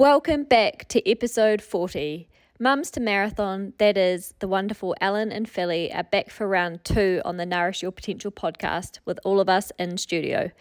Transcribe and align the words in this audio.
Welcome 0.00 0.44
back 0.44 0.88
to 0.88 1.06
episode 1.06 1.60
40. 1.60 2.26
Mums 2.58 2.90
to 2.92 3.00
Marathon, 3.00 3.74
that 3.76 3.98
is, 3.98 4.32
the 4.38 4.48
wonderful 4.48 4.96
Ellen 4.98 5.30
and 5.30 5.46
Philly 5.46 5.92
are 5.92 6.04
back 6.04 6.30
for 6.30 6.48
round 6.48 6.82
two 6.84 7.20
on 7.22 7.36
the 7.36 7.44
Nourish 7.44 7.82
Your 7.82 7.92
Potential 7.92 8.32
podcast 8.32 8.98
with 9.04 9.20
all 9.24 9.40
of 9.40 9.50
us 9.50 9.72
in 9.78 9.98
studio. 9.98 10.52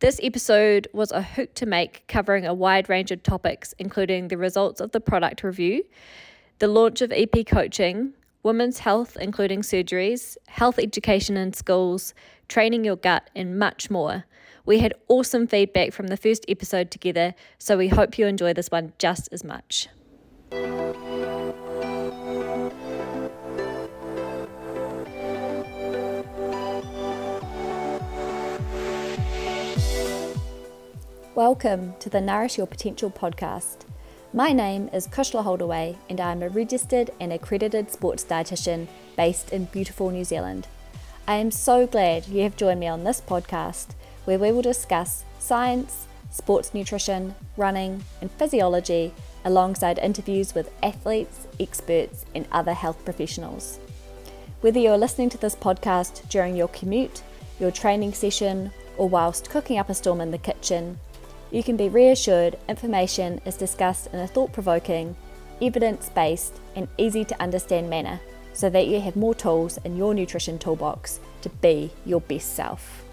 This 0.00 0.18
episode 0.24 0.88
was 0.92 1.12
a 1.12 1.22
hoot 1.22 1.54
to 1.54 1.66
make, 1.66 2.02
covering 2.08 2.44
a 2.44 2.52
wide 2.52 2.88
range 2.88 3.12
of 3.12 3.22
topics, 3.22 3.72
including 3.78 4.26
the 4.26 4.36
results 4.36 4.80
of 4.80 4.90
the 4.90 5.00
product 5.00 5.44
review, 5.44 5.84
the 6.58 6.66
launch 6.66 7.00
of 7.00 7.12
EP 7.12 7.46
coaching, 7.46 8.14
women's 8.42 8.80
health, 8.80 9.16
including 9.20 9.62
surgeries, 9.62 10.36
health 10.48 10.80
education 10.80 11.36
in 11.36 11.52
schools, 11.52 12.12
training 12.48 12.84
your 12.84 12.96
gut, 12.96 13.30
and 13.36 13.56
much 13.56 13.88
more. 13.88 14.24
We 14.70 14.78
had 14.78 14.94
awesome 15.08 15.48
feedback 15.48 15.92
from 15.92 16.06
the 16.06 16.16
first 16.16 16.44
episode 16.46 16.92
together, 16.92 17.34
so 17.58 17.76
we 17.76 17.88
hope 17.88 18.16
you 18.16 18.28
enjoy 18.28 18.52
this 18.52 18.70
one 18.70 18.92
just 19.00 19.28
as 19.32 19.42
much. 19.42 19.88
Welcome 31.34 31.94
to 31.98 32.08
the 32.08 32.20
Nourish 32.20 32.56
Your 32.56 32.68
Potential 32.68 33.10
podcast. 33.10 33.78
My 34.32 34.52
name 34.52 34.88
is 34.92 35.08
Kushla 35.08 35.42
Holdaway, 35.42 35.98
and 36.08 36.20
I 36.20 36.30
am 36.30 36.44
a 36.44 36.48
registered 36.48 37.10
and 37.18 37.32
accredited 37.32 37.90
sports 37.90 38.22
dietitian 38.22 38.86
based 39.16 39.50
in 39.50 39.64
beautiful 39.64 40.10
New 40.10 40.22
Zealand. 40.22 40.68
I 41.26 41.34
am 41.38 41.50
so 41.50 41.88
glad 41.88 42.28
you 42.28 42.44
have 42.44 42.56
joined 42.56 42.78
me 42.78 42.86
on 42.86 43.02
this 43.02 43.20
podcast 43.20 43.96
where 44.30 44.38
we 44.38 44.52
will 44.52 44.62
discuss 44.62 45.24
science, 45.40 46.06
sports 46.30 46.72
nutrition, 46.72 47.34
running, 47.56 48.04
and 48.20 48.30
physiology 48.30 49.12
alongside 49.44 49.98
interviews 49.98 50.54
with 50.54 50.70
athletes, 50.84 51.48
experts, 51.58 52.24
and 52.32 52.46
other 52.52 52.72
health 52.72 53.04
professionals. 53.04 53.80
Whether 54.60 54.78
you're 54.78 54.96
listening 54.96 55.30
to 55.30 55.38
this 55.38 55.56
podcast 55.56 56.28
during 56.28 56.54
your 56.54 56.68
commute, 56.68 57.24
your 57.58 57.72
training 57.72 58.12
session, 58.12 58.70
or 58.96 59.08
whilst 59.08 59.50
cooking 59.50 59.78
up 59.78 59.88
a 59.88 59.94
storm 59.94 60.20
in 60.20 60.30
the 60.30 60.38
kitchen, 60.38 61.00
you 61.50 61.64
can 61.64 61.76
be 61.76 61.88
reassured 61.88 62.56
information 62.68 63.40
is 63.44 63.56
discussed 63.56 64.06
in 64.12 64.20
a 64.20 64.28
thought 64.28 64.52
provoking, 64.52 65.16
evidence 65.60 66.08
based, 66.10 66.60
and 66.76 66.86
easy 66.98 67.24
to 67.24 67.42
understand 67.42 67.90
manner 67.90 68.20
so 68.52 68.70
that 68.70 68.86
you 68.86 69.00
have 69.00 69.16
more 69.16 69.34
tools 69.34 69.80
in 69.84 69.96
your 69.96 70.14
nutrition 70.14 70.56
toolbox 70.56 71.18
to 71.42 71.48
be 71.48 71.90
your 72.06 72.20
best 72.20 72.54
self. 72.54 73.04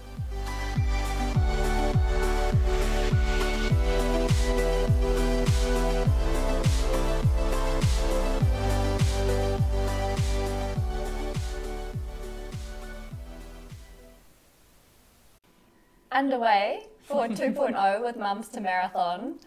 Underway 16.22 16.82
for 17.04 17.28
2.0 17.28 18.02
with 18.04 18.16
Mums 18.16 18.48
to 18.48 18.60
Marathon. 18.60 19.38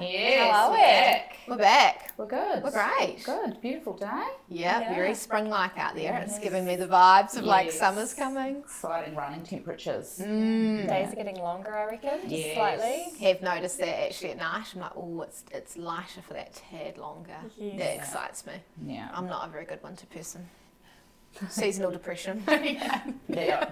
Yes, 0.00 0.50
How 0.50 0.68
are 0.68 0.70
we're 0.70 0.76
we? 0.76 0.82
back. 0.82 1.36
We're 1.46 1.56
back. 1.58 2.12
We're 2.16 2.26
good. 2.26 2.62
We're 2.62 2.70
great. 2.70 3.22
Good. 3.22 3.60
Beautiful 3.60 3.92
day. 3.98 4.06
Yeah, 4.48 4.80
Yeah. 4.80 4.94
very 4.94 5.14
spring-like 5.14 5.76
out 5.76 5.94
there. 5.94 6.16
It's 6.24 6.38
giving 6.38 6.64
me 6.64 6.76
the 6.76 6.86
vibes 6.86 7.36
of 7.36 7.44
like 7.44 7.70
summer's 7.70 8.14
coming. 8.14 8.56
Exciting 8.60 9.14
running 9.14 9.42
temperatures. 9.42 10.18
Mm. 10.24 10.88
Days 10.88 11.12
are 11.12 11.16
getting 11.16 11.36
longer, 11.36 11.74
I 11.76 11.84
reckon, 11.84 12.20
just 12.22 12.32
Yes. 12.32 12.54
slightly. 12.56 13.26
Have 13.26 13.42
noticed 13.42 13.78
that 13.80 14.04
actually 14.06 14.30
at 14.30 14.38
night. 14.38 14.66
I'm 14.74 14.80
like, 14.80 14.96
oh, 14.96 15.20
it's 15.20 15.44
it's 15.52 15.76
lighter 15.76 16.22
for 16.22 16.32
that 16.32 16.54
tad 16.54 16.96
longer. 16.96 17.36
Yes. 17.58 17.78
That 17.78 17.94
excites 17.96 18.46
me. 18.46 18.54
Yeah. 18.86 19.10
I'm 19.12 19.26
not 19.26 19.46
a 19.46 19.50
very 19.50 19.66
good 19.66 19.82
winter 19.82 20.06
person. 20.06 20.48
Seasonal 21.48 21.90
depression. 21.90 22.42
yeah. 22.48 23.68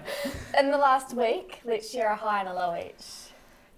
In 0.59 0.71
the 0.71 0.77
last 0.77 1.15
week, 1.15 1.61
let's 1.65 1.89
share 1.89 2.11
a 2.11 2.15
high 2.15 2.41
and 2.41 2.49
a 2.49 2.53
low 2.53 2.75
each. 2.75 3.05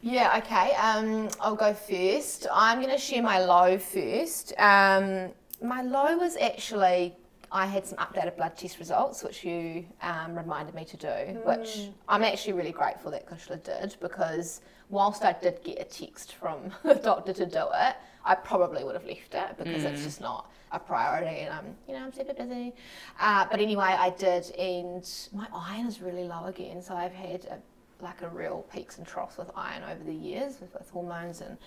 Yeah, 0.01 0.37
okay. 0.37 0.73
Um, 0.75 1.29
I'll 1.41 1.55
go 1.55 1.73
first. 1.73 2.47
I'm 2.51 2.81
going 2.81 2.93
to 2.93 3.01
share 3.01 3.23
my 3.23 3.39
low 3.39 3.77
first. 3.77 4.53
Um, 4.59 5.31
my 5.61 5.81
low 5.81 6.17
was 6.17 6.37
actually 6.37 7.15
I 7.51 7.65
had 7.65 7.85
some 7.85 7.97
updated 7.97 8.35
blood 8.35 8.57
test 8.57 8.77
results, 8.79 9.23
which 9.23 9.43
you 9.43 9.85
um, 10.01 10.37
reminded 10.37 10.75
me 10.75 10.83
to 10.85 10.97
do, 10.97 11.39
which 11.45 11.89
I'm 12.07 12.23
actually 12.23 12.53
really 12.53 12.71
grateful 12.71 13.11
that 13.11 13.25
Kushla 13.25 13.63
did 13.63 13.95
because 14.01 14.61
whilst 14.89 15.23
I 15.23 15.33
did 15.33 15.63
get 15.63 15.79
a 15.79 15.85
text 15.85 16.33
from 16.35 16.71
the 16.83 16.95
doctor 16.95 17.33
to 17.33 17.45
do 17.45 17.65
it, 17.73 17.95
I 18.25 18.35
probably 18.35 18.83
would 18.83 18.95
have 18.95 19.05
left 19.05 19.33
it 19.33 19.57
because 19.57 19.83
it's 19.85 20.03
just 20.03 20.19
not 20.19 20.51
a 20.71 20.79
priority 20.79 21.41
and 21.41 21.53
I'm, 21.53 21.75
you 21.87 21.93
know, 21.93 22.03
I'm 22.03 22.13
super 22.13 22.33
busy. 22.33 22.73
Uh, 23.19 23.45
but 23.49 23.59
anyway, 23.59 23.95
I 23.97 24.09
did, 24.11 24.51
and 24.51 25.07
my 25.33 25.47
iron 25.53 25.87
is 25.87 26.01
really 26.01 26.23
low 26.23 26.45
again, 26.45 26.81
so 26.81 26.95
I've 26.95 27.13
had 27.13 27.45
a 27.45 27.57
like 27.99 28.21
a 28.21 28.29
real 28.29 28.63
peaks 28.71 28.99
and 28.99 29.07
troughs 29.07 29.37
with 29.37 29.49
iron 29.55 29.83
over 29.83 30.03
the 30.03 30.13
years 30.13 30.61
with, 30.61 30.73
with 30.73 30.89
hormones 30.89 31.41
and 31.41 31.57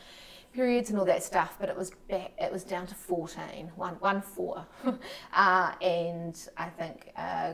periods 0.53 0.91
and 0.91 0.99
all 0.99 1.05
that 1.05 1.23
stuff. 1.23 1.57
But 1.59 1.69
it 1.69 1.77
was 1.77 1.91
back 2.09 2.33
it 2.39 2.53
was 2.53 2.65
down 2.65 2.87
to 2.87 2.95
14 2.95 3.73
one, 3.77 3.95
one 3.95 4.23
four. 4.23 4.67
Uh, 5.33 5.73
and 5.81 6.49
i 6.57 6.69
think 6.69 7.13
uh, 7.17 7.53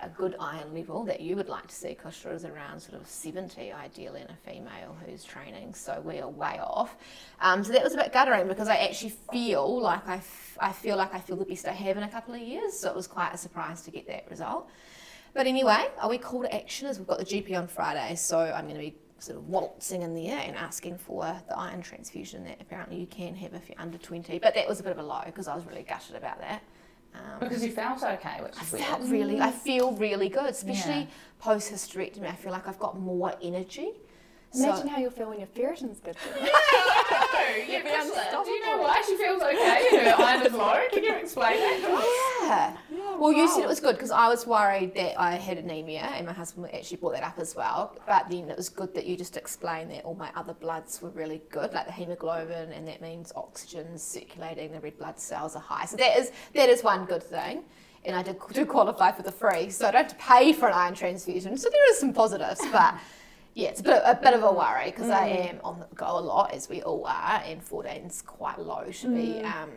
a 0.00 0.08
good 0.08 0.36
iron 0.38 0.72
level 0.74 1.04
that 1.04 1.20
you 1.20 1.34
would 1.34 1.48
like 1.48 1.66
to 1.66 1.74
see 1.74 1.96
Kushla 2.00 2.34
is 2.34 2.44
around 2.44 2.80
sort 2.80 3.00
of 3.00 3.06
70 3.06 3.72
ideally 3.72 4.20
in 4.20 4.28
a 4.28 4.36
female 4.50 4.96
who's 5.04 5.24
training 5.24 5.74
so 5.74 6.00
we 6.04 6.20
are 6.20 6.28
way 6.28 6.60
off 6.62 6.96
um, 7.40 7.64
so 7.64 7.72
that 7.72 7.82
was 7.82 7.94
a 7.94 7.96
bit 7.96 8.12
guttering 8.12 8.46
because 8.46 8.68
I 8.68 8.76
actually 8.76 9.14
feel 9.32 9.80
like 9.80 10.06
I, 10.06 10.16
f- 10.16 10.56
I 10.60 10.72
feel 10.72 10.96
like 10.96 11.12
I 11.12 11.18
feel 11.18 11.36
the 11.36 11.44
best 11.44 11.66
I 11.66 11.72
have 11.72 11.96
in 11.96 12.04
a 12.04 12.08
couple 12.08 12.34
of 12.34 12.40
years 12.40 12.78
so 12.78 12.88
it 12.88 12.94
was 12.96 13.06
quite 13.08 13.34
a 13.34 13.36
surprise 13.36 13.82
to 13.82 13.90
get 13.90 14.06
that 14.06 14.30
result 14.30 14.70
but 15.34 15.46
anyway, 15.46 15.88
are 16.00 16.08
we 16.08 16.18
call 16.18 16.42
to 16.42 16.54
action 16.54 16.88
is 16.88 16.98
we've 16.98 17.06
got 17.06 17.18
the 17.18 17.24
GP 17.24 17.56
on 17.56 17.68
Friday, 17.68 18.14
so 18.16 18.38
I'm 18.40 18.64
going 18.64 18.74
to 18.74 18.80
be 18.80 18.94
sort 19.18 19.38
of 19.38 19.48
waltzing 19.48 20.02
in 20.02 20.14
there 20.14 20.38
and 20.38 20.56
asking 20.56 20.96
for 20.96 21.22
the 21.48 21.56
iron 21.56 21.82
transfusion 21.82 22.44
that 22.44 22.58
apparently 22.60 22.98
you 22.98 23.06
can 23.06 23.34
have 23.34 23.52
if 23.54 23.68
you're 23.68 23.80
under 23.80 23.98
20. 23.98 24.38
But 24.38 24.54
that 24.54 24.68
was 24.68 24.80
a 24.80 24.82
bit 24.82 24.92
of 24.92 24.98
a 24.98 25.02
low 25.02 25.22
because 25.26 25.48
I 25.48 25.54
was 25.54 25.64
really 25.66 25.82
gutted 25.82 26.16
about 26.16 26.40
that. 26.40 26.62
Um, 27.14 27.20
Because 27.40 27.64
you 27.64 27.72
felt 27.72 28.02
okay, 28.02 28.40
which 28.42 28.54
I 28.58 28.62
is 28.62 28.72
weird. 28.72 28.84
felt 28.84 29.02
really, 29.02 29.40
I 29.40 29.50
feel 29.50 29.92
really 29.92 30.28
good, 30.28 30.46
especially 30.46 31.00
Yeah. 31.00 31.06
post 31.40 31.72
hysterectomy. 31.72 32.28
I 32.28 32.34
feel 32.34 32.52
like 32.52 32.68
I've 32.68 32.78
got 32.78 32.98
more 32.98 33.34
energy. 33.42 33.90
Imagine 34.54 34.88
how 34.88 34.98
you'll 34.98 35.10
feel 35.10 35.28
when 35.28 35.38
your 35.38 35.48
ferritin's 35.48 36.00
good. 36.00 36.16
Yeah, 37.66 37.80
Priscilla, 37.80 38.44
do 38.44 38.50
you 38.50 38.66
know 38.66 38.78
why 38.78 39.02
she 39.06 39.16
feels 39.16 39.42
okay 39.42 39.88
and 39.92 40.06
her 40.06 40.22
iron 40.22 40.46
is 40.46 40.52
low? 40.52 40.80
Can 40.92 41.02
you 41.02 41.14
explain 41.14 41.56
that 41.58 41.80
to 41.80 41.92
us? 41.94 42.76
Yeah. 42.90 43.16
Well, 43.18 43.32
you 43.32 43.48
said 43.48 43.62
it 43.62 43.68
was 43.68 43.80
good 43.80 43.96
because 43.96 44.10
I 44.10 44.28
was 44.28 44.46
worried 44.46 44.94
that 44.94 45.18
I 45.18 45.32
had 45.32 45.58
anemia, 45.58 46.02
and 46.14 46.26
my 46.26 46.32
husband 46.32 46.68
actually 46.72 46.98
brought 46.98 47.14
that 47.14 47.22
up 47.24 47.38
as 47.38 47.56
well. 47.56 47.96
But 48.06 48.26
then 48.30 48.50
it 48.50 48.56
was 48.56 48.68
good 48.68 48.94
that 48.94 49.06
you 49.06 49.16
just 49.16 49.36
explained 49.36 49.90
that 49.90 50.04
all 50.04 50.14
my 50.14 50.30
other 50.36 50.52
bloods 50.54 51.00
were 51.02 51.10
really 51.10 51.42
good, 51.50 51.72
like 51.72 51.86
the 51.86 51.92
hemoglobin, 51.92 52.72
and 52.72 52.86
that 52.86 53.00
means 53.00 53.32
oxygen's 53.34 54.02
circulating, 54.02 54.72
the 54.72 54.80
red 54.80 54.98
blood 54.98 55.18
cells 55.18 55.56
are 55.56 55.62
high. 55.62 55.86
So 55.86 55.96
that 55.96 56.18
is 56.18 56.32
that 56.54 56.68
is 56.68 56.82
one 56.82 57.06
good 57.06 57.22
thing. 57.22 57.64
And 58.04 58.14
I 58.14 58.22
did 58.22 58.36
do 58.52 58.64
qualify 58.66 59.10
for 59.12 59.22
the 59.22 59.32
free, 59.32 59.70
so 59.70 59.88
I 59.88 59.90
don't 59.90 60.02
have 60.02 60.10
to 60.18 60.24
pay 60.24 60.52
for 60.52 60.68
an 60.68 60.74
iron 60.74 60.94
transfusion. 60.94 61.56
So 61.56 61.70
there 61.70 61.90
is 61.90 61.98
some 61.98 62.12
positives, 62.12 62.60
but. 62.72 62.94
Yeah, 63.58 63.70
it's 63.70 63.80
a 63.80 63.82
bit, 63.82 64.00
a 64.04 64.14
bit 64.14 64.34
of 64.34 64.44
a 64.44 64.52
worry 64.52 64.92
because 64.92 65.10
I 65.10 65.26
am 65.26 65.58
on 65.64 65.80
the 65.80 65.86
go 65.96 66.06
a 66.06 66.20
lot, 66.20 66.54
as 66.54 66.68
we 66.68 66.80
all 66.80 67.04
are, 67.04 67.42
and 67.44 67.60
14's 67.60 68.22
quite 68.22 68.60
low 68.60 68.84
to 68.84 69.08
be 69.08 69.40
um, 69.40 69.70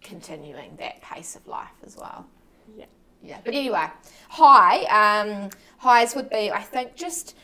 continuing 0.00 0.76
that 0.76 1.02
pace 1.02 1.34
of 1.34 1.44
life 1.48 1.74
as 1.84 1.96
well. 1.96 2.24
Yeah. 2.78 2.84
Yeah, 3.24 3.38
but 3.44 3.54
anyway, 3.54 3.88
high. 4.28 4.84
Um, 4.84 5.50
highs 5.78 6.14
would 6.14 6.30
be, 6.30 6.52
I 6.52 6.62
think, 6.62 6.94
just 6.94 7.36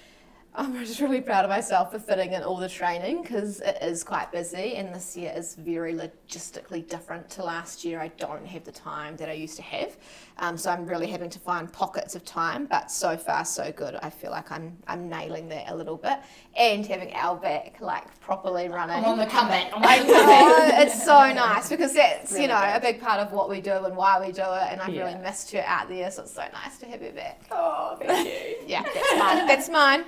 I'm 0.55 0.77
just 0.85 1.01
really 1.01 1.23
proud 1.23 1.47
of 1.47 1.49
myself 1.49 1.93
for 1.93 1.99
fitting 1.99 2.35
in 2.35 2.43
all 2.43 2.59
the 2.59 2.69
training 2.69 3.23
because 3.23 3.61
it 3.63 3.79
is 3.81 4.05
quite 4.05 4.31
busy, 4.31 4.75
and 4.75 4.95
this 4.95 5.17
year 5.17 5.33
is 5.35 5.55
very 5.55 5.95
logistically 5.95 6.87
different 6.87 7.31
to 7.31 7.43
last 7.43 7.87
year. 7.87 7.99
I 8.01 8.09
don't 8.09 8.45
have 8.47 8.63
the 8.65 8.73
time 8.73 9.17
that 9.17 9.31
I 9.31 9.33
used 9.33 9.57
to 9.57 9.63
have, 9.63 9.97
um, 10.37 10.59
so 10.59 10.71
I'm 10.71 10.85
really 10.85 11.07
having 11.07 11.31
to 11.31 11.39
find 11.39 11.73
pockets 11.73 12.15
of 12.17 12.27
time. 12.27 12.67
But 12.67 12.91
so 12.91 13.17
far, 13.17 13.47
so 13.47 13.73
good. 13.73 13.95
I 14.03 14.11
feel 14.11 14.31
like 14.31 14.53
I'm 14.53 14.77
I'm 14.87 15.09
nailing 15.09 15.49
that 15.49 15.71
a 15.71 15.75
little 15.75 15.97
bit, 15.97 16.19
and 16.55 16.85
having 16.85 17.15
Al 17.15 17.37
back 17.37 17.81
like 17.81 18.21
properly 18.21 18.69
running. 18.69 18.97
I'm 18.97 19.07
on 19.07 19.19
the 19.19 19.25
comeback. 19.27 19.73
I'm 19.75 19.83
I 19.83 19.87
waiting 19.87 20.07
for 20.09 20.13
that. 20.13 20.87
it's 20.87 21.03
so 21.03 21.33
nice 21.33 21.71
because 21.71 21.95
that's, 21.95 22.31
Really 22.33 22.43
you 22.43 22.49
know, 22.49 22.61
good. 22.61 22.77
a 22.77 22.81
big 22.81 23.01
part 23.01 23.21
of 23.21 23.33
what 23.33 23.49
we 23.49 23.63
do 23.63 23.73
and 23.73 23.97
why 23.97 24.21
we 24.21 24.33
do 24.33 24.43
it. 24.43 24.69
And 24.71 24.83
I've 24.83 24.89
really 24.95 25.15
missed 25.15 25.51
her 25.53 25.65
out 25.67 25.89
there, 25.89 26.11
so 26.11 26.25
it's 26.25 26.35
so 26.35 26.45
nice 26.53 26.77
to 26.81 26.87
have 26.89 27.01
her 27.01 27.13
back. 27.13 27.41
Oh, 27.51 27.97
thank 28.03 28.29
you. 28.29 28.57
Yeah, 28.67 28.83
that's 28.83 29.19
mine. 29.19 29.47
That's 29.47 29.69
mine. 29.71 30.05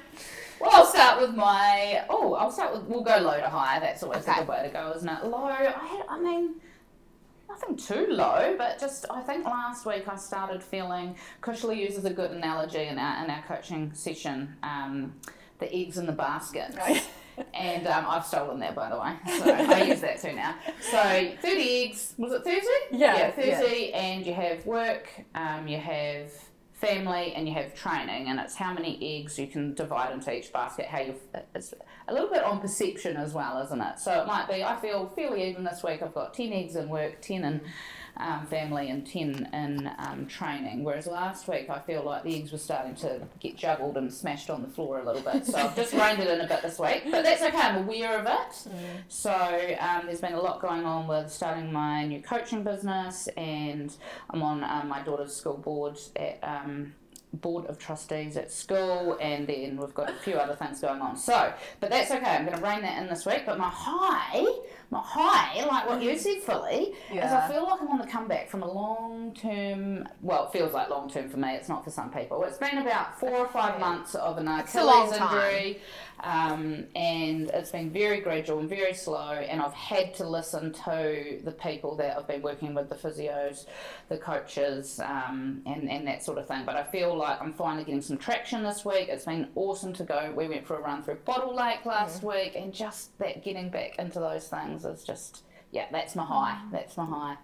Well, 0.60 0.70
I'll 0.72 0.86
start 0.86 1.20
with 1.20 1.34
my. 1.34 2.04
Oh, 2.08 2.34
I'll 2.34 2.50
start 2.50 2.74
with. 2.74 2.84
We'll 2.84 3.02
go 3.02 3.18
low 3.18 3.38
to 3.38 3.48
high. 3.48 3.80
That's 3.80 4.02
always 4.02 4.22
Okay. 4.26 4.32
a 4.32 4.34
good 4.40 4.48
way 4.48 4.62
to 4.64 4.70
go, 4.72 4.92
isn't 4.96 5.08
it? 5.08 5.24
Low. 5.24 5.44
I 5.44 5.62
had. 5.64 6.04
I 6.08 6.18
mean, 6.20 6.54
nothing 7.48 7.76
too 7.76 8.06
low, 8.10 8.54
but 8.56 8.78
just 8.78 9.06
I 9.10 9.20
think 9.22 9.44
last 9.44 9.84
week 9.86 10.06
I 10.08 10.16
started 10.16 10.62
feeling. 10.62 11.16
Kushla 11.42 11.76
uses 11.76 12.04
a 12.04 12.10
good 12.10 12.30
analogy 12.30 12.84
in 12.84 12.98
our 12.98 13.24
in 13.24 13.30
our 13.30 13.42
coaching 13.42 13.92
session. 13.94 14.56
Um, 14.62 15.14
the 15.58 15.72
eggs 15.74 15.98
in 15.98 16.06
the 16.06 16.12
basket. 16.12 16.74
and 17.54 17.86
um, 17.88 18.04
I've 18.08 18.24
stolen 18.24 18.60
that 18.60 18.74
by 18.76 18.90
the 18.90 18.96
way. 18.96 19.12
So 19.38 19.50
I 19.52 19.82
use 19.84 20.00
that 20.00 20.20
too 20.22 20.32
now. 20.34 20.54
So 20.80 20.98
30 21.42 21.84
eggs, 21.84 22.14
was 22.16 22.32
it 22.32 22.44
30? 22.44 22.60
Yeah, 22.92 23.16
Yeah, 23.16 23.30
30, 23.60 23.92
and 23.92 24.26
you 24.26 24.34
have 24.34 24.64
work, 24.66 25.08
um, 25.34 25.66
you 25.66 25.78
have 25.78 26.30
family, 26.74 27.32
and 27.34 27.48
you 27.48 27.54
have 27.54 27.74
training, 27.74 28.28
and 28.28 28.38
it's 28.38 28.56
how 28.56 28.74
many 28.74 28.98
eggs 29.00 29.38
you 29.38 29.46
can 29.46 29.74
divide 29.74 30.12
into 30.12 30.34
each 30.34 30.52
basket, 30.52 30.86
how 30.86 31.00
you 31.00 31.14
it's 31.54 31.72
a 32.08 32.12
little 32.12 32.28
bit 32.28 32.42
on 32.42 32.60
perception 32.60 33.16
as 33.16 33.32
well, 33.32 33.62
isn't 33.62 33.80
it? 33.80 33.98
So 33.98 34.20
it 34.20 34.26
might 34.26 34.48
be, 34.48 34.62
I 34.62 34.76
feel 34.76 35.06
fairly 35.14 35.48
even 35.48 35.64
this 35.64 35.82
week, 35.82 36.02
I've 36.02 36.12
got 36.12 36.34
10 36.34 36.52
eggs 36.52 36.76
in 36.76 36.88
work, 36.88 37.22
10 37.22 37.44
in 37.44 37.60
um, 38.16 38.46
family 38.46 38.90
and 38.90 39.06
10 39.06 39.50
in 39.52 39.90
um, 39.98 40.26
training. 40.26 40.84
Whereas 40.84 41.06
last 41.06 41.48
week 41.48 41.68
I 41.70 41.78
feel 41.80 42.02
like 42.02 42.24
the 42.24 42.36
eggs 42.36 42.52
were 42.52 42.58
starting 42.58 42.94
to 42.96 43.20
get 43.40 43.56
juggled 43.56 43.96
and 43.96 44.12
smashed 44.12 44.50
on 44.50 44.62
the 44.62 44.68
floor 44.68 45.00
a 45.00 45.04
little 45.04 45.22
bit. 45.22 45.46
So 45.46 45.58
I've 45.58 45.76
just 45.76 45.92
reined 45.92 46.20
it 46.20 46.28
in 46.28 46.40
a 46.40 46.48
bit 46.48 46.62
this 46.62 46.78
week. 46.78 47.04
But 47.10 47.24
that's 47.24 47.42
okay, 47.42 47.56
I'm 47.56 47.84
aware 47.84 48.18
of 48.18 48.26
it. 48.26 48.72
So 49.08 49.32
um, 49.80 50.06
there's 50.06 50.20
been 50.20 50.34
a 50.34 50.40
lot 50.40 50.60
going 50.60 50.84
on 50.84 51.06
with 51.06 51.30
starting 51.30 51.72
my 51.72 52.06
new 52.06 52.22
coaching 52.22 52.62
business 52.62 53.28
and 53.36 53.94
I'm 54.30 54.42
on 54.42 54.64
um, 54.64 54.88
my 54.88 55.02
daughter's 55.02 55.34
school 55.34 55.56
board 55.56 55.98
at. 56.16 56.38
Um, 56.42 56.94
board 57.40 57.66
of 57.66 57.78
trustees 57.78 58.36
at 58.36 58.52
school 58.52 59.18
and 59.20 59.46
then 59.46 59.76
we've 59.76 59.94
got 59.94 60.08
a 60.08 60.14
few 60.14 60.34
other 60.34 60.54
things 60.54 60.80
going 60.80 61.00
on 61.00 61.16
so 61.16 61.52
but 61.80 61.90
that's 61.90 62.10
okay 62.10 62.36
i'm 62.36 62.46
going 62.46 62.56
to 62.56 62.62
rein 62.62 62.80
that 62.82 63.00
in 63.02 63.08
this 63.08 63.26
week 63.26 63.42
but 63.44 63.58
my 63.58 63.68
high 63.68 64.44
my 64.94 65.02
high 65.02 65.64
like 65.66 65.88
what 65.88 66.02
you 66.02 66.16
said 66.16 66.38
Philly 66.42 66.94
is 67.12 67.32
i 67.32 67.48
feel 67.48 67.64
like 67.64 67.82
i'm 67.82 67.88
on 67.88 67.98
the 67.98 68.06
comeback 68.06 68.48
from 68.48 68.62
a 68.62 68.72
long 68.72 69.34
term 69.34 70.08
well 70.22 70.46
it 70.46 70.52
feels 70.52 70.72
like 70.72 70.88
long 70.88 71.10
term 71.10 71.28
for 71.28 71.36
me 71.36 71.50
it's 71.54 71.68
not 71.68 71.84
for 71.84 71.90
some 71.90 72.10
people. 72.10 72.42
It's 72.44 72.58
been 72.58 72.78
about 72.78 73.18
four 73.18 73.34
or 73.34 73.48
five 73.48 73.78
months 73.80 74.14
of 74.14 74.38
an 74.38 74.48
achilles 74.48 75.12
injury 75.12 75.80
um, 76.20 76.84
and 76.94 77.50
it's 77.50 77.70
been 77.70 77.90
very 77.90 78.20
gradual 78.20 78.60
and 78.60 78.68
very 78.68 78.94
slow 78.94 79.32
and 79.32 79.60
i've 79.60 79.74
had 79.74 80.14
to 80.14 80.28
listen 80.28 80.72
to 80.72 81.40
the 81.44 81.52
people 81.52 81.96
that 81.96 82.16
i've 82.16 82.26
been 82.28 82.40
working 82.40 82.72
with 82.72 82.88
the 82.88 82.94
physios 82.94 83.66
the 84.08 84.16
coaches 84.16 85.00
um, 85.00 85.60
and, 85.66 85.90
and 85.90 86.06
that 86.06 86.22
sort 86.22 86.38
of 86.38 86.46
thing. 86.46 86.64
But 86.64 86.76
i 86.76 86.84
feel 86.84 87.16
like 87.16 87.40
i'm 87.40 87.52
finally 87.52 87.84
getting 87.84 88.00
some 88.00 88.16
traction 88.16 88.62
this 88.62 88.84
week. 88.84 89.08
It's 89.08 89.24
been 89.24 89.48
awesome 89.54 89.92
to 89.94 90.04
go. 90.04 90.32
We 90.36 90.48
went 90.48 90.66
for 90.66 90.76
a 90.76 90.80
run 90.80 91.02
through 91.02 91.16
bottle 91.24 91.54
lake 91.54 91.84
last 91.84 92.22
week 92.22 92.52
and 92.56 92.72
just 92.72 93.16
that 93.18 93.42
getting 93.44 93.70
back 93.70 93.98
into 93.98 94.20
those 94.20 94.48
things 94.48 94.83
is 94.84 95.04
just 95.04 95.44
yeah 95.70 95.86
that's 95.90 96.14
my 96.14 96.24
high 96.24 96.60
mm. 96.66 96.72
that's 96.72 96.96
my 96.96 97.04
high. 97.04 97.36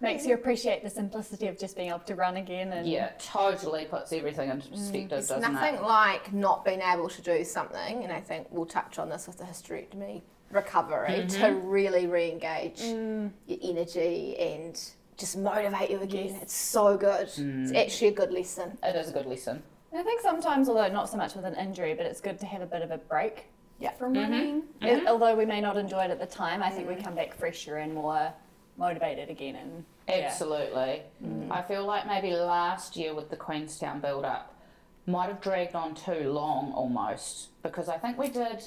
Makes 0.00 0.26
you 0.26 0.34
appreciate 0.34 0.82
the 0.82 0.90
simplicity 0.90 1.46
of 1.46 1.58
just 1.58 1.76
being 1.76 1.88
able 1.88 2.00
to 2.00 2.14
run 2.14 2.36
again 2.36 2.72
and 2.72 2.86
yeah 2.86 3.12
totally 3.18 3.86
puts 3.86 4.12
everything 4.12 4.50
into 4.50 4.68
mm, 4.68 4.72
perspective 4.72 5.18
It's 5.18 5.28
doesn't 5.28 5.52
nothing 5.52 5.76
it 5.76 5.82
like 5.82 6.32
not 6.32 6.64
being 6.64 6.82
able 6.82 7.08
to 7.08 7.22
do 7.22 7.42
something, 7.44 8.02
and 8.02 8.12
I 8.12 8.20
think 8.20 8.48
we'll 8.50 8.66
touch 8.66 8.98
on 8.98 9.08
this 9.08 9.26
with 9.26 9.38
the 9.38 9.44
hysterectomy 9.44 10.22
recovery 10.50 11.26
to 11.28 11.38
mm-hmm. 11.38 11.66
really 11.66 12.06
re-engage 12.06 12.80
mm. 12.80 13.30
your 13.46 13.58
energy 13.62 14.36
and 14.38 14.78
just 15.16 15.36
motivate 15.36 15.90
you 15.90 16.00
again. 16.00 16.38
It's 16.42 16.54
so 16.54 16.96
good. 16.96 17.28
It's 17.36 17.72
actually 17.72 18.08
a 18.08 18.12
good 18.12 18.32
lesson. 18.32 18.76
it 18.82 18.96
is 18.96 19.08
a 19.08 19.12
good 19.12 19.26
lesson. 19.26 19.62
I 19.96 20.02
think 20.02 20.20
sometimes, 20.20 20.68
although 20.68 20.88
not 20.88 21.08
so 21.08 21.16
much 21.16 21.34
with 21.34 21.44
an 21.44 21.54
injury, 21.54 21.94
but 21.94 22.04
it's 22.04 22.20
good 22.20 22.38
to 22.40 22.46
have 22.46 22.62
a 22.62 22.66
bit 22.66 22.82
of 22.82 22.90
a 22.90 22.98
break 22.98 23.46
Yeah. 23.78 23.92
from 23.92 24.14
mm-hmm. 24.14 24.32
running. 24.32 24.62
Mm-hmm. 24.62 24.86
It- 24.86 25.06
although 25.06 25.34
we 25.34 25.44
may 25.44 25.60
not 25.60 25.76
enjoy 25.76 26.04
it 26.04 26.10
at 26.10 26.20
the 26.20 26.26
time, 26.26 26.62
I 26.62 26.70
think 26.70 26.88
we 26.88 26.94
mm. 26.94 27.04
come 27.04 27.14
back 27.14 27.34
fresher 27.34 27.76
and 27.78 27.94
more 27.94 28.32
motivated 28.76 29.30
again. 29.30 29.56
And 29.56 29.84
yeah. 30.08 30.26
Absolutely. 30.26 31.02
Mm. 31.24 31.50
I 31.50 31.62
feel 31.62 31.84
like 31.84 32.06
maybe 32.06 32.32
last 32.32 32.96
year 32.96 33.14
with 33.14 33.30
the 33.30 33.36
Queenstown 33.36 34.00
build 34.00 34.24
up 34.24 34.54
might 35.06 35.28
have 35.28 35.40
dragged 35.40 35.74
on 35.74 35.94
too 35.94 36.30
long 36.30 36.72
almost 36.72 37.48
because 37.62 37.88
I 37.88 37.98
think 37.98 38.18
we 38.18 38.28
did 38.28 38.62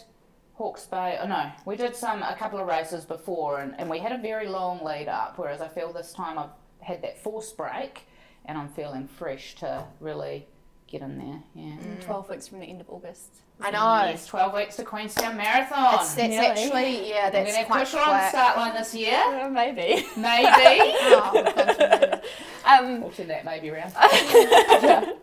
Hawke's 0.54 0.86
Bay. 0.86 1.18
Oh 1.22 1.28
no, 1.28 1.52
we 1.66 1.76
did 1.76 1.96
some 1.96 2.22
a 2.24 2.36
couple 2.36 2.60
of 2.60 2.68
races 2.68 3.06
before 3.06 3.60
and, 3.60 3.74
and 3.80 3.90
we 3.90 4.00
had 4.00 4.12
a 4.12 4.18
very 4.18 4.48
long 4.48 4.84
lead 4.84 5.08
up. 5.08 5.38
Whereas 5.38 5.62
I 5.62 5.68
feel 5.68 5.92
this 5.92 6.14
time 6.14 6.38
I've 6.38 6.50
had 6.80 7.02
that 7.04 7.22
force 7.24 7.52
break 7.52 8.04
and 8.46 8.58
I'm 8.58 8.70
feeling 8.70 9.08
fresh 9.08 9.56
to 9.56 9.84
really 10.00 10.48
get 10.88 11.02
in 11.02 11.18
there. 11.18 11.40
Yeah. 11.56 11.76
12 12.02 12.30
weeks 12.30 12.48
from 12.48 12.60
the 12.60 12.66
end 12.66 12.82
of 12.82 12.90
August. 12.90 13.36
I 13.60 13.72
know. 13.72 14.10
Yes, 14.10 14.26
12 14.28 14.54
weeks 14.54 14.76
to 14.78 14.84
Queenstown 14.84 15.36
Marathon. 15.38 15.96
It's, 15.96 16.14
that's 16.16 16.30
Nearly. 16.30 16.48
actually 16.48 17.10
yeah, 17.10 17.30
that's 17.30 17.50
We're 17.50 17.54
that's 17.54 17.70
going 17.70 17.80
to 17.80 17.86
push 17.86 17.94
her 17.94 18.00
on 18.00 18.18
the 18.18 18.30
start 18.30 18.58
line 18.58 18.74
this 18.76 18.94
year. 18.96 19.18
Uh, 19.18 19.50
maybe. 19.50 20.06
Maybe. 20.18 20.94
Oh, 21.10 21.32
we've 21.34 21.46
gone 21.56 21.68
to 21.68 21.74
the- 21.76 22.22
um, 22.70 23.02
we'll 23.02 23.12
turn 23.12 23.28
that 23.30 23.46
maybe 23.46 23.70
around. 23.70 23.94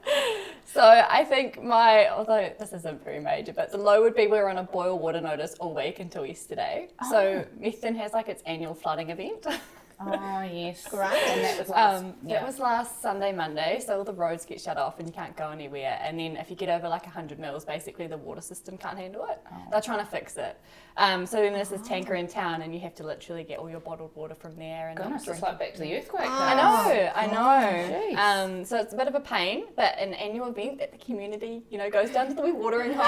So 0.66 0.80
I 0.82 1.22
think 1.24 1.62
my, 1.62 2.08
although 2.08 2.52
this 2.58 2.72
isn't 2.72 3.04
very 3.04 3.20
major, 3.20 3.52
but 3.52 3.70
the 3.70 3.78
low 3.78 4.02
would 4.02 4.16
be 4.16 4.26
we 4.26 4.38
were 4.38 4.48
on 4.50 4.58
a 4.58 4.64
boil 4.64 4.98
water 4.98 5.20
notice 5.20 5.54
all 5.60 5.72
week 5.72 6.00
until 6.00 6.26
yesterday. 6.26 6.88
So 7.10 7.44
Methven 7.60 7.94
has 7.96 8.12
like 8.12 8.28
its 8.28 8.42
annual 8.44 8.74
flooding 8.74 9.10
event. 9.10 9.46
Oh 10.00 10.42
yes, 10.42 10.86
Great. 10.88 11.12
And 11.12 11.44
that 11.44 11.58
was 11.58 11.68
last, 11.68 12.02
Um, 12.02 12.14
yeah. 12.24 12.40
That 12.40 12.46
was 12.46 12.58
last 12.58 13.00
Sunday, 13.02 13.32
Monday, 13.32 13.80
so 13.84 13.98
all 13.98 14.04
the 14.04 14.12
roads 14.12 14.44
get 14.44 14.60
shut 14.60 14.76
off 14.76 14.98
and 14.98 15.06
you 15.08 15.14
can't 15.14 15.36
go 15.36 15.50
anywhere. 15.50 15.98
And 16.02 16.18
then 16.18 16.36
if 16.36 16.50
you 16.50 16.56
get 16.56 16.68
over 16.68 16.88
like 16.88 17.04
100 17.04 17.38
mils, 17.38 17.64
basically 17.64 18.06
the 18.06 18.16
water 18.16 18.40
system 18.40 18.76
can't 18.76 18.98
handle 18.98 19.24
it. 19.30 19.40
Oh. 19.52 19.56
They're 19.70 19.80
trying 19.80 20.00
to 20.00 20.04
fix 20.06 20.36
it. 20.36 20.58
Um, 20.96 21.26
so 21.26 21.38
then 21.38 21.52
there's 21.52 21.70
this 21.70 21.82
tanker 21.86 22.14
in 22.14 22.28
town 22.28 22.62
and 22.62 22.72
you 22.74 22.80
have 22.80 22.94
to 22.96 23.04
literally 23.04 23.42
get 23.44 23.58
all 23.58 23.68
your 23.68 23.80
bottled 23.80 24.14
water 24.14 24.34
from 24.34 24.56
there. 24.56 24.88
And 24.88 24.96
Goodness, 24.96 25.26
it's 25.26 25.42
like 25.42 25.58
back 25.58 25.74
to 25.74 25.80
the 25.80 25.96
earthquake. 25.96 26.28
I 26.28 26.52
Oh, 26.52 26.88
know, 26.88 27.12
I 27.14 27.26
know. 27.26 27.88
jeez. 27.94 28.16
Um, 28.16 28.64
so 28.64 28.78
it's 28.78 28.92
a 28.92 28.96
bit 28.96 29.08
of 29.08 29.14
a 29.14 29.20
pain, 29.20 29.64
but 29.76 29.98
an 29.98 30.14
annual 30.14 30.48
event 30.48 30.78
that 30.78 30.92
the 30.92 30.98
community, 30.98 31.62
you 31.70 31.78
know, 31.78 31.90
goes 31.90 32.10
down 32.10 32.28
to 32.28 32.34
the 32.34 32.42
wee 32.42 32.52
watering 32.52 32.92
hole. 32.96 33.04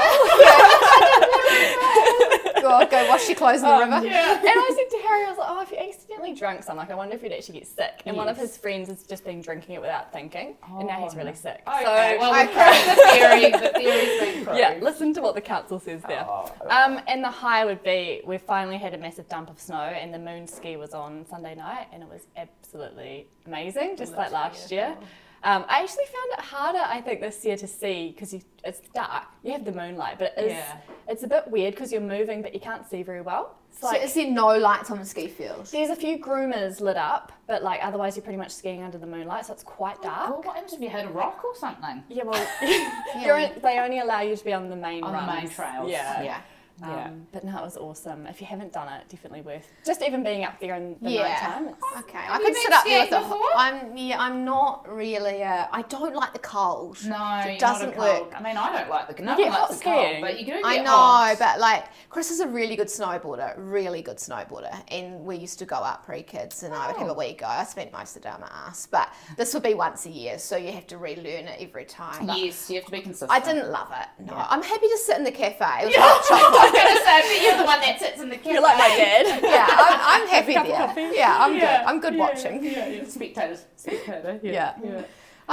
Go, 2.69 2.87
go 2.91 3.09
wash 3.09 3.29
your 3.29 3.37
clothes 3.37 3.61
in 3.63 3.69
the 3.69 3.75
Um, 3.75 3.91
river. 3.93 4.07
Yeah. 4.07 4.33
and 4.39 4.49
I 4.49 4.75
said 4.77 4.97
to 4.99 5.07
Harry, 5.07 5.25
I 5.25 5.29
was 5.31 5.39
like, 5.39 5.49
oh, 5.51 5.63
if 5.63 5.71
you 5.71 5.79
accidentally 5.79 6.35
drunk 6.35 6.63
some, 6.63 6.77
like, 6.77 6.91
I 6.91 6.95
wonder 6.95 7.15
if 7.15 7.23
you'd 7.23 7.33
actually 7.33 7.59
get 7.61 7.69
sick. 7.69 8.03
And 8.07 8.17
one 8.17 8.29
of 8.29 8.37
his 8.37 8.57
friends 8.57 8.89
has 8.89 9.03
just 9.05 9.25
been 9.25 9.41
drinking 9.41 9.75
it 9.77 9.81
without 9.81 10.13
thinking, 10.13 10.57
and 10.79 10.87
now 10.87 11.03
he's 11.03 11.15
Oh, 11.15 11.19
really 11.19 11.35
sick. 11.35 11.63
Okay, 11.67 12.17
so, 12.19 12.19
well, 12.21 12.45
Okay. 12.45 12.95
the 12.95 13.03
theory. 13.13 13.51
The 13.53 13.69
theory's 13.79 14.21
been 14.21 14.45
proved. 14.45 14.59
yeah, 14.59 14.79
listen 14.81 15.13
to 15.15 15.23
what 15.23 15.35
the 15.35 15.41
council 15.41 15.79
says 15.81 16.03
there. 16.09 16.27
Oh, 16.29 16.53
Um, 16.69 17.01
and 17.07 17.23
the 17.23 17.31
high 17.31 17.65
would 17.65 17.83
be 17.83 18.23
we 18.27 18.39
finally 18.39 18.77
had 18.79 18.95
a 18.95 18.99
massive 18.99 19.29
dump 19.29 19.51
of 19.51 19.61
snow, 19.61 19.77
and 19.81 20.13
the 20.13 20.19
moon 20.19 20.47
ski 20.47 20.77
was 20.77 20.95
on 20.95 21.25
Sunday 21.29 21.55
night, 21.55 21.87
and 21.93 22.03
it 22.03 22.09
was 22.09 22.27
absolutely 22.37 23.27
amazing, 23.47 23.97
just 23.97 24.15
like 24.17 24.33
last 24.33 24.71
year. 24.71 24.97
Um, 25.47 25.65
I 25.69 25.81
actually 25.83 26.07
found 26.07 26.33
it 26.33 26.41
harder, 26.41 26.81
I 26.85 27.01
think, 27.01 27.21
this 27.21 27.45
year 27.45 27.57
to 27.59 27.69
see 27.69 28.11
because 28.11 28.35
it's 28.65 28.81
dark. 28.93 29.27
You 29.45 29.53
have 29.53 29.65
the 29.65 29.71
moonlight, 29.71 30.19
but 30.19 30.35
it 30.37 30.47
is, 30.47 30.53
Yeah. 30.55 30.77
it's 31.07 31.23
a 31.23 31.29
bit 31.29 31.47
weird 31.47 31.73
because 31.75 31.93
you're 31.93 32.01
moving, 32.01 32.43
but 32.43 32.53
you 32.53 32.59
can't 32.59 32.85
see 32.91 33.05
very 33.05 33.21
well. 33.21 33.55
It's 33.71 33.79
So 33.81 33.87
like, 33.87 34.03
is 34.03 34.13
there 34.15 34.29
no 34.29 34.49
lights 34.59 34.91
on 34.91 34.99
the 34.99 35.05
ski 35.05 35.29
fields? 35.29 35.71
there's 35.71 35.91
a 35.91 35.95
few 35.95 36.19
groomers 36.19 36.81
lit 36.81 36.97
up, 36.97 37.31
but 37.47 37.63
like 37.63 37.79
otherwise 37.81 38.17
you're 38.17 38.25
pretty 38.25 38.39
much 38.39 38.51
skiing 38.51 38.83
under 38.83 38.99
the 38.99 39.07
moonlight, 39.07 39.47
so 39.47 39.53
it's 39.53 39.63
quite 39.63 40.03
dark. 40.03 40.31
Well, 40.31 40.43
what 40.43 40.57
happens 40.57 40.73
if 40.73 40.81
you 40.81 40.89
hit 40.89 41.05
a 41.07 41.11
rock 41.11 41.45
or 41.45 41.55
something? 41.55 42.03
Yeah, 42.09 42.25
well, 42.25 42.45
you're 43.25 43.49
they 43.61 43.79
only 43.79 44.01
allow 44.01 44.23
you 44.23 44.35
to 44.35 44.45
be 44.45 44.53
on 44.53 44.69
the 44.69 44.75
main 44.75 45.05
On 45.05 45.13
the 45.13 45.33
main 45.33 45.49
trails. 45.49 45.89
Yeah. 45.89 46.23
Yeah. 46.23 46.41
Um, 46.83 46.91
Yeah. 46.91 47.11
But 47.33 47.45
no, 47.45 47.59
it 47.59 47.63
was 47.65 47.77
awesome. 47.77 48.27
If 48.27 48.41
you 48.41 48.47
haven't 48.47 48.73
done 48.73 48.89
it, 48.93 49.09
definitely 49.09 49.41
worth. 49.41 49.67
Just 49.85 50.03
even 50.03 50.23
being 50.23 50.45
up 50.45 50.61
there 50.61 50.75
in 50.75 50.97
the 51.01 51.11
Yeah. 51.11 51.23
night 51.23 51.39
time. 51.39 51.69
It's, 51.69 51.85
Okay, 52.01 52.19
Have 52.19 52.31
I 52.37 52.39
you 52.41 52.45
could 52.47 52.57
sit 52.57 52.73
up 52.73 52.85
there 52.85 53.01
with 53.01 53.09
skiing 53.09 53.23
the. 53.23 53.29
before? 53.29 53.51
I'm 53.57 53.97
yeah, 53.97 54.21
I'm 54.21 54.45
not 54.45 54.87
really. 54.89 55.43
Uh, 55.43 55.67
I 55.73 55.83
don't 55.83 56.15
like 56.15 56.33
the 56.35 56.39
cold. 56.41 56.99
No, 57.07 57.41
it 57.47 57.59
doesn't 57.59 57.97
not 57.97 57.97
a 57.97 57.99
cold. 58.17 58.27
work. 58.29 58.35
I 58.39 58.43
mean, 58.43 58.57
I 58.57 58.73
don't 58.79 58.91
like 58.91 59.17
the 59.17 59.23
no 59.23 59.37
get 59.37 59.45
one 59.49 59.53
likes 59.53 59.61
hot 59.61 59.71
the 59.71 59.77
skiing. 59.77 59.95
cold, 59.95 60.21
but 60.21 60.39
you 60.39 60.45
do 60.47 60.53
get 60.53 60.67
I 60.67 60.77
know, 60.79 60.91
hot. 60.91 61.37
but 61.39 61.59
like 61.61 61.85
Chris 62.11 62.31
is 62.31 62.41
a 62.41 62.47
really 62.47 62.77
good 62.77 62.89
snowboarder, 62.89 63.55
really 63.57 64.03
good 64.03 64.19
snowboarder, 64.19 64.75
and 64.89 65.21
we 65.25 65.37
used 65.37 65.59
to 65.61 65.65
go 65.65 65.77
up 65.77 66.05
pre-kids, 66.05 66.63
and 66.63 66.75
I 66.75 66.87
would 66.89 66.97
have 66.97 67.09
a 67.09 67.13
Oh. 67.13 67.15
wee 67.15 67.33
go. 67.33 67.47
I 67.47 67.65
spent 67.65 67.93
most 67.93 68.17
of 68.17 68.23
the 68.23 68.29
day 68.29 68.35
on 68.35 68.41
my 68.43 68.51
ass, 68.67 68.87
but 68.87 69.09
this 69.39 69.55
would 69.55 69.63
be 69.63 69.75
once 69.75 70.05
a 70.07 70.11
year, 70.11 70.39
so 70.39 70.57
you 70.57 70.73
have 70.73 70.87
to 70.89 70.99
relearn 70.99 71.47
it 71.49 71.59
every 71.61 71.85
time. 71.87 72.29
Yes, 72.37 72.69
you 72.69 72.77
have 72.77 72.85
to 72.85 72.91
be 72.91 73.01
consistent. 73.01 73.31
I 73.31 73.41
didn't 73.41 73.71
love 73.71 73.91
it. 73.93 74.09
No, 74.27 74.35
Yeah. 74.35 74.47
I'm 74.51 74.63
happy 74.63 74.89
to 74.89 74.99
sit 74.99 75.17
in 75.17 75.25
the 75.25 75.33
cafe. 75.33 75.65
It 75.83 75.87
was 75.87 75.97
I 75.97 76.01
hot 76.01 76.25
chocolate. 76.29 76.66
Was 76.71 76.83
going 76.83 76.97
to 76.97 77.03
say, 77.03 77.21
but 77.23 77.43
you're 77.43 77.57
the 77.59 77.65
one 77.65 77.81
that 77.81 77.99
sits 77.99 78.21
in 78.21 78.29
the 78.29 78.37
cafe. 78.37 78.53
you're 78.53 78.63
like 78.63 78.79
my 78.79 78.89
dad. 78.89 79.43
yeah, 79.43 79.67
I'm, 79.69 80.23
I'm 80.23 80.29
happy 80.29 80.55
there. 80.55 81.13
Yeah, 81.15 81.37
I'm 81.39 81.55
Yeah, 81.55 81.61
good. 81.79 81.87
I'm 81.89 82.01
good 82.01 82.15
yeah, 82.15 82.21
watching. 82.21 82.65
Yeah, 82.65 82.87
yeah. 82.89 83.05
Spectators. 83.07 83.65
Spectator. 83.77 84.41
Yeah. 84.43 84.75
yeah. 84.83 85.03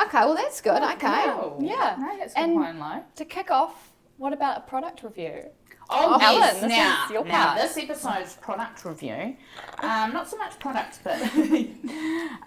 Okay, 0.06 0.20
well 0.20 0.36
that's 0.36 0.60
good. 0.62 0.82
Oh, 0.82 0.94
okay. 0.94 1.08
Wow. 1.08 1.58
Yeah. 1.62 1.96
No, 2.00 2.18
that's 2.18 2.34
And- 2.36 2.58
good 2.58 2.76
and. 2.76 3.04
To 3.16 3.26
kick 3.26 3.52
off, 3.52 3.92
what 4.18 4.34
about 4.34 4.58
a 4.58 4.62
product 4.62 5.04
review? 5.04 5.44
Oh, 5.90 6.18
Ellen, 6.22 6.40
yes. 6.40 6.60
this 6.62 6.70
now, 6.70 7.06
is 7.06 7.12
your 7.12 7.26
now 7.26 7.56
this 7.56 7.78
episode's 7.78 8.36
product 8.36 8.86
review. 8.86 9.36
Um, 9.80 10.14
not 10.14 10.30
so 10.30 10.38
much 10.38 10.58
product, 10.60 11.00
but 11.04 11.22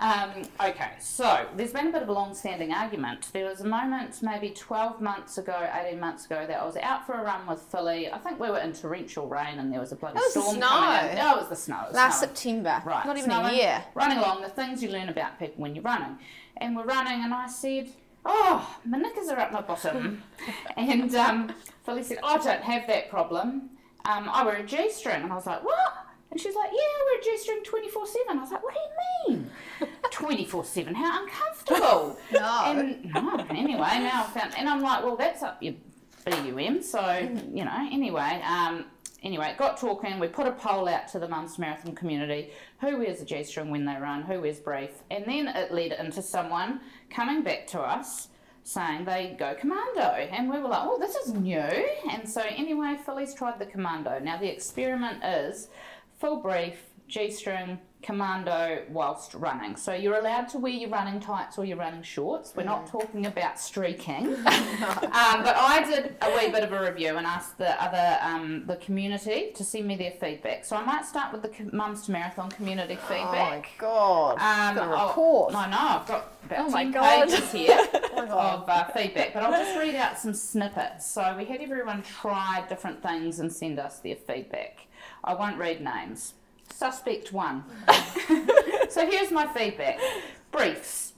um, 0.01 0.31
okay. 0.61 0.93
So 0.99 1.47
there's 1.57 1.73
been 1.73 1.89
a 1.89 1.93
bit 1.93 2.03
of 2.03 2.09
a 2.09 2.13
long-standing 2.13 2.73
argument. 2.73 3.29
There 3.33 3.47
was 3.49 3.61
a 3.61 3.67
moment, 3.67 4.23
maybe 4.23 4.51
12 4.51 5.01
months 5.01 5.39
ago, 5.39 5.69
18 5.87 6.01
months 6.01 6.27
ago, 6.27 6.47
that 6.47 6.61
I 6.61 6.65
was 6.65 6.77
out 6.77 7.07
for 7.07 7.13
a 7.15 7.23
run 7.23 7.47
with 7.47 7.61
Philly. 7.61 8.11
I 8.11 8.19
think 8.19 8.41
we 8.41 8.49
were 8.49 8.59
in 8.59 8.73
torrential 8.73 9.29
rain, 9.29 9.59
and 9.59 9.73
there 9.73 9.81
was 9.81 9.93
a 9.93 9.97
bloody 9.97 10.17
was 10.17 10.35
the 10.35 10.41
storm 10.41 10.57
snow. 10.57 10.67
coming 10.69 11.11
in. 11.11 11.17
No, 11.17 11.35
it 11.35 11.41
was 11.41 11.49
the 11.49 11.57
snow. 11.57 11.85
was 11.87 11.95
Last 11.95 12.19
snowing. 12.21 12.35
September. 12.35 12.83
Right. 12.85 13.07
Not 13.07 13.17
even 13.19 13.31
snowing, 13.31 13.55
a 13.55 13.57
year. 13.57 13.85
Running 13.95 14.19
along, 14.19 14.43
the 14.43 14.49
things 14.49 14.83
you 14.83 14.89
learn 14.91 15.09
about 15.09 15.39
people 15.39 15.63
when 15.63 15.75
you're 15.75 15.85
running. 15.85 16.19
And 16.57 16.75
we're 16.75 16.85
running, 16.85 17.23
and 17.23 17.35
I 17.35 17.49
said, 17.49 17.91
Oh, 18.29 18.77
my 18.85 18.99
knickers 18.99 19.29
are 19.29 19.39
up 19.39 19.53
my 19.53 19.61
bottom. 19.61 20.23
and 20.77 21.15
um, 21.15 21.53
Philly 21.85 22.03
said, 22.03 22.19
I 22.25 22.39
don't 22.39 22.63
have 22.63 22.87
that 22.89 23.09
problem. 23.09 23.71
um, 24.05 24.29
I 24.29 24.45
wear 24.45 24.57
a 24.57 24.63
G 24.67 24.91
string. 24.91 25.23
And 25.23 25.33
I 25.33 25.37
was 25.37 25.47
like, 25.47 25.65
what? 25.65 25.93
And 26.33 26.41
she's 26.41 26.55
like, 26.57 26.71
yeah, 26.73 26.79
I 26.81 27.05
wear 27.07 27.21
a 27.21 27.25
G 27.25 27.39
string 27.43 27.63
24 27.65 28.07
7. 28.07 28.39
I 28.39 28.41
was 28.41 28.51
like, 28.51 28.63
what 28.63 28.75
do 28.75 28.81
you 29.33 29.37
mean? 29.37 29.51
24 30.11 30.65
7? 30.65 30.95
How 30.95 31.23
uncomfortable. 31.23 32.19
No. 32.33 32.63
And 32.67 33.05
no, 33.15 33.47
anyway, 33.51 33.79
now 33.79 34.25
I 34.25 34.31
found, 34.39 34.55
and 34.59 34.69
I'm 34.69 34.83
like, 34.83 35.05
well, 35.05 35.17
that's 35.17 35.43
up 35.43 35.63
your 35.63 35.75
BUM. 36.25 36.83
So, 36.83 37.01
you 37.53 37.65
know, 37.65 37.89
anyway, 37.93 38.43
um, 38.45 38.87
anyway, 39.23 39.55
got 39.57 39.77
talking. 39.79 40.19
We 40.19 40.27
put 40.27 40.47
a 40.49 40.53
poll 40.53 40.89
out 40.89 41.07
to 41.09 41.21
the 41.21 41.29
Mums 41.29 41.59
Marathon 41.59 41.95
community 41.95 42.51
who 42.81 42.99
wears 42.99 43.21
a 43.21 43.25
G 43.25 43.45
string 43.45 43.71
when 43.71 43.85
they 43.85 43.95
run, 43.97 44.23
who 44.23 44.41
wears 44.41 44.59
brief. 44.59 44.91
And 45.11 45.25
then 45.27 45.47
it 45.49 45.73
led 45.73 45.93
into 45.93 46.23
someone 46.23 46.81
coming 47.11 47.43
back 47.43 47.67
to 47.69 47.81
us 47.81 48.29
saying 48.63 49.05
they 49.05 49.37
go 49.39 49.55
commando. 49.55 50.01
And 50.01 50.51
we 50.51 50.59
were 50.59 50.69
like, 50.69 50.83
oh, 50.83 50.99
this 50.99 51.15
is 51.15 51.33
new. 51.33 51.87
And 52.11 52.29
so, 52.29 52.43
anyway, 52.43 52.97
Philly's 53.05 53.33
tried 53.33 53.59
the 53.59 53.67
commando. 53.67 54.19
Now, 54.19 54.39
the 54.39 54.53
experiment 54.53 55.23
is 55.25 55.69
full 56.19 56.43
brief, 56.43 56.79
G 57.07 57.31
string, 57.31 57.79
commando 58.03 58.83
whilst 58.91 59.35
running. 59.35 59.77
So 59.77 59.93
you're 59.93 60.19
allowed 60.19 60.49
to 60.51 60.59
wear 60.59 60.73
your 60.73 60.91
running 60.91 61.19
tights 61.21 61.59
or 61.59 61.65
your 61.65 61.77
running 61.77 62.03
shorts. 62.03 62.53
We're 62.55 62.65
not 62.65 62.87
talking 62.87 63.27
about 63.27 63.59
streaking. 63.59 64.27
um, 64.35 64.45
but 64.47 65.57
I 65.57 65.83
did 65.85 66.15
a 66.21 66.31
wee 66.37 66.51
bit 66.53 66.63
of 66.63 66.73
a 66.73 66.81
review 66.83 67.17
and 67.17 67.27
asked 67.27 67.59
the 67.59 67.83
other 67.83 68.19
um, 68.23 68.65
the 68.67 68.77
community 68.77 69.53
to 69.57 69.65
send 69.65 69.87
me 69.87 69.97
their 69.97 70.13
feedback. 70.13 70.65
So 70.65 70.77
I 70.77 70.85
might 70.85 71.05
start 71.05 71.33
with 71.33 71.43
the 71.43 71.77
Mums 71.77 72.03
to 72.07 72.13
Marathon 72.13 72.51
community 72.51 72.95
feedback. 72.97 73.19
Oh 73.19 73.35
my 73.57 73.65
god. 73.79 74.33
Um, 74.39 74.79
I'll- 74.93 75.09
report. 75.09 75.55
I 75.55 75.71
know, 75.71 75.79
I've 75.79 76.07
got 76.07 76.33
about 76.45 76.67
Oh 76.67 76.71
my 76.71 76.85
10 76.85 76.93
God. 76.93 77.29
pages 77.29 77.53
here 77.53 77.79
Oh 77.93 78.29
of 78.29 78.69
uh, 78.69 78.85
feedback, 78.89 79.35
but 79.35 79.43
I'll 79.43 79.53
just 79.65 79.77
read 79.79 79.95
out 79.95 80.19
some 80.19 80.33
snippets. 80.35 81.07
So 81.11 81.35
we 81.37 81.45
had 81.45 81.61
everyone 81.61 82.03
try 82.03 82.65
different 82.69 83.03
things 83.03 83.41
and 83.41 83.53
send 83.53 83.79
us 83.79 83.99
their 83.99 84.17
feedback. 84.17 84.87
I 85.25 85.35
won't 85.35 85.59
read 85.59 85.81
names. 85.81 86.35
Suspect 86.73 87.33
one. 87.33 87.65
so 88.89 89.07
here's 89.09 89.31
my 89.31 89.47
feedback. 89.47 89.99
Briefs. 90.53 91.15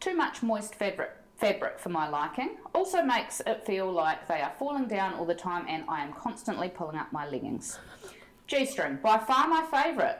Too 0.00 0.14
much 0.14 0.42
moist 0.42 0.74
fabric 0.74 1.10
fabric 1.38 1.78
for 1.78 1.88
my 1.88 2.08
liking. 2.08 2.56
Also 2.74 3.02
makes 3.02 3.40
it 3.46 3.64
feel 3.64 3.90
like 3.90 4.26
they 4.26 4.40
are 4.40 4.52
falling 4.58 4.88
down 4.88 5.14
all 5.14 5.24
the 5.24 5.34
time 5.34 5.64
and 5.68 5.84
I 5.88 6.02
am 6.02 6.12
constantly 6.12 6.68
pulling 6.68 6.96
up 6.96 7.12
my 7.12 7.28
leggings. 7.28 7.78
G-string, 8.48 8.98
by 9.02 9.18
far 9.18 9.46
my 9.46 9.64
favourite. 9.70 10.18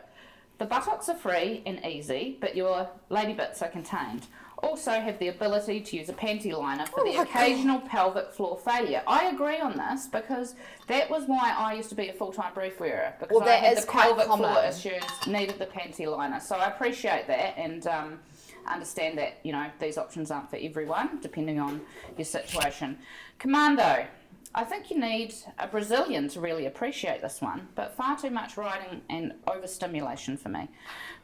The 0.59 0.67
buttocks 0.67 1.09
are 1.09 1.17
free 1.17 1.63
and 1.67 1.85
easy, 1.85 2.37
but 2.41 2.57
your 2.57 2.89
lady 3.11 3.33
bits 3.33 3.63
are 3.63 3.69
contained. 3.69 4.27
Also 4.63 4.91
have 4.93 5.19
the 5.21 5.29
ability 5.29 5.81
to 5.81 5.97
use 5.97 6.09
a 6.09 6.13
panty 6.13 6.53
liner 6.57 6.85
for 6.87 7.05
the 7.05 7.11
Oh 7.11 7.25
God. 7.25 7.29
occasional 7.29 7.81
pelvic 7.81 8.33
floor 8.33 8.59
failure. 8.59 9.03
I 9.07 9.27
agree 9.29 9.61
on 9.61 9.77
this 9.77 10.07
because 10.09 10.55
that 10.89 11.09
was 11.09 11.25
why 11.27 11.55
I 11.57 11.75
used 11.75 11.89
to 11.91 11.95
be 11.95 12.09
a 12.09 12.13
full-time 12.13 12.55
brief 12.55 12.81
wearer 12.81 13.15
because 13.21 13.39
Well, 13.39 13.49
I 13.49 13.53
had 13.53 13.77
the 13.79 13.87
pelvic 13.87 14.27
floor 14.27 14.65
issues, 14.65 15.03
needed 15.27 15.59
the 15.59 15.67
panty 15.67 16.07
liner. 16.11 16.41
So 16.41 16.57
I 16.57 16.67
appreciate 16.69 17.27
that 17.29 17.57
and 17.57 17.87
um, 17.87 18.19
understand 18.67 19.17
that 19.19 19.39
you 19.45 19.53
know 19.53 19.67
these 19.81 19.97
options 19.97 20.31
aren't 20.31 20.51
for 20.51 20.57
everyone 20.61 21.21
depending 21.23 21.61
on 21.61 21.81
your 22.17 22.25
situation. 22.25 22.99
Commando. 23.39 24.07
I 24.55 24.65
think 24.65 24.91
you 24.91 24.99
need 24.99 25.35
a 25.59 25.67
Brazilian 25.67 26.29
to 26.29 26.41
really 26.41 26.67
appreciate 26.67 27.21
this 27.21 27.41
one, 27.41 27.69
but 27.75 27.95
far 27.95 28.17
too 28.19 28.31
much 28.31 28.57
riding 28.57 29.03
and 29.11 29.35
overstimulation 29.47 30.37
for 30.37 30.49
me. 30.49 30.69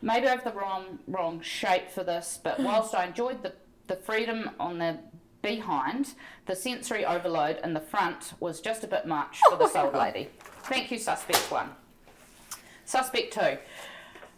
Maybe 0.03 0.27
I 0.27 0.31
have 0.31 0.45
the 0.45 0.53
wrong 0.53 0.99
wrong 1.09 1.41
shape 1.41 1.91
for 1.91 2.05
this, 2.05 2.39
but 2.43 2.61
whilst 2.61 2.95
I 2.95 3.07
enjoyed 3.07 3.43
the, 3.43 3.55
the 3.87 3.97
freedom 3.97 4.51
on 4.61 4.79
the 4.79 4.99
behind, 5.43 6.15
the 6.47 6.57
sensory 6.57 7.05
overload 7.05 7.61
in 7.65 7.75
the 7.75 7.81
front 7.81 8.35
was 8.41 8.61
just 8.61 8.85
a 8.85 8.87
bit 8.87 9.07
much 9.07 9.41
for 9.49 9.57
this 9.57 9.75
old 9.75 9.95
lady. 9.95 10.29
Thank 10.65 10.91
you, 10.91 10.99
suspect 10.99 11.51
one. 11.51 11.71
Suspect 12.85 13.33
two. 13.33 13.59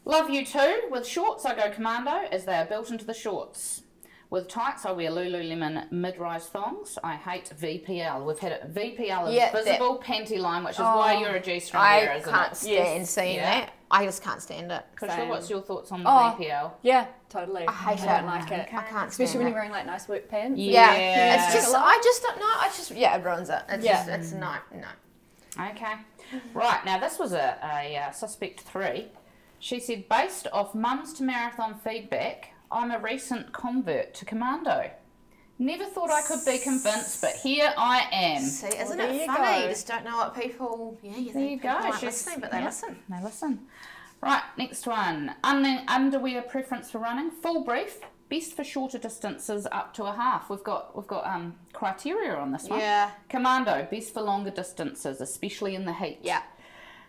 Love 0.05 0.31
you 0.31 0.45
too. 0.45 0.83
With 0.90 1.07
shorts, 1.07 1.45
I 1.45 1.55
go 1.55 1.71
commando 1.71 2.28
as 2.31 2.45
they 2.45 2.55
are 2.55 2.64
built 2.64 2.90
into 2.90 3.05
the 3.05 3.14
shorts. 3.14 3.83
With 4.28 4.49
tights, 4.49 4.85
I 4.85 4.90
wear 4.90 5.09
Lululemon 5.11 5.90
mid-rise 5.92 6.47
thongs. 6.47 6.99
I 7.04 7.14
hate 7.14 7.45
VPL. 7.61 8.25
We've 8.25 8.38
had 8.38 8.52
it. 8.52 8.75
VPL 8.75 9.28
is 9.28 9.35
Yeah, 9.35 9.52
that- 9.52 9.64
visible 9.64 10.02
panty 10.04 10.38
line, 10.38 10.64
which 10.64 10.75
is 10.75 10.80
why 10.80 11.18
you're 11.21 11.37
a 11.37 11.40
G-string 11.40 11.80
wearer, 11.80 12.11
I 12.11 12.16
isn't 12.16 12.33
can't 12.33 12.52
it? 12.52 12.56
stand 12.56 12.99
Yes. 13.00 13.11
seeing 13.11 13.37
Yeah. 13.37 13.61
that. 13.61 13.73
I 13.88 14.04
just 14.04 14.25
can't 14.25 14.42
stand 14.42 14.73
it. 14.73 14.85
Kushla, 15.00 15.14
Same. 15.14 15.28
what's 15.28 15.49
your 15.49 15.61
thoughts 15.62 15.92
on 15.92 16.02
the 16.02 16.11
Oh. 16.11 16.35
VPL? 16.37 16.73
Yeah, 16.83 17.06
totally. 17.28 17.68
I 17.68 17.73
hate 17.73 18.02
I 18.02 18.06
don't 18.21 18.25
it. 18.25 18.26
like 18.26 18.50
it. 18.50 18.68
I 18.75 18.83
can't 18.83 19.09
Especially 19.11 19.38
when 19.38 19.47
it. 19.47 19.50
you're 19.50 19.59
wearing 19.59 19.71
like 19.71 19.87
nice 19.87 20.09
work 20.09 20.28
pants. 20.28 20.59
Yeah, 20.59 20.92
Yeah. 20.97 21.35
it's 21.45 21.54
just 21.54 21.73
I 21.73 21.97
just 22.02 22.23
don't 22.25 22.38
know. 22.40 22.45
I 22.47 22.68
just 22.76 22.90
yeah, 22.90 23.16
it 23.16 23.25
ruins 23.25 23.49
it. 23.49 23.62
It's 23.68 23.85
Yeah. 23.85 23.92
just 24.04 24.09
it's 24.09 24.33
no 24.33 24.54
no. 24.75 25.66
Okay. 25.71 25.95
Right, 26.52 26.85
now 26.85 26.99
this 26.99 27.21
was 27.21 27.33
a, 27.33 27.56
a 27.62 27.97
uh, 27.97 28.11
suspect 28.11 28.62
three. 28.62 29.12
She 29.61 29.78
said, 29.78 30.09
based 30.09 30.49
off 30.52 30.75
mums 30.75 31.12
to 31.14 31.23
marathon 31.23 31.78
feedback, 31.78 32.50
I'm 32.76 32.90
a 32.90 32.99
recent 32.99 33.52
convert 33.52 34.12
to 34.14 34.25
commando. 34.26 34.90
Never 35.59 35.85
thought 35.87 36.11
I 36.11 36.21
could 36.21 36.45
be 36.45 36.59
convinced, 36.59 37.23
but 37.23 37.33
here 37.33 37.73
I 37.78 38.06
am. 38.12 38.42
See, 38.42 38.66
isn't 38.66 38.99
there 38.99 39.09
it 39.11 39.26
funny? 39.26 39.61
go. 39.61 39.62
You 39.62 39.68
just 39.71 39.88
don't 39.88 40.04
know 40.04 40.18
what 40.18 40.35
people. 40.38 40.99
Yeah, 41.02 41.16
you 41.16 41.33
There 41.33 41.42
you 41.42 41.49
think 41.49 41.62
go. 41.62 41.71
people 41.71 41.85
aren't 41.87 41.95
She's- 42.00 42.12
listening, 42.26 42.40
but 42.40 42.50
they 42.52 42.59
yeah, 42.59 42.64
listen. 42.66 42.97
They 43.09 43.23
listen. 43.23 43.66
Right, 44.21 44.42
next 44.59 44.87
one. 44.87 45.35
Un- 45.42 45.85
underwear 45.88 46.42
preference 46.42 46.90
for 46.90 46.99
running. 46.99 47.30
Full 47.30 47.64
brief. 47.64 48.00
Best 48.28 48.54
for 48.54 48.64
shorter 48.64 48.99
distances 48.99 49.66
up 49.73 49.95
to 49.95 50.04
a 50.04 50.12
half. 50.12 50.50
We've 50.50 50.62
got 50.64 50.95
we've 50.97 51.06
got 51.06 51.26
um 51.26 51.54
criteria 51.73 52.35
on 52.35 52.50
this 52.52 52.68
one. 52.68 52.80
Yeah. 52.80 53.12
Commando. 53.30 53.87
Best 53.90 54.12
for 54.12 54.21
longer 54.21 54.50
distances, 54.50 55.21
especially 55.23 55.75
in 55.75 55.87
the 55.87 55.92
heat. 55.95 56.18
Yeah. 56.23 56.42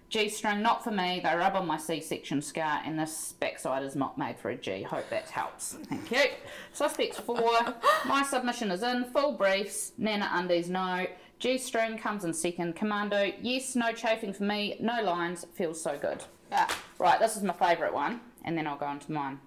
G 0.10 0.30
string, 0.30 0.62
not 0.62 0.84
for 0.84 0.92
me. 0.92 1.20
They 1.22 1.36
rub 1.36 1.56
on 1.56 1.68
my 1.68 1.78
C 1.78 2.00
section 2.00 2.42
scar, 2.42 2.82
and 2.86 2.98
this 2.98 3.34
backside 3.34 3.84
is 3.84 3.96
not 3.96 4.18
made 4.18 4.40
for 4.40 4.50
a 4.50 4.56
G. 4.56 4.84
Hope 4.84 5.10
that 5.10 5.30
helps. 5.30 5.74
Thank 5.74 6.10
you. 6.12 6.24
Suspects 6.72 7.20
four. 7.20 7.60
my 8.06 8.24
submission 8.24 8.72
is 8.72 8.84
in. 8.84 9.04
Full 9.06 9.34
briefs. 9.34 9.92
Nana 9.98 10.30
undies, 10.32 10.70
no. 10.70 11.08
G 11.40 11.58
string 11.58 11.98
comes 11.98 12.24
in 12.24 12.34
second. 12.34 12.76
Commando, 12.76 13.32
yes, 13.42 13.76
no 13.76 13.92
chafing 13.92 14.34
for 14.34 14.44
me. 14.44 14.78
No 14.80 15.04
lines. 15.04 15.46
Feels 15.54 15.82
so 15.82 15.98
good. 15.98 16.24
Yeah. 16.52 16.70
Right, 17.00 17.20
this 17.20 17.36
is 17.36 17.44
my 17.44 17.54
favourite 17.54 17.94
one, 17.94 18.22
and 18.46 18.58
then 18.58 18.66
I'll 18.66 18.78
go 18.78 18.86
on 18.86 19.00
to 19.00 19.12
mine. 19.12 19.40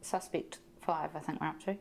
Suspect 0.00 0.58
five, 0.80 1.10
I 1.14 1.18
think 1.18 1.38
we're 1.38 1.48
up 1.48 1.62
to. 1.64 1.76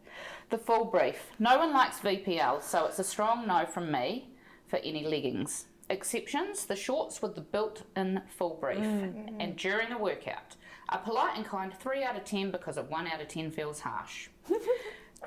The 0.50 0.58
full 0.58 0.84
brief. 0.84 1.32
No 1.40 1.58
one 1.58 1.72
likes 1.72 2.02
VPL, 2.02 2.62
so 2.62 2.88
it's 2.88 3.00
a 3.00 3.06
strong 3.06 3.48
no 3.48 3.66
from 3.66 3.90
me 3.90 4.28
for 4.68 4.80
any 4.80 5.08
leggings. 5.08 5.67
Exceptions 5.90 6.66
the 6.66 6.76
shorts 6.76 7.22
with 7.22 7.36
the 7.36 7.42
built 7.42 7.84
in 7.96 8.22
full 8.28 8.56
brief 8.56 8.80
mm. 8.80 9.14
mm-hmm. 9.14 9.42
and 9.42 9.56
during 9.56 9.92
a 9.92 9.98
workout. 9.98 10.56
A 10.90 10.98
polite 10.98 11.36
and 11.36 11.46
kind 11.46 11.74
3 11.74 12.04
out 12.04 12.16
of 12.16 12.24
10 12.24 12.52
because 12.52 12.78
a 12.78 12.84
1 12.84 13.08
out 13.08 13.22
of 13.22 13.28
10 13.28 13.52
feels 13.52 13.82
harsh. 13.82 14.30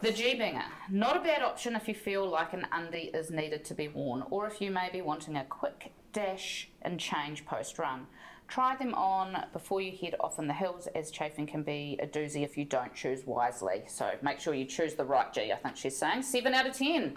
The 0.02 0.12
G 0.12 0.34
Banger. 0.34 0.64
Not 0.88 1.16
a 1.18 1.20
bad 1.20 1.42
option 1.42 1.76
if 1.76 1.86
you 1.86 1.94
feel 1.94 2.26
like 2.26 2.54
an 2.54 2.66
undie 2.72 3.10
is 3.12 3.30
needed 3.30 3.64
to 3.66 3.74
be 3.74 3.88
worn, 3.88 4.24
or 4.30 4.46
if 4.46 4.60
you 4.60 4.70
may 4.70 4.88
be 4.90 5.02
wanting 5.02 5.36
a 5.36 5.44
quick 5.44 5.92
dash 6.12 6.70
and 6.80 6.98
change 6.98 7.44
post 7.44 7.78
run. 7.78 8.06
Try 8.48 8.76
them 8.76 8.94
on 8.94 9.44
before 9.52 9.80
you 9.80 9.96
head 9.96 10.14
off 10.18 10.38
in 10.38 10.46
the 10.46 10.54
hills, 10.54 10.88
as 10.94 11.10
chafing 11.10 11.46
can 11.46 11.62
be 11.62 11.98
a 12.02 12.06
doozy 12.06 12.44
if 12.44 12.56
you 12.56 12.64
don't 12.64 12.94
choose 12.94 13.26
wisely. 13.26 13.82
So 13.88 14.12
make 14.22 14.40
sure 14.40 14.54
you 14.54 14.64
choose 14.64 14.94
the 14.94 15.04
right 15.04 15.30
G, 15.32 15.52
I 15.52 15.56
think 15.56 15.76
she's 15.76 15.98
saying. 15.98 16.22
7 16.22 16.54
out 16.54 16.66
of 16.66 16.76
10. 16.76 17.16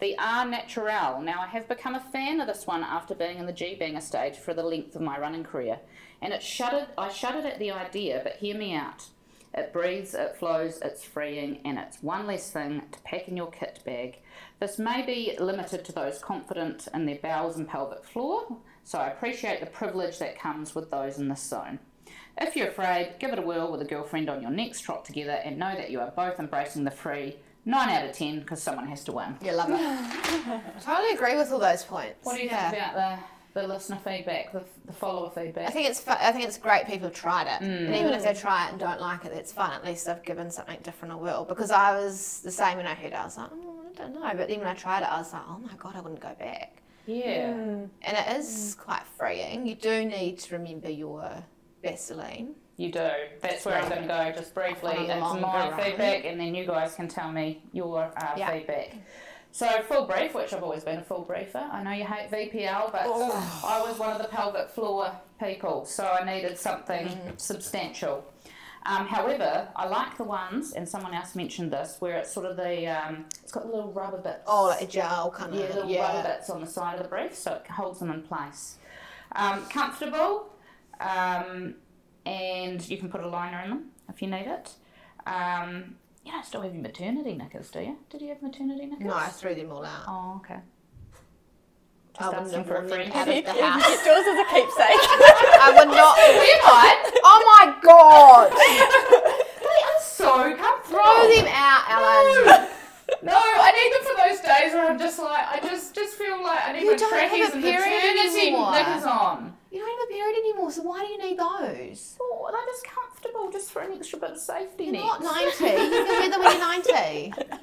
The 0.00 0.16
R 0.18 0.46
Naturel. 0.46 1.20
Now, 1.20 1.42
I 1.42 1.46
have 1.48 1.68
become 1.68 1.94
a 1.94 2.00
fan 2.00 2.40
of 2.40 2.46
this 2.46 2.66
one 2.66 2.82
after 2.82 3.14
being 3.14 3.36
in 3.36 3.44
the 3.44 3.52
G 3.52 3.74
Banger 3.74 4.00
stage 4.00 4.36
for 4.36 4.54
the 4.54 4.62
length 4.62 4.96
of 4.96 5.02
my 5.02 5.18
running 5.18 5.44
career. 5.44 5.78
And 6.22 6.32
it 6.32 6.42
shuddered, 6.42 6.86
I 6.96 7.10
shuddered 7.10 7.44
at 7.44 7.58
the 7.58 7.70
idea, 7.70 8.22
but 8.24 8.36
hear 8.36 8.56
me 8.56 8.74
out. 8.74 9.08
It 9.52 9.74
breathes, 9.74 10.14
it 10.14 10.36
flows, 10.36 10.78
it's 10.80 11.04
freeing, 11.04 11.60
and 11.66 11.78
it's 11.78 12.02
one 12.02 12.26
less 12.26 12.50
thing 12.50 12.82
to 12.92 12.98
pack 13.00 13.28
in 13.28 13.36
your 13.36 13.50
kit 13.50 13.80
bag. 13.84 14.20
This 14.58 14.78
may 14.78 15.02
be 15.04 15.36
limited 15.38 15.84
to 15.84 15.92
those 15.92 16.18
confident 16.18 16.88
in 16.94 17.04
their 17.04 17.18
bowels 17.18 17.56
and 17.56 17.68
pelvic 17.68 18.04
floor, 18.04 18.56
so 18.84 18.98
I 18.98 19.08
appreciate 19.08 19.60
the 19.60 19.66
privilege 19.66 20.18
that 20.18 20.38
comes 20.38 20.74
with 20.74 20.90
those 20.90 21.18
in 21.18 21.28
this 21.28 21.42
zone. 21.42 21.78
If 22.40 22.56
you're 22.56 22.68
afraid, 22.68 23.16
give 23.18 23.32
it 23.32 23.38
a 23.38 23.42
whirl 23.42 23.70
with 23.70 23.82
a 23.82 23.86
girlfriend 23.86 24.30
on 24.30 24.40
your 24.40 24.50
next 24.50 24.80
trot 24.80 25.04
together 25.04 25.40
and 25.44 25.58
know 25.58 25.74
that 25.74 25.90
you 25.90 26.00
are 26.00 26.12
both 26.12 26.38
embracing 26.38 26.84
the 26.84 26.90
free 26.90 27.36
9 27.64 27.88
out 27.88 28.06
of 28.06 28.16
10 28.16 28.40
because 28.40 28.62
someone 28.62 28.86
has 28.86 29.04
to 29.04 29.12
win. 29.12 29.36
Yeah, 29.42 29.52
love 29.52 29.70
it. 29.70 30.60
totally 30.82 31.12
agree 31.12 31.36
with 31.36 31.52
all 31.52 31.58
those 31.58 31.84
points. 31.84 32.24
What 32.24 32.36
do 32.36 32.42
you 32.42 32.48
yeah. 32.48 32.70
think 32.70 32.82
about 32.82 33.20
the, 33.54 33.60
the 33.60 33.68
listener 33.68 33.98
feedback, 34.02 34.52
the, 34.52 34.62
the 34.86 34.92
follower 34.92 35.30
feedback? 35.30 35.68
I 35.68 35.70
think 35.70 35.88
it's 35.88 36.00
fu- 36.00 36.10
I 36.10 36.32
think 36.32 36.44
it's 36.46 36.56
great 36.56 36.86
people 36.86 37.08
have 37.08 37.14
tried 37.14 37.46
it, 37.46 37.64
mm. 37.64 37.86
and 37.86 37.94
even 37.94 38.12
if 38.12 38.22
they 38.22 38.32
mm. 38.32 38.40
try 38.40 38.66
it 38.66 38.70
and 38.70 38.80
don't 38.80 39.00
like 39.00 39.24
it, 39.24 39.32
that's 39.34 39.52
fine. 39.52 39.72
At 39.72 39.84
least 39.84 40.06
they've 40.06 40.22
given 40.22 40.50
something 40.50 40.78
different 40.82 41.14
a 41.14 41.16
whirl. 41.18 41.44
Because 41.44 41.70
I 41.70 41.92
was 41.92 42.40
the 42.40 42.50
same 42.50 42.78
when 42.78 42.86
I 42.86 42.94
heard 42.94 43.12
it. 43.12 43.14
I 43.14 43.24
was 43.24 43.36
like, 43.36 43.50
oh, 43.52 43.84
I 43.90 43.98
don't 43.98 44.14
know. 44.14 44.32
But 44.34 44.48
then 44.48 44.58
when 44.58 44.68
I 44.68 44.74
tried 44.74 45.02
it, 45.02 45.12
I 45.12 45.18
was 45.18 45.32
like, 45.32 45.42
oh 45.48 45.58
my 45.58 45.74
god, 45.78 45.96
I 45.96 46.00
wouldn't 46.00 46.20
go 46.20 46.34
back. 46.38 46.82
yeah. 47.06 47.52
Mm. 47.52 47.88
And 48.02 48.16
it 48.16 48.38
is 48.38 48.76
quite 48.80 49.02
freeing. 49.18 49.66
You 49.66 49.74
do 49.74 50.04
need 50.04 50.38
to 50.40 50.56
remember 50.56 50.90
your 50.90 51.44
Vaseline. 51.82 52.54
You 52.80 52.90
do. 52.90 53.10
That's 53.42 53.66
where 53.66 53.76
I'm 53.76 53.90
going 53.90 54.00
to 54.00 54.08
go 54.08 54.32
just 54.34 54.54
briefly 54.54 54.92
On 54.92 54.96
a 55.10 55.12
into 55.12 55.18
longer 55.20 55.42
my 55.42 55.82
feedback, 55.82 56.24
and 56.24 56.40
then 56.40 56.54
you 56.54 56.64
guys 56.64 56.94
can 56.94 57.08
tell 57.08 57.30
me 57.30 57.62
your 57.74 58.04
uh, 58.16 58.32
Yeah. 58.38 58.50
feedback. 58.50 58.94
So 59.52 59.66
full 59.82 60.06
brief, 60.06 60.32
which 60.32 60.54
I've 60.54 60.62
always 60.62 60.82
been 60.82 61.00
a 61.00 61.02
full 61.02 61.20
briefer. 61.20 61.58
I 61.58 61.82
know 61.82 61.90
you 61.90 62.06
hate 62.06 62.30
VPL, 62.30 62.90
but 62.90 63.02
I 63.02 63.82
was 63.86 63.98
one 63.98 64.12
of 64.12 64.22
the 64.22 64.28
pelvic 64.28 64.70
floor 64.70 65.12
people, 65.38 65.84
so 65.84 66.06
I 66.06 66.24
needed 66.24 66.56
something 66.56 67.10
substantial. 67.36 68.24
Um, 68.86 69.06
however, 69.06 69.68
I 69.76 69.86
like 69.86 70.16
the 70.16 70.24
ones, 70.24 70.72
and 70.72 70.88
someone 70.88 71.12
else 71.12 71.34
mentioned 71.34 71.70
this, 71.70 71.96
where 71.98 72.16
it's 72.16 72.32
sort 72.32 72.46
of 72.46 72.56
the 72.56 72.86
um, 72.86 73.26
it's 73.42 73.52
got 73.52 73.64
the 73.64 73.68
little 73.74 73.92
rubber 73.92 74.16
bits. 74.22 74.40
Oh, 74.46 74.68
like 74.68 74.80
a 74.80 74.86
gel 74.86 75.30
kind 75.32 75.52
of. 75.52 75.60
Yeah, 75.60 75.66
little 75.74 75.98
rubber 76.00 76.28
bits 76.30 76.48
on 76.48 76.62
the 76.62 76.66
side 76.66 76.96
of 76.96 77.02
the 77.02 77.08
brief, 77.10 77.34
so 77.34 77.52
it 77.62 77.70
holds 77.70 77.98
them 77.98 78.10
in 78.10 78.22
place. 78.22 78.76
Um, 79.32 79.66
comfortable, 79.66 80.48
um, 80.98 81.74
and 82.30 82.88
you 82.88 82.96
can 82.98 83.08
put 83.10 83.22
a 83.22 83.28
liner 83.28 83.60
in 83.64 83.70
them 83.70 83.84
if 84.08 84.22
you 84.22 84.28
need 84.28 84.46
it. 84.46 84.70
Um, 85.26 85.96
you 86.24 86.32
don't 86.32 86.44
still 86.44 86.60
have 86.62 86.72
your 86.74 86.82
maternity 86.82 87.34
knickers, 87.34 87.70
do 87.70 87.80
you? 87.80 87.96
Did 88.10 88.22
you 88.22 88.28
have 88.28 88.42
maternity 88.42 88.86
knickers? 88.86 89.06
No, 89.06 89.14
I 89.14 89.28
threw 89.28 89.54
them 89.54 89.70
all 89.72 89.84
out. 89.84 90.04
Oh, 90.06 90.34
okay. 90.44 90.60
I 92.18 92.30
Just 92.32 92.36
wouldn't 92.36 92.54
have 92.56 92.66
for 92.66 92.74
a 92.74 92.78
worn 92.80 92.88
them 92.90 93.10
friend. 93.10 93.12
out 93.14 93.28
If 93.28 93.34
you, 93.34 93.40
of 93.40 93.44
the 93.46 93.50
if 93.50 93.56
you 93.56 93.62
house. 93.64 93.82
get 93.82 94.06
yours 94.06 94.26
as 94.28 94.38
a 94.38 94.46
keepsake. 94.52 95.04
I 95.64 95.68
would 95.78 95.88
not. 95.88 96.16
Oh 97.22 97.40
my 97.58 97.74
god! 97.82 98.50
They 98.50 99.80
are 99.88 100.00
so 100.02 100.56
comfortable. 100.56 101.00
Throw 101.00 101.28
them 101.34 101.46
out, 101.48 101.82
Alan. 101.88 102.68
No, 103.22 103.36
I 103.36 103.70
need 103.72 103.90
them 103.92 104.02
for 104.08 104.16
those 104.28 104.40
days 104.40 104.72
where 104.74 104.90
I'm 104.90 104.98
just 104.98 105.18
like, 105.18 105.46
I 105.48 105.60
just 105.60 105.94
just 105.94 106.14
feel 106.16 106.42
like 106.42 106.60
I 106.66 106.72
need 106.72 106.82
You 106.82 106.92
my 106.92 106.96
trackies 106.96 107.50
a 107.50 107.52
and 107.54 107.62
period 107.62 108.14
maternity 108.14 108.50
knickers 108.50 109.04
on. 109.04 109.52
You 109.70 109.84
don't 110.20 110.34
have 110.34 110.42
a 110.42 110.42
period 110.42 110.44
anymore, 110.44 110.70
so 110.70 110.82
why 110.82 111.00
do 111.00 111.06
you 111.12 111.18
need 111.18 111.38
those? 111.38 112.16
Oh, 112.20 112.48
they're 112.52 112.66
just 112.66 112.84
comfortable, 112.86 113.50
just 113.50 113.70
for 113.70 113.82
an 113.82 113.92
extra 113.92 114.18
bit 114.18 114.30
of 114.30 114.38
safety 114.38 114.84
You're 114.84 114.92
net. 114.94 115.02
not 115.02 115.22
90. 115.22 115.64
You 115.64 115.70
can 115.70 116.06
wear 116.08 116.30
them 116.30 116.40
when 116.40 116.50
you're 116.52 116.60
90. 116.60 117.32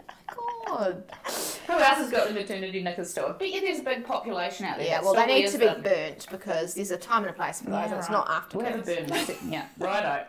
God. 0.68 1.04
Who 1.68 1.74
else 1.74 1.98
has 1.98 2.12
got 2.12 2.28
the 2.28 2.34
maternity 2.34 2.84
knickers 2.84 3.10
still? 3.12 3.28
I 3.28 3.32
bet 3.34 3.50
you 3.50 3.62
there's 3.62 3.80
a 3.80 3.84
big 3.84 4.06
population 4.06 4.66
out 4.66 4.78
there. 4.78 4.88
Yeah, 4.88 5.02
that 5.02 5.04
well, 5.06 5.14
they 5.14 5.22
still 5.22 5.36
need 5.36 5.42
wears 5.42 5.52
to 5.54 5.58
be 5.60 5.66
them. 5.66 5.82
burnt 5.84 6.28
because 6.30 6.74
there's 6.76 6.92
a 6.92 6.98
time 6.98 7.22
and 7.24 7.30
a 7.32 7.34
place 7.34 7.62
for 7.62 7.70
those, 7.70 7.86
and 7.92 7.94
it's 7.96 8.10
not 8.10 8.30
after 8.30 8.58
We'll 8.58 8.68
have 8.68 8.80
a 8.80 8.84
birth. 8.84 9.08
burn 9.08 9.26
second, 9.26 9.52
yeah, 9.54 9.66
righto. 9.80 10.26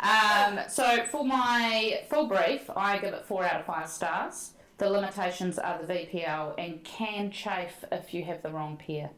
Um, 0.00 0.60
so 0.68 1.04
for 1.10 1.24
my 1.24 2.00
full 2.10 2.26
brief, 2.26 2.68
I 2.76 2.98
give 2.98 3.14
it 3.14 3.24
four 3.24 3.44
out 3.44 3.60
of 3.60 3.66
five 3.66 3.88
stars. 3.88 4.52
The 4.78 4.90
limitations 4.90 5.58
are 5.58 5.80
the 5.82 5.92
VPL 5.92 6.54
and 6.58 6.82
can 6.84 7.30
chafe 7.30 7.84
if 7.92 8.12
you 8.12 8.24
have 8.24 8.42
the 8.42 8.50
wrong 8.50 8.76
pair. 8.76 9.10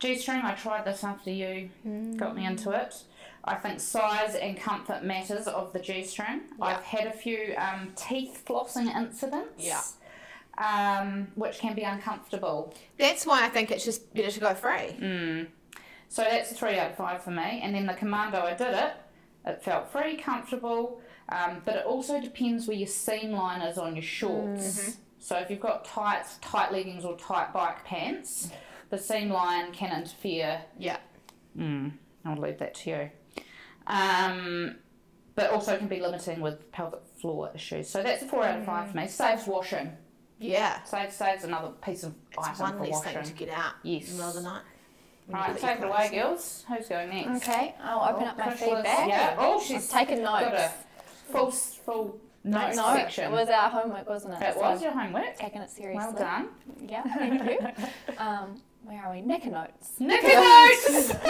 G-string, 0.00 0.40
I 0.42 0.54
tried 0.54 0.84
this 0.84 1.04
after 1.04 1.30
you 1.30 1.70
got 2.16 2.34
me 2.34 2.46
into 2.46 2.70
it. 2.70 2.96
I 3.44 3.54
think 3.54 3.80
size 3.80 4.34
and 4.34 4.58
comfort 4.58 5.04
matters 5.04 5.46
of 5.46 5.72
the 5.72 5.78
G-string. 5.78 6.40
I've 6.60 6.82
had 6.82 7.06
a 7.06 7.12
few 7.12 7.54
um, 7.56 7.92
teeth 7.94 8.42
flossing 8.46 8.94
incidents. 8.94 9.64
Yeah. 9.64 9.82
Um, 10.58 11.28
which 11.36 11.58
can 11.58 11.74
be 11.74 11.82
uncomfortable. 11.82 12.74
That's 12.98 13.24
why 13.24 13.46
I 13.46 13.48
think 13.48 13.70
it's 13.70 13.84
just 13.84 14.12
better 14.12 14.30
to 14.30 14.40
go 14.40 14.54
free. 14.54 14.94
Mm. 15.00 15.46
So 16.08 16.22
that's 16.22 16.50
a 16.50 16.54
three 16.54 16.76
out 16.78 16.90
of 16.90 16.96
five 16.96 17.22
for 17.22 17.30
me. 17.30 17.60
And 17.62 17.74
then 17.74 17.86
the 17.86 17.94
commando, 17.94 18.40
I 18.42 18.54
did 18.54 18.74
it. 18.74 18.92
It 19.46 19.62
felt 19.62 19.90
very 19.90 20.16
comfortable, 20.16 21.00
um, 21.30 21.62
but 21.64 21.76
it 21.76 21.86
also 21.86 22.20
depends 22.20 22.68
where 22.68 22.76
your 22.76 22.88
seam 22.88 23.32
line 23.32 23.62
is 23.62 23.78
on 23.78 23.94
your 23.96 24.02
shorts. 24.02 24.98
So 25.18 25.36
if 25.36 25.50
you've 25.50 25.60
got 25.60 25.86
tight, 25.86 26.24
tight 26.42 26.72
leggings 26.72 27.06
or 27.06 27.16
tight 27.16 27.54
bike 27.54 27.82
pants, 27.84 28.50
the 28.90 28.98
seam 28.98 29.30
line 29.30 29.72
can 29.72 29.96
interfere. 30.02 30.62
Yeah. 30.78 30.98
Mm, 31.56 31.92
I'll 32.24 32.36
leave 32.36 32.58
that 32.58 32.74
to 32.76 32.90
you. 32.90 33.10
Um, 33.86 34.76
but 35.34 35.50
also 35.50 35.76
can 35.76 35.88
be 35.88 36.00
limiting 36.00 36.40
with 36.40 36.70
pelvic 36.72 37.00
floor 37.20 37.50
issues. 37.54 37.88
So 37.88 38.02
that's 38.02 38.22
a 38.22 38.26
four 38.26 38.44
out 38.44 38.58
of 38.60 38.66
five 38.66 38.90
for 38.90 38.96
me. 38.96 39.06
Saves 39.08 39.46
washing. 39.46 39.92
Yeah. 40.38 40.82
Saves 40.84 41.14
saves 41.16 41.44
another 41.44 41.70
piece 41.82 42.02
of 42.02 42.14
It's 42.36 42.48
item 42.48 42.60
one 42.60 42.72
for 42.78 42.84
less 42.84 42.92
washing. 43.04 43.14
thing 43.14 43.24
to 43.24 43.32
get 43.32 43.48
out 43.50 43.74
Yes. 43.82 44.10
in 44.10 44.16
the 44.18 44.24
middle 44.24 44.28
of 44.28 44.34
the 44.36 44.42
night. 44.50 44.62
when 45.26 45.40
Right, 45.40 45.58
take 45.58 45.78
it 45.78 45.84
away, 45.84 46.10
girls. 46.12 46.64
Who's 46.68 46.88
going 46.88 47.10
next? 47.10 47.48
Okay, 47.48 47.74
I'll 47.82 48.12
open 48.14 48.24
Oh, 48.24 48.30
up 48.30 48.38
my 48.38 48.44
Kush 48.50 48.58
feedback. 48.60 49.08
Yeah. 49.08 49.36
Oh, 49.38 49.60
she's 49.60 49.88
taken 49.88 50.22
got 50.22 50.42
notes. 50.52 50.62
a 50.62 51.32
full 51.32 51.50
full 51.50 52.20
notes 52.42 52.76
no, 52.76 52.94
section. 52.94 53.24
it 53.24 53.30
was 53.32 53.48
our 53.48 53.68
homework, 53.70 54.08
wasn't 54.08 54.34
it? 54.34 54.42
It 54.42 54.54
So 54.54 54.60
was 54.60 54.82
your 54.82 54.92
homework. 54.92 55.36
Taking 55.36 55.60
it 55.62 55.70
seriously. 55.70 56.04
Well 56.04 56.12
done. 56.14 56.48
Yeah, 56.88 57.02
thank 57.02 57.44
you. 57.44 57.58
um, 58.18 58.60
where 58.84 59.02
are 59.04 59.12
we? 59.12 59.20
Necker 59.22 59.50
notes. 59.50 59.92
Nicker 59.98 60.26
notes. 60.28 61.14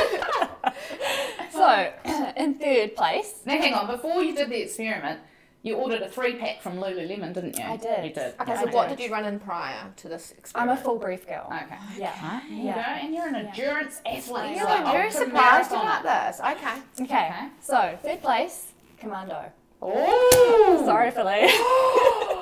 So, 1.53 1.93
in 2.37 2.55
third 2.55 2.97
place, 2.97 3.41
now, 3.45 3.59
hang 3.59 3.75
on. 3.75 3.87
Before 3.87 4.23
you 4.23 4.35
did 4.35 4.49
the 4.51 4.63
experiment, 4.63 5.21
you 5.63 5.75
ordered 5.75 6.01
a 6.01 6.09
three 6.09 6.37
pack 6.37 6.63
from 6.63 6.79
Lululemon, 6.79 7.35
didn't 7.35 7.59
you? 7.59 7.65
I 7.65 7.77
did. 7.77 8.05
You 8.05 8.13
did. 8.15 8.35
Okay, 8.41 8.53
Yeah, 8.53 8.63
so 8.63 8.69
I 8.69 8.73
what 8.73 8.89
did 8.89 8.99
you 9.01 9.11
run 9.13 9.27
in 9.27 9.39
prior 9.41 9.93
to 9.97 10.09
this 10.09 10.33
experiment? 10.39 10.79
I'm 10.79 10.79
a 10.79 10.81
full 10.83 10.99
brief 10.99 11.27
girl. 11.27 11.47
Okay. 11.53 11.77
Yeah. 11.99 12.41
There 12.49 12.57
you 12.57 12.65
Yeah. 12.65 12.75
go. 12.77 12.81
And 13.05 13.15
you're 13.15 13.27
an 13.29 13.35
endurance 13.35 14.01
athlete. 14.07 14.57
Yeah, 14.57 14.65
like 14.65 14.87
I'm 14.87 14.93
very 14.93 15.11
surprised 15.11 15.71
about 15.73 16.03
this. 16.03 16.41
Okay. 16.41 17.03
Okay. 17.03 17.27
Okay. 17.27 17.49
So, 17.61 17.99
third 18.03 18.23
place, 18.23 18.69
commando. 18.99 19.53
Oh. 19.83 20.83
Sorry, 20.87 21.11
Philly. 21.11 21.47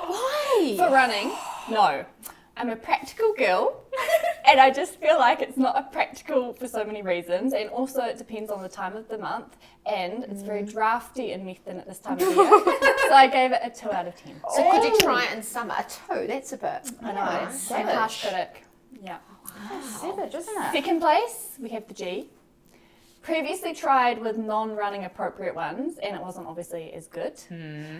Why? 0.07 0.75
For 0.77 0.89
running, 0.93 1.31
no. 1.69 2.05
I'm 2.59 2.69
a 2.69 2.75
practical 2.75 3.33
girl, 3.37 3.85
and 4.45 4.59
I 4.59 4.69
just 4.69 4.95
feel 4.99 5.17
like 5.17 5.41
it's 5.41 5.55
not 5.55 5.77
a 5.77 5.83
practical 5.83 6.51
for 6.53 6.67
so 6.67 6.83
many 6.83 7.01
reasons, 7.01 7.53
and 7.53 7.69
also 7.69 8.01
it 8.01 8.17
depends 8.17 8.51
on 8.51 8.61
the 8.61 8.67
time 8.67 8.97
of 8.97 9.07
the 9.07 9.17
month, 9.17 9.55
and 9.85 10.25
it's 10.25 10.41
very 10.41 10.63
mm. 10.63 10.71
drafty 10.71 11.31
in 11.31 11.45
Methven 11.45 11.77
at 11.77 11.87
this 11.87 11.99
time 11.99 12.15
of 12.15 12.21
year. 12.35 12.35
so 12.35 13.13
I 13.13 13.29
gave 13.31 13.53
it 13.53 13.61
a 13.63 13.69
two 13.69 13.89
out 13.89 14.07
of 14.07 14.15
ten. 14.17 14.41
So 14.53 14.69
could 14.71 14.83
you 14.83 14.97
try 14.99 15.25
oh. 15.25 15.31
it 15.31 15.37
in 15.37 15.41
summer? 15.41 15.73
A 15.79 15.83
two, 15.83 16.27
that's 16.27 16.51
a 16.51 16.57
bit. 16.57 16.91
I 17.01 17.13
know. 17.13 17.21
I'm 17.21 17.87
a 17.87 17.95
harsh 17.95 18.21
savage. 18.21 18.21
critic. 18.21 18.65
Yeah. 19.01 19.19
Savage, 19.81 20.35
isn't 20.35 20.61
it? 20.61 20.71
Second 20.73 20.99
place, 20.99 21.55
we 21.61 21.69
have 21.69 21.87
the 21.87 21.93
G. 21.93 22.29
Previously 23.29 23.75
tried 23.75 24.19
with 24.19 24.37
non-running 24.37 25.05
appropriate 25.05 25.53
ones, 25.53 25.99
and 26.01 26.15
it 26.15 26.21
wasn't 26.21 26.47
obviously 26.47 26.91
as 26.93 27.05
good. 27.05 27.39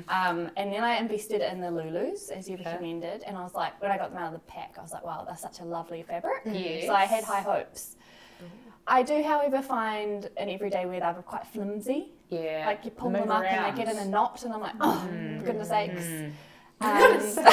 Um, 0.10 0.50
and 0.58 0.74
then 0.74 0.84
I 0.84 0.98
invested 0.98 1.42
in 1.42 1.62
the 1.62 1.68
Lulus, 1.68 2.32
as 2.32 2.50
you 2.50 2.58
recommended, 2.58 3.22
and 3.28 3.38
I 3.38 3.44
was 3.44 3.54
like, 3.54 3.80
when 3.80 3.92
I 3.92 3.98
got 3.98 4.10
them 4.10 4.18
out 4.20 4.34
of 4.34 4.34
the 4.34 4.52
pack, 4.52 4.74
I 4.80 4.82
was 4.82 4.92
like, 4.92 5.06
wow, 5.06 5.26
that's 5.28 5.44
such 5.44 5.60
a 5.60 5.64
lovely 5.64 6.02
fabric. 6.02 6.42
Yes. 6.46 6.88
So 6.88 6.96
I 6.96 7.06
had 7.06 7.24
high 7.24 7.42
hopes. 7.42 7.96
I 8.88 9.04
do, 9.04 9.22
however, 9.22 9.62
find 9.62 10.28
in 10.36 10.50
everyday 10.50 10.88
wear 10.88 11.00
they're 11.00 11.14
quite 11.22 11.46
flimsy. 11.46 12.14
Yeah. 12.30 12.64
Like 12.66 12.84
you 12.84 12.90
pull 12.90 13.12
Move 13.12 13.22
them 13.22 13.32
up 13.32 13.44
and 13.44 13.78
they 13.78 13.84
get 13.84 13.94
in 13.94 14.02
a 14.02 14.06
knot, 14.06 14.44
and 14.44 14.52
I'm 14.52 14.62
like, 14.62 14.76
oh, 14.82 15.08
for 15.38 15.46
goodness 15.46 15.70
sakes. 15.70 16.08
Um, 16.82 17.46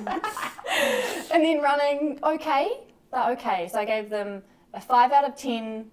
and 1.30 1.44
then 1.44 1.60
running, 1.60 2.20
okay, 2.22 2.86
they're 3.12 3.30
okay. 3.32 3.68
So 3.70 3.80
I 3.80 3.84
gave 3.84 4.08
them 4.08 4.42
a 4.72 4.80
five 4.80 5.12
out 5.12 5.28
of 5.28 5.36
ten 5.36 5.90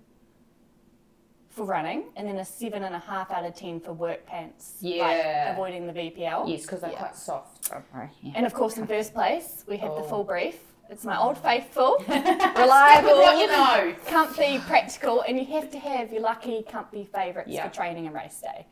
for 1.56 1.64
running, 1.66 2.04
and 2.18 2.28
then 2.28 2.38
a 2.38 2.46
seven 2.46 2.84
and 2.84 2.94
a 2.94 3.00
half 3.00 3.32
out 3.32 3.46
of 3.46 3.56
ten 3.56 3.80
for 3.80 3.94
work 3.94 4.26
pants. 4.26 4.76
Yeah. 4.82 5.04
like 5.48 5.54
avoiding 5.54 5.88
the 5.88 5.94
VPL. 5.94 6.50
Yes, 6.50 6.64
because 6.64 6.82
they're 6.82 6.92
Yeah. 6.92 6.98
quite 7.00 7.16
soft. 7.16 7.72
Okay. 7.72 8.10
Yeah. 8.22 8.34
And 8.36 8.46
of 8.46 8.54
course, 8.54 8.78
in 8.78 8.86
first 8.86 9.14
place, 9.14 9.64
we 9.68 9.78
have 9.78 9.92
the 9.96 10.02
Oh. 10.02 10.10
full 10.10 10.24
brief. 10.26 10.60
It's 10.90 11.04
my 11.06 11.18
old 11.20 11.38
faithful, 11.38 11.98
reliable, 12.08 13.40
you 13.40 13.48
know. 13.48 13.96
comfy, 14.06 14.60
practical, 14.60 15.22
and 15.22 15.40
you 15.40 15.46
have 15.46 15.72
to 15.72 15.80
have 15.80 16.12
your 16.12 16.22
lucky, 16.22 16.62
comfy 16.64 17.06
favourites 17.06 17.50
Yeah. 17.50 17.68
for 17.68 17.74
training 17.74 18.06
and 18.06 18.14
race 18.16 18.40
day. 18.42 18.68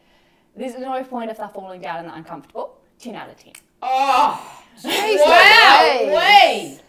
There's 0.56 0.78
no 0.78 1.04
point 1.06 1.32
if 1.32 1.38
they're 1.38 1.48
falling 1.48 1.82
down 1.82 2.00
and 2.00 2.10
they're 2.10 2.16
uncomfortable. 2.16 2.78
10 3.00 3.16
out 3.16 3.30
of 3.30 3.38
10. 3.38 3.54
Oh. 3.82 4.63
Jeez 4.82 5.20
wow. 5.20 6.00
Louise. 6.02 6.14
Wait. 6.14 6.80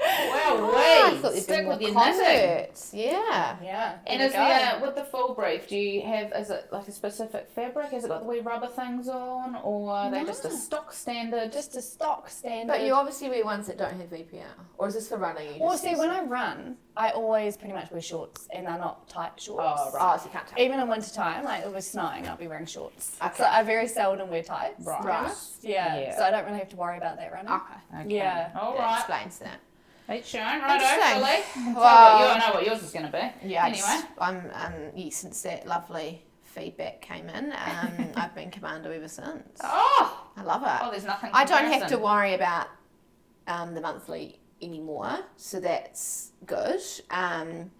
Wow. 0.00 0.70
Oh, 0.72 1.12
I 1.12 1.18
thought 1.18 1.34
you'd 1.34 1.42
Stick 1.42 1.58
been 1.58 1.68
with 1.68 1.80
your 1.80 1.94
knitting. 1.94 2.66
Yeah. 2.92 3.56
Yeah. 3.62 3.98
And 4.06 4.22
is 4.22 4.32
there 4.32 4.76
uh, 4.76 4.80
with 4.80 4.96
the 4.96 5.04
full 5.04 5.34
brief? 5.34 5.68
Do 5.68 5.76
you 5.76 6.02
have 6.02 6.32
is 6.34 6.50
it 6.50 6.68
like 6.72 6.88
a 6.88 6.92
specific 6.92 7.48
fabric? 7.54 7.90
Has 7.90 8.04
it 8.04 8.08
got 8.08 8.22
the 8.22 8.26
wee 8.28 8.40
rubber 8.40 8.66
things 8.68 9.08
on, 9.08 9.56
or 9.62 9.90
are 9.92 10.10
they 10.10 10.24
just 10.24 10.44
a 10.44 10.50
stock 10.50 10.92
standard? 10.92 11.52
just 11.52 11.76
a 11.76 11.82
stock 11.82 12.28
standard? 12.28 12.72
But 12.72 12.82
you 12.84 12.94
obviously 12.94 13.28
wear 13.28 13.44
ones 13.44 13.66
that 13.66 13.78
don't 13.78 13.92
have 13.92 14.10
VPL. 14.10 14.44
Or 14.78 14.88
is 14.88 14.94
this 14.94 15.08
for 15.08 15.18
running? 15.18 15.54
You 15.54 15.60
Well, 15.60 15.76
see, 15.76 15.94
when? 15.94 16.10
I 16.10 16.22
run, 16.24 16.76
I 16.96 17.10
always 17.10 17.56
pretty 17.56 17.74
much 17.74 17.90
wear 17.90 18.00
shorts, 18.00 18.48
and 18.52 18.66
they're 18.66 18.78
not 18.78 19.08
tight 19.08 19.40
shorts. 19.40 19.62
Oh, 19.64 19.92
right. 19.92 20.14
Oh, 20.14 20.18
so 20.18 20.24
you 20.24 20.30
can't 20.30 20.46
tell. 20.46 20.58
Even 20.58 20.80
in 20.80 20.88
winter 20.88 21.10
time, 21.10 21.44
like 21.44 21.64
it 21.64 21.72
was 21.72 21.86
snowing, 21.86 22.26
I'll 22.26 22.36
be 22.36 22.48
wearing 22.48 22.66
shorts. 22.66 23.16
Okay. 23.22 23.34
So 23.36 23.44
I 23.44 23.62
very 23.62 23.86
seldom 23.86 24.30
wear 24.30 24.42
tights. 24.42 24.78
to 24.78 24.82
be 24.84 25.06
Right. 25.06 25.32
Yeah. 25.62 26.00
Yeah. 26.00 26.16
So 26.16 26.24
I 26.24 26.30
don't 26.30 26.46
really 26.46 26.58
have 26.58 26.70
to 26.70 26.76
worry 26.76 26.96
about 26.96 27.16
that 27.16 27.19
running. 27.28 27.52
Okay. 27.52 28.00
Okay. 28.02 28.14
Yeah. 28.16 28.50
All 28.60 28.72
That 28.76 28.78
right. 28.80 28.98
explains 28.98 29.38
that. 29.40 29.60
Each 30.12 30.26
shown. 30.26 30.42
Right, 30.42 30.80
Interesting. 30.80 31.62
Philly. 31.64 31.74
Well- 31.76 32.18
you 32.20 32.24
I 32.26 32.38
know 32.48 32.54
what 32.54 32.66
yours 32.66 32.82
is 32.82 32.90
going 32.92 33.06
to 33.06 33.12
be. 33.12 33.48
Yeah, 33.48 33.64
Anyway. 33.66 33.78
just, 33.78 34.06
I'm, 34.18 34.50
um, 34.54 34.72
yeah, 34.96 35.10
since 35.10 35.40
that 35.42 35.66
lovely 35.66 36.24
feedback 36.42 37.00
came 37.00 37.28
in, 37.28 37.52
um, 37.52 38.08
I've 38.16 38.34
been 38.34 38.50
commando 38.50 38.90
ever 38.90 39.06
since. 39.08 39.60
Oh. 39.62 40.26
I 40.36 40.42
love 40.42 40.62
it. 40.62 40.84
Oh, 40.84 40.90
there's 40.90 41.04
nothing. 41.04 41.30
I 41.32 41.44
don't 41.44 41.66
have 41.72 41.86
to 41.88 41.98
worry 41.98 42.34
about 42.34 42.66
um, 43.46 43.74
the 43.74 43.80
monthly 43.80 44.40
anymore, 44.62 45.18
so 45.36 45.60
that's 45.60 46.32
good. 46.46 46.80
Um, 47.10 47.70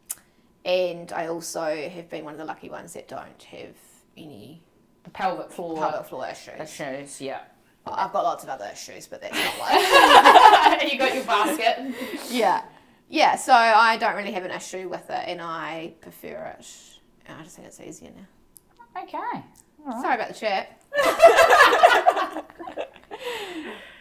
and 0.64 1.10
I 1.12 1.26
also 1.28 1.62
have 1.88 2.08
been 2.10 2.24
one 2.24 2.34
of 2.34 2.38
the 2.38 2.44
lucky 2.44 2.68
ones 2.68 2.92
that 2.92 3.08
don't 3.08 3.42
have 3.44 3.74
any 4.16 4.62
The 5.04 5.10
pelvic 5.10 5.50
floor 5.50 5.76
pelvic 5.78 6.06
floor 6.06 6.28
issues. 6.28 6.60
issues. 6.60 7.20
Yeah. 7.20 7.40
I've 7.92 8.12
got 8.12 8.24
lots 8.24 8.42
of 8.44 8.50
other 8.50 8.68
issues, 8.72 9.06
but 9.06 9.20
that's 9.20 9.34
not 9.34 9.58
like. 9.58 10.92
you 10.92 10.98
got 10.98 11.14
your 11.14 11.24
basket. 11.24 11.94
yeah. 12.30 12.62
Yeah, 13.08 13.34
so 13.36 13.52
I 13.52 13.96
don't 13.96 14.14
really 14.16 14.30
have 14.32 14.44
an 14.44 14.52
issue 14.52 14.88
with 14.88 15.10
it 15.10 15.24
and 15.26 15.40
I 15.42 15.94
prefer 16.00 16.54
it. 16.58 16.66
And 17.26 17.38
I 17.40 17.42
just 17.42 17.56
think 17.56 17.66
it's 17.66 17.80
easier 17.80 18.10
now. 18.14 19.02
Okay. 19.02 19.16
All 19.18 19.42
right. 19.86 20.02
Sorry 20.02 20.14
about 20.14 20.28
the 20.28 20.34
chat. 20.34 20.80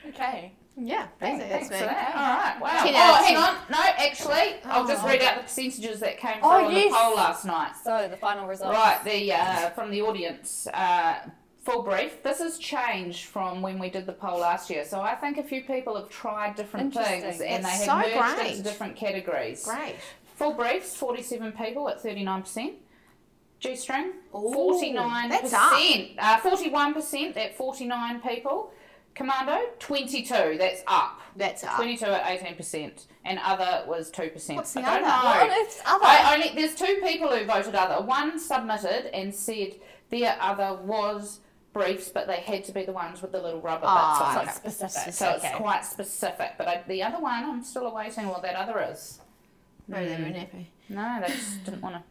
Okay. 0.10 0.54
Yeah, 0.82 1.08
Thanks, 1.20 1.44
basically, 1.44 1.50
thanks 1.50 1.70
that's 1.70 1.82
for 1.82 1.88
me. 1.88 1.94
that. 1.94 2.16
All 2.16 2.38
right. 2.38 2.62
Wow. 2.62 2.84
Ten 2.84 2.96
Oh, 2.96 3.00
out 3.00 3.20
of 3.20 3.26
hang 3.26 3.36
on. 3.38 3.56
No, 3.70 3.78
actually, 3.98 4.62
I'll 4.64 4.88
just 4.88 5.04
read 5.06 5.22
out 5.22 5.36
the 5.38 5.44
percentages 5.44 6.00
that 6.00 6.18
came 6.18 6.34
through 6.40 6.42
Oh, 6.44 6.66
on 6.66 6.72
yes. 6.72 6.86
the 6.92 6.98
poll 6.98 7.16
last 7.16 7.46
night. 7.46 7.72
So 7.84 8.08
the 8.10 8.16
final 8.16 8.48
results. 8.48 8.78
Right, 8.78 9.04
the 9.04 9.34
uh, 9.34 9.70
from 9.72 9.92
the 9.92 10.02
audience, 10.02 10.68
uh, 10.74 11.16
full 11.70 11.84
brief. 11.84 12.24
This 12.24 12.40
has 12.40 12.58
changed 12.58 13.26
from 13.26 13.62
when 13.62 13.80
we 13.80 13.90
did 13.90 14.06
the 14.06 14.14
poll 14.14 14.40
last 14.40 14.70
year. 14.70 14.86
So 14.86 15.02
I 15.02 15.16
think 15.16 15.38
a 15.38 15.44
few 15.44 15.62
people 15.64 15.96
have 15.96 16.10
tried 16.10 16.56
different 16.56 16.94
things 16.94 17.42
and 17.42 17.64
That's 17.64 17.80
they 17.80 17.86
so 17.86 17.96
have 17.96 18.16
merged 18.16 18.36
great. 18.38 18.52
into 18.52 18.64
different 18.64 18.96
categories. 18.96 19.64
Great. 19.66 19.96
Full 20.36 20.54
briefs, 20.54 20.96
forty-seven 20.96 21.52
people 21.52 21.90
at 21.90 22.02
thirty-nine 22.02 22.42
percent. 22.42 22.74
G 23.60 23.76
string, 23.76 24.14
Ooh, 24.34 24.54
forty-nine 24.54 25.30
that's 25.30 25.54
up. 25.54 25.74
Uh, 26.18 26.38
Forty-one 26.38 26.94
percent 26.94 27.36
at 27.36 27.58
forty-nine 27.58 28.22
people. 28.22 28.72
Commando, 29.16 29.60
twenty-two. 29.80 30.56
That's 30.58 30.82
up. 30.88 31.20
That's 31.36 31.64
up. 31.64 31.76
22 31.76 32.06
at 32.06 32.40
18%, 32.58 33.06
and 33.26 33.40
other 33.44 33.84
was 33.88 34.12
2%. 34.12 34.56
What's 34.56 34.74
the 34.74 34.82
I 34.82 35.00
don't 35.00 35.10
other? 35.10 35.48
know. 35.48 35.48
What 35.48 35.82
other? 35.86 36.06
I 36.06 36.34
only 36.36 36.50
there's 36.56 36.76
two 36.76 37.00
people 37.04 37.30
who 37.30 37.46
voted 37.46 37.76
other. 37.76 38.04
One 38.06 38.40
submitted 38.40 39.14
and 39.16 39.34
said 39.34 39.76
their 40.10 40.38
other 40.42 40.80
was 40.84 41.40
briefs, 41.74 42.10
but 42.10 42.28
they 42.28 42.38
had 42.38 42.64
to 42.66 42.72
be 42.72 42.84
the 42.84 42.92
ones 42.92 43.22
with 43.22 43.32
the 43.32 43.42
little 43.42 43.62
rubber 43.62 43.86
Ah, 43.86 44.42
bits. 44.44 44.56
so 44.56 44.60
it's 44.60 44.68
it. 44.68 44.82
specific. 44.82 45.14
So 45.14 45.30
okay. 45.36 45.48
it's 45.50 45.56
quite 45.58 45.86
specific. 45.86 46.52
But 46.58 46.68
I, 46.68 46.84
the 46.88 47.04
other 47.04 47.20
one, 47.20 47.44
I'm 47.46 47.64
still 47.64 47.86
awaiting 47.88 48.28
what 48.28 48.42
that 48.42 48.56
other 48.56 48.80
is. 48.92 49.20
Maybe 49.88 50.10
they 50.10 50.22
weren't 50.22 50.36
happy. 50.36 50.70
No, 50.90 51.20
they 51.22 51.28
just 51.34 51.64
didn't 51.66 51.82
want 51.82 51.96
to. 51.96 52.04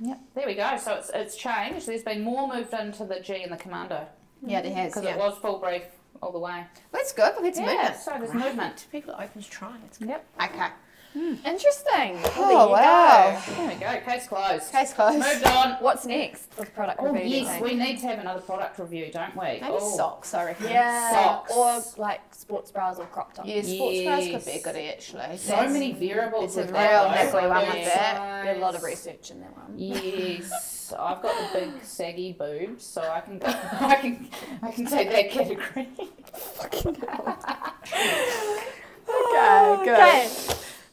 Yep, 0.00 0.20
there 0.34 0.46
we 0.46 0.54
go. 0.54 0.76
So 0.76 0.94
it's 0.94 1.10
it's 1.14 1.36
changed. 1.36 1.86
There's 1.86 2.02
been 2.02 2.22
more 2.22 2.52
moved 2.52 2.72
into 2.74 3.04
the 3.04 3.20
G 3.20 3.42
and 3.42 3.52
the 3.52 3.56
commando 3.56 4.06
Yeah, 4.44 4.60
there 4.60 4.74
has. 4.74 4.92
because 4.92 5.04
Yeah. 5.04 5.14
it 5.14 5.18
was 5.18 5.38
full 5.38 5.58
brief 5.58 5.84
all 6.20 6.32
the 6.32 6.38
way. 6.38 6.64
That's 6.90 7.12
good. 7.12 7.32
Some 7.34 7.44
Yeah, 7.64 7.74
movement. 7.74 7.96
so 7.96 8.10
there's 8.18 8.34
movement. 8.34 8.86
People 8.90 9.14
are 9.14 9.22
open 9.24 9.42
to 9.42 9.48
trying. 9.50 9.80
It's 9.86 9.98
good. 9.98 10.08
Yep. 10.08 10.24
Okay. 10.42 10.68
Hmm, 11.14 11.34
interesting. 11.46 12.20
Well, 12.22 12.32
Oh, 12.36 12.48
there 12.48 12.50
you 12.66 12.70
wow. 12.72 13.42
go. 13.46 13.54
There 13.54 13.68
we 13.68 13.74
go. 13.76 14.00
Case 14.10 14.26
closed. 14.26 14.72
Case 14.72 14.92
closed. 14.92 15.18
Moved 15.20 15.44
on. 15.44 15.72
What's 15.74 16.04
next 16.06 16.48
with 16.58 16.74
product 16.74 16.98
Oh 17.00 17.04
review? 17.12 17.20
do 17.22 17.28
you 17.28 17.42
yes, 17.42 17.50
think? 17.52 17.64
we 17.64 17.74
need 17.74 17.98
to 18.00 18.06
have 18.08 18.18
another 18.18 18.40
product 18.40 18.80
review, 18.80 19.10
don't 19.12 19.36
we? 19.36 19.42
Maybe 19.44 19.62
oh. 19.62 19.96
socks, 19.96 20.34
I 20.34 20.44
reckon. 20.46 20.66
Yeah. 20.70 21.12
Socks. 21.12 21.52
Or 21.56 22.02
like 22.02 22.20
sports 22.32 22.72
bras 22.72 22.98
or 22.98 23.06
crop 23.06 23.32
tops. 23.32 23.48
Yeah, 23.48 23.62
sports 23.62 24.02
bras 24.02 24.26
could 24.26 24.44
be 24.44 24.58
a 24.58 24.62
goodie 24.62 24.88
actually. 24.88 25.36
So 25.36 25.56
many 25.68 25.92
variables. 25.92 26.44
it's 26.44 26.56
a 26.56 26.60
with 26.62 26.70
real 26.70 26.78
that, 26.80 27.30
though. 27.30 27.38
niggly 27.38 27.48
one 27.48 27.66
with 27.68 27.84
that. 27.84 28.42
There's 28.44 28.58
a 28.58 28.60
lot 28.60 28.74
of 28.74 28.82
research 28.82 29.30
in 29.30 29.40
that 29.40 29.56
one. 29.56 29.72
Yes, 29.78 30.92
I've 30.98 31.22
got 31.22 31.52
the 31.52 31.60
big 31.60 31.84
saggy 31.84 32.32
boobs, 32.32 32.84
so 32.84 33.02
I 33.02 33.20
can 33.20 33.38
go. 33.38 33.46
I 33.80 33.94
can. 34.00 34.28
I 34.62 34.70
can 34.72 34.86
take 34.86 35.10
that 35.10 35.30
category. 35.30 35.88
Fucking 36.32 36.96
hell. 36.96 37.38
Okay, 39.06 39.84
good. 39.84 39.94
Okay. 39.98 40.28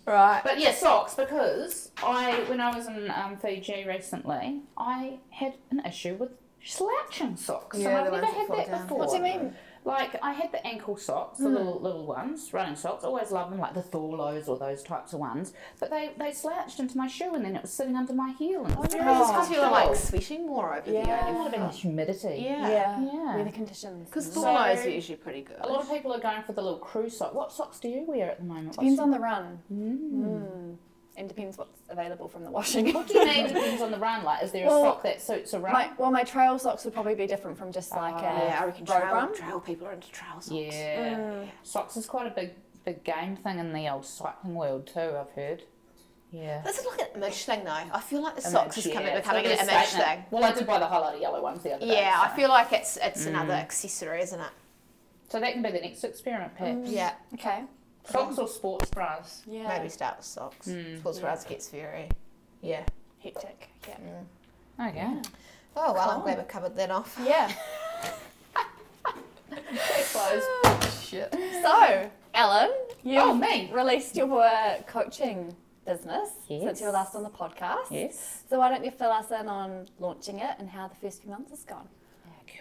Right. 0.05 0.41
But 0.43 0.59
yeah, 0.59 0.73
socks 0.73 1.13
because 1.15 1.91
I, 2.03 2.43
when 2.47 2.59
I 2.59 2.75
was 2.75 2.87
in 2.87 3.11
um, 3.11 3.37
Fiji 3.37 3.85
recently, 3.87 4.61
I 4.77 5.19
had 5.29 5.53
an 5.69 5.81
issue 5.85 6.15
with 6.15 6.31
slouching 6.63 7.37
socks, 7.37 7.77
Yeah, 7.77 7.89
and 8.05 8.07
I've 8.15 8.21
never 8.21 8.25
had 8.25 8.47
that 8.49 8.67
down. 8.67 8.81
before. 8.83 8.97
What 8.99 9.09
do 9.11 9.17
you 9.17 9.21
mean? 9.23 9.53
Like 9.83 10.15
I 10.21 10.33
had 10.33 10.51
the 10.51 10.65
ankle 10.65 10.95
socks, 10.95 11.39
the 11.39 11.49
little 11.49 11.79
little 11.81 12.05
ones, 12.05 12.53
running 12.53 12.75
socks. 12.75 13.03
Always 13.03 13.31
loved 13.31 13.51
them, 13.51 13.59
like 13.59 13.73
the 13.73 13.81
Thorlos 13.81 14.47
or 14.47 14.57
those 14.59 14.83
types 14.83 15.13
of 15.13 15.19
ones. 15.19 15.53
But 15.79 15.89
they 15.89 16.11
they 16.19 16.31
slouched 16.33 16.79
into 16.79 16.97
my 16.97 17.07
shoe, 17.07 17.33
and 17.33 17.43
then 17.43 17.55
it 17.55 17.63
was 17.63 17.71
sitting 17.73 17.95
under 17.95 18.13
my 18.13 18.31
heel. 18.37 18.63
And 18.63 18.73
it 18.73 18.79
was 18.79 18.93
very 18.93 19.05
Maybe 19.05 19.17
because 19.19 19.49
you 19.49 19.59
were 19.59 19.69
like 19.71 19.95
sweating 19.95 20.45
more 20.45 20.77
over 20.77 20.91
Yeah. 20.91 21.01
the 21.03 21.09
It 21.11 21.19
only 21.21 21.33
might 21.33 21.43
have 21.43 21.51
been 21.53 21.61
the 21.63 21.67
humidity. 21.69 22.41
Yeah. 22.45 22.69
Yeah. 22.69 23.11
Yeah. 23.11 23.35
Weather 23.37 23.51
conditions. 23.51 24.07
Because 24.07 24.31
So- 24.31 24.41
Thorlos 24.43 24.85
are 24.85 24.89
usually 24.89 25.17
pretty 25.17 25.41
good. 25.41 25.57
A 25.61 25.67
lot 25.67 25.81
of 25.81 25.89
people 25.89 26.13
are 26.13 26.19
going 26.19 26.43
for 26.43 26.53
the 26.53 26.61
little 26.61 26.79
crew 26.79 27.09
sock. 27.09 27.33
What 27.33 27.51
socks 27.51 27.79
do 27.79 27.89
you 27.89 28.03
wear 28.07 28.29
at 28.29 28.37
the 28.37 28.43
moment? 28.45 28.73
Depends 28.73 28.99
What's- 28.99 29.01
on 29.01 29.11
the 29.11 29.19
run. 29.19 29.59
Mm. 29.73 30.11
Mm. 30.11 30.75
And 31.21 31.29
depends 31.29 31.55
what's 31.55 31.77
available 31.87 32.27
from 32.27 32.43
the 32.43 32.49
washing. 32.49 32.91
What 32.93 33.07
do 33.07 33.19
you 33.19 33.25
mean 33.25 33.45
depends 33.45 33.79
on 33.79 33.91
the 33.91 33.99
run? 33.99 34.23
Like, 34.23 34.41
is 34.41 34.51
there 34.51 34.65
a 34.65 34.67
Well, 34.67 34.85
sock 34.85 35.03
that 35.03 35.21
suits 35.21 35.53
a 35.53 35.59
run? 35.59 35.71
My, 35.71 35.91
well, 35.99 36.09
my 36.09 36.23
trail 36.23 36.57
socks 36.57 36.83
would 36.83 36.95
probably 36.95 37.13
be 37.13 37.27
different 37.27 37.59
from 37.59 37.71
just 37.71 37.91
like 37.91 38.15
ah, 38.15 38.17
a 38.17 38.23
yeah, 38.23 38.59
I 38.59 38.65
reckon 38.65 38.85
road 38.85 38.99
trail, 38.99 39.13
run. 39.13 39.35
trail 39.35 39.59
people 39.59 39.85
are 39.85 39.91
into 39.91 40.09
trail 40.11 40.41
socks. 40.41 40.51
yeah. 40.51 41.17
Mm. 41.19 41.49
Socks 41.61 41.95
is 41.95 42.07
quite 42.07 42.25
a 42.25 42.31
big 42.31 42.55
big 42.85 43.03
game 43.03 43.35
thing 43.35 43.59
in 43.59 43.71
the 43.71 43.87
old 43.87 44.03
cycling 44.03 44.55
world 44.55 44.87
too. 44.87 45.15
I've 45.15 45.29
heard. 45.35 45.61
Yeah. 46.31 46.63
This 46.63 46.79
is 46.79 46.87
like 46.87 47.01
an 47.01 47.17
image 47.17 47.45
thing 47.45 47.65
though. 47.65 47.69
I 47.69 48.01
feel 48.01 48.23
like 48.23 48.35
the 48.35 48.41
socks 48.41 48.79
is 48.79 48.85
coming 48.85 49.09
yeah. 49.09 49.19
becoming 49.19 49.45
It's 49.45 49.61
an 49.61 49.67
gonna 49.67 49.69
be 49.69 49.73
a 49.73 49.75
image 49.75 49.89
statement. 49.89 50.09
thing. 50.09 50.25
Well, 50.31 50.43
I 50.43 50.53
did 50.53 50.65
buy 50.65 50.79
the 50.79 50.85
highlighter 50.85 51.21
yellow 51.21 51.43
ones 51.43 51.61
the 51.61 51.73
other 51.73 51.85
day. 51.85 51.93
Yeah, 51.93 52.19
I 52.19 52.35
feel 52.35 52.49
like 52.49 52.73
it's 52.73 52.97
it's 52.99 53.27
another 53.27 53.53
mm. 53.53 53.59
accessory, 53.59 54.21
isn't 54.21 54.39
it? 54.39 54.51
So 55.29 55.39
that 55.39 55.53
can 55.53 55.61
be 55.61 55.69
the 55.69 55.81
next 55.81 56.03
experiment, 56.03 56.55
perhaps. 56.57 56.89
Mm. 56.89 56.91
Yeah. 56.91 57.13
Okay. 57.35 57.61
Socks 58.05 58.37
or 58.39 58.47
sports 58.47 58.89
bras? 58.89 59.43
Yeah. 59.47 59.67
Maybe 59.67 59.89
start 59.89 60.17
with 60.17 60.25
socks. 60.25 60.69
Sports 60.99 61.19
bras 61.19 61.43
gets 61.45 61.69
very 61.69 62.09
yeah. 62.61 62.83
Hectic. 63.23 63.69
Yeah. 63.87 64.87
Okay. 64.89 65.07
Oh 65.75 65.93
well, 65.93 66.09
I'm 66.09 66.15
Cool. 66.17 66.23
glad 66.23 66.37
we 66.39 66.43
covered 66.45 66.75
that 66.75 66.91
off. 66.91 67.17
Yeah. 67.23 67.51
Case 69.75 70.13
closed. 70.13 70.93
Shit. 71.03 71.33
So, 71.61 72.09
Ellen, 72.33 72.71
you 73.03 73.19
Oh, 73.19 73.33
me. 73.33 73.69
released 73.73 74.15
your 74.15 74.41
uh, 74.43 74.81
coaching 74.87 75.55
business 75.85 76.29
Yes. 76.47 76.63
since 76.63 76.79
you 76.79 76.85
were 76.87 76.91
last 76.93 77.15
on 77.15 77.23
the 77.23 77.29
podcast. 77.29 77.87
Yes. 77.91 78.43
So 78.49 78.59
why 78.59 78.69
don't 78.69 78.85
you 78.85 78.91
fill 78.91 79.11
us 79.11 79.29
in 79.31 79.47
on 79.47 79.87
launching 79.99 80.39
it 80.39 80.55
and 80.59 80.69
how 80.69 80.87
the 80.87 80.95
first 80.95 81.21
few 81.21 81.31
months 81.31 81.49
has 81.51 81.63
gone? 81.63 81.87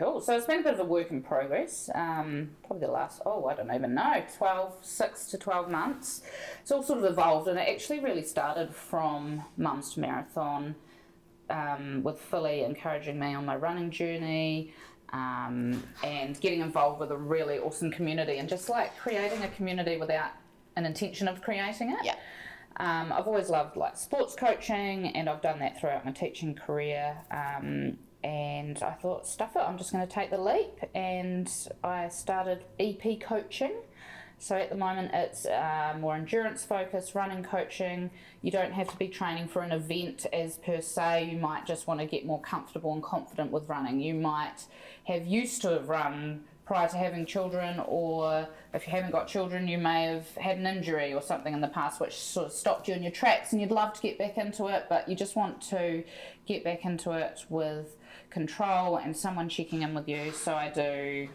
Cool. 0.00 0.22
So 0.22 0.34
it's 0.34 0.46
been 0.46 0.60
a 0.60 0.62
bit 0.62 0.72
of 0.72 0.80
a 0.80 0.84
work 0.84 1.10
in 1.10 1.20
progress. 1.20 1.90
Um, 1.94 2.52
probably 2.66 2.86
the 2.86 2.92
last, 2.92 3.20
oh, 3.26 3.44
I 3.44 3.54
don't 3.54 3.70
even 3.74 3.94
know, 3.94 4.24
12, 4.38 4.78
6 4.80 5.26
to 5.26 5.36
12 5.36 5.70
months. 5.70 6.22
It's 6.62 6.70
all 6.70 6.82
sort 6.82 7.00
of 7.00 7.04
evolved, 7.04 7.48
and 7.48 7.58
it 7.58 7.68
actually 7.68 8.00
really 8.00 8.22
started 8.22 8.74
from 8.74 9.44
Mums 9.58 9.92
to 9.92 10.00
Marathon 10.00 10.74
um, 11.50 12.02
with 12.02 12.18
Philly 12.18 12.62
encouraging 12.62 13.18
me 13.18 13.34
on 13.34 13.44
my 13.44 13.56
running 13.56 13.90
journey. 13.90 14.72
Um, 15.12 15.82
and 16.02 16.40
getting 16.40 16.60
involved 16.60 16.98
with 17.00 17.10
a 17.10 17.16
really 17.16 17.58
awesome 17.58 17.90
community 17.90 18.38
and 18.38 18.48
just 18.48 18.70
like 18.70 18.96
creating 18.96 19.42
a 19.42 19.48
community 19.48 19.98
without 19.98 20.30
an 20.76 20.86
intention 20.86 21.28
of 21.28 21.42
creating 21.42 21.90
it. 21.90 21.98
Yeah. 22.04 22.14
Um, 22.76 23.12
I've 23.12 23.26
always 23.26 23.50
loved 23.50 23.76
like 23.76 23.98
sports 23.98 24.34
coaching, 24.34 25.08
and 25.08 25.28
I've 25.28 25.42
done 25.42 25.58
that 25.58 25.78
throughout 25.78 26.06
my 26.06 26.12
teaching 26.12 26.54
career. 26.54 27.18
Um, 27.30 27.98
and 28.22 28.82
I 28.82 28.92
thought, 28.92 29.26
stuff 29.26 29.56
it, 29.56 29.60
I'm 29.60 29.78
just 29.78 29.92
going 29.92 30.06
to 30.06 30.12
take 30.12 30.30
the 30.30 30.40
leap. 30.40 30.78
And 30.94 31.50
I 31.82 32.08
started 32.08 32.64
EP 32.78 33.20
coaching. 33.20 33.72
So 34.38 34.56
at 34.56 34.70
the 34.70 34.76
moment, 34.76 35.10
it's 35.12 35.44
uh, 35.44 35.96
more 36.00 36.14
endurance 36.14 36.64
focused, 36.64 37.14
running 37.14 37.42
coaching. 37.42 38.10
You 38.40 38.50
don't 38.50 38.72
have 38.72 38.88
to 38.88 38.96
be 38.96 39.08
training 39.08 39.48
for 39.48 39.60
an 39.62 39.70
event 39.70 40.26
as 40.32 40.56
per 40.56 40.80
se. 40.80 41.30
You 41.30 41.38
might 41.38 41.66
just 41.66 41.86
want 41.86 42.00
to 42.00 42.06
get 42.06 42.24
more 42.24 42.40
comfortable 42.40 42.94
and 42.94 43.02
confident 43.02 43.52
with 43.52 43.68
running. 43.68 44.00
You 44.00 44.14
might 44.14 44.64
have 45.04 45.26
used 45.26 45.60
to 45.62 45.70
have 45.70 45.88
run 45.90 46.44
prior 46.64 46.88
to 46.88 46.96
having 46.96 47.26
children, 47.26 47.82
or 47.84 48.46
if 48.72 48.86
you 48.86 48.92
haven't 48.92 49.10
got 49.10 49.26
children, 49.26 49.66
you 49.66 49.76
may 49.76 50.04
have 50.04 50.28
had 50.36 50.56
an 50.56 50.66
injury 50.66 51.12
or 51.12 51.20
something 51.20 51.52
in 51.52 51.60
the 51.60 51.68
past 51.68 52.00
which 52.00 52.14
sort 52.14 52.46
of 52.46 52.52
stopped 52.52 52.86
you 52.86 52.94
in 52.94 53.02
your 53.02 53.10
tracks, 53.10 53.52
and 53.52 53.60
you'd 53.60 53.72
love 53.72 53.92
to 53.92 54.00
get 54.00 54.16
back 54.18 54.38
into 54.38 54.68
it, 54.68 54.86
but 54.88 55.08
you 55.08 55.16
just 55.16 55.34
want 55.34 55.60
to 55.60 56.04
get 56.46 56.62
back 56.62 56.84
into 56.84 57.10
it 57.10 57.44
with 57.48 57.96
control 58.30 58.96
and 58.96 59.16
someone 59.16 59.48
checking 59.48 59.82
in 59.82 59.94
with 59.94 60.08
you. 60.08 60.32
So 60.32 60.54
I 60.54 60.70
do 60.70 61.28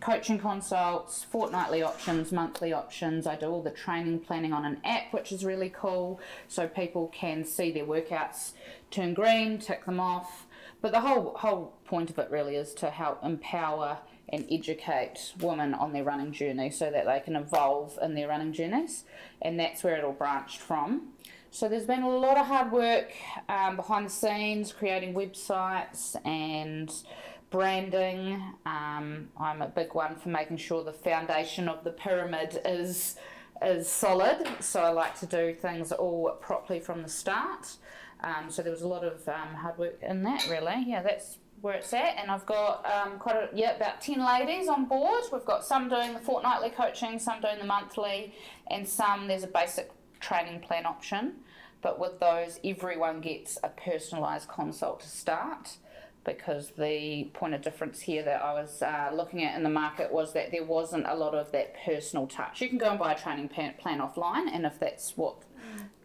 coaching 0.00 0.38
consults, 0.38 1.24
fortnightly 1.24 1.82
options, 1.82 2.32
monthly 2.32 2.72
options. 2.72 3.26
I 3.26 3.36
do 3.36 3.46
all 3.46 3.62
the 3.62 3.70
training 3.70 4.20
planning 4.20 4.52
on 4.52 4.64
an 4.64 4.80
app, 4.84 5.12
which 5.12 5.32
is 5.32 5.44
really 5.44 5.70
cool, 5.70 6.20
so 6.48 6.66
people 6.68 7.08
can 7.08 7.44
see 7.44 7.70
their 7.70 7.84
workouts 7.84 8.52
turn 8.90 9.14
green, 9.14 9.58
tick 9.58 9.84
them 9.84 10.00
off. 10.00 10.46
But 10.80 10.92
the 10.92 11.00
whole 11.00 11.34
whole 11.36 11.74
point 11.84 12.10
of 12.10 12.18
it 12.18 12.30
really 12.30 12.56
is 12.56 12.74
to 12.74 12.90
help 12.90 13.24
empower 13.24 13.98
and 14.28 14.46
educate 14.50 15.32
women 15.38 15.74
on 15.74 15.92
their 15.92 16.04
running 16.04 16.32
journey 16.32 16.70
so 16.70 16.90
that 16.90 17.04
they 17.04 17.20
can 17.20 17.36
evolve 17.36 17.98
in 18.02 18.14
their 18.14 18.28
running 18.28 18.52
journeys, 18.52 19.04
and 19.42 19.58
that's 19.58 19.82
where 19.82 19.96
it 19.96 20.04
all 20.04 20.12
branched 20.12 20.60
from. 20.60 21.13
So 21.54 21.68
there's 21.68 21.86
been 21.86 22.02
a 22.02 22.08
lot 22.08 22.36
of 22.36 22.48
hard 22.48 22.72
work 22.72 23.12
um, 23.48 23.76
behind 23.76 24.06
the 24.06 24.10
scenes, 24.10 24.72
creating 24.72 25.14
websites 25.14 26.16
and 26.26 26.92
branding. 27.50 28.42
Um, 28.66 29.28
I'm 29.38 29.62
a 29.62 29.68
big 29.68 29.94
one 29.94 30.16
for 30.16 30.30
making 30.30 30.56
sure 30.56 30.82
the 30.82 30.92
foundation 30.92 31.68
of 31.68 31.84
the 31.84 31.92
pyramid 31.92 32.60
is 32.64 33.14
is 33.64 33.88
solid. 33.88 34.48
So 34.58 34.82
I 34.82 34.88
like 34.88 35.16
to 35.20 35.26
do 35.26 35.54
things 35.54 35.92
all 35.92 36.28
properly 36.40 36.80
from 36.80 37.02
the 37.02 37.08
start. 37.08 37.76
Um, 38.24 38.50
so 38.50 38.60
there 38.60 38.72
was 38.72 38.82
a 38.82 38.88
lot 38.88 39.04
of 39.04 39.28
um, 39.28 39.54
hard 39.54 39.78
work 39.78 40.02
in 40.02 40.24
that, 40.24 40.48
really. 40.50 40.82
Yeah, 40.84 41.02
that's 41.02 41.38
where 41.60 41.74
it's 41.74 41.92
at. 41.92 42.16
And 42.18 42.32
I've 42.32 42.46
got 42.46 42.84
um, 42.84 43.20
quite 43.20 43.36
a, 43.36 43.48
yeah, 43.54 43.76
about 43.76 44.00
10 44.00 44.18
ladies 44.26 44.66
on 44.66 44.86
board. 44.86 45.22
We've 45.32 45.44
got 45.44 45.64
some 45.64 45.88
doing 45.88 46.14
the 46.14 46.18
fortnightly 46.20 46.70
coaching, 46.70 47.20
some 47.20 47.40
doing 47.40 47.60
the 47.60 47.64
monthly, 47.64 48.34
and 48.72 48.88
some 48.88 49.28
there's 49.28 49.44
a 49.44 49.46
basic 49.46 49.92
training 50.24 50.60
plan 50.60 50.86
option. 50.86 51.34
But 51.84 51.98
with 52.00 52.18
those, 52.18 52.58
everyone 52.64 53.20
gets 53.20 53.58
a 53.62 53.68
personalised 53.68 54.48
consult 54.48 55.00
to 55.00 55.06
start 55.08 55.76
because 56.24 56.70
the 56.78 57.24
point 57.34 57.52
of 57.52 57.60
difference 57.60 58.00
here 58.00 58.22
that 58.22 58.42
I 58.42 58.54
was 58.54 58.80
uh, 58.80 59.10
looking 59.12 59.44
at 59.44 59.54
in 59.54 59.62
the 59.62 59.68
market 59.68 60.10
was 60.10 60.32
that 60.32 60.50
there 60.50 60.64
wasn't 60.64 61.04
a 61.06 61.14
lot 61.14 61.34
of 61.34 61.52
that 61.52 61.74
personal 61.84 62.26
touch. 62.26 62.62
You 62.62 62.70
can 62.70 62.78
go 62.78 62.88
and 62.88 62.98
buy 62.98 63.12
a 63.12 63.18
training 63.18 63.50
plan, 63.50 63.74
plan 63.78 64.00
offline, 64.00 64.46
and 64.50 64.64
if 64.64 64.80
that's 64.80 65.14
what 65.18 65.36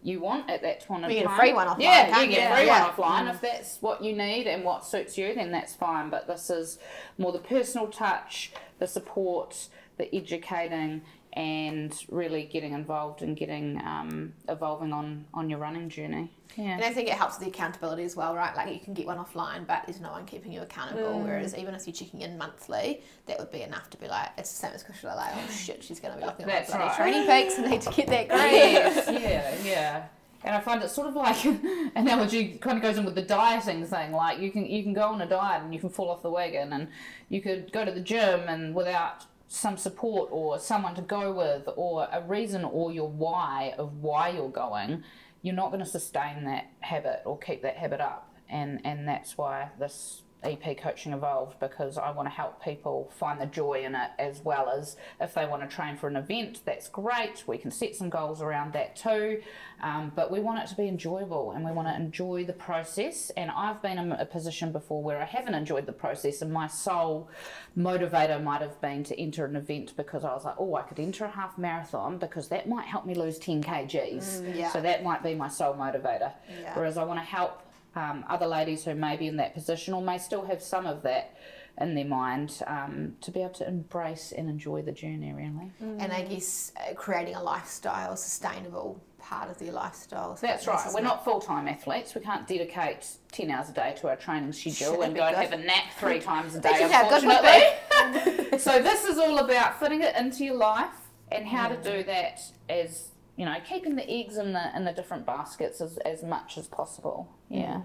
you 0.04 0.20
want 0.20 0.50
at 0.50 0.62
that 0.64 0.86
point 0.86 1.06
of 1.06 1.12
You 1.12 1.20
get 1.20 1.26
a 1.26 1.28
time, 1.30 1.40
free 1.40 1.54
one 1.54 1.68
offline, 1.68 1.80
Yeah, 1.80 2.22
you 2.24 2.28
get 2.28 2.52
a 2.52 2.56
free 2.58 2.66
Yeah. 2.66 2.84
one 2.84 2.92
offline. 2.92 3.34
If 3.34 3.40
that's 3.40 3.82
what 3.82 4.04
you 4.04 4.14
need 4.14 4.48
and 4.48 4.66
what 4.66 4.86
suits 4.86 5.18
you, 5.18 5.34
then 5.34 5.52
that's 5.52 5.76
fine. 5.76 6.10
But 6.10 6.28
this 6.28 6.50
is 6.50 6.78
more 7.18 7.32
the 7.32 7.40
personal 7.40 7.88
touch, 7.88 8.52
the 8.80 8.88
support, 8.88 9.70
the 9.96 10.14
educating, 10.14 11.04
and 11.34 11.94
really 12.10 12.44
getting 12.44 12.74
involved 12.74 13.22
and 13.22 13.38
getting 13.38 13.80
um, 13.86 14.34
evolving 14.48 14.94
on 14.94 15.26
on 15.34 15.50
your 15.50 15.60
running 15.60 15.90
journey. 15.90 16.32
Yeah. 16.58 16.76
And 16.76 16.84
I 16.84 16.92
think 16.92 17.08
it 17.08 17.14
helps 17.14 17.38
with 17.38 17.46
the 17.46 17.52
accountability 17.52 18.04
as 18.04 18.16
well, 18.16 18.36
right? 18.36 18.56
Like 18.56 18.74
you 18.74 18.80
can 18.80 18.94
get 18.94 19.06
one 19.06 19.18
offline, 19.18 19.68
but 19.68 19.84
there's 19.86 20.02
no 20.02 20.12
one 20.12 20.26
keeping 20.26 20.52
you 20.52 20.62
accountable. 20.62 21.22
Whereas 21.22 21.56
even 21.56 21.76
if 21.76 21.86
you're 21.86 21.94
checking 21.94 22.22
in 22.22 22.38
monthly, 22.38 23.02
that 23.28 23.38
would 23.40 23.52
be 23.52 23.62
enough 23.62 23.90
to 23.92 23.98
be 23.98 24.08
like, 24.08 24.30
it's 24.38 24.52
the 24.52 24.58
same 24.58 24.74
as 24.74 24.84
Kushla, 24.84 25.16
like, 25.16 25.34
oh 25.36 25.52
shit, 25.52 25.84
she's 25.84 26.00
going 26.00 26.14
to 26.14 26.20
be 26.20 26.26
looking 26.26 26.50
at 26.50 26.70
my 26.70 26.78
bloody 26.78 27.02
right. 27.02 27.28
TrainingPeaks 27.28 27.58
and 27.60 27.72
need 27.72 27.82
to 27.82 27.92
get 27.92 28.08
that 28.08 28.30
grade. 28.30 28.52
yes, 28.52 29.08
yeah, 29.08 29.70
yeah. 29.70 30.06
And 30.44 30.56
I 30.56 30.62
find 30.62 30.82
it 30.82 30.90
sort 30.90 31.08
of 31.08 31.16
like 31.16 31.44
analogy 31.96 32.58
kind 32.60 32.78
of 32.78 32.84
goes 32.84 32.98
in 32.98 33.06
with 33.06 33.16
the 33.16 33.22
dieting 33.22 33.86
thing. 33.86 34.14
Like 34.14 34.40
you 34.40 34.52
can 34.52 34.66
you 34.66 34.84
can 34.84 34.94
go 34.94 35.08
on 35.08 35.22
a 35.22 35.28
diet 35.28 35.64
and 35.64 35.74
you 35.74 35.82
can 35.82 35.90
fall 35.90 36.10
off 36.10 36.22
the 36.22 36.30
wagon, 36.30 36.72
and 36.72 36.88
you 37.28 37.42
could 37.42 37.74
go 37.74 37.84
to 37.84 37.92
the 37.92 38.00
gym 38.00 38.42
and 38.48 38.74
without 38.74 39.26
some 39.50 39.78
support 39.78 40.30
or 40.32 40.60
someone 40.60 40.94
to 40.94 41.02
go 41.02 41.34
with 41.34 41.68
or 41.76 42.08
a 42.14 42.22
reason 42.22 42.64
or 42.64 42.94
your 42.94 43.10
why 43.10 43.74
of 43.80 43.96
why 43.96 44.30
you're 44.30 44.48
going, 44.48 45.04
you're 45.42 45.56
not 45.56 45.72
going 45.72 45.84
to 45.84 45.90
sustain 45.90 46.46
that 46.46 46.68
habit 46.82 47.22
or 47.26 47.38
keep 47.38 47.64
that 47.64 47.76
habit 47.76 48.00
up. 48.00 48.32
And 48.48 48.80
and 48.86 49.08
that's 49.08 49.38
why 49.38 49.70
this 49.80 50.22
EP 50.44 50.78
coaching 50.78 51.14
evolved 51.14 51.60
because 51.60 51.98
I 51.98 52.12
want 52.12 52.28
to 52.28 52.34
help 52.34 52.64
people 52.64 53.12
find 53.18 53.42
the 53.42 53.46
joy 53.46 53.84
in 53.84 53.96
it 53.96 54.12
as 54.18 54.40
well 54.44 54.70
as 54.70 54.96
if 55.20 55.34
they 55.34 55.46
want 55.46 55.62
to 55.70 55.76
train 55.76 55.98
for 55.98 56.08
an 56.08 56.16
event, 56.16 56.62
that's 56.66 56.88
great. 56.88 57.44
We 57.46 57.58
can 57.58 57.72
set 57.72 57.96
some 57.96 58.10
goals 58.10 58.42
around 58.42 58.74
that 58.74 58.96
too, 58.96 59.42
um, 59.82 60.12
but 60.16 60.32
we 60.32 60.40
want 60.40 60.64
it 60.64 60.68
to 60.68 60.76
be 60.76 60.88
enjoyable 60.88 61.52
and 61.52 61.66
we 61.66 61.72
want 61.72 61.88
to 61.88 61.96
enjoy 61.96 62.46
the 62.46 62.54
process. 62.54 63.32
And 63.36 63.52
I've 63.52 63.82
been 63.82 63.98
in 63.98 64.12
a 64.14 64.26
position 64.26 64.72
before 64.72 65.04
where 65.04 65.22
I 65.22 65.26
haven't 65.26 65.56
enjoyed 65.56 65.86
the 65.86 65.94
process, 65.94 66.42
and 66.42 66.52
my 66.54 66.68
sole 66.68 67.30
motivator 67.78 68.42
might 68.42 68.62
have 68.62 68.80
been 68.82 69.04
to 69.06 69.20
enter 69.20 69.46
an 69.46 69.56
event 69.56 69.94
because 69.98 70.24
I 70.24 70.34
was 70.34 70.46
like, 70.46 70.56
oh, 70.58 70.76
I 70.76 70.84
could 70.84 71.00
enter 71.00 71.26
a 71.26 71.30
half 71.30 71.58
marathon 71.58 72.18
because 72.18 72.48
that 72.50 72.68
might 72.68 72.86
help 72.88 73.06
me 73.06 73.14
lose 73.14 73.38
10 73.40 73.64
kgs. 73.64 74.56
yeah. 74.56 74.72
So 74.72 74.82
that 74.82 75.04
might 75.04 75.24
be 75.24 75.36
my 75.36 75.48
sole 75.48 75.74
motivator. 75.74 76.34
Yeah. 76.62 76.76
Whereas 76.76 76.98
I 76.98 77.04
want 77.04 77.20
to 77.20 77.26
help 77.26 77.62
um, 77.96 78.24
other 78.30 78.48
ladies 78.48 78.84
who 78.84 78.96
may 78.96 79.18
be 79.18 79.28
in 79.28 79.38
that 79.38 79.54
position 79.54 79.94
or 79.94 80.02
may 80.02 80.18
still 80.18 80.46
have 80.46 80.62
some 80.62 80.86
of 80.86 81.04
that 81.04 81.36
in 81.80 81.96
their 81.96 82.06
mind 82.06 82.62
um, 82.68 83.16
to 83.22 83.32
be 83.32 83.42
able 83.42 83.54
to 83.54 83.68
embrace 83.68 84.32
and 84.32 84.50
enjoy 84.50 84.82
the 84.82 84.92
journey, 84.92 85.34
really. 85.34 85.72
And 86.00 86.12
I 86.12 86.24
guess 86.24 86.74
uh, 86.78 86.94
creating 86.94 87.36
a 87.36 87.44
lifestyle, 87.44 88.16
sustainable 88.18 89.02
part 89.20 89.50
of 89.50 89.58
their 89.60 89.72
lifestyle. 89.72 90.38
That's 90.42 90.68
right. 90.68 90.94
We're 90.94 91.02
not 91.02 91.24
full 91.24 91.40
time 91.40 91.68
athletes. 91.68 92.16
We 92.16 92.22
can't 92.22 92.48
dedicate 92.48 93.08
10 93.32 93.52
hours 93.52 93.70
a 93.70 93.74
day 93.74 93.96
to 94.00 94.10
our 94.10 94.16
training 94.16 94.52
schedule 94.54 95.00
That'd 95.00 95.06
and 95.06 95.16
go 95.16 95.24
and 95.24 95.36
have 95.36 95.54
a 95.54 95.58
nap 95.58 95.86
three 96.00 96.20
times 96.20 96.56
a 96.56 96.60
day, 96.62 96.72
good 96.72 96.92
unfortunately. 96.92 98.58
so, 98.60 98.82
this 98.82 99.06
is 99.06 99.18
all 99.18 99.38
about 99.38 99.80
fitting 99.80 100.02
it 100.02 100.16
into 100.16 100.44
your 100.44 100.56
life 100.56 100.90
and 101.32 101.48
how 101.48 101.68
to 101.68 101.78
do 101.78 102.04
that 102.04 102.42
as, 102.68 103.10
you 103.40 103.46
know, 103.46 103.56
keeping 103.66 103.96
the 103.96 104.08
eggs 104.12 104.36
in 104.36 104.52
the, 104.52 104.76
in 104.76 104.84
the 104.84 104.92
different 104.92 105.26
baskets 105.26 105.80
as, 105.80 105.96
as 106.00 106.24
much 106.24 106.58
as 106.58 106.68
possible. 106.68 107.30
Yeah. 107.48 107.84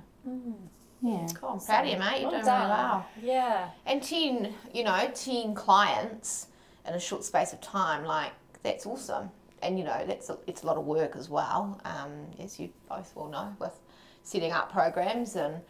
Yeah. 1.00 1.28
Cool. 1.34 1.50
I'm 1.50 1.60
proud 1.60 1.84
of 1.86 1.92
you, 1.92 1.96
mate. 1.98 2.22
You're 2.22 2.30
Well 2.32 2.40
doing 2.40 2.44
done. 2.44 2.60
really 2.60 2.82
well. 2.82 3.06
Yeah. 3.22 3.68
And 3.86 4.02
10, 4.02 4.52
you 4.72 4.82
know, 4.82 5.08
10 5.14 5.54
clients 5.54 6.48
in 6.88 6.94
a 6.94 6.98
short 6.98 7.22
space 7.22 7.52
of 7.52 7.60
time, 7.60 8.04
like, 8.04 8.32
that's 8.64 8.84
awesome. 8.84 9.30
And, 9.62 9.78
you 9.78 9.84
know, 9.84 10.04
that's 10.04 10.28
a, 10.28 10.38
it's 10.48 10.64
a 10.64 10.66
lot 10.66 10.76
of 10.76 10.86
work 10.86 11.14
as 11.14 11.30
well, 11.30 11.80
um, 11.84 12.10
as 12.40 12.58
you 12.58 12.70
both 12.88 13.14
will 13.14 13.28
know, 13.28 13.54
with 13.60 13.78
setting 14.24 14.50
up 14.50 14.72
programs 14.72 15.36
and, 15.36 15.60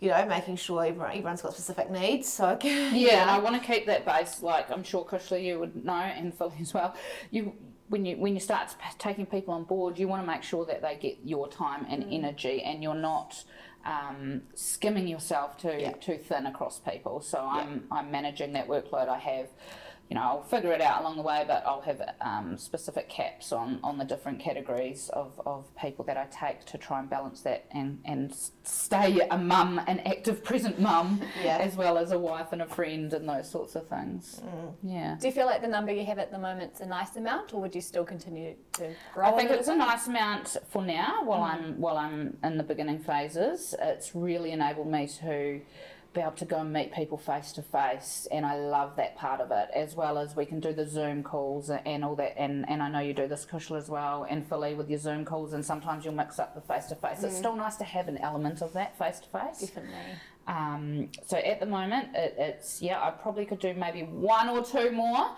you 0.00 0.10
know, 0.10 0.26
making 0.26 0.56
sure 0.56 0.84
everyone, 0.84 1.12
everyone's 1.12 1.40
got 1.40 1.54
specific 1.54 1.90
needs. 1.90 2.30
So, 2.30 2.58
Yeah, 2.62 3.22
and 3.22 3.30
I 3.30 3.38
want 3.38 3.58
to 3.58 3.66
keep 3.72 3.86
that 3.86 4.04
base. 4.04 4.42
Like 4.42 4.70
I'm 4.70 4.82
sure 4.84 5.02
Kushla, 5.02 5.42
you 5.42 5.60
would 5.60 5.82
know, 5.82 5.94
and 5.94 6.34
Philly 6.36 6.56
as 6.60 6.74
well. 6.74 6.94
You 7.30 7.54
when 7.88 8.04
you 8.04 8.16
when 8.16 8.34
you 8.34 8.40
start 8.40 8.74
taking 8.98 9.26
people 9.26 9.54
on 9.54 9.64
board, 9.64 9.98
you 9.98 10.08
want 10.08 10.22
to 10.22 10.26
make 10.26 10.42
sure 10.42 10.64
that 10.66 10.82
they 10.82 10.96
get 10.96 11.18
your 11.24 11.48
time 11.48 11.86
and 11.88 12.04
energy, 12.10 12.62
and 12.62 12.82
you're 12.82 12.94
not 12.94 13.44
um, 13.84 14.42
skimming 14.54 15.06
yourself 15.06 15.58
too 15.58 15.76
Yeah. 15.78 15.92
too 15.92 16.16
thin 16.18 16.46
across 16.46 16.78
people. 16.80 17.20
So 17.20 17.38
I'm 17.38 17.84
I'm 17.90 18.10
managing 18.10 18.52
that 18.54 18.68
workload 18.68 19.08
I 19.08 19.18
have. 19.18 19.48
You 20.10 20.16
know, 20.16 20.22
I'll 20.22 20.42
figure 20.42 20.70
it 20.70 20.82
out 20.82 21.00
along 21.00 21.16
the 21.16 21.22
way, 21.22 21.44
but 21.46 21.64
I'll 21.66 21.80
have 21.80 22.02
um, 22.20 22.58
specific 22.58 23.08
caps 23.08 23.52
on, 23.52 23.80
on 23.82 23.96
the 23.96 24.04
different 24.04 24.38
categories 24.38 25.08
of, 25.14 25.40
of 25.46 25.64
people 25.76 26.04
that 26.04 26.18
I 26.18 26.26
take 26.26 26.64
to 26.66 26.78
try 26.78 27.00
and 27.00 27.08
balance 27.08 27.40
that 27.40 27.64
and, 27.72 28.00
and 28.04 28.34
stay 28.64 29.20
a 29.30 29.38
mum, 29.38 29.80
an 29.86 30.00
active 30.00 30.44
present 30.44 30.78
mum, 30.78 31.22
Yeah. 31.42 31.56
as 31.58 31.74
well 31.74 31.96
as 31.96 32.12
a 32.12 32.18
wife 32.18 32.52
and 32.52 32.60
a 32.60 32.66
friend 32.66 33.14
and 33.14 33.26
those 33.26 33.50
sorts 33.50 33.76
of 33.76 33.88
things. 33.88 34.42
Yeah. 34.82 35.16
Do 35.18 35.26
you 35.26 35.32
feel 35.32 35.46
like 35.46 35.62
the 35.62 35.68
number 35.68 35.90
you 35.90 36.04
have 36.04 36.18
at 36.18 36.30
the 36.30 36.38
moment's 36.38 36.80
a 36.80 36.86
nice 36.86 37.16
amount, 37.16 37.54
or 37.54 37.62
would 37.62 37.74
you 37.74 37.80
still 37.80 38.04
continue 38.04 38.56
to 38.74 38.90
grow? 39.14 39.24
I 39.24 39.32
think 39.32 39.50
it's 39.50 39.68
a 39.68 39.76
nice 39.76 40.06
amount 40.06 40.58
for 40.68 40.82
now 40.82 41.24
while 41.24 41.42
I'm 41.42 41.80
while 41.80 41.96
I'm 41.96 42.36
in 42.44 42.58
the 42.58 42.62
beginning 42.62 42.98
phases. 42.98 43.74
It's 43.80 44.14
really 44.14 44.50
enabled 44.52 44.86
me 44.90 45.06
to 45.20 45.60
be 46.14 46.20
able 46.20 46.32
to 46.32 46.44
go 46.44 46.58
and 46.58 46.72
meet 46.72 46.92
people 46.92 47.18
face 47.18 47.50
to 47.52 47.62
face 47.62 48.28
and 48.30 48.46
I 48.46 48.56
love 48.56 48.96
that 48.96 49.16
part 49.16 49.40
of 49.40 49.50
it 49.50 49.68
as 49.74 49.96
well 49.96 50.16
as 50.16 50.36
we 50.36 50.46
can 50.46 50.60
do 50.60 50.72
the 50.72 50.86
Zoom 50.86 51.24
calls 51.24 51.70
and 51.70 52.04
all 52.04 52.14
that 52.16 52.34
and, 52.36 52.64
and 52.68 52.82
I 52.82 52.88
know 52.88 53.00
you 53.00 53.12
do 53.12 53.26
this 53.26 53.44
Kushla 53.44 53.78
as 53.78 53.90
well 53.90 54.24
and 54.28 54.48
Philly 54.48 54.74
with 54.74 54.88
your 54.88 55.00
Zoom 55.00 55.24
calls 55.24 55.52
and 55.52 55.64
sometimes 55.64 56.04
you'll 56.04 56.14
mix 56.14 56.38
up 56.38 56.54
the 56.54 56.60
face 56.60 56.86
to 56.86 56.94
face. 56.94 57.22
It's 57.24 57.36
still 57.36 57.56
nice 57.56 57.76
to 57.76 57.84
have 57.84 58.06
an 58.06 58.18
element 58.18 58.62
of 58.62 58.72
that 58.74 58.96
face 58.96 59.18
to 59.20 59.28
face. 59.28 59.60
Definitely. 59.60 59.96
Um, 60.46 61.08
so 61.26 61.36
at 61.38 61.58
the 61.58 61.66
moment, 61.66 62.10
it, 62.14 62.36
it's 62.38 62.80
yeah, 62.80 63.02
I 63.02 63.10
probably 63.10 63.44
could 63.44 63.58
do 63.58 63.74
maybe 63.74 64.02
one 64.02 64.48
or 64.48 64.64
two 64.64 64.92
more, 64.92 65.30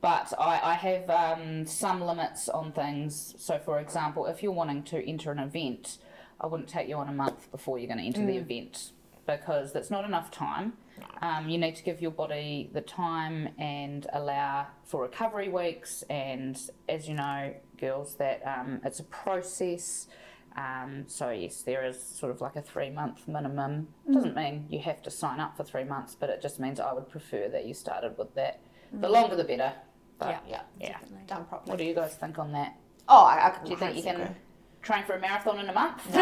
but 0.00 0.32
I, 0.38 0.60
I 0.62 0.74
have 0.74 1.10
um, 1.10 1.66
some 1.66 2.02
limits 2.02 2.48
on 2.48 2.72
things. 2.72 3.34
So, 3.38 3.58
for 3.58 3.80
example, 3.80 4.26
if 4.26 4.42
you're 4.42 4.52
wanting 4.52 4.82
to 4.84 5.08
enter 5.08 5.32
an 5.32 5.38
event, 5.38 5.98
I 6.40 6.46
wouldn't 6.46 6.68
take 6.68 6.88
you 6.88 6.96
on 6.96 7.08
a 7.08 7.12
month 7.12 7.50
before 7.50 7.78
you're 7.78 7.88
going 7.88 7.98
to 8.00 8.04
enter 8.04 8.24
the 8.24 8.36
event 8.36 8.92
because 9.26 9.72
that's 9.72 9.90
not 9.90 10.04
enough 10.04 10.30
time. 10.30 10.74
Um, 11.22 11.48
you 11.48 11.58
need 11.58 11.76
to 11.76 11.82
give 11.82 12.00
your 12.00 12.10
body 12.10 12.70
the 12.72 12.80
time 12.80 13.48
and 13.58 14.06
allow 14.12 14.66
for 14.84 15.02
recovery 15.02 15.48
weeks. 15.48 16.02
And 16.10 16.58
as 16.88 17.08
you 17.08 17.14
know, 17.14 17.54
girls, 17.78 18.16
that 18.16 18.42
um, 18.46 18.80
it's 18.84 19.00
a 19.00 19.04
process. 19.04 20.08
Um, 20.56 21.04
so 21.06 21.30
yes, 21.30 21.62
there 21.62 21.84
is 21.86 22.02
sort 22.02 22.32
of 22.32 22.40
like 22.40 22.56
a 22.56 22.62
three 22.62 22.90
month 22.90 23.28
minimum. 23.28 23.88
Doesn't 24.10 24.34
mean 24.34 24.66
you 24.68 24.80
have 24.80 25.02
to 25.02 25.10
sign 25.10 25.40
up 25.40 25.56
for 25.56 25.64
three 25.64 25.84
months, 25.84 26.16
but 26.18 26.28
it 26.28 26.42
just 26.42 26.58
means 26.58 26.80
I 26.80 26.92
would 26.92 27.08
prefer 27.08 27.48
that 27.48 27.66
you 27.66 27.74
started 27.74 28.18
with 28.18 28.34
that. 28.34 28.60
The 28.92 29.08
longer 29.08 29.36
the 29.36 29.44
better. 29.44 29.72
But, 30.18 30.44
yeah, 30.46 30.62
yeah. 30.78 30.98
done 31.26 31.46
properly. 31.46 31.70
What 31.70 31.78
do 31.78 31.84
you 31.84 31.94
guys 31.94 32.14
think 32.14 32.38
on 32.38 32.52
that? 32.52 32.76
Oh, 33.08 33.24
I, 33.24 33.48
I 33.48 33.64
Do 33.64 33.70
you 33.70 33.76
think 33.76 33.96
you 33.96 34.02
can 34.02 34.20
agree. 34.20 34.34
Train 34.82 35.04
for 35.04 35.14
a 35.14 35.20
marathon 35.20 35.58
in 35.58 35.68
a 35.68 35.72
month? 35.72 36.02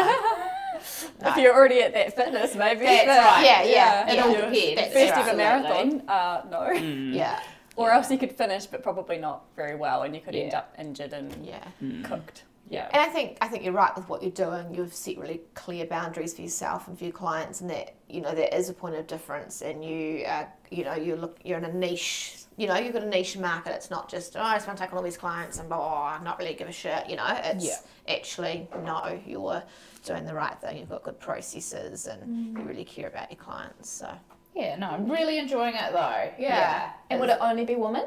If 1.21 1.35
you're 1.35 1.53
already 1.53 1.81
at 1.81 1.93
that 1.93 2.15
fitness, 2.15 2.55
maybe. 2.55 2.85
That's 2.85 3.05
but- 3.05 3.17
right. 3.17 3.43
Yeah, 3.43 3.63
yeah. 3.63 4.09
It 4.11 4.15
Yeah. 4.15 4.23
all 4.23 4.53
If 4.53 4.53
depends. 4.75 4.93
First 4.93 5.13
ever 5.27 5.35
marathon, 5.35 6.03
uh, 6.07 6.41
no. 6.49 6.71
Yeah, 6.71 7.41
Or 7.75 7.91
else 7.91 8.09
you 8.09 8.17
could 8.17 8.31
finish, 8.31 8.65
but 8.65 8.81
probably 8.81 9.17
not 9.17 9.43
very 9.57 9.75
well, 9.75 10.03
and 10.03 10.15
you 10.15 10.21
could 10.21 10.35
end 10.35 10.53
up 10.53 10.73
injured 10.79 11.11
and 11.13 11.45
yeah. 11.45 11.65
cooked. 12.03 12.43
Yeah. 12.69 12.87
And 12.93 13.01
I 13.01 13.07
think 13.07 13.37
I 13.41 13.47
think 13.47 13.63
you're 13.63 13.73
right 13.73 13.93
with 13.95 14.07
what 14.07 14.21
you're 14.21 14.31
doing. 14.31 14.73
You've 14.75 14.93
set 14.93 15.17
really 15.17 15.41
clear 15.55 15.85
boundaries 15.85 16.35
for 16.35 16.43
yourself 16.43 16.87
and 16.87 16.95
for 16.97 17.03
your 17.03 17.13
clients, 17.13 17.61
and 17.61 17.69
that 17.71 17.95
you 18.07 18.21
know 18.21 18.33
there 18.35 18.49
is 18.53 18.69
a 18.69 18.73
point 18.73 18.95
of 18.95 19.07
difference. 19.07 19.61
And 19.63 19.83
you, 19.83 20.23
uh, 20.25 20.45
you 20.69 20.83
know, 20.83 20.93
you 20.93 21.15
look, 21.15 21.39
you're 21.43 21.57
in 21.57 21.65
a 21.65 21.73
niche. 21.73 22.35
You 22.59 22.67
know, 22.67 22.75
you've 22.75 22.91
got 22.91 23.03
a 23.03 23.07
niche 23.07 23.37
market. 23.37 23.71
It's 23.73 23.89
not 23.89 24.09
just 24.09 24.35
oh, 24.35 24.41
I 24.41 24.55
just 24.55 24.67
want 24.67 24.77
to 24.77 24.83
take 24.83 24.91
on 24.91 24.97
all 24.97 25.03
these 25.03 25.15
clients 25.17 25.59
and 25.59 25.69
blah, 25.69 25.77
blah, 25.77 26.17
blah, 26.17 26.23
not 26.25 26.39
really 26.39 26.53
give 26.55 26.67
a 26.67 26.73
shit. 26.73 27.09
You 27.09 27.15
know, 27.15 27.25
it's 27.45 27.63
Yeah. 27.65 27.77
actually 28.15 28.67
no, 28.83 29.17
you're 29.25 29.63
doing 30.05 30.25
the 30.25 30.33
right 30.33 30.59
thing. 30.59 30.77
You've 30.77 30.89
got 30.89 31.03
good 31.03 31.19
processes, 31.21 32.05
and 32.07 32.57
you 32.57 32.63
really 32.65 32.83
care 32.83 33.07
about 33.07 33.31
your 33.31 33.39
clients. 33.39 33.89
So 33.89 34.11
Yeah, 34.53 34.75
no, 34.75 34.89
I'm 34.89 35.09
really 35.09 35.37
enjoying 35.39 35.75
it 35.75 35.93
though. 35.93 36.31
Yeah. 36.37 36.91
And 37.09 37.21
would 37.21 37.29
it 37.29 37.37
only 37.39 37.63
be 37.63 37.75
women? 37.75 38.03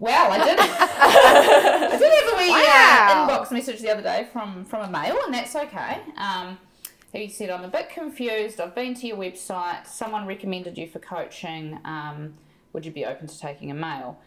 Wow, 0.00 0.28
I 0.32 0.38
did. 0.44 0.58
I 0.60 1.96
did 1.98 2.12
have 2.12 2.34
a 2.34 2.36
wee 2.36 2.50
Wow. 2.50 3.26
uh, 3.26 3.28
inbox 3.38 3.50
message 3.50 3.80
the 3.80 3.90
other 3.90 4.02
day 4.02 4.28
from 4.32 4.66
from 4.66 4.82
a 4.82 4.90
male, 4.90 5.18
and 5.24 5.32
that's 5.32 5.56
okay. 5.56 6.00
Um, 6.18 6.58
He 7.14 7.28
said, 7.30 7.48
I'm 7.48 7.64
a 7.64 7.68
bit 7.68 7.88
confused. 7.88 8.60
I've 8.60 8.74
been 8.74 8.92
to 8.96 9.06
your 9.06 9.16
website. 9.16 9.86
Someone 9.86 10.26
recommended 10.26 10.76
you 10.76 10.86
for 10.88 10.98
coaching. 10.98 11.78
Um, 11.86 12.34
would 12.72 12.84
you 12.84 12.92
be 12.92 13.04
open 13.04 13.26
to 13.26 13.38
taking 13.38 13.70
a 13.70 13.74
male? 13.74 14.18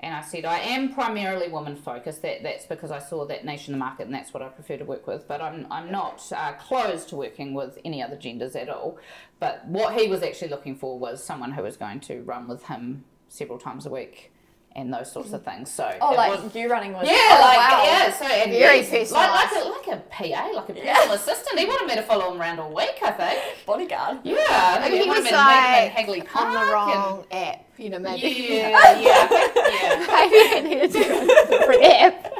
And 0.00 0.14
I 0.14 0.22
said, 0.22 0.44
I 0.44 0.58
am 0.60 0.94
primarily 0.94 1.48
woman 1.48 1.74
focused. 1.74 2.22
That, 2.22 2.42
that's 2.44 2.66
because 2.66 2.92
I 2.92 3.00
saw 3.00 3.26
that 3.26 3.44
niche 3.44 3.66
in 3.66 3.72
the 3.72 3.78
market 3.78 4.06
and 4.06 4.14
that's 4.14 4.32
what 4.32 4.42
I 4.42 4.48
prefer 4.48 4.76
to 4.76 4.84
work 4.84 5.06
with. 5.06 5.26
But 5.26 5.40
I'm, 5.40 5.66
I'm 5.70 5.90
not 5.90 6.22
uh, 6.30 6.52
closed 6.52 7.08
to 7.08 7.16
working 7.16 7.52
with 7.52 7.78
any 7.84 8.00
other 8.00 8.16
genders 8.16 8.54
at 8.54 8.68
all. 8.68 8.98
But 9.40 9.66
what 9.66 9.98
he 9.98 10.06
was 10.08 10.22
actually 10.22 10.50
looking 10.50 10.76
for 10.76 10.98
was 10.98 11.22
someone 11.22 11.52
who 11.52 11.62
was 11.62 11.76
going 11.76 12.00
to 12.00 12.22
run 12.22 12.46
with 12.46 12.64
him 12.64 13.04
several 13.28 13.58
times 13.58 13.86
a 13.86 13.90
week 13.90 14.30
and 14.76 14.92
those 14.92 15.10
sorts 15.10 15.32
of 15.32 15.44
things. 15.44 15.70
So 15.70 15.90
Oh, 16.00 16.12
like 16.12 16.42
was- 16.42 16.54
you 16.54 16.70
running 16.70 16.92
was 16.92 17.06
yeah, 17.06 17.14
oh, 17.16 17.40
like 17.40 17.56
wow. 17.58 17.82
yeah, 17.84 18.12
so 18.12 18.24
and 18.26 18.50
Very 18.52 18.82
he's 18.82 19.10
like 19.12 19.30
like 19.30 19.64
a, 19.64 19.68
like 19.68 19.98
a 19.98 20.02
PA, 20.10 20.50
like 20.54 20.68
a 20.68 20.72
personal 20.74 21.12
assistant. 21.14 21.58
He 21.58 21.64
wanted 21.66 21.88
me 21.88 21.94
to 21.96 22.02
follow 22.02 22.32
him 22.32 22.40
around 22.40 22.60
all 22.60 22.72
week, 22.74 22.98
I 23.02 23.10
think. 23.12 23.66
bodyguard. 23.66 24.18
Yeah, 24.24 24.36
I 24.48 24.88
think 24.88 25.02
he 25.02 25.08
was 25.10 25.18
him 25.26 25.32
like 25.34 25.90
Hagley 25.92 26.22
Park. 26.22 26.46
on 26.46 26.52
the 26.54 26.60
and- 26.60 26.70
wrong 26.72 27.24
app, 27.32 27.64
you 27.76 27.90
know, 27.90 27.98
maybe. 27.98 28.28
Yeah, 28.28 28.68
yeah, 28.68 29.00
yeah. 29.00 29.28
maybe 30.08 30.36
I 30.36 30.60
to 30.90 30.98
go 30.98 31.26
to 31.26 31.58
different 31.58 31.84
app. 31.84 32.32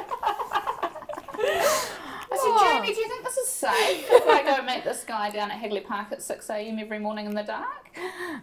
I 2.31 2.37
said, 2.37 2.81
Jamie, 2.81 2.93
do 2.93 3.01
you 3.01 3.07
think 3.09 3.18
this 3.35 3.37
is 3.47 3.49
safe 3.53 4.07
if 4.09 4.27
I 4.27 4.43
go 4.43 4.63
meet 4.63 4.83
this 4.83 5.03
guy 5.03 5.29
down 5.29 5.51
at 5.51 5.59
Hagley 5.59 5.81
Park 5.81 6.11
at 6.11 6.21
6 6.21 6.49
a.m. 6.49 6.79
every 6.79 6.99
morning 6.99 7.25
in 7.25 7.33
the 7.35 7.43
dark? 7.43 7.89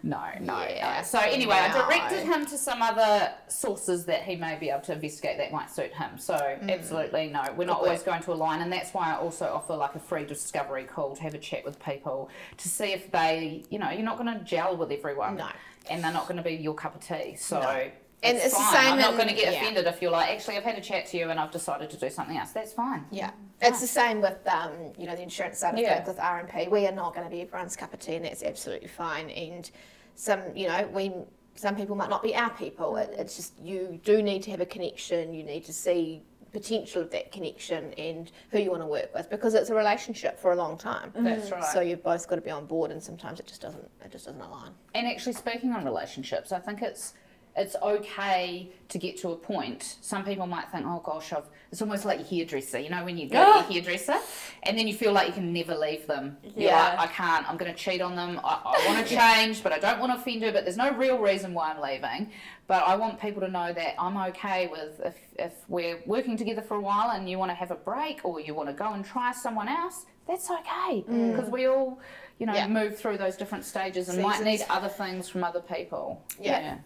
No, 0.03 0.21
no, 0.39 0.63
Yeah, 0.67 0.97
no. 0.97 1.03
So 1.03 1.19
anyway, 1.19 1.55
I 1.55 1.71
directed 1.73 2.23
him 2.23 2.45
to 2.45 2.57
some 2.57 2.81
other 2.81 3.33
sources 3.47 4.05
that 4.05 4.23
he 4.23 4.35
may 4.35 4.57
be 4.57 4.69
able 4.69 4.81
to 4.81 4.93
investigate 4.93 5.37
that 5.37 5.51
might 5.51 5.69
suit 5.69 5.93
him. 5.93 6.17
So 6.17 6.35
Mm. 6.35 6.71
absolutely 6.71 7.27
no, 7.27 7.43
we're 7.55 7.65
not 7.65 7.79
always 7.79 8.03
going 8.03 8.21
to 8.23 8.31
align, 8.33 8.61
and 8.61 8.71
that's 8.71 8.93
why 8.93 9.13
I 9.13 9.17
also 9.17 9.45
offer 9.47 9.75
like 9.75 9.95
a 9.95 9.99
free 9.99 10.25
discovery 10.25 10.83
call 10.85 11.15
to 11.15 11.21
have 11.23 11.33
a 11.33 11.37
chat 11.39 11.65
with 11.65 11.79
people 11.83 12.29
to 12.57 12.69
see 12.69 12.93
if 12.93 13.11
they, 13.11 13.63
you 13.69 13.79
know, 13.79 13.89
you're 13.89 14.03
not 14.03 14.17
going 14.17 14.37
to 14.37 14.43
gel 14.43 14.75
with 14.77 14.91
everyone, 14.91 15.35
No. 15.37 15.47
and 15.89 16.03
they're 16.03 16.13
not 16.13 16.27
going 16.27 16.37
to 16.37 16.43
be 16.43 16.53
your 16.55 16.73
cup 16.75 16.95
of 16.95 17.01
tea. 17.01 17.35
So. 17.35 17.59
No. 17.59 17.91
And 18.23 18.35
it's 18.35 18.47
it's 18.47 18.57
the 18.57 18.63
fine. 18.63 18.73
same 18.73 18.93
I'm 18.93 18.99
not 18.99 19.11
in- 19.11 19.17
going 19.17 19.29
to 19.29 19.35
get 19.35 19.53
yeah. 19.53 19.59
offended 19.61 19.85
if 19.85 20.01
you're 20.01 20.11
like, 20.11 20.29
actually, 20.29 20.57
I've 20.57 20.63
had 20.63 20.77
a 20.77 20.81
chat 20.81 21.05
to 21.07 21.17
you 21.17 21.29
and 21.29 21.39
I've 21.39 21.51
decided 21.51 21.89
to 21.91 21.97
do 21.97 22.09
something 22.09 22.35
else. 22.35 22.51
That's 22.51 22.73
fine. 22.73 23.05
Yeah, 23.11 23.31
it's 23.61 23.79
the 23.79 23.87
same 23.87 24.21
with 24.21 24.39
um, 24.47 24.71
you 24.97 25.05
know 25.05 25.15
the 25.15 25.21
insurance 25.21 25.59
side 25.59 25.75
of 25.75 25.79
Yeah. 25.79 25.95
things 26.03 26.07
with 26.07 26.17
RMP. 26.17 26.69
We 26.71 26.87
are 26.87 26.91
not 26.91 27.13
going 27.13 27.25
to 27.25 27.31
be 27.31 27.41
everyone's 27.41 27.75
cup 27.75 27.93
of 27.93 27.99
tea, 27.99 28.15
and 28.15 28.25
that's 28.25 28.41
absolutely 28.43 28.87
fine. 28.87 29.29
And 29.29 29.69
some, 30.15 30.41
you 30.55 30.67
know, 30.67 30.89
we 30.91 31.11
some 31.55 31.75
people 31.75 31.95
might 31.95 32.09
not 32.09 32.23
be 32.23 32.35
our 32.35 32.49
people. 32.51 32.97
It, 32.97 33.13
it's 33.17 33.35
just 33.35 33.53
you 33.59 33.99
do 34.03 34.23
need 34.23 34.41
to 34.43 34.51
have 34.51 34.61
a 34.61 34.65
connection. 34.65 35.33
You 35.33 35.43
need 35.43 35.63
to 35.65 35.73
see 35.73 36.23
potential 36.51 37.01
of 37.03 37.11
that 37.11 37.31
connection 37.31 37.93
and 37.99 38.31
who 38.51 38.57
you 38.57 38.71
want 38.71 38.81
to 38.81 38.87
work 38.87 39.13
with 39.13 39.29
because 39.29 39.53
it's 39.53 39.69
a 39.69 39.75
relationship 39.75 40.39
for 40.39 40.53
a 40.53 40.55
long 40.55 40.75
time. 40.77 41.11
That's 41.13 41.51
right. 41.51 41.63
So 41.63 41.81
you've 41.81 42.01
both 42.01 42.27
got 42.27 42.35
to 42.37 42.41
be 42.41 42.49
on 42.49 42.65
board, 42.65 42.89
and 42.89 43.03
sometimes 43.03 43.39
it 43.39 43.45
just 43.45 43.61
doesn't 43.61 43.87
it 44.03 44.11
just 44.11 44.25
doesn't 44.25 44.41
align. 44.41 44.71
And 44.95 45.05
actually, 45.05 45.33
speaking 45.33 45.71
on 45.71 45.85
relationships, 45.85 46.51
I 46.51 46.57
think 46.59 46.81
it's 46.81 47.13
it's 47.57 47.75
okay 47.81 48.69
to 48.89 48.97
get 48.97 49.17
to 49.17 49.29
a 49.29 49.35
point. 49.35 49.97
Some 50.01 50.23
people 50.23 50.45
might 50.45 50.69
think, 50.71 50.85
oh 50.85 51.01
gosh, 51.03 51.33
I've, 51.33 51.49
it's 51.71 51.81
almost 51.81 52.05
like 52.05 52.19
your 52.19 52.27
hairdresser. 52.27 52.79
You 52.79 52.89
know, 52.89 53.03
when 53.03 53.17
you 53.17 53.27
go 53.27 53.43
to 53.43 53.49
your 53.49 53.57
ah. 53.57 53.63
hairdresser, 53.63 54.17
and 54.63 54.77
then 54.77 54.87
you 54.87 54.93
feel 54.93 55.11
like 55.11 55.27
you 55.27 55.33
can 55.33 55.51
never 55.51 55.75
leave 55.75 56.05
them. 56.07 56.37
Yeah. 56.55 56.95
like, 56.95 56.99
I 56.99 57.07
can't. 57.07 57.49
I'm 57.49 57.57
going 57.57 57.71
to 57.71 57.77
cheat 57.77 57.99
on 57.99 58.15
them. 58.15 58.39
I, 58.43 58.61
I 58.63 58.87
want 58.87 59.05
to 59.05 59.15
change, 59.17 59.63
but 59.63 59.73
I 59.73 59.79
don't 59.79 59.99
want 59.99 60.13
to 60.13 60.19
offend 60.19 60.43
her. 60.43 60.51
But 60.51 60.65
there's 60.65 60.77
no 60.77 60.95
real 60.95 61.17
reason 61.17 61.53
why 61.53 61.71
I'm 61.71 61.81
leaving. 61.81 62.31
But 62.67 62.83
I 62.85 62.95
want 62.95 63.19
people 63.19 63.41
to 63.41 63.47
know 63.49 63.73
that 63.73 63.95
I'm 63.97 64.17
okay 64.29 64.67
with 64.67 65.01
if 65.03 65.15
if 65.37 65.53
we're 65.67 65.99
working 66.05 66.37
together 66.37 66.61
for 66.61 66.75
a 66.75 66.81
while 66.81 67.11
and 67.11 67.29
you 67.29 67.39
want 67.39 67.49
to 67.51 67.55
have 67.55 67.71
a 67.71 67.75
break 67.75 68.21
or 68.23 68.39
you 68.39 68.53
want 68.53 68.69
to 68.69 68.73
go 68.73 68.93
and 68.93 69.03
try 69.03 69.31
someone 69.31 69.67
else. 69.67 70.05
That's 70.27 70.49
okay 70.51 71.05
mm. 71.07 71.31
because 71.31 71.49
we 71.49 71.67
all, 71.67 71.99
you 72.37 72.45
know, 72.45 72.53
Yeah. 72.53 72.67
move 72.67 72.97
through 72.97 73.17
those 73.17 73.37
different 73.37 73.63
stages 73.63 74.09
and 74.09 74.21
might 74.21 74.43
need 74.43 74.61
other 74.69 74.89
things 74.89 75.29
from 75.29 75.43
other 75.43 75.61
people. 75.61 76.21
Yeah. 76.39 76.59
Yeah, 76.59 76.77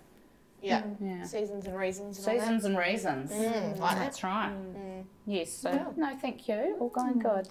Yeah. 0.61 1.23
seasons 1.25 1.65
and 1.65 1.77
reasons. 1.77 2.19
And 2.19 2.27
all 2.27 2.33
that. 2.35 2.41
Seasons 2.41 2.65
and 2.65 2.77
reasons. 2.77 3.31
Mm, 3.31 3.79
like 3.79 3.95
that. 3.95 3.99
That's 3.99 4.23
right. 4.23 4.51
Mm. 4.53 5.03
Yes. 5.25 5.51
So 5.53 5.93
no, 5.97 6.15
thank 6.21 6.47
you. 6.47 6.77
All 6.79 6.89
going 6.89 7.19
good. 7.19 7.49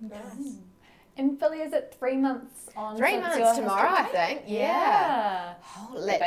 Nice. 0.00 0.56
And 1.16 1.38
Philly, 1.38 1.60
is 1.60 1.72
it 1.72 1.94
three 1.98 2.16
months 2.16 2.68
on? 2.76 2.96
Three 2.96 3.18
months 3.18 3.56
tomorrow, 3.56 3.88
I 3.90 4.02
think. 4.04 4.42
Yeah. 4.46 4.58
Yeah. 4.58 5.54
Oh, 5.78 5.94
The 5.94 6.00
let's- 6.00 6.20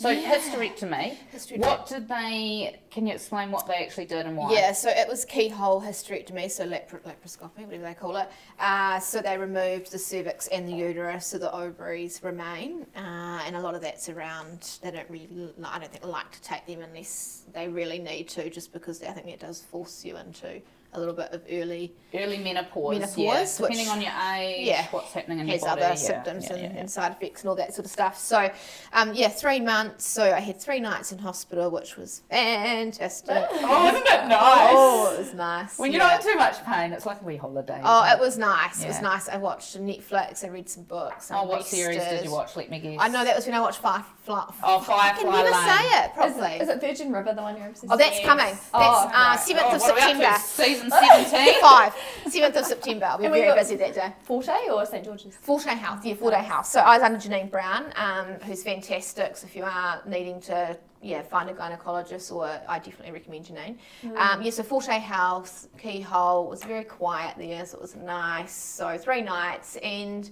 So 0.00 0.10
Yeah. 0.10 0.32
hysterectomy. 0.36 1.16
Hysterectomy. 1.34 1.58
What 1.58 1.88
did 1.88 2.06
they? 2.06 2.78
Can 2.88 3.08
you 3.08 3.14
explain 3.14 3.50
what 3.50 3.66
they 3.66 3.74
actually 3.84 4.04
did 4.04 4.26
and 4.26 4.36
why? 4.36 4.52
Yeah, 4.52 4.70
so 4.70 4.90
it 4.90 5.08
was 5.08 5.24
keyhole 5.24 5.80
hysterectomy, 5.80 6.48
so 6.52 6.64
lapar- 6.68 7.00
laparoscopy, 7.02 7.64
whatever 7.64 7.82
they 7.82 7.94
call 7.94 8.16
it. 8.16 8.28
Uh, 8.60 9.00
so 9.00 9.20
they 9.20 9.36
removed 9.36 9.90
the 9.90 9.98
cervix 9.98 10.46
and 10.48 10.68
the 10.68 10.72
uterus, 10.72 11.26
so 11.26 11.38
the 11.38 11.52
ovaries 11.52 12.22
remain, 12.22 12.86
uh, 12.94 13.42
and 13.44 13.56
a 13.56 13.60
lot 13.60 13.74
of 13.74 13.80
that's 13.80 14.08
around. 14.08 14.78
They 14.82 14.92
don't 14.92 15.10
really, 15.10 15.52
I 15.64 15.80
don't 15.80 15.90
think, 15.90 16.04
like 16.04 16.30
to 16.30 16.42
take 16.42 16.64
them 16.66 16.80
unless 16.80 17.42
they 17.52 17.66
really 17.66 17.98
need 17.98 18.28
to, 18.28 18.48
just 18.50 18.72
because 18.72 19.02
I 19.02 19.10
think 19.10 19.26
it 19.26 19.40
does 19.40 19.62
force 19.62 20.04
you 20.04 20.16
into 20.16 20.62
a 20.94 20.98
little 20.98 21.14
bit 21.14 21.30
of 21.32 21.42
early 21.50 21.92
Early 22.14 22.38
menopause. 22.38 22.94
Menopause, 22.94 23.18
yeah. 23.18 23.42
which- 23.42 23.56
Depending 23.58 23.88
on 23.88 24.00
your 24.00 24.12
age, 24.34 24.66
yeah, 24.66 24.86
what's 24.90 25.12
happening 25.12 25.40
in 25.40 25.46
your 25.46 25.56
has 25.58 25.60
body. 25.64 25.82
other 25.82 25.90
yeah, 25.90 25.94
symptoms 25.94 26.44
yeah, 26.46 26.52
and, 26.54 26.62
yeah, 26.62 26.72
yeah. 26.72 26.80
and 26.80 26.90
side 26.90 27.12
effects 27.12 27.42
and 27.42 27.50
all 27.50 27.56
that 27.56 27.74
sort 27.74 27.84
of 27.84 27.90
stuff. 27.90 28.18
So, 28.18 28.50
um, 28.94 29.12
yeah, 29.12 29.28
three 29.28 29.60
months. 29.60 30.06
So 30.06 30.22
I 30.32 30.40
had 30.40 30.58
three 30.58 30.80
nights 30.80 31.12
in 31.12 31.18
hospital, 31.18 31.70
which 31.70 31.96
was 31.98 32.22
fantastic. 32.30 33.46
Oh, 33.70 33.88
isn't 33.88 34.06
it 34.06 34.08
nice? 34.28 34.70
Oh, 34.72 35.12
it 35.14 35.18
was 35.18 35.34
nice. 35.34 35.78
When 35.78 35.92
you're 35.92 36.00
yeah. 36.00 36.08
not 36.08 36.24
in 36.24 36.32
too 36.32 36.38
much 36.38 36.64
pain, 36.64 36.92
it's 36.94 37.04
like 37.04 37.20
a 37.20 37.24
wee 37.24 37.36
holiday. 37.36 37.80
Oh, 37.84 38.04
isn't 38.06 38.18
it 38.18 38.24
was 38.24 38.38
nice. 38.38 38.82
It 38.82 38.88
was 38.88 39.02
nice. 39.02 39.28
I 39.28 39.36
watched 39.36 39.78
Netflix. 39.78 40.44
I 40.44 40.48
read 40.48 40.68
some 40.70 40.84
books. 40.84 41.30
Oh, 41.30 41.36
I 41.36 41.44
what 41.44 41.66
series 41.66 41.98
did 42.02 42.24
you 42.24 42.30
watch? 42.30 42.56
Let 42.56 42.70
me 42.70 42.78
guess. 42.80 42.96
I 42.98 43.08
know 43.08 43.24
that 43.24 43.36
was 43.36 43.44
when 43.46 43.54
I 43.54 43.60
watched 43.60 43.80
Firefly. 43.80 44.44
Oh, 44.62 44.78
I 44.88 45.10
can 45.12 45.26
Firefly 45.26 45.42
never 45.42 45.50
Lane. 45.50 45.68
say 45.68 45.98
it 45.98 46.04
Is, 46.06 46.12
properly. 46.14 46.56
is 46.60 46.68
it 46.70 46.80
Virgin 46.80 47.12
River, 47.12 47.34
the 47.34 47.42
one 47.42 47.56
you're 47.58 47.66
obsessed 47.68 47.82
with? 47.84 47.92
oh, 47.92 47.96
that's 47.98 48.16
with? 48.18 48.26
coming. 48.26 48.46
That's 48.46 48.70
Oh, 48.72 49.10
uh, 49.12 49.36
7th 49.36 49.58
Oh, 49.60 49.74
of 49.76 49.80
what 49.82 49.90
are 49.90 49.94
we 50.18 50.24
up 50.24 50.34
to? 50.36 50.40
September. 50.40 50.77
Season 50.82 50.90
17? 51.30 51.54
Five. 51.60 51.94
7th 52.26 52.56
of 52.56 52.64
September. 52.66 53.06
I'll 53.06 53.18
be 53.18 53.24
And 53.24 53.32
we 53.32 53.40
very 53.40 53.50
got- 53.50 53.58
busy 53.58 53.76
that 53.76 53.94
day. 53.94 54.12
Forte 54.22 54.52
or 54.70 54.84
St 54.86 55.04
George's? 55.04 55.36
Full 55.36 55.58
day 55.58 55.74
house, 55.74 56.04
yeah, 56.04 56.14
Forte 56.14 56.36
Health. 56.36 56.66
So 56.66 56.80
I 56.80 56.96
was 56.96 57.02
under 57.02 57.18
Janine 57.18 57.50
Brown, 57.50 57.92
um, 57.96 58.26
who's 58.44 58.62
fantastic. 58.62 59.36
So 59.36 59.46
if 59.46 59.56
you 59.56 59.64
are 59.64 60.02
needing 60.06 60.40
to, 60.42 60.76
yeah, 61.02 61.22
find 61.22 61.48
a 61.50 61.54
gynecologist, 61.54 62.32
or 62.32 62.46
I 62.68 62.78
definitely 62.78 63.12
recommend 63.12 63.46
Janine. 63.46 63.76
Um, 64.16 64.42
yeah, 64.42 64.50
so 64.50 64.80
day 64.80 64.98
house, 64.98 65.68
keyhole 65.78 66.46
it 66.46 66.50
was 66.50 66.64
very 66.64 66.84
quiet 66.84 67.36
there, 67.38 67.64
so 67.64 67.78
it 67.78 67.82
was 67.82 67.96
nice. 67.96 68.52
So 68.52 68.98
three 68.98 69.22
nights, 69.22 69.76
and 69.76 70.28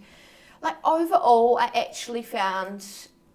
like 0.62 0.76
overall, 0.86 1.58
I 1.58 1.66
actually 1.74 2.22
found 2.22 2.84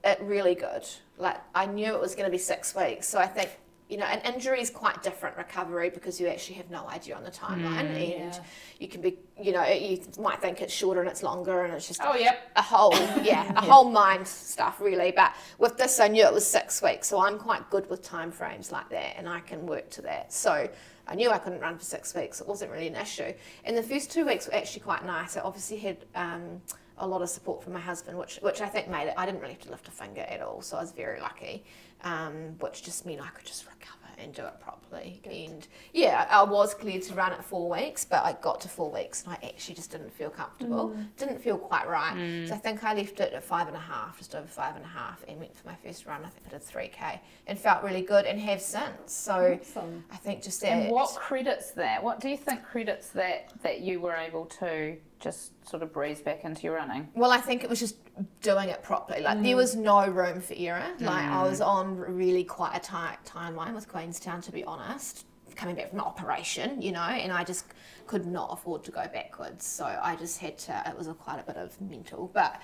it 0.04 0.20
really 0.22 0.56
good. 0.56 0.86
Like 1.18 1.38
I 1.56 1.66
knew 1.68 1.94
it 1.94 2.00
was 2.02 2.16
going 2.16 2.26
to 2.26 2.32
be 2.32 2.38
six 2.38 2.76
weeks, 2.76 3.08
so 3.08 3.18
I 3.20 3.28
think. 3.28 3.50
You 3.92 3.98
know, 3.98 4.06
an 4.06 4.22
injury 4.34 4.62
is 4.62 4.70
quite 4.70 5.04
different 5.04 5.36
recovery 5.36 5.90
because 5.90 6.18
you 6.18 6.28
actually 6.28 6.56
have 6.56 6.72
no 6.72 6.88
idea 6.88 7.14
on 7.14 7.26
the 7.26 7.30
timeline, 7.30 7.92
and 7.94 8.34
yeah. 8.34 8.40
you 8.80 8.88
can 8.88 9.02
be, 9.02 9.18
you 9.38 9.52
know, 9.52 9.68
you 9.68 10.02
might 10.18 10.40
think 10.42 10.62
it's 10.62 10.74
shorter 10.74 11.02
and 11.02 11.10
it's 11.10 11.24
longer, 11.24 11.66
and 11.66 11.74
it's 11.74 11.90
just 11.90 12.00
Oh, 12.02 12.16
yep. 12.16 12.50
a 12.56 12.62
whole 12.62 12.94
yeah 13.22 13.52
a 13.54 13.62
whole 13.62 13.90
mind 13.92 14.26
stuff 14.26 14.80
really. 14.80 15.12
But 15.12 15.36
with 15.58 15.78
this 15.78 16.00
i 16.00 16.08
knew 16.08 16.24
it 16.24 16.34
was 16.34 16.48
six 16.48 16.82
weeks 16.82 17.10
so 17.10 17.22
i'm 17.22 17.38
quite 17.38 17.70
good 17.70 17.90
with 17.90 18.02
time 18.02 18.32
frames 18.32 18.72
like 18.72 18.90
that 18.90 19.18
and 19.18 19.28
i 19.28 19.42
can 19.42 19.66
work 19.68 19.90
to 19.92 20.02
that. 20.04 20.32
So 20.32 20.70
i 21.08 21.16
knew 21.16 21.30
i 21.30 21.38
couldn't 21.38 21.60
run 21.60 21.78
for 21.78 21.84
six 21.84 22.16
weeks. 22.16 22.40
It 22.40 22.48
wasn't 22.48 22.72
really 22.72 22.88
an 22.88 22.96
issue. 22.96 23.34
And 23.66 23.78
the 23.78 23.84
first 23.84 24.10
two 24.10 24.26
weeks 24.26 24.48
were 24.48 24.56
actually 24.56 24.82
quite 24.82 25.06
nice. 25.06 25.36
I 25.36 25.42
obviously 25.42 25.78
had 25.78 25.98
um, 26.16 26.62
a 26.98 27.08
lot 27.08 27.22
of 27.22 27.30
support 27.30 27.64
from 27.64 27.74
my 27.74 27.80
husband 27.80 28.18
which 28.18 28.38
which 28.42 28.62
i 28.62 28.68
think 28.68 28.88
made 28.88 29.08
it 29.08 29.14
i 29.18 29.26
didn't 29.26 29.42
really 29.42 29.54
have 29.54 29.62
to 29.64 29.72
lift 29.72 29.88
a 29.88 29.92
finger 29.92 30.22
at 30.22 30.40
all 30.40 30.62
so 30.62 30.78
i 30.78 30.82
was 30.82 30.92
very 30.92 31.20
lucky 31.20 31.64
um, 32.04 32.56
which 32.60 32.84
just 32.84 33.06
meant 33.06 33.22
i 33.22 33.28
could 33.30 33.46
just 33.46 33.66
recover 33.66 33.98
and 34.18 34.34
do 34.36 34.46
it 34.46 34.60
properly. 34.60 35.20
And 35.26 35.68
yeah 35.94 36.28
i 36.30 36.44
was 36.44 36.76
cleared 36.76 37.02
to 37.04 37.14
run 37.16 37.32
at 37.32 37.44
four 37.44 37.68
weeks 37.72 38.06
but 38.06 38.24
i 38.24 38.34
got 38.34 38.62
to 38.62 38.68
four 38.68 38.92
weeks 38.92 39.24
and 39.24 39.34
i 39.34 39.40
actually 39.48 39.74
just 39.74 39.90
didn't 39.92 40.14
feel 40.14 40.30
comfortable. 40.30 40.96
Didn't 41.18 41.42
feel 41.42 41.58
quite 41.58 41.88
right. 41.88 42.46
So 42.48 42.54
i 42.54 42.58
think 42.58 42.84
i 42.84 42.94
left 42.94 43.20
it 43.20 43.34
at 43.34 43.44
five 43.44 43.68
and 43.68 43.76
a 43.76 43.80
half 43.80 44.20
just 44.20 44.36
over 44.36 44.46
five 44.48 44.76
and 44.76 44.86
a 44.86 44.88
half 44.88 45.24
and 45.28 45.40
went 45.40 45.56
for 45.56 45.66
my 45.68 45.76
first 45.84 46.06
run. 46.06 46.24
I 46.24 46.30
think 46.30 46.46
i 46.46 46.50
did 46.50 46.62
3k 46.62 47.20
and 47.48 47.58
felt 47.58 47.84
really 47.84 48.04
good 48.04 48.26
and 48.26 48.40
have 48.40 48.62
since. 48.62 49.12
So 49.12 49.58
Awesome. 49.60 50.04
i 50.12 50.18
think 50.18 50.44
just 50.44 50.62
that 50.62 50.68
And 50.72 50.92
what 50.92 51.16
credits 51.16 51.72
that? 51.72 52.04
What 52.04 52.20
do 52.20 52.30
you 52.30 52.38
think 52.38 52.64
credits 52.64 53.10
that 53.10 53.50
that 53.64 53.80
you 53.82 54.00
were 54.02 54.14
able 54.16 54.46
to 54.62 54.98
just 55.22 55.68
sort 55.70 55.84
of 55.84 55.94
breeze 55.94 56.20
back 56.20 56.44
into 56.44 56.64
your 56.64 56.76
running? 56.76 57.08
Well, 57.14 57.32
I 57.32 57.38
think 57.38 57.64
it 57.64 57.70
was 57.70 57.80
just 57.80 57.96
doing 58.42 58.70
it 58.70 58.84
properly. 58.84 59.22
Like 59.22 59.42
there 59.42 59.54
mm. 59.54 59.58
was 59.58 59.76
no 59.76 60.08
room 60.08 60.42
for 60.42 60.54
error. 60.58 60.92
Like 61.00 61.26
I 61.26 61.44
was 61.44 61.62
mm. 61.62 61.68
on 61.68 61.96
really 61.96 62.44
quite 62.44 62.76
a 62.76 62.80
tight 62.80 63.18
timeline 63.26 63.74
with 63.74 63.88
Queenstown, 63.88 64.42
to 64.42 64.52
be 64.52 64.64
honest. 64.64 65.26
Coming 65.56 65.76
back 65.76 65.90
from 65.90 66.00
an 66.00 66.06
operation, 66.06 66.82
you 66.82 66.92
know, 66.92 67.02
and 67.02 67.32
I 67.32 67.44
just 67.44 67.66
could 68.08 68.26
not 68.26 68.50
afford 68.52 68.84
to 68.86 68.92
go 68.92 69.06
backwards. 69.14 69.66
So 69.66 69.86
I 69.86 70.16
just 70.16 70.40
had 70.40 70.58
to. 70.60 70.84
It 70.88 70.98
was 70.98 71.08
a 71.08 71.14
quite 71.14 71.40
a 71.40 71.44
bit 71.44 71.58
of 71.58 71.80
mental, 71.82 72.32
but 72.34 72.62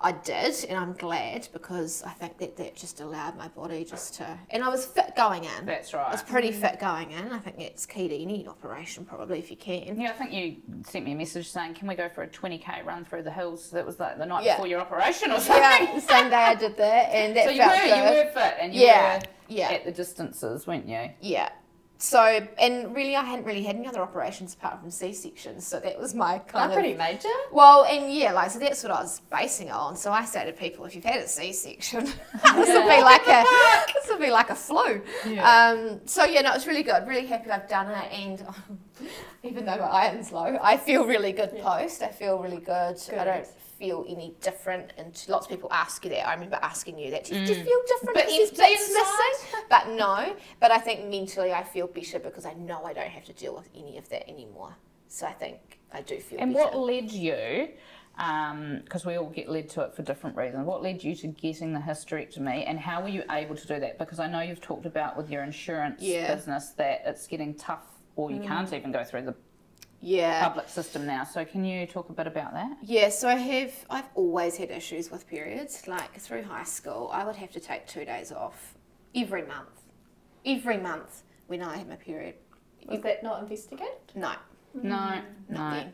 I 0.00 0.12
did, 0.12 0.64
and 0.68 0.78
I'm 0.78 0.92
glad 0.92 1.48
because 1.52 2.02
I 2.02 2.10
think 2.10 2.36
that 2.38 2.56
that 2.56 2.76
just 2.76 3.00
allowed 3.00 3.38
my 3.38 3.48
body 3.48 3.84
just 3.84 4.14
to. 4.16 4.38
And 4.50 4.62
I 4.62 4.68
was 4.68 4.84
fit 4.84 5.16
going 5.16 5.44
in. 5.44 5.64
That's 5.64 5.94
right. 5.94 6.06
I 6.06 6.10
was 6.10 6.22
pretty 6.22 6.50
mm. 6.50 6.60
fit 6.60 6.78
going 6.78 7.10
in. 7.12 7.32
I 7.32 7.38
think 7.38 7.58
that's 7.58 7.86
key 7.86 8.08
to 8.08 8.16
any 8.16 8.46
operation, 8.46 9.04
probably, 9.04 9.38
if 9.38 9.50
you 9.50 9.56
can. 9.56 9.98
Yeah, 9.98 10.10
I 10.10 10.12
think 10.12 10.32
you 10.32 10.56
sent 10.84 11.04
me 11.04 11.12
a 11.12 11.16
message 11.16 11.48
saying, 11.48 11.74
"Can 11.74 11.88
we 11.88 11.94
go 11.94 12.08
for 12.08 12.22
a 12.22 12.28
20k 12.28 12.84
run 12.84 13.04
through 13.04 13.22
the 13.22 13.30
hills?" 13.30 13.70
That 13.70 13.86
was 13.86 13.98
like 13.98 14.18
the 14.18 14.26
night 14.26 14.44
Yeah. 14.44 14.56
before 14.56 14.66
your 14.66 14.80
operation 14.80 15.30
or 15.30 15.40
something. 15.40 15.62
Yeah, 15.62 15.94
the 15.94 16.00
same 16.00 16.28
day 16.28 16.36
I 16.36 16.54
did 16.54 16.76
that, 16.76 17.14
and 17.14 17.36
that 17.36 17.44
so 17.46 17.50
you 17.50 17.58
felt 17.58 17.72
were 17.72 17.86
good. 17.86 17.96
you 17.96 18.24
were 18.24 18.30
fit 18.30 18.54
and 18.60 18.74
you 18.74 18.80
Yeah, 18.82 19.16
were 19.16 19.22
yeah. 19.48 19.70
at 19.70 19.84
the 19.84 19.92
distances, 19.92 20.66
weren't 20.66 20.88
you? 20.88 21.10
Yeah. 21.20 21.50
So, 22.04 22.46
and 22.58 22.94
really, 22.94 23.16
I 23.16 23.22
hadn't 23.22 23.46
really 23.46 23.62
had 23.62 23.76
any 23.76 23.88
other 23.88 24.02
operations 24.02 24.52
apart 24.52 24.78
from 24.78 24.90
C 24.90 25.14
sections. 25.14 25.66
So 25.66 25.80
that 25.80 25.98
was 25.98 26.14
my 26.14 26.38
kind 26.38 26.68
Not 26.68 26.70
of. 26.70 26.74
pretty 26.74 26.92
major. 26.92 27.30
Well, 27.50 27.86
and 27.86 28.12
yeah, 28.12 28.32
like 28.32 28.50
so 28.50 28.58
that's 28.58 28.82
what 28.82 28.92
I 28.92 29.00
was 29.00 29.20
basing 29.32 29.68
it 29.68 29.72
on. 29.72 29.96
So 29.96 30.12
I 30.12 30.26
say 30.26 30.44
to 30.44 30.52
people, 30.52 30.84
if 30.84 30.94
you've 30.94 31.02
had 31.02 31.22
a 31.22 31.26
C 31.26 31.50
section, 31.54 32.04
this 32.04 32.68
will 32.68 32.82
be 32.82 33.00
like 33.02 33.26
a 33.26 33.42
this 33.94 34.06
will 34.10 34.18
be 34.18 34.30
like 34.30 34.50
a 34.50 34.54
flu. 34.54 35.00
Um, 35.40 36.02
so 36.04 36.24
yeah, 36.24 36.42
no, 36.42 36.52
it's 36.52 36.66
really 36.66 36.82
good. 36.82 37.08
Really 37.08 37.26
happy 37.26 37.50
I've 37.50 37.70
done 37.70 37.90
it, 37.90 38.12
and 38.12 38.46
even 39.42 39.64
though 39.64 39.78
my 39.78 39.86
iron's 39.86 40.30
low, 40.30 40.58
I 40.60 40.76
feel 40.76 41.06
really 41.06 41.32
good 41.32 41.58
post. 41.62 42.02
I 42.02 42.08
feel 42.08 42.38
really 42.38 42.60
good. 42.60 43.00
I 43.18 43.24
don't 43.24 43.46
feel 43.84 44.04
any 44.08 44.34
different. 44.40 44.92
And 44.96 45.22
lots 45.28 45.46
of 45.46 45.50
people 45.50 45.70
ask 45.72 46.04
you 46.04 46.10
that. 46.10 46.26
I 46.26 46.34
remember 46.34 46.58
asking 46.62 46.98
you 46.98 47.10
that. 47.10 47.24
Do 47.24 47.38
you, 47.38 47.46
do 47.46 47.52
you 47.54 47.64
feel 47.64 47.80
different? 47.86 48.14
But 48.14 48.28
Is 48.30 48.50
empty 48.50 48.62
missing? 48.72 49.60
But 49.68 49.88
no. 49.90 50.34
But 50.60 50.70
I 50.70 50.78
think 50.78 51.08
mentally 51.08 51.52
I 51.52 51.62
feel 51.62 51.86
better 51.86 52.18
because 52.18 52.46
I 52.46 52.54
know 52.54 52.84
I 52.84 52.92
don't 52.92 53.08
have 53.10 53.24
to 53.26 53.32
deal 53.32 53.54
with 53.54 53.68
any 53.76 53.98
of 53.98 54.08
that 54.08 54.28
anymore. 54.28 54.74
So 55.08 55.26
I 55.26 55.32
think 55.32 55.78
I 55.92 56.00
do 56.00 56.18
feel 56.18 56.40
And 56.40 56.54
better. 56.54 56.64
what 56.76 56.78
led 56.78 57.10
you? 57.12 57.68
Because 58.16 59.04
we 59.04 59.16
all 59.16 59.28
get 59.28 59.48
led 59.48 59.68
to 59.70 59.82
it 59.82 59.94
for 59.94 60.02
different 60.02 60.36
reasons. 60.36 60.66
What 60.66 60.82
led 60.82 61.02
you 61.02 61.14
to 61.16 61.26
getting 61.28 61.72
the 61.72 61.80
hysterectomy, 61.80 62.64
and 62.66 62.78
how 62.78 63.02
were 63.02 63.08
you 63.08 63.24
able 63.30 63.56
to 63.56 63.66
do 63.66 63.80
that? 63.80 63.98
Because 63.98 64.20
I 64.20 64.28
know 64.28 64.40
you've 64.40 64.60
talked 64.60 64.86
about 64.86 65.16
with 65.16 65.28
your 65.30 65.42
insurance 65.42 66.00
Yeah. 66.00 66.30
Mm. 66.30 66.36
business 66.36 66.68
that 66.70 67.02
it's 67.06 67.26
getting 67.26 67.54
tough, 67.54 67.86
or 68.16 68.30
you 68.30 68.40
can't 68.40 68.72
even 68.72 68.92
go 68.92 69.02
through 69.02 69.22
the 69.22 69.34
yeah. 70.04 70.44
public 70.44 70.68
system 70.68 71.06
now. 71.06 71.24
So 71.24 71.44
can 71.44 71.64
you 71.64 71.86
talk 71.86 72.10
a 72.10 72.12
bit 72.12 72.26
about 72.26 72.52
that? 72.52 72.76
Yeah, 72.82 73.08
so 73.08 73.28
I 73.28 73.34
have 73.34 73.72
I've 73.90 74.08
always 74.14 74.56
had 74.56 74.70
issues 74.70 75.10
with 75.10 75.26
periods. 75.26 75.88
Like 75.88 76.18
through 76.20 76.42
high 76.42 76.64
school, 76.64 77.10
I 77.12 77.24
would 77.24 77.36
have 77.36 77.50
to 77.52 77.60
take 77.60 77.86
two 77.86 78.04
days 78.04 78.30
off 78.30 78.74
every 79.14 79.42
month. 79.42 79.80
Every 80.44 80.76
month 80.76 81.22
when 81.46 81.62
I 81.62 81.76
had 81.76 81.88
my 81.88 81.96
period. 81.96 82.34
Was 82.86 83.00
that 83.00 83.22
not 83.22 83.40
investigated? 83.40 83.94
No, 84.14 84.34
mm. 84.76 84.84
No, 84.84 85.22
no. 85.48 85.58
nothing. 85.58 85.92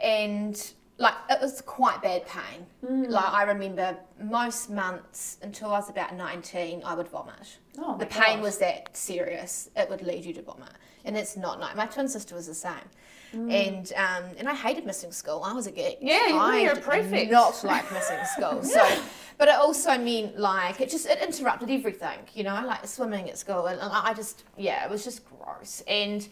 And 0.00 0.72
like 0.98 1.14
it 1.30 1.40
was 1.40 1.60
quite 1.62 2.00
bad 2.00 2.26
pain. 2.26 2.66
Mm. 2.84 3.08
Like 3.08 3.32
I 3.32 3.42
remember 3.42 3.96
most 4.22 4.70
months 4.70 5.38
until 5.42 5.70
I 5.70 5.78
was 5.78 5.90
about 5.90 6.14
nineteen, 6.14 6.82
I 6.84 6.94
would 6.94 7.08
vomit. 7.08 7.58
Oh, 7.94 7.98
the 7.98 8.06
pain 8.06 8.36
gosh. 8.36 8.42
was 8.42 8.58
that 8.58 8.96
serious; 8.96 9.70
it 9.76 9.88
would 9.90 10.02
lead 10.02 10.24
you 10.24 10.32
to 10.34 10.42
vomit, 10.42 10.72
and 11.04 11.16
it's 11.16 11.36
not 11.36 11.60
nice. 11.60 11.76
My 11.76 11.86
twin 11.86 12.08
sister 12.08 12.34
was 12.34 12.46
the 12.46 12.54
same, 12.54 12.88
and 13.32 13.92
um, 13.96 14.24
and 14.38 14.48
I 14.48 14.54
hated 14.54 14.84
missing 14.86 15.12
school. 15.12 15.42
I 15.44 15.52
was 15.52 15.66
a 15.66 15.70
geek. 15.70 15.98
Yeah, 16.00 16.28
you 16.28 16.34
were 16.34 16.40
I 16.40 16.58
a 16.60 16.76
prefect. 16.76 17.30
Not 17.30 17.62
like 17.64 17.90
missing 17.92 18.18
school. 18.36 18.62
So, 18.72 19.02
but 19.38 19.48
it 19.48 19.54
also 19.54 19.98
meant 19.98 20.38
like 20.38 20.80
it 20.80 20.90
just 20.90 21.06
it 21.06 21.20
interrupted 21.22 21.70
everything. 21.70 22.20
You 22.34 22.44
know, 22.44 22.62
like 22.66 22.86
swimming 22.86 23.28
at 23.30 23.38
school, 23.38 23.66
and 23.66 23.80
I 23.80 24.10
I 24.10 24.14
just 24.14 24.44
yeah, 24.56 24.84
it 24.84 24.90
was 24.90 25.04
just 25.04 25.22
gross. 25.28 25.82
And 25.86 26.26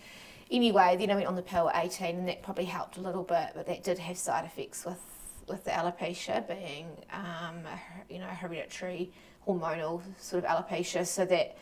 anyway, 0.51 0.97
then 0.99 1.11
I 1.11 1.15
went 1.15 1.27
on 1.27 1.37
the 1.37 1.43
pill 1.43 1.71
at 1.71 1.85
eighteen, 1.85 2.17
and 2.17 2.29
that 2.29 2.43
probably 2.43 2.67
helped 2.67 2.97
a 2.97 3.01
little 3.01 3.25
bit, 3.25 3.51
but 3.55 3.67
that 3.67 3.83
did 3.83 3.99
have 3.99 4.17
side 4.17 4.45
effects 4.45 4.85
with 4.85 5.01
with 5.49 5.65
the 5.65 5.71
alopecia 5.71 6.47
being 6.47 6.87
um, 7.13 7.57
a 7.67 8.13
you 8.13 8.19
know 8.19 8.27
hereditary 8.27 9.11
hormonal 9.47 10.03
sort 10.19 10.45
of 10.45 10.51
alopecia, 10.51 11.07
so 11.07 11.25
that 11.27 11.57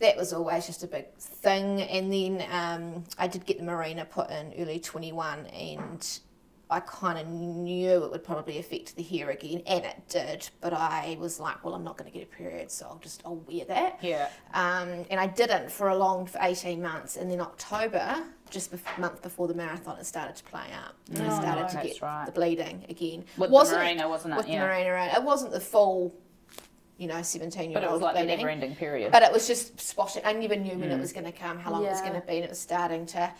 that 0.00 0.16
was 0.16 0.32
always 0.32 0.66
just 0.66 0.82
a 0.82 0.86
big 0.86 1.12
thing. 1.16 1.80
And 1.82 2.12
then 2.12 2.44
um, 2.50 3.04
I 3.18 3.28
did 3.28 3.46
get 3.46 3.58
the 3.58 3.64
Mirena 3.64 4.08
put 4.08 4.28
in 4.30 4.52
early 4.58 4.80
21, 4.80 5.46
and 5.46 6.18
I 6.68 6.80
kind 6.80 7.18
of 7.18 7.28
knew 7.28 8.02
it 8.04 8.10
would 8.10 8.24
probably 8.24 8.58
affect 8.58 8.96
the 8.96 9.02
hair 9.04 9.30
again, 9.30 9.62
and 9.66 9.84
it 9.84 9.96
did. 10.08 10.48
But 10.60 10.72
I 10.72 11.16
was 11.20 11.38
like, 11.38 11.64
well, 11.64 11.74
I'm 11.74 11.84
not 11.84 11.96
going 11.96 12.10
to 12.10 12.18
get 12.18 12.26
a 12.26 12.36
period, 12.36 12.70
so 12.70 12.86
I'll 12.86 12.98
just 12.98 13.22
I'll 13.24 13.36
wear 13.36 13.64
that. 13.66 13.98
Yeah. 14.02 14.28
Um, 14.52 15.04
and 15.10 15.20
I 15.20 15.26
didn't 15.28 15.70
for 15.70 15.88
a 15.88 15.96
long 15.96 16.26
for 16.26 16.38
18 16.42 16.82
months, 16.82 17.16
and 17.16 17.30
then 17.30 17.40
October, 17.40 18.16
just 18.50 18.72
a 18.72 19.00
month 19.00 19.22
before 19.22 19.46
the 19.46 19.54
marathon, 19.54 19.96
it 19.98 20.06
started 20.06 20.34
to 20.36 20.44
play 20.44 20.66
up. 20.84 20.96
And 21.10 21.22
I 21.22 21.36
Oh, 21.36 21.40
started 21.40 21.74
no. 21.74 21.80
to 21.82 21.86
get 21.88 22.02
right. 22.02 22.26
the 22.26 22.32
bleeding 22.32 22.84
again. 22.88 23.24
With 23.36 23.50
Wasn't- 23.50 23.78
the 23.78 23.84
Mirena, 24.02 24.08
wasn't 24.08 24.34
it? 24.34 24.36
with 24.38 24.48
yeah. 24.48 24.66
the 24.66 24.72
Mirena, 24.72 24.92
right? 24.92 25.14
it 25.16 25.22
wasn't 25.22 25.52
the 25.52 25.60
full, 25.60 26.12
you 26.96 27.06
know, 27.08 27.20
17 27.22 27.70
year 27.70 27.80
But 27.80 27.84
old 27.84 27.90
it 27.90 27.92
was 27.94 28.02
like 28.02 28.14
the 28.14 28.20
bleeding. 28.20 28.36
never 28.38 28.48
ending 28.48 28.74
period. 28.76 29.10
But 29.12 29.22
it 29.22 29.32
was 29.32 29.46
just 29.46 29.80
spotting. 29.80 30.22
I 30.24 30.32
never 30.32 30.56
knew 30.56 30.72
Mm. 30.74 30.80
when 30.80 30.90
it 30.92 30.98
was 31.00 31.12
going 31.12 31.24
to 31.26 31.32
come, 31.32 31.58
how 31.58 31.70
long 31.72 31.84
it 31.84 31.90
was 31.90 32.00
going 32.00 32.14
to 32.14 32.20
be, 32.20 32.36
and 32.36 32.44
it 32.44 32.50
was 32.50 32.60
starting 32.60 33.04
to. 33.06 33.32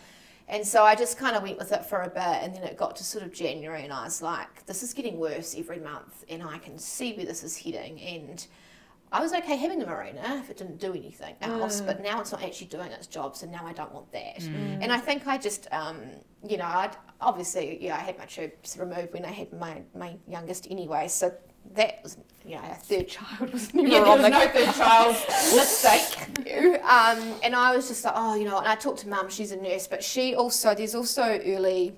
And 0.47 0.65
so 0.67 0.83
I 0.83 0.93
just 0.93 1.17
kind 1.17 1.35
of 1.35 1.41
went 1.41 1.57
with 1.57 1.71
it 1.71 1.85
for 1.85 2.01
a 2.03 2.09
bit, 2.09 2.17
and 2.43 2.53
then 2.53 2.63
it 2.63 2.77
got 2.77 2.95
to 2.97 3.03
sort 3.03 3.23
of 3.23 3.33
January, 3.33 3.83
and 3.83 3.91
I 3.93 4.03
was 4.03 4.21
like, 4.21 4.65
this 4.67 4.83
is 4.83 4.93
getting 4.93 5.17
worse 5.17 5.55
every 5.57 5.79
month, 5.79 6.23
and 6.29 6.43
I 6.43 6.57
can 6.59 6.77
see 6.77 7.13
where 7.13 7.25
this 7.25 7.43
is 7.43 7.57
heading. 7.57 7.99
And 8.01 8.45
I 9.11 9.21
was 9.21 9.33
okay 9.33 9.55
having 9.55 9.79
the 9.79 9.85
Mirena 9.85 10.39
if 10.41 10.49
it 10.49 10.57
didn't 10.57 10.79
do 10.79 10.91
anything 10.93 11.35
else, 11.41 11.79
Mm. 11.81 11.85
but 11.87 12.03
now 12.03 12.19
it's 12.21 12.31
not 12.31 12.43
actually 12.43 12.67
doing 12.67 12.91
its 12.91 13.07
job, 13.07 13.35
so 13.37 13.47
now 13.47 13.65
I 13.65 13.71
don't 13.73 13.91
want 13.93 14.11
that. 14.11 14.41
And 14.43 14.91
I 14.91 14.97
think 14.97 15.25
I 15.25 15.37
just, 15.37 15.67
um, 15.71 15.97
you 16.47 16.57
know, 16.57 16.65
I'd, 16.65 16.95
obviously, 17.21 17.81
yeah, 17.83 17.95
I 17.95 17.99
had 17.99 18.17
my 18.19 18.25
tubes 18.25 18.77
removed 18.77 19.13
when 19.13 19.23
I 19.25 19.31
had 19.31 19.51
my, 19.53 19.81
my 19.95 20.17
youngest 20.27 20.67
anyway, 20.69 21.07
so 21.07 21.33
that 21.73 21.99
was, 22.03 22.17
you 22.45 22.55
know, 22.55 22.61
a 22.63 22.75
third 22.75 23.07
child 23.07 23.51
was 23.51 23.73
never 23.73 23.87
yeah, 23.87 23.99
on 23.99 24.21
was 24.21 24.21
the 24.21 24.29
no 24.29 24.47
third 24.47 24.73
child 24.75 25.15
you. 26.45 26.79
Um, 26.85 27.39
and 27.43 27.55
I 27.55 27.75
was 27.75 27.87
just 27.87 28.05
like, 28.05 28.13
oh, 28.15 28.35
you 28.35 28.45
know, 28.45 28.59
and 28.59 28.67
I 28.67 28.75
talked 28.75 28.99
to 28.99 29.09
mum, 29.09 29.29
she's 29.29 29.51
a 29.51 29.57
nurse, 29.57 29.87
but 29.87 30.03
she 30.03 30.35
also, 30.35 30.75
there's 30.75 30.95
also 30.95 31.39
early, 31.45 31.97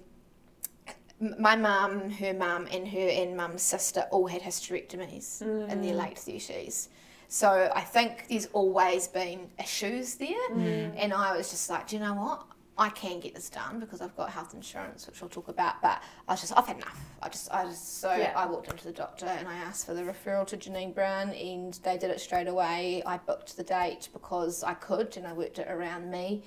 my 1.19 1.55
mum, 1.55 2.09
her 2.09 2.33
mum, 2.33 2.67
and 2.71 2.87
her 2.87 3.09
and 3.09 3.35
mum's 3.35 3.61
sister 3.61 4.05
all 4.11 4.27
had 4.27 4.41
hysterectomies 4.41 5.41
in 5.41 5.81
their 5.81 5.93
late 5.93 6.15
30s. 6.15 6.87
So 7.27 7.69
I 7.75 7.81
think 7.81 8.27
there's 8.29 8.45
always 8.53 9.07
been 9.07 9.49
issues 9.59 10.15
there. 10.15 10.49
And 10.95 11.13
I 11.13 11.35
was 11.35 11.49
just 11.49 11.69
like, 11.69 11.87
do 11.87 11.97
you 11.97 12.01
know 12.01 12.13
what? 12.13 12.45
I 12.79 12.89
can 12.89 13.19
get 13.19 13.33
this 13.33 13.49
done 13.49 13.79
because 13.79 14.01
I've 14.01 14.15
got 14.15 14.29
health 14.29 14.53
insurance, 14.53 15.07
which 15.07 15.19
we'll 15.19 15.29
talk 15.29 15.47
about. 15.47 15.81
But 15.81 16.01
I 16.27 16.33
was 16.33 16.41
just, 16.41 16.53
I've 16.55 16.67
had 16.67 16.77
enough. 16.77 16.99
I 17.23 17.29
just, 17.29 17.51
I 17.51 17.65
just, 17.65 17.99
so 17.99 18.15
Yeah. 18.15 18.33
I 18.35 18.45
walked 18.45 18.69
into 18.69 18.83
the 18.83 18.91
doctor 18.91 19.25
and 19.25 19.47
I 19.47 19.55
asked 19.55 19.85
for 19.87 19.95
the 19.95 20.03
referral 20.03 20.45
to 20.47 20.57
Janine 20.57 20.93
Brown, 20.93 21.31
and 21.31 21.73
they 21.83 21.97
did 21.97 22.11
it 22.11 22.21
straight 22.21 22.47
away. 22.47 23.01
I 23.05 23.17
booked 23.17 23.57
the 23.57 23.63
date 23.63 24.09
because 24.13 24.63
I 24.63 24.75
could, 24.75 25.17
and 25.17 25.25
I 25.25 25.33
worked 25.33 25.57
it 25.57 25.67
around 25.69 26.11
me, 26.11 26.43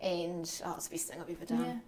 and 0.00 0.50
oh, 0.64 0.74
it's 0.76 0.88
the 0.88 0.94
best 0.94 1.08
thing 1.08 1.20
I've 1.20 1.30
ever 1.30 1.44
done. 1.44 1.82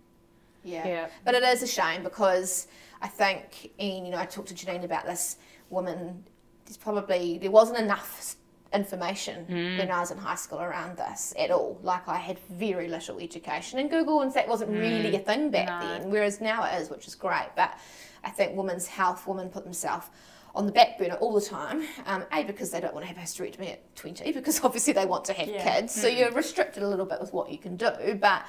Yeah. 0.63 0.85
Yeah. 0.85 0.89
yeah. 0.89 1.09
But 1.25 1.35
it 1.35 1.43
is 1.43 1.63
a 1.63 1.67
shame 1.67 2.03
because 2.03 2.67
I 3.01 3.09
think, 3.09 3.73
and 3.79 4.05
you 4.05 4.13
know, 4.13 4.19
I 4.19 4.27
talked 4.27 4.49
to 4.49 4.55
Janine 4.55 4.85
about 4.85 5.07
this 5.07 5.37
woman. 5.71 6.25
There's 6.67 6.77
probably 6.77 7.39
there 7.39 7.51
wasn't 7.51 7.79
enough 7.79 8.37
information 8.73 9.45
hmm. 9.45 9.79
when 9.79 9.91
I 9.91 10.01
was 10.01 10.11
in 10.11 10.19
high 10.19 10.35
school 10.35 10.61
around 10.61 10.97
this 10.97 11.35
at 11.39 11.51
all. 11.51 11.79
Like 11.83 12.09
I 12.09 12.17
had 12.17 12.39
very 12.51 12.89
little 12.89 13.19
education, 13.19 13.79
and 13.79 13.91
Google, 13.91 14.23
in 14.23 14.31
fact, 14.31 14.49
wasn't 14.49 14.71
really 14.71 15.11
hmm. 15.11 15.17
a 15.17 15.19
thing 15.21 15.51
back 15.51 15.69
No. 15.69 15.81
then. 15.81 16.11
Whereas 16.11 16.41
now 16.41 16.65
it 16.65 16.81
is, 16.81 16.91
which 16.91 17.07
is 17.07 17.15
great. 17.15 17.49
But 17.57 17.79
I 18.25 18.31
think 18.31 18.57
women's 18.57 18.87
health, 18.87 19.27
women 19.27 19.49
put 19.49 19.65
themselves 19.65 20.07
on 20.55 20.67
the 20.67 20.73
back 20.73 20.99
burner 20.99 21.15
all 21.17 21.35
the 21.35 21.41
time. 21.41 21.83
Um, 22.07 22.25
a 22.33 22.43
because 22.43 22.71
they 22.71 22.81
don't 22.81 22.95
want 22.95 23.07
to 23.07 23.13
have 23.13 23.19
a 23.19 23.21
hysterectomy 23.21 23.73
at 23.73 23.97
20, 23.97 24.33
because 24.33 24.63
obviously 24.65 24.93
they 24.93 25.07
want 25.07 25.25
to 25.27 25.33
have 25.33 25.49
Yeah. 25.49 25.81
kids. 25.81 25.95
So 25.95 26.11
hmm. 26.11 26.17
you're 26.19 26.33
restricted 26.33 26.83
a 26.83 26.89
little 26.89 27.07
bit 27.07 27.21
with 27.21 27.33
what 27.33 27.51
you 27.51 27.59
can 27.59 27.77
do, 27.77 28.19
but. 28.21 28.45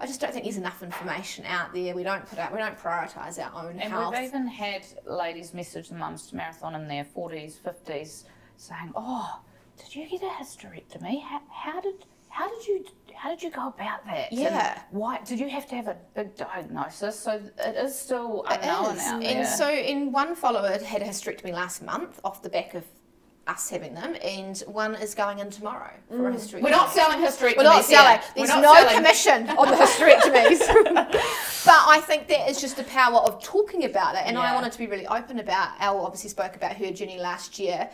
I 0.00 0.06
just 0.06 0.20
don't 0.20 0.32
think 0.32 0.44
there's 0.44 0.56
enough 0.56 0.82
information 0.82 1.44
out 1.46 1.72
there. 1.72 1.94
We 1.94 2.02
don't 2.02 2.26
put 2.26 2.36
out, 2.36 2.50
we 2.50 2.58
don't 2.58 2.76
prioritise 2.76 3.38
our 3.38 3.64
own 3.64 3.78
And 3.78 3.92
health. 3.92 4.12
we've 4.12 4.24
even 4.24 4.48
had 4.48 4.84
ladies 5.06 5.54
message 5.54 5.90
the 5.90 5.94
mums 5.94 6.26
to 6.28 6.34
marathon 6.34 6.74
in 6.74 6.88
their 6.88 7.04
40s, 7.04 7.52
50s, 7.52 8.24
saying, 8.56 8.92
"Oh, 8.96 9.38
did 9.84 9.94
you 9.96 10.08
get 10.18 10.22
a 10.22 10.32
hysterectomy? 10.42 11.22
How, 11.22 11.40
how 11.50 11.80
did 11.80 11.94
how 12.28 12.48
did 12.48 12.66
you 12.66 12.84
how 13.14 13.28
did 13.30 13.42
you 13.42 13.50
go 13.50 13.68
about 13.68 14.04
that? 14.06 14.30
And 14.32 14.40
Yeah. 14.40 14.80
why 14.90 15.18
did 15.24 15.38
you 15.38 15.48
have 15.50 15.66
to 15.68 15.76
have 15.76 15.86
a 15.86 15.96
big 16.14 16.34
diagnosis? 16.34 17.18
So 17.18 17.40
it 17.58 17.76
is 17.76 17.96
still 17.98 18.44
It 18.50 18.60
unknown 18.62 18.96
is. 18.96 19.02
out 19.02 19.22
And 19.22 19.38
there. 19.44 19.46
so, 19.46 19.70
in 19.70 20.12
one 20.12 20.34
follower 20.34 20.70
had 20.78 21.02
a 21.02 21.04
hysterectomy 21.04 21.52
last 21.52 21.82
month 21.82 22.20
off 22.24 22.42
the 22.42 22.48
back 22.48 22.74
of 22.74 22.84
us 23.46 23.68
having 23.68 23.92
them, 23.94 24.16
and 24.22 24.58
one 24.66 24.94
is 24.94 25.14
going 25.14 25.40
in 25.40 25.50
tomorrow 25.50 25.90
for 26.08 26.28
a 26.28 26.32
mm. 26.32 26.36
hysterectomy. 26.36 26.62
We're 26.62 26.70
not 26.70 26.92
selling 26.92 27.18
hysterectomies. 27.18 27.56
We're 27.56 27.62
not 27.64 27.84
selling. 27.84 28.20
here. 28.20 28.30
There's 28.36 28.48
not 28.48 28.62
no 28.62 28.74
selling- 28.74 28.96
commission 28.96 29.48
on 29.58 29.68
the 29.68 29.76
hysterectomies. 29.76 30.60
but 31.66 31.80
I 31.88 32.00
think 32.06 32.28
that 32.28 32.48
is 32.48 32.60
just 32.60 32.76
the 32.76 32.84
power 32.84 33.16
of 33.16 33.42
talking 33.42 33.84
about 33.84 34.14
it. 34.14 34.22
And 34.24 34.38
I 34.38 34.54
wanted 34.54 34.72
to 34.72 34.78
be 34.78 34.86
really 34.86 35.06
open 35.08 35.38
about. 35.40 35.70
Elle 35.80 36.00
obviously 36.04 36.30
spoke 36.30 36.54
about 36.56 36.76
her 36.76 36.92
journey 36.92 37.18
last 37.18 37.58
year 37.58 37.90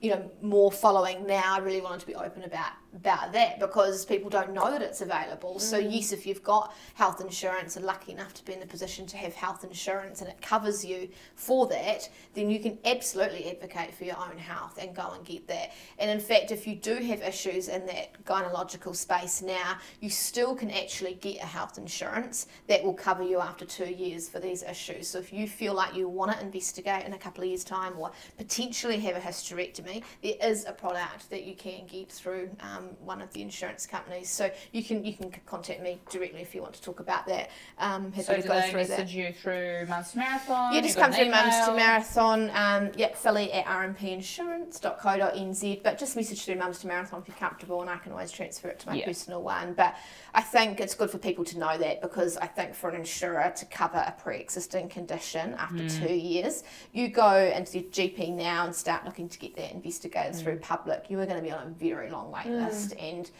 you 0.00 0.10
know 0.10 0.30
more 0.42 0.72
following 0.72 1.26
now. 1.26 1.42
I 1.46 1.58
really 1.58 1.80
wanted 1.80 2.00
to 2.00 2.06
be 2.06 2.14
open 2.14 2.44
about 2.44 2.72
about 2.94 3.32
that 3.32 3.60
because 3.60 4.04
people 4.04 4.28
don't 4.28 4.52
know 4.52 4.70
that 4.70 4.82
it's 4.82 5.00
available. 5.00 5.58
So 5.58 5.80
mm. 5.80 5.92
yes, 5.92 6.12
if 6.12 6.26
you've 6.26 6.42
got 6.42 6.74
health 6.94 7.20
insurance 7.20 7.76
and 7.76 7.84
lucky 7.84 8.12
enough 8.12 8.34
to 8.34 8.44
be 8.44 8.52
in 8.52 8.60
the 8.60 8.66
position 8.66 9.06
to 9.06 9.16
have 9.16 9.34
health 9.34 9.62
insurance 9.62 10.20
and 10.20 10.30
it 10.30 10.40
covers 10.42 10.84
you 10.84 11.08
for 11.36 11.68
that, 11.68 12.08
then 12.34 12.50
you 12.50 12.58
can 12.58 12.78
absolutely 12.84 13.48
advocate 13.48 13.94
for 13.94 14.04
your 14.04 14.16
own 14.16 14.36
health 14.36 14.78
and 14.80 14.94
go 14.94 15.12
and 15.14 15.24
get 15.24 15.46
that. 15.46 15.70
And 15.98 16.10
in 16.10 16.18
fact, 16.18 16.50
if 16.50 16.66
you 16.66 16.74
do 16.74 16.94
have 16.94 17.22
issues 17.22 17.68
in 17.68 17.86
that 17.86 18.24
gynecological 18.24 18.96
space 18.96 19.40
now, 19.40 19.78
you 20.00 20.10
still 20.10 20.54
can 20.56 20.70
actually 20.70 21.14
get 21.14 21.36
a 21.36 21.46
health 21.46 21.78
insurance 21.78 22.48
that 22.66 22.82
will 22.82 22.94
cover 22.94 23.22
you 23.22 23.38
after 23.38 23.64
two 23.64 23.90
years 23.90 24.28
for 24.28 24.40
these 24.40 24.62
issues. 24.64 25.06
So 25.08 25.18
if 25.18 25.32
you 25.32 25.46
feel 25.46 25.74
like 25.74 25.94
you 25.94 26.08
want 26.08 26.32
to 26.32 26.40
investigate 26.40 27.06
in 27.06 27.12
a 27.12 27.18
couple 27.18 27.44
of 27.44 27.48
years' 27.48 27.64
time 27.64 27.94
or 27.98 28.10
potentially 28.36 28.98
have 29.00 29.16
a 29.16 29.20
hysterectomy, 29.64 30.02
there 30.22 30.34
is 30.42 30.64
a 30.66 30.72
product 30.72 31.28
that 31.30 31.44
you 31.44 31.54
can 31.54 31.86
get 31.86 32.10
through. 32.10 32.50
Um, 32.60 32.90
one 33.04 33.20
of 33.22 33.32
the 33.32 33.42
insurance 33.42 33.86
companies. 33.86 34.28
So 34.30 34.50
you 34.72 34.82
can 34.82 35.04
you 35.04 35.12
can 35.14 35.30
contact 35.46 35.80
me 35.82 36.00
directly 36.10 36.40
if 36.42 36.52
you 36.54 36.62
want 36.62 36.74
to 36.74 36.82
talk 36.82 36.98
about 37.00 37.26
that. 37.26 37.50
Um, 37.78 38.12
happy 38.12 38.24
So 38.24 38.36
to 38.36 38.42
do 38.42 38.48
go 38.48 38.54
they 38.60 38.70
through 38.70 38.84
that. 38.84 38.90
message 38.98 39.14
you 39.14 39.32
through 39.32 39.86
Mums 39.88 40.12
to 40.12 40.18
Marathon? 40.18 40.74
Yeah, 40.74 40.80
just 40.80 40.98
come 40.98 41.12
through 41.12 41.30
Mums 41.30 41.66
to? 41.66 41.74
Marathon. 41.74 42.50
Um, 42.54 42.90
yep, 42.96 43.16
Philly 43.16 43.52
at 43.52 43.64
rmpinsurance.co.nz. 43.66 45.82
But 45.82 45.98
just 45.98 46.16
message 46.16 46.44
through 46.44 46.56
Mums 46.56 46.78
to 46.80 46.86
Marathon 46.86 47.20
if 47.22 47.28
you're 47.28 47.36
comfortable, 47.36 47.80
and 47.80 47.88
I 47.90 47.96
can 47.98 48.12
always 48.12 48.30
transfer 48.32 48.68
it 48.68 48.78
to 48.80 48.88
my 48.88 48.94
Yeah. 48.96 49.06
personal 49.06 49.42
one. 49.42 49.72
But 49.74 49.94
I 50.34 50.42
think 50.42 50.80
it's 50.80 50.94
good 50.94 51.10
for 51.10 51.18
people 51.18 51.44
to 51.46 51.58
know 51.58 51.76
that 51.78 52.00
because 52.02 52.36
I 52.36 52.46
think 52.46 52.74
for 52.74 52.88
an 52.88 52.96
insurer 52.96 53.52
to 53.56 53.64
cover 53.66 53.98
a 53.98 54.12
pre-existing 54.22 54.88
condition 54.88 55.54
after 55.54 55.82
Mm. 55.84 56.06
two 56.06 56.14
years, 56.14 56.62
you 56.92 57.08
go 57.08 57.36
into 57.36 57.78
your 57.80 57.90
GP 57.90 58.30
now 58.34 58.64
and 58.66 58.74
start 58.74 59.04
looking 59.04 59.28
to 59.28 59.38
get 59.38 59.56
that 59.56 59.72
investigated 59.72 60.36
through 60.36 60.56
Mm. 60.58 60.62
public. 60.62 61.10
You 61.10 61.18
are 61.20 61.26
going 61.26 61.38
to 61.38 61.42
be 61.42 61.50
on 61.52 61.66
a 61.66 61.70
very 61.70 62.10
long 62.10 62.30
wait 62.30 62.46
list 62.46 62.94
and. 62.98 63.30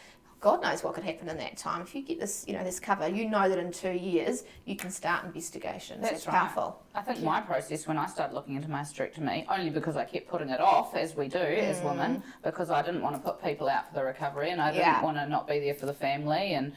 God 0.41 0.63
knows 0.63 0.83
what 0.83 0.95
could 0.95 1.03
happen 1.03 1.29
in 1.29 1.37
that 1.37 1.55
time. 1.55 1.81
If 1.83 1.93
you 1.93 2.01
get 2.01 2.19
this, 2.19 2.43
you 2.47 2.53
know, 2.53 2.63
this 2.63 2.79
cover, 2.79 3.07
you 3.07 3.29
know 3.29 3.47
that 3.47 3.59
in 3.59 3.71
two 3.71 3.91
years 3.91 4.43
you 4.65 4.75
can 4.75 4.89
start 4.89 5.23
investigations. 5.23 6.01
That's 6.01 6.13
It's 6.17 6.27
right. 6.27 6.35
powerful. 6.35 6.81
I 6.95 7.01
think 7.01 7.21
my 7.21 7.41
process 7.41 7.85
when 7.87 7.99
I 7.99 8.07
started 8.07 8.33
looking 8.33 8.55
into 8.55 8.67
my 8.67 8.79
hysterectomy, 8.81 9.45
only 9.49 9.69
because 9.69 9.95
I 9.97 10.03
kept 10.03 10.27
putting 10.27 10.49
it 10.49 10.59
off, 10.59 10.95
as 10.95 11.15
we 11.15 11.27
do 11.27 11.37
as 11.37 11.79
women, 11.83 12.23
because 12.43 12.71
I 12.71 12.81
didn't 12.81 13.03
want 13.03 13.15
to 13.15 13.21
put 13.21 13.41
people 13.43 13.69
out 13.69 13.89
for 13.89 13.93
the 13.99 14.03
recovery 14.03 14.49
and 14.49 14.59
I 14.59 14.71
didn't 14.71 14.81
Mm. 14.81 14.87
Yeah. 14.87 15.03
want 15.03 15.17
to 15.17 15.27
not 15.29 15.47
be 15.47 15.59
there 15.59 15.75
for 15.75 15.85
the 15.85 15.93
family 15.93 16.55
and 16.55 16.73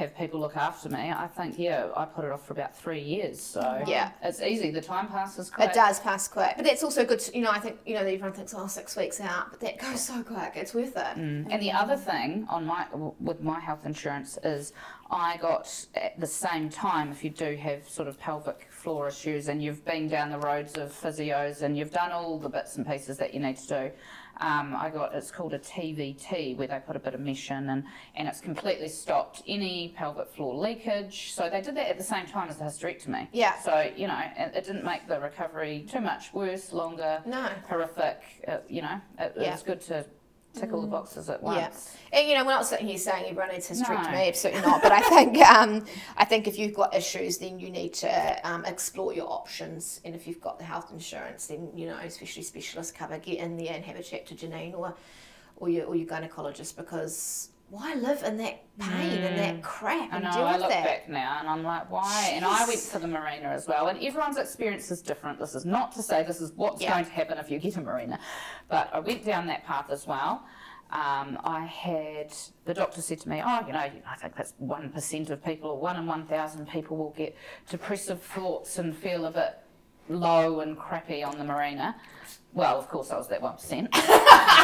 have 0.00 0.16
people 0.16 0.40
look 0.40 0.56
after 0.56 0.88
me. 0.88 1.12
I 1.12 1.26
think, 1.28 1.58
yeah, 1.58 1.88
I 1.96 2.04
put 2.06 2.24
it 2.24 2.32
off 2.32 2.46
for 2.46 2.54
about 2.54 2.76
three 2.76 3.00
years. 3.00 3.40
So 3.40 3.84
Yeah. 3.86 4.10
it's 4.22 4.40
easy. 4.40 4.70
The 4.70 4.80
time 4.80 5.06
passes 5.08 5.50
quick. 5.50 5.68
It 5.68 5.74
does 5.74 6.00
pass 6.00 6.26
quick, 6.26 6.54
but 6.56 6.64
that's 6.64 6.82
also 6.82 7.04
good. 7.04 7.20
To, 7.20 7.36
you 7.36 7.42
know, 7.44 7.50
I 7.50 7.60
think 7.60 7.78
you 7.86 7.94
know 7.94 8.00
everyone 8.00 8.32
thinks, 8.32 8.54
oh, 8.56 8.66
six 8.66 8.96
weeks 8.96 9.20
out, 9.20 9.50
but 9.50 9.60
that 9.60 9.78
goes 9.78 10.00
so 10.00 10.22
quick. 10.22 10.52
It's 10.56 10.74
worth 10.74 10.96
it. 10.96 11.16
Mm. 11.16 11.46
And 11.50 11.62
the 11.62 11.70
other 11.72 11.96
thing 11.96 12.46
on 12.50 12.66
my 12.66 12.86
with 13.20 13.42
my 13.42 13.60
health 13.60 13.84
insurance 13.84 14.38
is 14.42 14.72
I 15.10 15.36
got 15.36 15.86
at 15.94 16.18
the 16.18 16.26
same 16.26 16.68
time 16.70 17.10
if 17.12 17.22
you 17.22 17.30
do 17.30 17.56
have 17.56 17.88
sort 17.88 18.08
of 18.08 18.18
pelvic 18.18 18.68
floor 18.70 19.08
issues 19.08 19.48
and 19.48 19.62
you've 19.62 19.84
been 19.84 20.08
down 20.08 20.30
the 20.30 20.38
roads 20.38 20.76
of 20.78 20.92
physios 20.92 21.62
and 21.62 21.76
you've 21.76 21.90
done 21.92 22.10
all 22.12 22.38
the 22.38 22.48
bits 22.48 22.76
and 22.76 22.86
pieces 22.86 23.18
that 23.18 23.34
you 23.34 23.40
need 23.40 23.56
to 23.58 23.66
do. 23.68 23.90
Um, 24.38 24.74
I 24.76 24.90
got 24.90 25.14
it's 25.14 25.30
called 25.30 25.52
a 25.54 25.58
TVT 25.58 26.56
where 26.56 26.66
they 26.68 26.80
put 26.86 26.96
a 26.96 26.98
bit 26.98 27.14
of 27.14 27.20
mesh 27.20 27.50
in 27.50 27.68
and, 27.68 27.84
and 28.14 28.28
it's 28.28 28.40
completely 28.40 28.88
stopped 28.88 29.42
any 29.46 29.94
pelvic 29.96 30.28
floor 30.28 30.54
leakage. 30.54 31.32
So 31.32 31.48
they 31.50 31.60
did 31.60 31.76
that 31.76 31.88
at 31.88 31.98
the 31.98 32.04
same 32.04 32.26
time 32.26 32.48
as 32.48 32.56
the 32.58 32.64
hysterectomy. 32.64 33.28
Yeah. 33.32 33.58
So 33.60 33.90
you 33.96 34.06
know 34.06 34.18
it, 34.36 34.52
it 34.54 34.64
didn't 34.64 34.84
make 34.84 35.06
the 35.08 35.20
recovery 35.20 35.86
too 35.90 36.00
much 36.00 36.32
worse, 36.32 36.72
longer, 36.72 37.22
No. 37.26 37.48
horrific. 37.68 38.20
Uh, 38.48 38.58
you 38.68 38.82
know 38.82 39.00
it, 39.18 39.34
Yeah. 39.36 39.52
it's 39.54 39.62
good 39.62 39.80
to 39.82 40.06
tick 40.54 40.72
all 40.72 40.80
the 40.80 40.86
boxes 40.86 41.28
at 41.30 41.42
once. 41.42 41.96
Yeah, 42.12 42.18
and 42.18 42.28
you 42.28 42.34
know 42.34 42.44
we're 42.44 42.52
not 42.52 42.66
sitting 42.66 42.88
here 42.88 42.98
saying 42.98 43.26
everyone 43.26 43.50
needs 43.52 43.68
hysterectomy, 43.68 44.12
No. 44.12 44.28
absolutely 44.28 44.62
not. 44.62 44.82
But 44.82 44.92
I 44.92 45.00
think 45.08 45.38
um, 45.38 45.84
I 46.16 46.24
think 46.24 46.48
if 46.48 46.58
you've 46.58 46.74
got 46.74 46.94
issues, 46.94 47.38
then 47.38 47.58
you 47.58 47.70
need 47.70 47.94
to 47.94 48.48
um, 48.48 48.64
explore 48.64 49.12
your 49.12 49.30
options. 49.30 50.00
And 50.04 50.14
if 50.14 50.26
you've 50.26 50.40
got 50.40 50.58
the 50.58 50.64
health 50.64 50.90
insurance, 50.92 51.46
then 51.46 51.70
you 51.74 51.86
know, 51.86 51.96
especially 52.02 52.42
specialist 52.42 52.94
cover, 52.94 53.18
get 53.18 53.38
in 53.38 53.56
there 53.56 53.72
and 53.74 53.84
have 53.84 53.96
a 53.96 54.02
chat 54.02 54.26
to 54.26 54.34
Janine 54.34 54.74
or 54.74 54.94
or 55.56 55.68
your 55.68 55.86
or 55.86 55.94
your 55.96 56.06
gynecologist 56.08 56.76
because 56.76 57.50
why 57.70 57.94
live 57.94 58.22
in 58.24 58.36
that 58.38 58.62
pain 58.78 59.22
and 59.22 59.38
that 59.38 59.62
crap 59.62 60.12
I 60.12 60.16
and 60.16 60.24
know, 60.24 60.32
deal 60.32 60.42
I 60.44 60.52
with 60.52 60.60
look 60.62 60.70
that? 60.70 60.84
back 60.84 61.08
now 61.08 61.38
and 61.40 61.48
I'm 61.48 61.62
like, 61.62 61.90
why? 61.90 62.30
And 62.34 62.44
I 62.44 62.66
went 62.66 62.80
to 62.80 62.98
the 62.98 63.06
Mirena 63.06 63.44
as 63.44 63.68
well, 63.68 63.86
and 63.88 64.02
everyone's 64.02 64.36
experience 64.38 64.90
is 64.90 65.00
different. 65.00 65.38
This 65.38 65.54
is 65.54 65.64
not 65.64 65.92
to 65.92 66.02
say 66.02 66.22
this 66.24 66.40
is 66.40 66.52
what's 66.56 66.82
Yeah. 66.82 66.92
going 66.92 67.04
to 67.04 67.10
happen 67.12 67.38
if 67.38 67.50
you 67.50 67.58
get 67.58 67.76
a 67.76 67.80
Mirena, 67.80 68.18
but 68.68 68.90
I 68.92 68.98
went 69.00 69.24
down 69.24 69.46
that 69.46 69.64
path 69.64 69.86
as 69.90 70.06
well. 70.06 70.44
Um, 70.90 71.38
I 71.44 71.66
had 71.66 72.32
the 72.64 72.74
doctor 72.74 73.00
said 73.00 73.20
to 73.20 73.28
me, 73.28 73.40
"Oh, 73.44 73.64
you 73.64 73.72
know, 73.72 73.78
I 73.78 74.16
think 74.20 74.34
that's 74.34 74.54
one 74.58 74.90
percent 74.90 75.30
of 75.30 75.44
people, 75.44 75.70
or 75.70 75.78
one 75.78 75.94
in 75.96 76.04
one 76.06 76.26
thousand 76.26 76.66
people, 76.68 76.96
will 76.96 77.10
get 77.16 77.36
depressive 77.68 78.20
thoughts 78.20 78.76
and 78.78 78.96
feel 78.96 79.26
a 79.26 79.30
bit 79.30 79.56
low 80.08 80.58
and 80.58 80.76
crappy 80.76 81.22
on 81.22 81.38
the 81.38 81.44
Mirena." 81.44 81.94
Well, 82.52 82.78
of 82.78 82.88
course, 82.88 83.10
I 83.10 83.16
was 83.16 83.28
that 83.28 83.40
one 83.42 83.54
percent. 83.54 83.88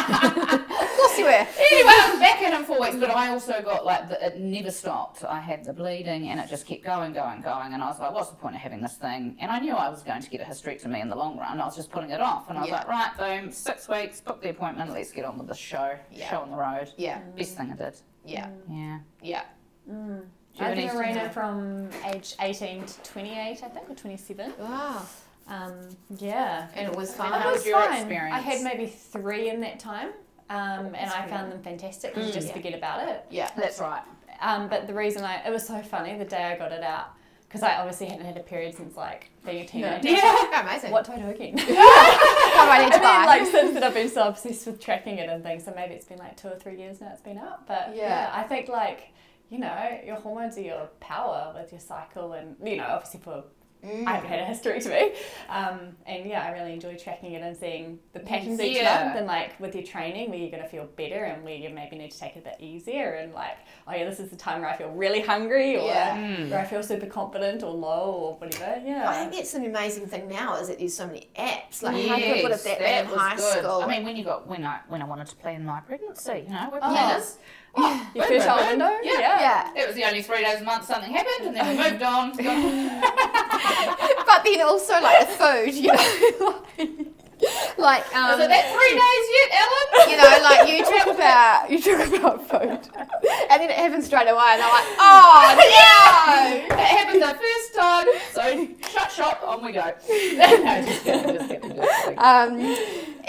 Of 0.06 0.96
course 1.02 1.18
you 1.18 1.24
were. 1.24 1.30
anyway, 1.30 1.48
I 1.58 2.08
was 2.10 2.20
back 2.20 2.42
in 2.42 2.52
in 2.52 2.64
four 2.64 2.80
weeks, 2.80 2.96
but 2.96 3.10
I 3.10 3.28
also 3.28 3.60
got 3.62 3.84
like 3.84 4.08
the, 4.08 4.24
it 4.26 4.38
never 4.38 4.70
stopped. 4.70 5.24
I 5.24 5.40
had 5.40 5.64
the 5.64 5.72
bleeding, 5.72 6.28
and 6.28 6.38
it 6.40 6.48
just 6.48 6.66
kept 6.66 6.84
going, 6.84 7.12
going, 7.12 7.40
going. 7.42 7.72
And 7.74 7.82
I 7.82 7.86
was 7.86 7.98
like, 7.98 8.12
"What's 8.12 8.30
the 8.30 8.36
point 8.36 8.54
of 8.54 8.60
having 8.60 8.80
this 8.80 8.94
thing?" 8.94 9.36
And 9.40 9.50
I 9.50 9.58
knew 9.58 9.74
I 9.74 9.88
was 9.88 10.02
going 10.02 10.22
to 10.22 10.30
get 10.30 10.40
a 10.40 10.44
hysterectomy 10.44 11.00
in 11.02 11.08
the 11.08 11.16
long 11.16 11.38
run. 11.38 11.60
I 11.60 11.64
was 11.64 11.76
just 11.76 11.90
putting 11.90 12.10
it 12.10 12.20
off, 12.20 12.48
and 12.48 12.58
I 12.58 12.62
was 12.62 12.70
Yeah. 12.70 12.76
like, 12.76 12.88
"Right, 12.88 13.10
boom, 13.42 13.50
six 13.52 13.88
weeks, 13.88 14.20
book 14.20 14.40
the 14.42 14.50
appointment. 14.50 14.92
Let's 14.92 15.12
get 15.12 15.24
on 15.24 15.38
with 15.38 15.48
the 15.48 15.54
show. 15.54 15.96
Yeah. 16.10 16.30
Show 16.30 16.40
on 16.40 16.50
the 16.50 16.56
road. 16.56 16.90
Yeah, 16.96 17.18
Best 17.36 17.56
thing 17.56 17.72
I 17.72 17.76
did. 17.76 17.94
yeah, 18.24 18.48
Yeah. 18.70 18.98
yeah. 19.22 19.42
Mm. 19.90 20.20
Do 20.20 20.24
you 20.54 20.64
I 20.64 20.68
have 20.68 20.76
did 20.76 20.88
any- 20.88 20.98
arena 20.98 21.30
from 21.30 21.90
age 22.06 22.34
18 22.40 22.84
to 22.86 23.02
28, 23.02 23.62
I 23.62 23.68
think, 23.68 23.90
or 23.90 23.94
27. 23.94 24.52
Wow. 24.58 25.02
Um, 25.48 25.72
yeah. 26.18 26.68
And 26.74 26.88
it 26.88 26.96
was 26.96 27.08
And 27.10 27.18
fun. 27.18 27.32
how 27.40 27.50
was 27.50 27.58
was 27.60 27.66
your 27.66 27.80
fine. 27.80 27.98
experience? 28.00 28.34
I 28.34 28.40
had 28.40 28.62
maybe 28.62 28.86
three 28.86 29.48
in 29.48 29.60
that 29.60 29.78
time, 29.78 30.08
um, 30.50 30.94
and 30.94 31.10
I 31.10 31.26
found 31.28 31.52
them 31.52 31.62
fantastic. 31.62 32.16
You 32.16 32.32
just 32.32 32.48
Yeah. 32.48 32.52
forget 32.54 32.74
about 32.74 33.08
it. 33.08 33.24
Yeah. 33.30 33.50
That's 33.56 33.78
right. 33.80 34.02
Um, 34.40 34.68
but 34.68 34.86
the 34.86 34.94
reason 34.94 35.24
I, 35.24 35.46
it 35.46 35.50
was 35.52 35.66
so 35.66 35.80
funny 35.82 36.16
the 36.18 36.24
day 36.24 36.44
I 36.44 36.56
got 36.56 36.72
it 36.72 36.82
out, 36.82 37.06
because 37.48 37.62
I 37.62 37.76
obviously 37.76 38.06
hadn't 38.08 38.26
had 38.26 38.36
a 38.36 38.40
period 38.42 38.74
since 38.76 38.96
like 38.96 39.30
being 39.44 39.62
a 39.62 39.66
teenager. 39.66 40.08
Yeah. 40.08 40.60
Amazing. 40.62 40.90
What 40.90 41.04
do 41.06 41.12
I 41.12 41.18
do 41.20 41.28
again? 41.28 41.52
What 41.56 41.66
do 41.66 41.74
I 41.78 42.78
need 42.82 42.88
to 42.88 42.94
and 42.96 43.02
then, 43.02 43.02
buy? 43.02 43.24
like, 43.24 43.46
since 43.46 43.72
then, 43.72 43.84
I've 43.84 43.94
been 43.94 44.08
so 44.10 44.24
obsessed 44.28 44.66
with 44.66 44.80
tracking 44.80 45.18
it 45.18 45.28
and 45.30 45.42
things. 45.42 45.64
So 45.64 45.72
maybe 45.74 45.94
it's 45.94 46.06
been 46.06 46.18
like 46.18 46.36
two 46.36 46.48
or 46.48 46.56
three 46.58 46.76
years 46.76 47.00
now 47.00 47.10
it's 47.12 47.22
been 47.22 47.38
up. 47.38 47.64
But 47.68 47.92
Yeah. 47.94 48.02
yeah, 48.08 48.30
I 48.34 48.42
think, 48.42 48.68
like, 48.68 49.12
you 49.48 49.58
know, 49.58 50.00
your 50.04 50.16
hormones 50.16 50.58
are 50.58 50.62
your 50.62 50.86
power 51.00 51.52
with 51.56 51.70
your 51.72 51.80
cycle, 51.80 52.32
and, 52.32 52.56
you 52.62 52.76
know, 52.78 52.86
obviously 52.88 53.20
for. 53.20 53.44
Mm. 53.86 54.06
I 54.06 54.12
haven't 54.14 54.28
had 54.30 54.40
a 54.40 54.44
hysterectomy, 54.44 55.14
um, 55.48 55.78
and 56.06 56.26
yeah, 56.28 56.42
I 56.44 56.50
really 56.50 56.72
enjoy 56.72 56.96
tracking 56.96 57.32
it 57.34 57.42
and 57.42 57.56
seeing 57.56 57.98
the 58.14 58.20
patterns 58.20 58.58
each 58.60 58.76
Yeah. 58.78 59.04
month, 59.04 59.16
and 59.18 59.26
like 59.26 59.58
with 59.60 59.74
your 59.74 59.84
training, 59.84 60.30
where 60.30 60.38
you're 60.38 60.50
going 60.50 60.62
to 60.62 60.68
feel 60.68 60.86
better, 60.96 61.24
and 61.24 61.44
where 61.44 61.54
you 61.54 61.70
maybe 61.70 61.96
need 61.96 62.10
to 62.10 62.18
take 62.18 62.34
it 62.36 62.40
a 62.40 62.42
bit 62.42 62.56
easier, 62.58 63.12
and 63.14 63.32
like, 63.32 63.58
oh 63.86 63.92
yeah, 63.94 64.04
this 64.04 64.18
is 64.18 64.30
the 64.30 64.36
time 64.36 64.60
where 64.60 64.70
I 64.70 64.76
feel 64.76 64.90
really 64.90 65.20
hungry, 65.20 65.76
or 65.76 65.86
Yeah. 65.86 66.16
Mm. 66.16 66.50
where 66.50 66.58
I 66.60 66.64
feel 66.64 66.82
super 66.82 67.06
confident 67.06 67.62
or 67.62 67.70
low 67.72 68.10
or 68.12 68.34
whatever. 68.38 68.80
Yeah, 68.84 69.08
I 69.08 69.14
think 69.20 69.32
that's 69.34 69.54
an 69.54 69.64
amazing 69.66 70.06
thing 70.08 70.28
now 70.28 70.56
is 70.56 70.68
that 70.68 70.78
there's 70.78 70.94
so 70.96 71.06
many 71.06 71.28
apps. 71.38 71.82
Like 71.82 71.94
how 72.06 72.16
good 72.18 72.42
would 72.42 72.52
have 72.52 72.64
that, 72.64 72.78
been 72.78 73.06
in 73.06 73.18
high 73.18 73.36
good. 73.36 73.58
school? 73.64 73.82
I 73.82 73.86
mean, 73.86 74.04
when 74.04 74.16
you 74.16 74.24
got 74.24 74.48
when 74.48 74.64
I 74.64 74.80
when 74.88 75.00
I 75.02 75.04
wanted 75.04 75.28
to 75.28 75.36
plan 75.36 75.64
my 75.64 75.80
pregnancy, 75.80 76.44
you 76.48 76.52
know, 76.52 76.68
we're 76.72 76.78
Oh. 76.82 76.92
planners. 76.92 77.38
Oh, 77.76 78.10
your 78.14 78.26
boom, 78.26 78.38
fertile 78.38 78.56
boom, 78.56 78.66
boom. 78.66 78.78
window. 78.78 78.98
Yeah. 79.02 79.20
yeah. 79.20 79.70
It 79.76 79.86
was 79.86 79.96
the 79.96 80.04
only 80.04 80.22
three 80.22 80.42
days 80.42 80.60
a 80.60 80.64
month 80.64 80.86
something 80.86 81.12
happened, 81.12 81.48
and 81.48 81.56
then 81.56 81.76
we 81.76 81.82
moved 81.90 82.02
on. 82.02 82.30
but 84.26 84.44
then 84.44 84.62
also 84.62 84.94
like 85.00 85.28
the 85.28 85.34
food, 85.34 85.74
you 85.74 85.92
know. 85.92 86.62
like 87.76 88.16
um, 88.16 88.30
Was 88.32 88.40
it 88.40 88.48
that 88.48 88.72
three 88.72 88.94
days 88.96 89.26
yet, 89.36 89.50
Ellen? 89.60 89.86
you 90.10 90.16
know, 90.16 90.40
like 90.42 90.68
you 90.68 90.84
talk 90.84 91.06
about 91.14 91.70
you 91.70 91.78
talk 91.82 92.08
about 92.18 92.48
food, 92.48 92.80
and 93.50 93.60
then 93.60 93.68
it 93.68 93.76
happens 93.76 94.06
straight 94.06 94.28
away, 94.28 94.56
and 94.56 94.60
they're 94.62 94.68
like, 94.68 94.88
oh 94.98 95.54
no. 95.56 96.76
That 96.76 96.88
happened 96.88 97.22
the 97.22 97.36
first 97.36 97.74
time, 97.74 98.06
so 98.32 98.90
shut 98.90 99.12
shop, 99.12 99.42
on 99.46 99.64
we 99.64 99.72
go. 99.72 99.82
no, 99.84 100.82
just 100.82 101.04
kidding, 101.04 101.34
just 101.34 101.48
kidding, 101.48 101.76
just 101.76 102.04
kidding. 102.04 102.18
um, 102.18 102.76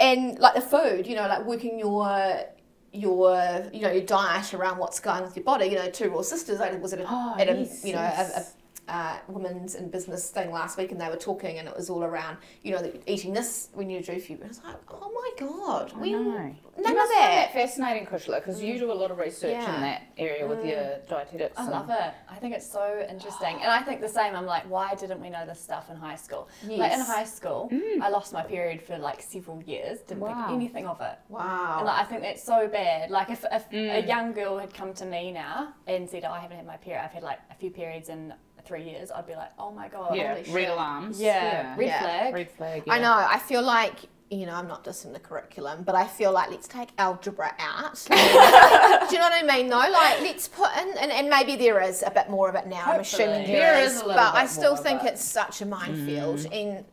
and 0.00 0.38
like 0.38 0.54
the 0.54 0.62
food, 0.62 1.06
you 1.06 1.14
know, 1.14 1.28
like 1.28 1.44
working 1.44 1.78
your 1.78 2.44
your 2.92 3.68
you 3.72 3.82
know 3.82 3.90
your 3.90 4.04
diet 4.04 4.54
around 4.54 4.78
what's 4.78 5.00
going 5.00 5.18
on 5.18 5.22
with 5.24 5.36
your 5.36 5.44
body. 5.44 5.66
You 5.66 5.76
know, 5.76 5.90
two 5.90 6.10
raw 6.10 6.22
sisters. 6.22 6.60
I 6.60 6.72
was 6.72 6.92
at 6.92 7.00
a, 7.00 7.06
Oh, 7.08 7.34
at 7.38 7.48
a 7.48 7.54
yes, 7.58 7.84
you 7.84 7.92
know 7.92 8.00
yes. 8.00 8.54
A, 8.88 8.92
a 8.92 8.94
uh, 8.94 9.16
women's 9.28 9.74
in 9.74 9.90
business 9.90 10.30
thing 10.30 10.50
last 10.50 10.76
week, 10.78 10.92
and 10.92 11.00
they 11.00 11.08
were 11.08 11.16
talking, 11.16 11.58
and 11.58 11.68
it 11.68 11.76
was 11.76 11.88
all 11.90 12.02
around, 12.04 12.36
you 12.62 12.72
know, 12.72 12.92
eating 13.06 13.32
this 13.32 13.68
when 13.74 13.88
you're 13.90 14.02
due 14.02 14.20
for 14.20 14.32
you. 14.32 14.38
I 14.44 14.48
was 14.48 14.60
like, 14.64 14.76
oh 14.90 15.10
my 15.14 15.46
god, 15.46 15.92
we 15.98 16.12
know. 16.12 16.20
none 16.20 16.56
you 16.76 16.84
of 16.84 16.94
must 16.96 17.12
find 17.12 17.32
that. 17.32 17.52
fascinating, 17.52 18.06
Kushla, 18.06 18.36
because 18.36 18.62
you 18.62 18.78
do 18.78 18.90
a 18.90 18.94
lot 18.94 19.10
of 19.10 19.18
research 19.18 19.52
Yeah. 19.52 19.74
in 19.74 19.80
that 19.82 20.02
area 20.16 20.46
with 20.46 20.64
your 20.64 20.98
dietetics. 21.08 21.56
I 21.58 21.62
and- 21.62 21.70
love 21.72 21.90
it. 21.90 22.14
I 22.28 22.36
think 22.36 22.54
it's 22.54 22.70
so 22.70 23.04
interesting. 23.08 23.56
And 23.62 23.70
I 23.70 23.82
think 23.82 24.00
the 24.00 24.08
same. 24.08 24.34
I'm 24.34 24.46
like, 24.46 24.68
why 24.70 24.94
didn't 24.94 25.20
we 25.20 25.30
know 25.30 25.44
this 25.46 25.60
stuff 25.60 25.90
in 25.90 25.96
high 25.96 26.16
school? 26.16 26.48
Like 26.66 26.92
in 26.92 27.00
high 27.00 27.24
school, 27.24 27.70
I 28.02 28.08
lost 28.08 28.32
my 28.32 28.42
period 28.42 28.82
for 28.82 28.96
like 28.98 29.20
several 29.22 29.62
years, 29.62 30.00
didn't 30.00 30.20
Wow. 30.20 30.46
think 30.46 30.56
anything 30.56 30.86
of 30.86 31.00
it. 31.00 31.18
Wow. 31.28 31.76
And 31.78 31.86
like, 31.86 31.98
I 32.00 32.04
think 32.04 32.22
that's 32.22 32.42
so 32.42 32.68
bad. 32.68 33.10
Like 33.10 33.30
if, 33.30 33.44
if 33.52 33.68
Mm. 33.70 34.02
a 34.04 34.06
young 34.06 34.32
girl 34.32 34.56
had 34.58 34.72
come 34.72 34.94
to 34.94 35.04
me 35.04 35.30
now 35.32 35.74
and 35.86 36.08
said, 36.08 36.24
oh, 36.24 36.30
I 36.32 36.40
haven't 36.40 36.56
had 36.56 36.66
my 36.66 36.76
period, 36.78 37.02
I've 37.04 37.10
had 37.12 37.22
like 37.22 37.38
a 37.50 37.54
few 37.54 37.70
periods 37.70 38.08
in 38.08 38.32
three 38.68 38.82
years, 38.84 39.10
I'd 39.10 39.26
be 39.26 39.34
like, 39.34 39.50
oh 39.58 39.72
my 39.72 39.88
God. 39.88 40.14
Yeah, 40.14 40.34
Holy 40.34 40.52
red 40.52 40.62
shit. 40.64 40.70
alarms. 40.70 41.20
Yeah, 41.20 41.76
red 41.76 41.86
Yeah. 41.88 42.00
flag. 42.00 42.34
Red 42.34 42.50
flag. 42.50 42.82
I 42.88 42.98
know. 43.00 43.12
I 43.12 43.38
feel 43.38 43.62
like 43.62 43.96
you 44.30 44.44
know 44.44 44.52
I'm 44.54 44.68
not 44.68 44.84
just 44.84 45.06
in 45.06 45.14
the 45.14 45.18
curriculum, 45.18 45.84
but 45.84 45.94
I 45.94 46.06
feel 46.06 46.32
like 46.32 46.50
let's 46.50 46.68
take 46.68 46.90
algebra 46.98 47.54
out. 47.58 47.94
Do 48.08 48.14
you 48.14 49.20
know 49.20 49.28
what 49.30 49.42
I 49.42 49.42
mean? 49.42 49.68
No, 49.68 49.78
like 49.78 50.20
let's 50.20 50.46
put 50.48 50.68
in, 50.80 50.98
and, 50.98 51.10
and 51.10 51.30
maybe 51.30 51.56
there 51.56 51.80
is 51.80 52.02
a 52.06 52.10
bit 52.10 52.28
more 52.28 52.48
of 52.50 52.54
it 52.54 52.66
now. 52.66 52.84
I'm 52.84 53.00
assuming 53.00 53.46
there 53.46 53.74
There 53.74 53.82
is, 53.84 53.92
is 53.94 54.02
a 54.02 54.06
little 54.06 54.22
but 54.22 54.34
I 54.34 54.44
still 54.46 54.74
more, 54.74 54.82
think 54.84 55.00
but- 55.00 55.12
it's 55.14 55.24
such 55.24 55.62
a 55.62 55.66
minefield, 55.66 56.40
mm. 56.40 56.60
and 56.60 56.84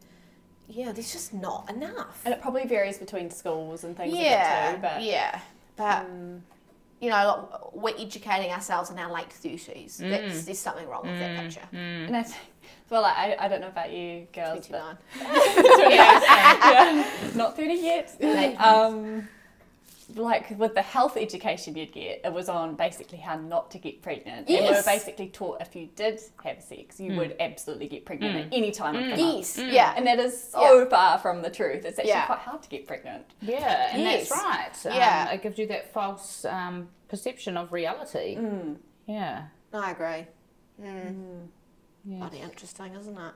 yeah, 0.70 0.94
there's 0.94 1.12
just 1.12 1.34
not 1.34 1.70
enough. 1.70 2.22
And 2.26 2.34
it 2.34 2.42
probably 2.42 2.66
varies 2.66 2.98
between 2.98 3.30
schools 3.30 3.84
and 3.84 3.96
things 3.98 4.16
yeah, 4.16 4.70
a 4.70 4.72
bit 4.72 4.76
too. 4.78 4.82
But 4.82 5.04
yeah, 5.04 5.40
but. 5.76 6.08
Mm. 6.10 6.40
You 7.02 7.10
know, 7.10 7.72
we're 7.74 7.96
educating 7.98 8.52
ourselves 8.52 8.90
in 8.90 8.98
our 8.98 9.12
late 9.12 9.32
thirties. 9.32 9.98
That's 9.98 10.42
mm. 10.42 10.46
There's 10.46 10.60
something 10.60 10.88
wrong 10.88 11.06
with 11.06 11.20
that 11.20 11.38
mm. 11.38 11.42
picture. 11.42 11.68
Mm. 11.74 12.08
And 12.08 12.18
I 12.18 12.24
think, 12.24 12.42
well, 12.90 13.02
like, 13.02 13.18
I, 13.18 13.36
I 13.40 13.48
don't 13.48 13.62
know 13.62 13.68
about 13.68 13.92
you 13.92 14.28
girls, 14.34 14.68
Twenty 14.68 14.72
but 14.72 14.98
nine. 15.22 15.92
yeah, 15.92 17.32
not 17.36 17.58
30 17.58 17.74
yet. 17.74 18.16
Late. 18.22 18.56
Um, 18.56 19.28
like 20.16 20.58
with 20.58 20.76
the 20.76 20.82
health 20.82 21.18
education 21.18 21.76
you'd 21.76 21.92
get, 21.92 22.22
it 22.24 22.32
was 22.32 22.50
on 22.50 22.76
basically 22.76 23.18
how 23.18 23.38
not 23.38 23.72
to 23.72 23.80
get 23.80 24.02
pregnant. 24.02 24.48
And 24.48 24.66
we 24.66 24.72
were 24.72 24.84
basically 24.86 25.30
taught 25.30 25.62
if 25.62 25.76
you 25.76 25.90
did 25.96 26.20
have 26.44 26.62
sex, 26.62 27.00
you 27.00 27.12
hmm. 27.12 27.18
would 27.18 27.36
absolutely 27.40 27.88
get 27.88 28.06
pregnant 28.06 28.36
at 28.36 28.44
hmm. 28.46 28.54
any 28.54 28.72
time 28.72 28.96
of 28.96 29.04
the 29.04 29.16
hmm. 29.16 29.22
month. 29.22 29.58
Yes. 29.58 29.58
Yeah. 29.58 29.94
And 29.96 30.06
that 30.08 30.20
is 30.20 30.52
so 30.52 30.86
far 30.88 31.18
from 31.20 31.42
the 31.42 31.50
truth. 31.50 31.86
It's 31.86 31.98
actually 31.98 32.10
Yeah. 32.10 32.26
quite 32.28 32.40
hard 32.40 32.62
to 32.64 32.70
get 32.70 32.88
pregnant. 32.88 33.26
Yeah, 33.42 33.90
and 33.92 34.02
Yes. 34.02 34.30
that's 34.30 34.86
right. 34.86 34.94
Um, 34.94 34.98
Yeah. 34.98 35.32
It 35.32 35.42
gives 35.42 35.58
you 35.58 35.68
that 35.68 35.92
false 35.94 36.46
um, 36.46 36.90
perception 37.08 37.58
of 37.58 37.72
reality. 37.72 38.38
Yeah. 39.08 39.46
I 39.74 39.92
agree. 39.92 40.28
Yeah. 40.82 41.12
Bloody 42.06 42.40
interesting, 42.40 42.94
isn't 42.96 43.18
it? 43.18 43.34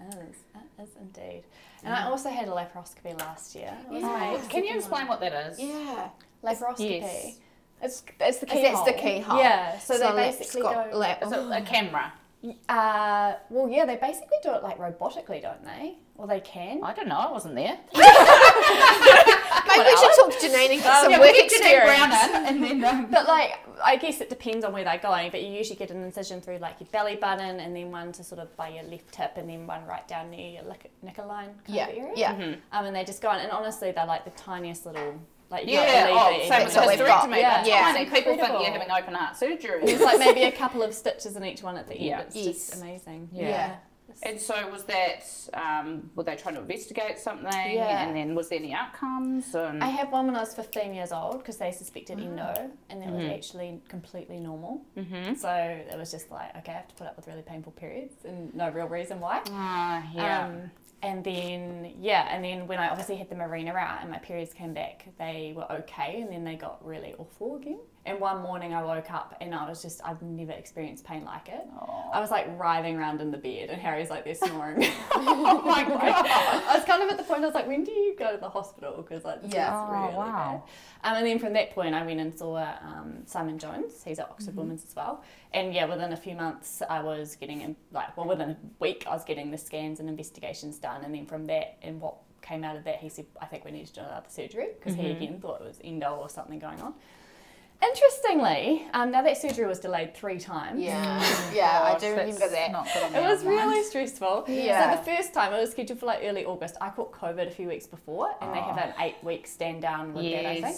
It 0.00 0.14
is. 0.30 0.36
It 0.54 0.82
is 0.82 0.88
indeed. 1.00 1.42
And 1.84 1.94
I 1.94 2.04
also 2.04 2.28
had 2.30 2.48
a 2.48 2.50
laparoscopy 2.52 3.18
last 3.20 3.54
year. 3.54 3.72
Yeah. 3.90 4.00
my 4.00 4.40
Can 4.48 4.64
you 4.64 4.76
explain 4.76 5.06
what 5.08 5.20
that 5.20 5.32
is? 5.50 5.58
Yeah. 5.60 6.08
laparoscopy? 6.44 7.00
Yes. 7.00 7.38
It's 7.80 8.02
it's 8.20 8.38
the 8.38 8.46
If 8.46 8.52
keyhole. 8.52 8.84
that's 8.84 8.96
the 8.96 9.02
keyhole. 9.02 9.38
Yeah. 9.38 9.78
So, 9.78 9.98
they 9.98 10.10
basically 10.10 10.62
go- 10.62 10.88
go. 10.90 10.96
let- 10.98 11.22
Is 11.22 11.30
it 11.32 11.38
a 11.38 11.60
camera? 11.62 12.12
Uh, 12.68 13.34
well, 13.50 13.68
yeah, 13.68 13.84
they 13.84 13.96
basically 13.96 14.38
do 14.44 14.52
it 14.54 14.62
like 14.62 14.78
robotically, 14.78 15.42
don't 15.42 15.64
they? 15.64 15.96
Or 16.16 16.26
they 16.26 16.40
can. 16.40 16.82
I 16.84 16.92
don't 16.94 17.08
know. 17.08 17.16
I 17.16 17.30
wasn't 17.32 17.54
there. 17.56 17.76
Maybe 18.58 19.84
we 19.84 19.96
should 19.96 20.10
talk 20.16 20.30
to 20.32 20.46
Janine 20.46 20.70
and 20.72 20.82
get 20.82 21.02
some 21.02 21.10
yeah, 21.10 21.20
work 21.20 21.32
we 21.32 21.48
get 21.48 21.52
Janine 21.62 21.84
Brown 21.84 22.10
experience. 22.12 22.48
and 22.48 22.64
then 22.64 22.84
um, 22.84 23.10
But 23.10 23.28
like, 23.28 23.58
I 23.84 23.96
guess 23.96 24.20
it 24.20 24.28
depends 24.28 24.64
on 24.64 24.72
where 24.72 24.82
they're 24.84 24.98
going. 24.98 25.30
But 25.30 25.42
you 25.42 25.52
usually 25.52 25.76
get 25.76 25.90
an 25.90 26.02
incision 26.02 26.40
through 26.40 26.58
like 26.58 26.80
your 26.80 26.88
belly 26.90 27.16
button, 27.16 27.60
and 27.60 27.76
then 27.76 27.90
one 27.90 28.12
to 28.12 28.24
sort 28.24 28.40
of 28.40 28.54
by 28.56 28.68
your 28.70 28.84
left 28.84 29.14
hip, 29.14 29.32
and 29.36 29.48
then 29.48 29.66
one 29.66 29.84
right 29.86 30.06
down 30.08 30.30
near 30.30 30.50
your 30.54 30.62
lick- 30.64 30.90
knicker 31.02 31.24
line 31.24 31.50
kind 31.66 31.76
Yeah, 31.76 31.88
of 31.88 31.96
area. 31.98 32.12
yeah. 32.16 32.54
Um, 32.72 32.86
and 32.86 32.96
they 32.96 33.04
just 33.04 33.20
go 33.22 33.28
on, 33.28 33.38
and 33.40 33.50
honestly, 33.50 33.92
they're 33.92 34.06
like 34.06 34.24
the 34.24 34.30
tiniest 34.32 34.86
little 34.86 35.20
like 35.50 35.66
you 35.66 35.72
yeah, 35.74 36.06
can't 36.08 36.10
oh, 36.12 36.24
believe 36.30 36.40
same 36.42 36.48
that 36.50 36.64
with 36.64 36.74
That's 36.74 36.76
what 36.86 36.96
the 36.98 37.02
we've 37.04 37.08
got. 37.08 37.28
hysterectomy. 37.30 37.38
Yeah. 37.40 37.64
Yeah. 37.66 37.92
tiny 37.92 38.04
people 38.10 38.36
think 38.36 38.48
you're 38.48 38.70
having 38.70 38.90
open 38.90 39.14
heart 39.14 39.34
surgery. 39.36 39.80
It's 39.84 40.02
like 40.02 40.18
maybe 40.18 40.42
a 40.42 40.52
couple 40.52 40.82
of 40.82 40.92
stitches 40.92 41.36
in 41.36 41.44
each 41.44 41.62
one 41.62 41.78
at 41.78 41.86
the 41.88 41.94
end. 41.94 42.04
Yeah. 42.04 42.20
It's 42.20 42.36
Yes. 42.36 42.44
just 42.46 42.82
amazing. 42.82 43.30
Yeah. 43.32 43.76
And 44.22 44.40
so 44.40 44.68
was 44.70 44.84
that? 44.84 45.24
Um, 45.54 46.10
were 46.14 46.24
they 46.24 46.36
trying 46.36 46.54
to 46.54 46.60
investigate 46.60 47.18
something? 47.18 47.46
Yeah. 47.52 48.06
And 48.06 48.16
then 48.16 48.34
was 48.34 48.48
there 48.48 48.58
any 48.58 48.72
outcomes? 48.72 49.54
And 49.54 49.82
I 49.82 49.88
had 49.88 50.10
one 50.10 50.26
when 50.26 50.36
I 50.36 50.40
was 50.40 50.54
15 50.54 50.94
years 50.94 51.12
old 51.12 51.38
because 51.38 51.56
they 51.56 51.72
suspected 51.72 52.20
endo, 52.20 52.70
and 52.90 53.02
that 53.02 53.10
was 53.10 53.26
actually 53.26 53.80
completely 53.88 54.38
normal. 54.38 54.82
Mm-hmm. 54.96 55.34
So 55.34 55.50
it 55.50 55.96
was 55.96 56.10
just 56.10 56.30
like, 56.30 56.56
okay, 56.58 56.72
I 56.72 56.76
have 56.76 56.88
to 56.88 56.94
put 56.94 57.06
up 57.06 57.16
with 57.16 57.26
really 57.26 57.42
painful 57.42 57.72
periods 57.72 58.14
and 58.24 58.54
no 58.54 58.70
real 58.70 58.88
reason 58.88 59.20
why. 59.20 59.42
Ah, 59.50 60.04
yeah. 60.14 60.46
Um, 60.46 60.70
and 61.02 61.22
then, 61.22 61.94
yeah, 62.00 62.26
and 62.28 62.44
then 62.44 62.66
when 62.66 62.80
I 62.80 62.88
obviously 62.88 63.16
had 63.16 63.28
the 63.28 63.36
Mirena 63.36 63.74
out 63.76 64.02
and 64.02 64.10
my 64.10 64.18
periods 64.18 64.52
came 64.52 64.74
back, 64.74 65.06
they 65.16 65.52
were 65.56 65.70
okay, 65.70 66.20
and 66.22 66.32
then 66.32 66.42
they 66.42 66.56
got 66.56 66.84
really 66.84 67.14
awful 67.18 67.56
again. 67.56 67.78
And 68.08 68.18
one 68.20 68.40
morning 68.40 68.72
I 68.72 68.82
woke 68.82 69.10
up 69.10 69.36
and 69.40 69.54
I 69.54 69.68
was 69.68 69.82
just, 69.82 70.00
I've 70.02 70.22
never 70.22 70.52
experienced 70.52 71.04
pain 71.04 71.24
like 71.26 71.48
it. 71.48 71.60
I 72.12 72.20
was 72.20 72.30
like 72.30 72.46
writhing 72.58 72.96
around 72.96 73.20
in 73.20 73.30
the 73.30 73.36
bed, 73.36 73.68
and 73.68 73.78
Harry's 73.80 74.08
like 74.08 74.24
they're 74.24 74.34
snoring. 74.34 74.78
oh 75.14 75.60
my 75.64 75.84
god. 75.84 76.02
I 76.02 76.74
was 76.74 76.84
kind 76.86 77.02
of 77.02 77.10
at 77.10 77.18
the 77.18 77.24
point 77.24 77.42
I 77.42 77.46
was 77.46 77.54
like, 77.54 77.66
when 77.66 77.84
do 77.84 77.92
you 77.92 78.16
go 78.18 78.32
to 78.32 78.38
the 78.38 78.48
hospital? 78.48 78.94
Because 78.96 79.24
like, 79.24 79.42
this 79.42 79.52
Yeah. 79.52 79.68
is 79.68 79.88
Oh, 79.90 79.92
really 80.06 80.14
wow. 80.16 80.64
bad. 81.02 81.10
Um, 81.10 81.16
and 81.18 81.26
then 81.26 81.38
from 81.38 81.52
that 81.52 81.70
point, 81.72 81.94
I 81.94 82.04
went 82.04 82.18
and 82.18 82.36
saw 82.36 82.56
um, 82.56 83.18
Simon 83.26 83.58
Jones. 83.58 84.02
He's 84.02 84.18
at 84.18 84.30
Oxford 84.30 84.56
Women's 84.56 84.84
as 84.86 84.96
well. 84.96 85.22
And 85.52 85.74
yeah, 85.74 85.84
within 85.84 86.12
a 86.12 86.16
few 86.16 86.34
months, 86.34 86.82
I 86.88 87.02
was 87.02 87.36
getting 87.36 87.60
in, 87.60 87.76
like, 87.92 88.16
well, 88.16 88.26
within 88.26 88.50
a 88.50 88.56
week, 88.80 89.04
I 89.06 89.10
was 89.12 89.24
getting 89.24 89.50
the 89.50 89.58
scans 89.58 90.00
and 90.00 90.08
investigations 90.08 90.78
done. 90.78 91.04
And 91.04 91.14
then 91.14 91.26
from 91.26 91.46
that, 91.48 91.76
and 91.82 92.00
what 92.00 92.16
came 92.40 92.64
out 92.64 92.76
of 92.76 92.84
that, 92.84 92.96
he 92.96 93.08
said, 93.10 93.26
I 93.40 93.44
think 93.46 93.64
we 93.66 93.70
need 93.70 93.86
to 93.88 93.92
do 93.94 94.00
another 94.00 94.26
surgery 94.28 94.68
because 94.78 94.94
he 94.94 95.10
again 95.10 95.40
thought 95.40 95.60
it 95.60 95.66
was 95.66 95.78
endo 95.84 96.14
or 96.16 96.28
something 96.30 96.58
going 96.58 96.80
on. 96.80 96.94
Interestingly, 97.80 98.86
um, 98.92 99.10
now 99.12 99.22
that 99.22 99.36
surgery 99.36 99.64
was 99.66 99.78
delayed 99.78 100.14
three 100.14 100.38
times. 100.38 100.80
Yeah, 100.80 101.20
yeah, 101.54 101.80
I 101.94 101.98
do 101.98 102.10
remember 102.10 102.48
that. 102.48 102.70
It 103.14 103.22
was 103.22 103.44
really 103.44 103.84
stressful. 103.84 104.44
Yeah. 104.48 104.96
So 104.96 104.98
the 105.10 105.16
first 105.16 105.32
time 105.32 105.52
it 105.52 105.60
was 105.60 105.70
scheduled 105.70 106.00
for 106.00 106.06
like 106.06 106.20
early 106.24 106.44
August. 106.44 106.76
I 106.80 106.90
caught 106.90 107.12
COVID 107.12 107.46
a 107.46 107.50
few 107.50 107.68
weeks 107.68 107.86
before, 107.86 108.34
and 108.40 108.52
they 108.52 108.58
have 108.60 108.76
Oh. 108.76 108.80
an 108.80 108.94
eight 109.00 109.16
week 109.22 109.46
stand 109.46 109.82
down 109.82 110.12
with 110.12 110.24
that, 110.30 110.44
I 110.46 110.60
think. 110.60 110.76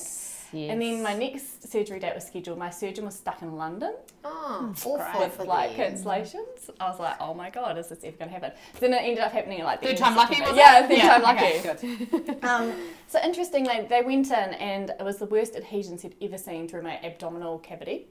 Yes. 0.52 0.60
Yes. 0.60 0.72
And 0.72 0.82
then 0.82 1.02
my 1.02 1.14
next 1.14 1.70
surgery 1.70 1.98
date 2.00 2.14
was 2.14 2.26
scheduled. 2.26 2.58
My 2.58 2.70
surgeon 2.70 3.04
was 3.04 3.14
stuck 3.14 3.40
in 3.42 3.56
London 3.56 3.94
Oh, 4.24 4.72
awful 4.84 5.20
with 5.20 5.34
for 5.34 5.44
like 5.44 5.76
them. 5.76 5.92
cancellations. 5.94 6.70
I 6.80 6.90
was 6.90 6.98
like, 6.98 7.16
oh 7.20 7.34
my 7.34 7.50
god, 7.50 7.78
is 7.78 7.88
this 7.88 8.00
ever 8.04 8.16
going 8.16 8.28
to 8.30 8.34
happen? 8.34 8.52
Then 8.80 8.92
it 8.92 8.98
ended 9.02 9.20
up 9.20 9.32
happening 9.32 9.60
at 9.60 9.66
like 9.66 9.80
the 9.80 9.88
Third 9.88 9.96
end 9.96 10.02
of 10.02 10.06
time 10.08 10.16
lucky, 10.16 10.40
was 10.42 10.56
Yeah, 10.56 10.84
it? 10.84 10.88
third 10.88 10.98
Yeah, 10.98 11.08
time 11.08 11.22
lucky. 11.22 11.46
okay, 11.46 12.04
good. 12.06 12.38
Um, 12.44 12.72
so 13.08 13.20
interestingly, 13.22 13.86
they 13.88 14.02
went 14.02 14.26
in 14.28 14.32
and 14.32 14.90
it 14.90 15.02
was 15.04 15.18
the 15.18 15.26
worst 15.26 15.56
adhesions 15.56 16.02
he'd 16.02 16.16
ever 16.20 16.38
seen 16.38 16.68
through 16.68 16.82
my 16.82 16.98
abdominal 17.04 17.58
cavity. 17.58 18.06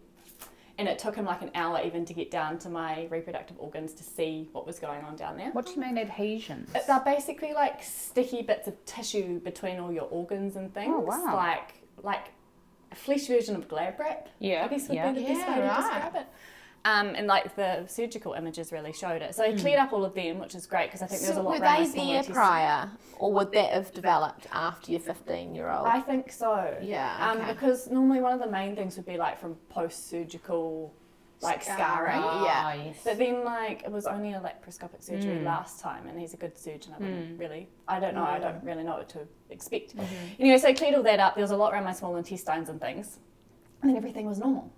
And 0.77 0.87
it 0.87 0.97
took 0.97 1.13
him 1.13 1.25
like 1.25 1.41
an 1.41 1.51
hour 1.55 1.81
even 1.83 2.05
to 2.05 2.13
get 2.13 2.31
down 2.31 2.57
to 2.59 2.69
my 2.69 3.05
reproductive 3.11 3.57
organs 3.59 3.91
to 3.95 4.03
see 4.03 4.47
what 4.53 4.65
was 4.65 4.79
going 4.79 5.03
on 5.03 5.17
down 5.17 5.35
there. 5.35 5.51
What 5.51 5.65
do 5.65 5.73
you 5.73 5.81
mean 5.81 5.97
adhesions? 5.97 6.73
Uh, 6.73 6.79
They're 6.87 7.01
basically 7.15 7.51
like 7.51 7.83
sticky 7.83 8.43
bits 8.43 8.65
of 8.69 8.85
tissue 8.85 9.41
between 9.41 9.77
all 9.79 9.91
your 9.91 10.05
organs 10.05 10.55
and 10.55 10.73
things. 10.73 10.93
Oh, 10.95 11.01
wow. 11.01 11.35
Like 11.35 11.73
like 12.03 12.27
a 12.91 12.95
flesh 12.95 13.27
version 13.27 13.55
of 13.55 13.67
glad 13.67 13.95
wrap. 13.99 14.29
Yeah, 14.39 14.65
I 14.65 14.67
guess 14.67 14.87
would 14.87 14.95
yeah. 14.95 15.11
be 15.11 15.19
the 15.21 15.25
best 15.27 15.39
Yeah, 15.41 15.49
way 15.49 15.61
to 15.61 15.67
right. 15.67 15.77
describe 15.77 16.15
it. 16.15 16.27
Um, 16.85 17.07
and 17.09 17.27
like 17.27 17.55
the 17.57 17.85
surgical 17.87 18.33
images 18.33 18.71
really 18.71 18.93
showed 18.93 19.21
it. 19.21 19.35
So 19.35 19.51
he 19.51 19.59
cleared 19.59 19.79
up 19.79 19.91
all 19.91 20.05
of 20.05 20.13
them, 20.15 20.39
which 20.39 20.55
is 20.55 20.65
great 20.65 20.87
because 20.87 21.01
I 21.01 21.07
think 21.07 21.21
there's 21.21 21.35
So 21.35 21.41
a 21.41 21.43
lot 21.43 21.51
were 21.55 21.59
they 21.59 21.85
there 21.93 22.23
prior, 22.23 22.89
or 23.17 23.33
would 23.33 23.51
that 23.51 23.71
have 23.71 23.93
developed 23.93 24.47
after 24.53 24.91
your 24.91 25.01
15 25.01 25.53
year 25.53 25.69
old? 25.69 25.85
I 25.87 25.99
think 25.99 26.31
so. 26.31 26.77
Yeah, 26.81 27.29
Um, 27.31 27.39
okay. 27.39 27.51
because 27.51 27.89
normally 27.89 28.21
one 28.21 28.31
of 28.33 28.39
the 28.39 28.49
main 28.49 28.77
things 28.77 28.95
would 28.95 29.05
be 29.05 29.17
like 29.17 29.37
from 29.39 29.55
post-surgical, 29.67 30.93
like 31.41 31.63
scarring. 31.63 31.77
Scarring. 32.21 32.43
Yeah. 32.43 32.61
Ah, 32.65 32.73
yes. 32.73 32.97
But 33.03 33.17
then, 33.17 33.43
like, 33.45 33.83
it 33.83 33.91
was 33.91 34.05
only 34.05 34.33
a 34.33 34.39
laparoscopic 34.39 35.01
surgery 35.01 35.35
Mm. 35.37 35.45
last 35.45 35.79
time, 35.79 36.07
and 36.07 36.19
he's 36.19 36.33
a 36.33 36.37
good 36.37 36.57
surgeon. 36.57 36.93
I 36.95 36.99
wouldn't 37.01 37.39
really, 37.39 37.69
I 37.87 37.99
don't 37.99 38.13
know, 38.15 38.23
I 38.23 38.37
Mm. 38.39 38.41
don't 38.41 38.63
really 38.63 38.83
know 38.83 38.95
what 38.97 39.09
to 39.09 39.19
expect. 39.49 39.95
Mm-hmm. 39.95 40.41
Anyway, 40.41 40.57
so 40.57 40.67
I 40.67 40.73
cleared 40.73 40.95
all 40.95 41.03
that 41.03 41.19
up. 41.19 41.35
There 41.35 41.43
was 41.43 41.51
a 41.51 41.57
lot 41.57 41.73
around 41.73 41.85
my 41.85 41.93
small 41.93 42.15
intestines 42.17 42.67
and 42.69 42.79
things, 42.81 43.19
and 43.81 43.89
then 43.89 43.97
everything 43.97 44.25
was 44.27 44.37
normal. 44.39 44.69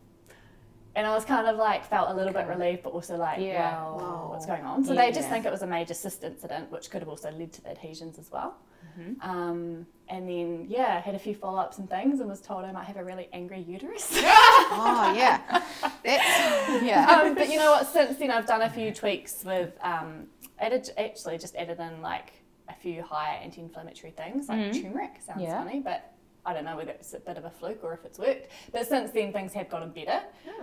And 0.95 1.07
I 1.07 1.13
was 1.15 1.23
kind 1.23 1.47
of 1.47 1.55
like 1.55 1.85
felt 1.85 2.09
a 2.09 2.13
little 2.13 2.33
bit 2.33 2.47
relieved, 2.47 2.83
but 2.83 2.91
also 2.91 3.15
like, 3.15 3.39
Yeah. 3.39 3.71
well, 3.81 3.97
Whoa. 3.99 4.29
what's 4.31 4.45
going 4.45 4.63
on? 4.65 4.83
So 4.83 4.93
they 4.93 5.07
just 5.11 5.21
Yeah. 5.21 5.29
think 5.29 5.45
it 5.45 5.51
was 5.51 5.61
a 5.61 5.67
major 5.67 5.93
cyst 5.93 6.23
incident, 6.23 6.69
which 6.71 6.89
could 6.91 7.01
have 7.01 7.07
also 7.09 7.31
led 7.31 7.53
to 7.53 7.61
the 7.61 7.69
adhesions 7.71 8.19
as 8.19 8.29
well. 8.31 8.55
Mm-hmm. 8.99 9.21
Um, 9.29 9.87
and 10.09 10.27
then, 10.27 10.65
yeah, 10.67 10.99
had 10.99 11.15
a 11.15 11.19
few 11.19 11.33
follow 11.33 11.59
ups 11.61 11.77
and 11.77 11.89
things, 11.89 12.19
and 12.19 12.27
was 12.29 12.41
told 12.41 12.65
I 12.65 12.73
might 12.73 12.83
have 12.85 12.97
a 12.97 13.03
really 13.05 13.29
angry 13.31 13.61
uterus. 13.61 14.11
oh, 14.15 15.13
yeah. 15.15 15.63
That's, 16.03 16.83
yeah. 16.83 17.21
um, 17.23 17.35
but 17.35 17.49
you 17.49 17.57
know 17.57 17.71
what? 17.71 17.87
Since 17.87 18.17
then, 18.17 18.29
I've 18.31 18.45
done 18.47 18.61
a 18.61 18.69
few 18.69 18.93
tweaks 18.93 19.45
with 19.45 19.73
um, 19.81 20.27
added 20.59 20.89
actually 20.97 21.37
just 21.37 21.55
added 21.55 21.79
in 21.79 22.01
like 22.01 22.33
a 22.67 22.73
few 22.73 23.01
high 23.01 23.35
anti-inflammatory 23.43 24.11
things 24.11 24.49
like 24.49 24.73
turmeric. 24.73 25.21
Sounds 25.25 25.41
Yeah. 25.41 25.63
funny, 25.63 25.79
but 25.79 26.11
I 26.45 26.53
don't 26.53 26.65
know 26.65 26.75
whether 26.75 26.91
it's 26.91 27.13
a 27.13 27.19
bit 27.19 27.37
of 27.37 27.45
a 27.45 27.49
fluke 27.49 27.83
or 27.83 27.93
if 27.93 28.03
it's 28.05 28.17
worked. 28.17 28.47
But 28.71 28.87
since 28.87 29.11
then, 29.11 29.31
things 29.31 29.53
have 29.53 29.69
gotten 29.69 29.91
better. 29.91 30.21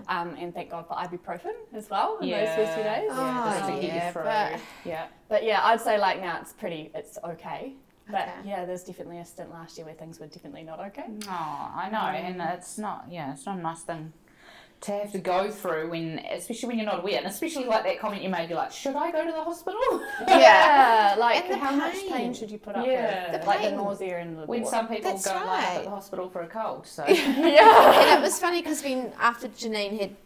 Um, 0.09 0.35
and 0.39 0.53
thank 0.53 0.71
God 0.71 0.87
for 0.89 0.95
ibuprofen 0.95 1.53
as 1.73 1.89
well 1.89 2.19
in 2.19 2.31
those 2.31 2.49
first 2.57 2.75
few 2.75 2.83
days. 2.83 3.11
Oh, 3.13 3.57
just 3.69 3.83
yeah, 3.83 4.13
but- 4.13 4.61
Yeah. 4.85 5.07
But 5.29 5.45
yeah, 5.45 5.61
I'd 5.65 5.81
say 5.81 5.99
like 5.99 6.21
now 6.21 6.39
it's 6.41 6.53
pretty, 6.53 6.91
it's 6.95 7.19
okay. 7.25 7.75
But 8.11 8.23
Okay. 8.23 8.33
yeah, 8.49 8.65
there's 8.65 8.85
definitely 8.85 9.19
a 9.19 9.25
stint 9.25 9.51
last 9.51 9.77
year 9.77 9.85
where 9.85 9.95
things 9.95 10.19
were 10.19 10.27
definitely 10.27 10.63
not 10.63 10.81
okay. 10.81 11.05
Oh, 11.29 11.73
I 11.77 11.91
know, 11.93 11.99
and 12.01 12.41
it's 12.41 12.79
not. 12.79 13.05
Yeah, 13.11 13.33
it's 13.35 13.45
not 13.45 13.59
a 13.59 13.61
nice 13.61 13.83
thing 13.83 14.15
to 14.83 14.93
have 14.93 15.11
to 15.13 15.19
go 15.19 15.51
through 15.51 15.91
when, 15.91 16.21
especially 16.31 16.69
when 16.69 16.79
you're 16.79 16.87
not 16.87 17.01
aware, 17.01 17.19
and 17.19 17.27
especially 17.27 17.65
like 17.65 17.83
that 17.85 17.99
comment 17.99 18.23
you 18.23 18.29
made. 18.29 18.49
You're 18.49 18.59
like, 18.59 18.71
should 18.73 18.95
I 18.95 19.11
go 19.11 19.25
to 19.25 19.33
the 19.33 19.43
hospital? 19.43 20.01
Yeah. 20.29 21.17
like 21.19 21.45
And 21.45 21.53
the 21.55 21.59
how 21.59 21.73
much 21.75 21.95
pain. 21.95 22.13
pain 22.13 22.35
should 22.35 22.51
you 22.51 22.59
put 22.59 22.77
up 22.77 22.87
Yeah. 22.87 23.33
with? 23.33 23.41
The 23.41 23.47
like 23.47 23.63
the 23.63 23.73
nausea 23.73 24.19
and 24.19 24.39
the 24.39 24.47
when 24.47 24.63
what- 24.63 24.71
some 24.71 24.87
people 24.89 25.11
That's 25.11 25.25
go 25.27 25.33
line 25.35 25.47
up 25.65 25.69
at 25.71 25.85
the 25.85 25.91
hospital 25.91 26.29
for 26.29 26.43
a 26.43 26.47
cold. 26.49 26.87
So 26.87 27.05
yeah. 27.09 28.01
and 28.01 28.19
it 28.19 28.23
was 28.23 28.39
funny 28.39 28.63
because 28.63 28.83
when 28.83 29.13
after 29.19 29.49
Janine 29.49 29.99
had 30.01 30.17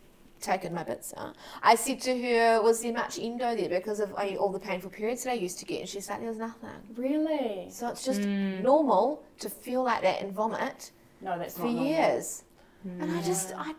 taken 0.41 0.75
my 0.75 0.83
bits 0.83 1.15
out, 1.17 1.37
I 1.63 1.75
said 1.77 2.01
to 2.03 2.21
her, 2.21 2.61
"Was 2.63 2.83
there 2.83 2.93
much 2.93 3.19
endo 3.19 3.55
there 3.57 3.69
because 3.69 4.01
of 4.01 4.13
uh, 4.15 4.37
all 4.41 4.51
the 4.51 4.59
painful 4.59 4.91
periods 4.91 5.25
that 5.25 5.31
I 5.31 5.35
used 5.35 5.59
to 5.61 5.65
get?" 5.65 5.81
And 5.81 5.89
she's 5.89 6.11
like, 6.11 6.19
"There 6.19 6.29
was 6.29 6.39
nothing." 6.39 6.69
Really? 6.97 7.69
So 7.71 7.89
it's 7.89 8.05
just 8.05 8.21
Mm. 8.23 8.61
normal 8.63 9.23
to 9.39 9.49
feel 9.49 9.83
like 9.83 10.03
that 10.03 10.21
and 10.21 10.33
vomit 10.33 10.91
No, 11.23 11.39
that's 11.39 11.55
for 11.57 11.65
not 11.65 11.73
normal. 11.75 11.87
years. 11.91 12.45
And 12.85 13.13
I 13.17 13.23
just, 13.23 13.55
I 13.55 13.67
just, 13.67 13.77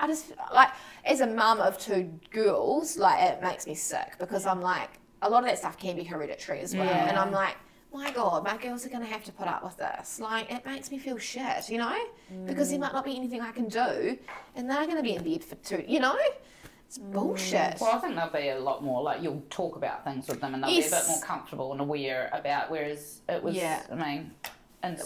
I 0.00 0.06
just 0.06 0.32
like 0.54 0.70
as 1.04 1.20
a 1.20 1.26
mum 1.26 1.60
of 1.60 1.78
two 1.78 2.18
girls, 2.30 2.96
like 2.96 3.22
it 3.22 3.42
makes 3.42 3.66
me 3.66 3.74
sick 3.74 4.16
because 4.18 4.46
I'm 4.46 4.60
like, 4.62 4.90
a 5.22 5.28
lot 5.28 5.42
of 5.42 5.48
that 5.48 5.58
stuff 5.58 5.78
can 5.78 5.96
be 5.96 6.04
hereditary 6.04 6.60
as 6.60 6.74
well, 6.74 6.86
Yeah. 6.86 7.08
and 7.08 7.18
I'm 7.18 7.32
like. 7.32 7.56
My 7.90 8.10
God, 8.10 8.44
my 8.44 8.58
girls 8.58 8.84
are 8.84 8.90
going 8.90 9.00
to 9.00 9.10
have 9.10 9.24
to 9.24 9.32
put 9.32 9.46
up 9.46 9.64
with 9.64 9.78
this. 9.78 10.20
Like, 10.20 10.52
it 10.52 10.66
makes 10.66 10.90
me 10.90 10.98
feel 10.98 11.16
shit, 11.16 11.70
you 11.70 11.78
know? 11.78 11.96
Because 12.44 12.68
there 12.68 12.76
mm. 12.76 12.82
might 12.82 12.92
not 12.92 13.02
be 13.02 13.16
anything 13.16 13.40
I 13.40 13.50
can 13.50 13.66
do, 13.66 14.18
and 14.54 14.68
they're 14.68 14.84
going 14.84 14.98
to 14.98 15.02
be 15.02 15.14
in 15.14 15.24
bed 15.24 15.42
for 15.42 15.54
two, 15.54 15.82
you 15.88 15.98
know? 15.98 16.14
It's 16.86 16.98
mm. 16.98 17.10
bullshit. 17.12 17.80
Well, 17.80 17.96
I 17.96 17.98
think 17.98 18.14
they'll 18.14 18.28
be 18.28 18.50
a 18.50 18.58
lot 18.60 18.84
more 18.84 19.02
like 19.02 19.22
you'll 19.22 19.42
talk 19.48 19.76
about 19.76 20.04
things 20.04 20.28
with 20.28 20.38
them, 20.38 20.52
and 20.52 20.62
they'll 20.62 20.70
be 20.70 20.86
a 20.86 20.90
bit 20.90 21.08
more 21.08 21.22
comfortable 21.22 21.72
and 21.72 21.80
aware 21.80 22.28
about. 22.34 22.70
Whereas 22.70 23.22
it 23.26 23.42
was, 23.42 23.56
Yeah. 23.56 23.82
I 23.90 23.94
mean, 23.94 24.32
and 24.82 24.98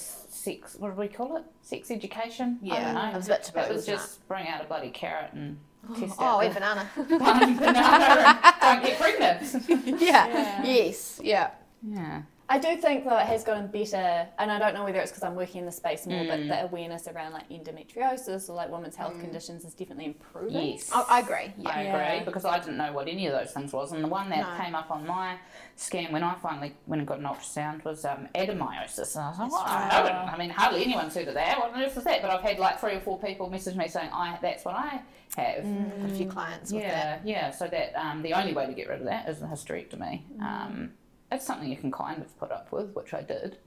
sex. 0.43 0.76
What 0.78 0.95
do 0.95 1.01
we 1.01 1.09
call 1.09 1.36
it? 1.36 1.45
Sex 1.62 1.90
education. 1.90 2.59
I 2.62 2.66
Yeah, 2.66 2.84
don't 2.84 2.95
know. 2.95 3.11
it 3.11 3.16
was 3.16 3.26
a 3.26 3.30
bit 3.30 3.43
taboo, 3.45 3.61
It 3.61 3.72
was 3.74 3.86
just 3.86 4.26
bring 4.28 4.49
out 4.49 4.62
a 4.62 4.64
bloody 4.64 4.90
carrot 4.90 5.32
and 5.32 5.59
oh, 5.88 5.95
test 5.99 6.16
Oh, 6.18 6.24
out 6.24 6.45
a 6.45 6.51
banana. 6.51 6.88
banana 6.97 8.55
don't 8.61 8.84
get 8.84 8.99
pregnant. 8.99 10.01
yeah. 10.01 10.26
Yeah. 10.28 10.64
Yes. 10.64 11.20
Yeah. 11.22 11.51
Yeah. 11.82 12.22
I 12.55 12.59
do 12.59 12.76
think 12.76 13.05
though 13.05 13.16
it 13.16 13.26
has 13.26 13.44
gotten 13.44 13.68
better, 13.68 14.28
and 14.38 14.53
I 14.53 14.59
don't 14.59 14.74
know 14.74 14.84
whether 14.84 14.98
it's 15.00 15.11
because 15.11 15.22
I'm 15.22 15.34
working 15.34 15.61
in 15.61 15.64
the 15.66 15.72
space 15.72 16.07
more, 16.07 16.22
Mm. 16.22 16.28
but 16.28 16.48
the 16.48 16.64
awareness 16.64 17.09
around 17.09 17.32
like 17.32 17.48
endometriosis 17.48 18.50
or 18.50 18.53
like 18.53 18.70
women's 18.70 18.94
health 18.94 19.18
conditions 19.20 19.64
is 19.64 19.72
definitely 19.72 20.05
improving. 20.07 20.72
Yes. 20.72 20.90
I, 20.92 21.05
I 21.09 21.20
agree. 21.20 21.53
Yeah. 21.57 21.68
I 21.70 21.82
Yeah. 21.82 21.96
agree 22.12 22.24
because 22.26 22.44
I 22.44 22.59
didn't 22.59 22.76
know 22.76 22.92
what 22.92 23.09
any 23.09 23.26
of 23.26 23.32
those 23.32 23.53
things 23.53 23.72
was, 23.72 23.92
and 23.92 24.05
the 24.05 24.09
one 24.09 24.28
that 24.28 24.40
No. 24.59 24.62
came 24.64 24.74
up 24.74 24.90
on 24.90 25.07
my 25.07 25.36
scan 25.76 26.12
when 26.12 26.22
I 26.22 26.34
finally 26.34 26.74
when 26.84 27.00
I 27.00 27.05
got 27.05 27.18
an 27.20 27.24
ultrasound 27.24 27.84
was 27.84 28.05
um, 28.05 28.28
adenomyosis, 28.34 29.16
and 29.16 29.24
I 29.24 29.28
was 29.30 29.38
like, 29.38 29.50
well, 29.50 29.62
I, 29.64 29.88
know 30.03 30.07
it. 30.07 30.12
I 30.12 30.36
mean, 30.36 30.50
hardly 30.50 30.84
anyone's 30.84 31.14
heard 31.14 31.28
of 31.28 31.34
that. 31.34 31.59
What 31.59 31.72
on 31.72 31.82
earth 31.82 31.96
is 31.96 32.05
that? 32.05 32.20
But 32.20 32.30
I've 32.30 32.42
had 32.42 32.59
like 32.59 32.78
three 32.80 32.96
or 32.96 33.00
four 33.00 33.18
people 33.18 33.48
message 33.48 33.76
me 33.76 33.88
saying, 33.88 34.11
I 34.12 34.38
that's 34.42 34.66
what 34.66 34.74
I 34.74 35.00
have. 35.38 35.64
Got 36.03 36.11
a 36.11 36.14
few 36.14 36.26
clients 36.28 36.70
with 36.70 36.82
Yeah, 36.82 37.16
that. 37.16 37.26
yeah. 37.26 37.50
So 37.50 37.66
that 37.68 37.94
um, 37.98 38.20
the 38.20 38.34
only 38.34 38.53
way 38.53 38.66
to 38.66 38.74
get 38.74 38.88
rid 38.90 38.98
of 39.00 39.07
that 39.07 39.26
is 39.26 39.40
a 39.40 39.46
hysterectomy. 39.46 40.20
Um, 40.42 40.92
it's 41.33 41.47
something 41.47 41.68
you 41.68 41.76
can 41.76 41.91
kind 41.91 42.20
of 42.22 42.39
put 42.39 42.51
up 42.53 42.70
with, 42.72 42.95
which 42.95 43.14
I 43.14 43.22
did, 43.22 43.59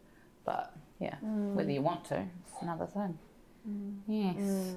but 0.46 0.74
yeah, 1.00 1.16
whether 1.22 1.72
you 1.72 1.82
want 1.82 2.06
to, 2.06 2.26
it's 2.48 2.62
another 2.62 2.86
thing. 2.86 3.18
Yes. 4.08 4.36
Mm. 4.38 4.76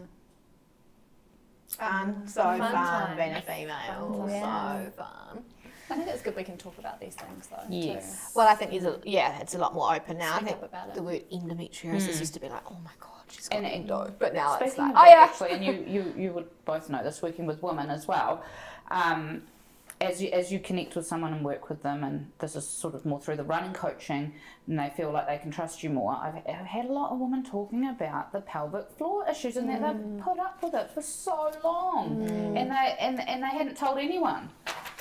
Fun. 1.68 2.14
Mm. 2.14 2.28
So 2.28 2.42
Fun 2.42 2.58
fun, 2.58 2.72
time. 2.72 3.16
being 3.16 3.34
a 3.34 3.42
female. 3.42 4.26
Fun 4.26 4.40
time. 4.40 4.84
So 4.86 5.02
fun. 5.02 5.44
I 5.90 5.94
think 5.96 6.08
it's 6.08 6.22
good 6.22 6.36
we 6.36 6.44
can 6.44 6.58
talk 6.58 6.76
about 6.78 7.00
these 7.00 7.14
things 7.14 7.46
though. 7.48 7.62
Yes. 7.70 8.32
Well, 8.34 8.46
I 8.46 8.54
think 8.54 8.72
there's 8.72 8.84
a 8.84 9.00
yeah, 9.04 9.38
it's 9.40 9.54
a 9.54 9.58
lot 9.58 9.74
more 9.74 9.94
open 9.94 10.18
now. 10.18 10.34
I 10.34 10.40
think 10.40 10.56
up 10.56 10.64
about 10.64 10.88
it. 10.88 10.94
the 10.94 11.02
word 11.02 11.22
endometriosis 11.32 12.08
mm. 12.08 12.20
used 12.20 12.34
to 12.34 12.40
be 12.40 12.48
like, 12.48 12.62
oh 12.70 12.76
my 12.84 12.90
god, 13.00 13.24
she's 13.28 13.48
got 13.48 13.58
And- 13.58 13.66
endo, 13.66 14.12
but 14.18 14.34
now 14.34 14.58
it's 14.60 14.76
like, 14.76 14.90
of 14.90 14.96
oh 14.98 15.04
yeah. 15.06 15.16
actually, 15.20 15.50
and 15.50 15.64
you, 15.64 15.84
you, 15.86 16.14
you 16.16 16.32
would 16.32 16.46
both 16.64 16.90
know 16.90 17.02
this, 17.02 17.22
working 17.22 17.46
with 17.46 17.62
women 17.62 17.90
as 17.90 18.06
well. 18.06 18.44
Um, 18.90 19.42
as 20.00 20.22
you, 20.22 20.28
as 20.30 20.52
you 20.52 20.60
connect 20.60 20.94
with 20.94 21.06
someone 21.06 21.32
and 21.32 21.44
work 21.44 21.68
with 21.68 21.82
them, 21.82 22.04
and 22.04 22.30
this 22.38 22.54
is 22.54 22.66
sort 22.66 22.94
of 22.94 23.04
more 23.04 23.20
through 23.20 23.36
the 23.36 23.44
running 23.44 23.72
coaching, 23.72 24.32
and 24.66 24.78
they 24.78 24.90
feel 24.90 25.10
like 25.10 25.26
they 25.26 25.38
can 25.38 25.50
trust 25.50 25.82
you 25.82 25.90
more. 25.90 26.12
I've, 26.12 26.36
I've 26.48 26.66
had 26.66 26.86
a 26.86 26.92
lot 26.92 27.12
of 27.12 27.18
women 27.18 27.42
talking 27.42 27.88
about 27.88 28.32
the 28.32 28.40
pelvic 28.40 28.90
floor 28.92 29.26
issues, 29.28 29.56
and 29.56 29.68
that 29.68 29.80
they've 29.80 30.02
mm. 30.02 30.22
put 30.22 30.38
up 30.38 30.62
with 30.62 30.74
it 30.74 30.90
for 30.92 31.02
so 31.02 31.50
long, 31.64 32.28
mm. 32.28 32.60
and 32.60 32.70
they 32.70 32.96
and, 33.00 33.20
and 33.28 33.42
they 33.42 33.48
hadn't 33.48 33.76
told 33.76 33.98
anyone. 33.98 34.48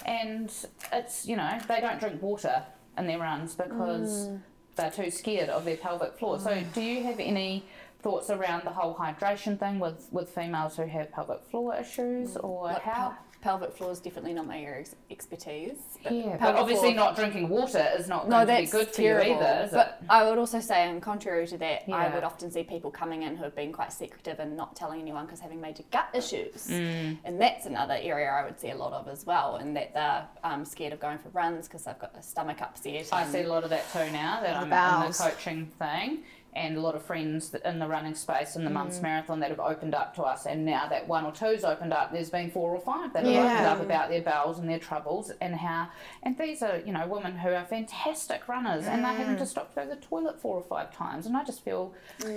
And 0.05 0.51
it's 0.91 1.27
you 1.27 1.35
know 1.35 1.57
they 1.67 1.79
don't 1.79 1.99
drink 1.99 2.21
water 2.21 2.63
in 2.97 3.07
their 3.07 3.19
runs 3.19 3.53
because 3.55 4.29
mm. 4.29 4.41
they're 4.75 4.91
too 4.91 5.11
scared 5.11 5.49
of 5.49 5.65
their 5.65 5.77
pelvic 5.77 6.17
floor. 6.17 6.39
So, 6.39 6.63
do 6.73 6.81
you 6.81 7.03
have 7.03 7.19
any 7.19 7.65
thoughts 8.07 8.29
around 8.29 8.63
the 8.63 8.69
whole 8.71 8.95
hydration 8.95 9.59
thing 9.59 9.79
with, 9.79 10.07
with 10.11 10.29
females 10.29 10.77
who 10.77 10.85
have 10.85 11.11
pelvic 11.11 11.43
floor 11.51 11.75
issues, 11.75 12.37
or 12.37 12.63
Like 12.67 12.81
how? 12.83 12.93
pel- 13.09 13.17
pelvic 13.41 13.75
floor 13.77 13.91
is 13.91 13.99
definitely 13.99 14.33
not 14.33 14.47
my 14.47 14.57
area 14.59 14.81
of 14.81 14.95
expertise. 15.11 15.77
But 16.03 16.13
yeah, 16.13 16.37
but 16.39 16.55
obviously 16.55 16.93
floor- 16.93 17.05
not 17.05 17.15
drinking 17.17 17.49
water 17.49 17.85
is 17.97 18.07
not 18.07 18.29
No, 18.29 18.37
going 18.45 18.47
to 18.47 18.53
be 18.53 18.59
that's 18.61 18.71
good 18.71 18.87
for 18.95 19.01
you 19.01 19.19
either, 19.19 19.63
is 19.65 19.71
but 19.71 19.99
it? 20.01 20.07
I 20.09 20.23
would 20.27 20.37
also 20.37 20.59
say, 20.61 20.89
and 20.89 21.01
contrary 21.01 21.45
to 21.47 21.57
that, 21.57 21.83
I 21.91 22.07
would 22.13 22.23
often 22.23 22.49
see 22.49 22.63
people 22.63 22.91
coming 22.91 23.23
in 23.23 23.35
who 23.35 23.43
have 23.43 23.55
been 23.55 23.73
quite 23.73 23.91
secretive 23.91 24.39
and 24.39 24.55
not 24.55 24.75
telling 24.75 25.01
anyone 25.01 25.25
because 25.25 25.39
having 25.41 25.59
major 25.59 25.83
gut 25.91 26.07
issues, 26.13 26.67
Mm. 26.69 27.17
and 27.25 27.41
that's 27.41 27.65
another 27.65 27.97
area 28.01 28.29
I 28.29 28.43
would 28.45 28.57
see 28.59 28.69
a 28.69 28.75
lot 28.75 28.93
of 28.93 29.07
as 29.09 29.25
well, 29.25 29.57
and 29.57 29.75
that 29.75 29.93
they're 29.93 30.25
um, 30.45 30.63
scared 30.63 30.93
of 30.93 30.99
going 31.01 31.17
for 31.19 31.29
runs 31.29 31.67
because 31.67 31.83
they've 31.83 31.99
got 31.99 32.15
a 32.17 32.23
stomach 32.23 32.61
upset. 32.61 33.09
I 33.11 33.25
see 33.25 33.41
a 33.41 33.47
lot 33.49 33.63
of 33.65 33.69
that 33.71 33.83
too 33.91 34.09
now 34.11 34.39
that 34.41 34.55
I'm 34.55 34.63
in 35.03 35.11
the 35.11 35.17
coaching 35.17 35.65
thing, 35.77 36.19
and 36.55 36.75
a 36.77 36.81
lot 36.81 36.95
of 36.95 37.03
friends 37.03 37.53
in 37.53 37.77
the 37.79 37.87
running 37.87 38.15
space 38.15 38.55
in 38.55 38.63
the 38.63 38.69
Mm. 38.71 38.73
Mums 38.73 38.97
to 38.97 39.03
Marathon 39.03 39.39
that 39.41 39.49
have 39.49 39.59
opened 39.59 39.93
up 39.93 40.15
to 40.15 40.23
us, 40.23 40.45
and 40.47 40.65
now 40.65 40.87
that 40.87 41.07
one 41.07 41.23
or 41.25 41.31
two's 41.31 41.63
opened 41.63 41.93
up, 41.93 42.11
there's 42.11 42.29
been 42.31 42.49
four 42.49 42.71
or 42.73 42.79
five 42.79 43.13
that 43.13 43.23
have 43.25 43.31
Yeah. 43.33 43.51
opened 43.53 43.65
up 43.67 43.79
about 43.81 44.09
their 44.09 44.21
bowels 44.21 44.57
and 44.59 44.67
their 44.69 44.79
troubles 44.79 45.31
and 45.39 45.55
how, 45.55 45.87
and 46.23 46.37
these 46.37 46.63
are 46.63 46.77
you 46.79 46.91
know 46.93 47.05
women 47.07 47.37
who 47.37 47.49
are 47.53 47.63
fantastic 47.65 48.47
runners 48.47 48.85
and 48.87 49.03
they're 49.03 49.13
having 49.13 49.35
Mm. 49.35 49.39
to 49.39 49.45
stop 49.45 49.69
to 49.69 49.75
go 49.75 49.83
to 49.83 49.89
the 49.95 50.01
toilet 50.01 50.39
four 50.41 50.57
or 50.57 50.63
five 50.63 50.91
times, 50.91 51.25
and 51.27 51.37
I 51.37 51.43
just 51.43 51.63
feel 51.63 51.93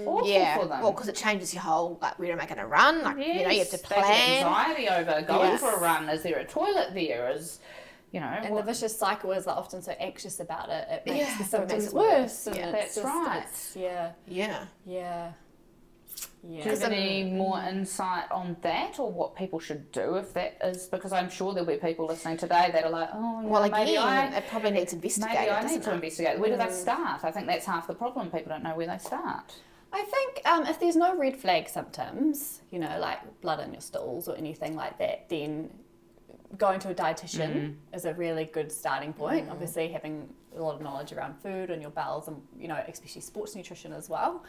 awful 0.06 0.26
Yeah, 0.28 0.56
for 0.58 0.66
them. 0.66 0.82
well, 0.82 0.92
because 0.92 1.08
it 1.08 1.16
changes 1.16 1.54
your 1.54 1.62
whole 1.62 1.98
like 2.02 2.18
where 2.18 2.32
am 2.32 2.40
I 2.40 2.46
going 2.46 2.58
to 2.60 2.66
run? 2.66 3.02
Like 3.02 3.16
you 3.16 3.22
know, 3.44 3.50
you 3.50 3.58
have 3.60 3.70
to 3.70 3.70
Yes, 3.70 3.70
they 3.70 3.78
plan. 3.78 4.44
anxiety 4.46 4.88
over 4.88 5.22
going 5.22 5.50
Yes. 5.52 5.60
for 5.60 5.70
a 5.72 5.80
run. 5.80 6.08
Is 6.10 6.22
there 6.22 6.38
a 6.38 6.44
toilet 6.44 6.94
there? 6.94 7.30
Is 7.30 7.58
you 8.12 8.20
know 8.20 8.26
And 8.26 8.50
what- 8.54 8.64
the 8.66 8.72
vicious 8.72 8.96
cycle 8.98 9.32
is 9.32 9.46
like 9.46 9.56
often 9.56 9.82
so 9.82 9.92
anxious 9.92 10.40
about 10.40 10.68
it, 10.68 10.88
it 10.90 11.06
makes 11.06 11.28
Yeah, 11.28 11.36
the 11.38 11.44
it 11.44 11.46
symptoms 11.46 11.72
makes 11.82 11.86
it 11.86 11.94
worse. 11.94 12.12
worse. 12.12 12.46
And 12.48 12.56
Yeah. 12.56 12.66
it's 12.66 12.72
That's 12.72 12.94
just- 12.96 13.06
right. 13.06 13.36
it's- 13.38 13.76
Yeah, 13.76 14.12
Yeah. 14.26 14.46
yeah, 14.46 14.64
yeah. 14.84 15.32
Do 16.42 16.48
you 16.48 16.54
have 16.56 16.64
Because, 16.64 16.82
any 16.82 17.24
more 17.24 17.60
insight 17.60 18.30
on 18.32 18.56
that, 18.62 18.98
or 18.98 19.10
what 19.10 19.36
people 19.36 19.58
should 19.60 19.92
do 19.92 20.16
if 20.16 20.32
that 20.32 20.56
is? 20.62 20.86
Because 20.88 21.12
I'm 21.12 21.28
sure 21.30 21.52
there'll 21.52 21.66
be 21.68 21.76
people 21.76 22.06
listening 22.06 22.36
today 22.38 22.70
that 22.72 22.82
are 22.84 22.90
like, 22.90 23.10
"Oh, 23.12 23.42
Well, 23.44 23.66
yeah, 23.66 23.72
maybe 23.72 23.90
again, 23.96 24.32
I, 24.32 24.36
it 24.38 24.46
probably 24.48 24.70
needs 24.70 24.92
maybe. 24.94 25.04
I 25.36 25.44
need 25.60 25.62
doesn't 25.62 25.82
to 25.82 25.90
it? 25.90 25.94
investigate." 25.94 26.38
Where 26.40 26.50
do 26.50 26.56
they 26.56 26.70
start? 26.70 27.24
I 27.24 27.30
think 27.30 27.46
that's 27.46 27.66
half 27.66 27.86
the 27.86 27.94
problem. 27.94 28.30
People 28.30 28.48
don't 28.50 28.62
know 28.62 28.74
where 28.74 28.86
they 28.86 28.98
start. 28.98 29.54
I 29.92 30.02
think 30.02 30.40
um, 30.48 30.66
if 30.66 30.80
there's 30.80 30.96
no 30.96 31.14
red 31.16 31.36
flag 31.36 31.68
symptoms, 31.68 32.62
you 32.70 32.78
know, 32.78 32.98
like 32.98 33.40
blood 33.42 33.60
in 33.60 33.72
your 33.72 33.82
stools 33.82 34.26
or 34.28 34.34
anything 34.36 34.74
like 34.76 34.96
that, 34.98 35.28
then 35.28 35.70
going 36.58 36.80
to 36.80 36.90
a 36.90 36.94
dietitian 36.94 37.76
is 37.94 38.04
a 38.04 38.14
really 38.14 38.44
good 38.44 38.70
starting 38.72 39.12
point. 39.12 39.48
Obviously, 39.50 39.88
having 39.88 40.28
a 40.56 40.60
lot 40.62 40.74
of 40.74 40.80
knowledge 40.80 41.12
around 41.12 41.34
food 41.40 41.70
and 41.70 41.80
your 41.80 41.90
bowels, 41.90 42.28
and 42.28 42.40
you 42.58 42.68
know, 42.68 42.82
especially 42.88 43.20
sports 43.20 43.54
nutrition 43.54 43.92
as 43.92 44.08
well. 44.08 44.44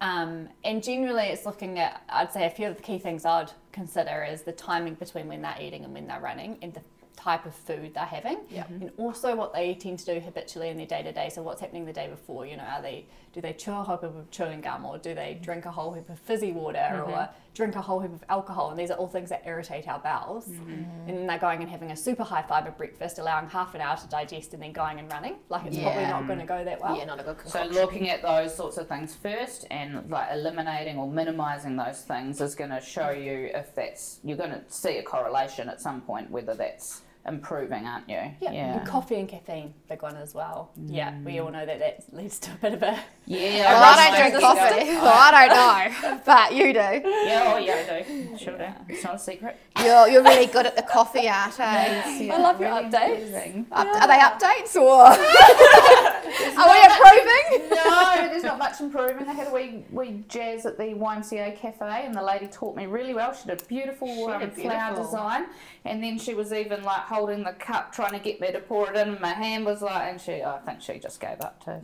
Um, 0.00 0.48
and 0.64 0.82
generally, 0.82 1.24
it's 1.24 1.46
looking 1.46 1.78
at, 1.78 2.02
I'd 2.08 2.32
say, 2.32 2.46
a 2.46 2.50
few 2.50 2.66
of 2.66 2.76
the 2.76 2.82
key 2.82 2.98
things 2.98 3.24
I'd 3.24 3.52
consider 3.70 4.24
is 4.28 4.42
the 4.42 4.52
timing 4.52 4.94
between 4.94 5.28
when 5.28 5.42
they're 5.42 5.58
eating 5.60 5.84
and 5.84 5.92
when 5.92 6.06
they're 6.06 6.20
running, 6.20 6.58
and 6.62 6.74
the 6.74 6.82
type 7.14 7.46
of 7.46 7.54
food 7.54 7.92
they're 7.94 8.04
having, 8.04 8.38
and 8.80 8.90
also 8.96 9.36
what 9.36 9.52
they 9.52 9.74
tend 9.74 9.98
to 10.00 10.14
do 10.14 10.20
habitually 10.20 10.70
in 10.70 10.76
their 10.76 10.86
day 10.86 11.02
to 11.02 11.12
day. 11.12 11.28
So, 11.28 11.42
what's 11.42 11.60
happening 11.60 11.84
the 11.84 11.92
day 11.92 12.08
before? 12.08 12.46
You 12.46 12.56
know, 12.56 12.64
are 12.64 12.82
they 12.82 13.06
do 13.32 13.40
they 13.40 13.52
chew 13.52 13.72
a 13.72 13.82
whole 13.82 13.96
heap 13.96 14.14
of 14.14 14.30
chewing 14.30 14.60
gum, 14.60 14.84
or 14.84 14.98
do 14.98 15.14
they 15.14 15.38
mm. 15.38 15.42
drink 15.42 15.64
a 15.64 15.70
whole 15.70 15.92
heap 15.92 16.08
of 16.10 16.18
fizzy 16.18 16.52
water, 16.52 17.02
or 17.06 17.12
mm-hmm. 17.12 17.32
drink 17.54 17.74
a 17.76 17.80
whole 17.80 18.00
heap 18.00 18.12
of 18.12 18.22
alcohol? 18.28 18.70
And 18.70 18.78
these 18.78 18.90
are 18.90 18.98
all 18.98 19.08
things 19.08 19.30
that 19.30 19.42
irritate 19.46 19.88
our 19.88 19.98
bowels. 19.98 20.48
Mm-hmm. 20.48 21.08
And 21.08 21.18
then 21.18 21.26
they're 21.26 21.38
going 21.38 21.62
and 21.62 21.70
having 21.70 21.90
a 21.92 21.96
super 21.96 22.24
high 22.24 22.42
fiber 22.42 22.70
breakfast, 22.70 23.18
allowing 23.18 23.48
half 23.48 23.74
an 23.74 23.80
hour 23.80 23.96
to 23.96 24.06
digest, 24.08 24.52
and 24.52 24.62
then 24.62 24.72
going 24.72 24.98
and 24.98 25.10
running. 25.10 25.36
Like 25.48 25.66
it's 25.66 25.78
probably 25.78 26.04
not 26.04 26.26
going 26.26 26.40
to 26.40 26.46
go 26.46 26.64
that 26.64 26.80
well. 26.80 26.96
Yeah, 26.96 27.04
not 27.04 27.20
a 27.20 27.22
good 27.22 27.48
So 27.48 27.64
looking 27.64 28.10
at 28.10 28.22
those 28.22 28.54
sorts 28.54 28.76
of 28.76 28.88
things 28.88 29.14
first, 29.14 29.66
and 29.70 30.10
like 30.10 30.28
eliminating 30.32 30.98
or 30.98 31.10
minimising 31.10 31.76
those 31.76 32.02
things, 32.02 32.40
is 32.40 32.54
going 32.54 32.70
to 32.70 32.80
show 32.80 33.10
you 33.10 33.50
if 33.54 33.74
that's 33.74 34.20
you're 34.24 34.36
going 34.36 34.50
to 34.50 34.62
see 34.68 34.98
a 34.98 35.02
correlation 35.02 35.68
at 35.68 35.80
some 35.80 36.00
point 36.02 36.30
whether 36.30 36.54
that's 36.54 37.02
improving, 37.26 37.86
aren't 37.86 38.08
you? 38.08 38.20
Yeah. 38.40 38.78
And 38.78 38.86
coffee 38.86 39.16
and 39.16 39.28
caffeine, 39.28 39.74
big 39.88 40.02
one 40.02 40.16
as 40.16 40.34
well. 40.34 40.72
Yeah, 40.86 41.18
we 41.24 41.38
all 41.38 41.50
know 41.50 41.64
that 41.64 41.78
that 41.78 42.04
leads 42.12 42.38
to 42.40 42.52
a 42.52 42.56
bit 42.56 42.74
of 42.74 42.82
a. 42.82 42.98
Yeah. 43.26 43.72
Well, 43.72 43.98
I 43.98 44.10
don't 44.10 44.30
drink 44.30 44.42
coffee. 44.42 44.84
Well, 44.90 45.12
I 45.14 45.92
don't 45.92 46.04
know, 46.04 46.20
but 46.26 46.52
you 46.52 46.72
do. 46.72 46.78
Yeah, 46.78 47.52
oh 47.54 47.58
yeah, 47.58 47.86
I 47.88 48.02
do. 48.02 48.38
Sure 48.38 48.58
do. 48.58 48.66
It's 48.88 49.04
not 49.04 49.14
a 49.14 49.18
secret. 49.18 49.56
You're, 49.78 50.08
you're 50.08 50.22
really 50.22 50.46
good 50.46 50.66
at 50.66 50.76
the 50.76 50.82
coffee 50.82 51.28
art, 51.28 51.54
eh? 51.60 52.30
I 52.32 52.38
love 52.38 52.60
your 52.60 52.70
updates. 52.70 53.66
Up, 53.72 53.86
Are 53.86 54.08
they 54.08 54.18
updates 54.18 54.76
or 54.76 55.02
are 56.58 56.70
we 56.70 56.84
improving? 56.84 57.70
no, 57.70 58.28
there's 58.28 58.42
not 58.42 58.58
much 58.58 58.80
improving. 58.80 59.28
I 59.28 59.32
had 59.32 59.48
a 59.48 59.54
wee, 59.54 59.84
wee 59.90 60.24
jazz 60.28 60.66
at 60.66 60.76
the 60.76 60.84
YMCA 60.84 61.56
cafe, 61.56 62.04
and 62.06 62.14
the 62.14 62.22
lady 62.22 62.48
taught 62.48 62.76
me 62.76 62.86
really 62.86 63.14
well. 63.14 63.32
She 63.32 63.46
did 63.46 63.62
a 63.62 63.64
beautiful 63.64 64.28
um, 64.28 64.40
did 64.40 64.54
flower 64.54 64.94
design, 64.96 65.46
and 65.84 66.02
then 66.02 66.18
she 66.18 66.34
was 66.34 66.52
even 66.52 66.82
like 66.82 67.02
holding 67.12 67.44
the 67.44 67.52
cup, 67.52 67.92
trying 67.92 68.12
to 68.12 68.18
get 68.18 68.40
me 68.40 68.50
to 68.52 68.60
pour 68.60 68.90
it 68.90 68.96
in. 68.96 69.10
And 69.10 69.20
my 69.20 69.32
hand 69.32 69.64
was 69.64 69.82
like, 69.82 70.10
and 70.10 70.20
she, 70.20 70.42
I 70.42 70.58
think 70.58 70.80
she 70.80 70.98
just 70.98 71.20
gave 71.20 71.40
up 71.40 71.64
too. 71.64 71.80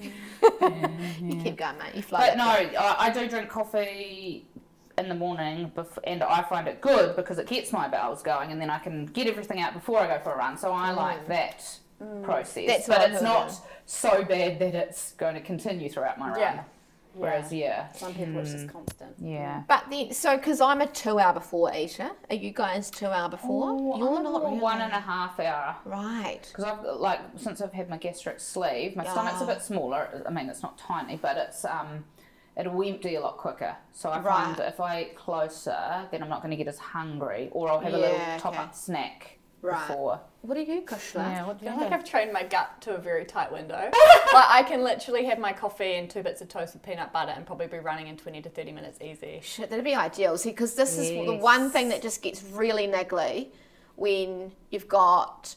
You 1.21 1.43
keep 1.43 1.57
going, 1.57 1.79
mate. 1.79 1.95
You 1.95 2.03
flow. 2.03 2.19
But 2.19 2.37
no, 2.37 2.45
I, 2.45 2.97
I 2.99 3.11
do 3.11 3.29
drink 3.29 3.49
coffee 3.49 4.47
in 4.97 5.09
the 5.09 5.15
morning, 5.15 5.71
bef- 5.77 5.99
and 6.05 6.23
I 6.23 6.43
find 6.43 6.67
it 6.67 6.81
good 6.81 7.15
because 7.15 7.39
it 7.39 7.47
gets 7.47 7.73
my 7.73 7.89
bowels 7.89 8.23
going, 8.23 8.51
and 8.51 8.61
then 8.61 8.71
I 8.71 8.79
can 8.79 9.07
get 9.07 9.27
everything 9.27 9.61
out 9.61 9.73
before 9.75 9.99
I 10.01 10.07
go 10.07 10.23
for 10.23 10.33
a 10.33 10.37
run. 10.37 10.59
So 10.59 10.73
I 10.73 10.91
like 10.91 11.29
that 11.29 11.79
process. 12.23 12.65
Mm. 12.65 12.67
That's 12.67 12.89
but 12.89 13.11
it's 13.11 13.23
not 13.23 13.53
so 13.87 14.25
bad 14.25 14.59
that 14.59 14.75
it's 14.75 15.13
going 15.13 15.35
to 15.35 15.41
continue 15.41 15.89
throughout 15.89 16.19
my 16.19 16.31
run. 16.31 16.41
Yeah. 16.41 16.65
Whereas, 17.19 17.53
yeah, 17.53 17.91
Some 17.93 18.15
people 18.15 18.39
it's 18.41 18.53
just 18.53 18.69
constant. 18.69 19.15
yeah. 19.19 19.63
But 19.69 19.85
then, 19.91 20.13
so 20.13 20.37
because 20.37 20.61
I'm 20.61 20.81
a 20.81 20.87
two 20.87 21.19
hour 21.19 21.33
before 21.35 21.75
eater, 21.75 22.11
are 22.31 22.37
you 22.37 22.53
guys 22.53 22.91
two 22.91 23.07
hour 23.07 23.29
before? 23.29 23.99
You're 23.99 24.17
I'm 24.19 24.23
not 24.25 24.43
really. 24.45 24.59
one 24.59 24.81
and 24.81 24.93
a 24.93 25.01
half 25.01 25.39
hour. 25.41 25.77
Right. 25.85 26.41
Because 26.49 26.65
I've 26.65 26.83
got, 26.83 27.01
like 27.01 27.21
since 27.37 27.61
I've 27.61 27.73
had 27.73 27.89
my 27.91 27.97
gastric 27.99 28.41
sleeve, 28.41 28.97
my 28.97 29.05
stomach's 29.05 29.41
a 29.41 29.45
Ah. 29.45 29.49
bit 29.49 29.63
smaller. 29.63 30.25
I 30.27 30.31
mean, 30.31 30.49
it's 30.49 30.63
not 30.63 30.79
tiny, 30.79 31.17
but 31.17 31.37
it's 31.37 31.65
um, 31.65 32.05
it'll 32.57 32.83
empty 32.83 33.15
a 33.17 33.21
lot 33.21 33.37
quicker. 33.37 33.77
So 33.93 34.11
I 34.11 34.21
Right. 34.21 34.57
find 34.57 34.61
if 34.61 34.81
I 34.81 35.03
eat 35.03 35.17
closer, 35.17 36.07
then 36.11 36.23
I'm 36.23 36.29
not 36.29 36.41
going 36.43 36.51
to 36.51 36.57
get 36.57 36.69
as 36.69 36.79
hungry, 36.79 37.49
or 37.53 37.69
I'll 37.71 37.81
have 37.81 37.95
a 37.95 37.99
little 37.99 38.21
top 38.39 38.55
okay. 38.55 38.63
up 38.63 38.75
snack 38.75 39.38
Right. 39.61 39.89
before. 39.89 40.21
What 40.43 40.55
do 40.55 40.61
you, 40.61 40.83
Kushla? 40.83 41.17
Yeah, 41.17 41.47
what 41.47 41.57
I 41.57 41.59
do 41.59 41.65
you 41.67 41.73
feel 41.73 41.81
like? 41.81 41.93
I've 41.93 42.05
trained 42.05 42.33
my 42.33 42.45
gut 42.45 42.81
to 42.83 42.95
a 42.95 42.99
very 42.99 43.25
tight 43.25 43.51
window. 43.51 43.75
like 44.33 44.47
I 44.49 44.65
can 44.67 44.85
literally 44.85 45.25
have 45.25 45.39
my 45.39 45.53
coffee 45.53 45.97
and 45.97 46.09
two 46.09 46.23
bits 46.23 46.41
of 46.41 46.49
toast 46.49 46.75
with 46.75 46.83
peanut 46.83 47.13
butter 47.13 47.33
and 47.33 47.45
probably 47.45 47.67
be 47.67 47.79
running 47.79 48.07
in 48.07 48.17
20 48.17 48.43
to 48.43 48.49
30 48.49 48.73
minutes 48.73 49.01
easy. 49.01 49.41
Shit, 49.43 49.69
that'd 49.71 49.85
be 49.85 49.95
ideal. 49.95 50.39
See, 50.39 50.51
because 50.51 50.75
this 50.75 50.97
is 50.97 51.11
the 51.11 51.35
one 51.35 51.71
thing 51.71 51.89
that 51.89 52.03
just 52.03 52.23
gets 52.23 52.43
really 52.43 52.87
niggly 52.87 53.49
when 53.97 54.53
you've 54.71 54.89
got. 54.89 55.57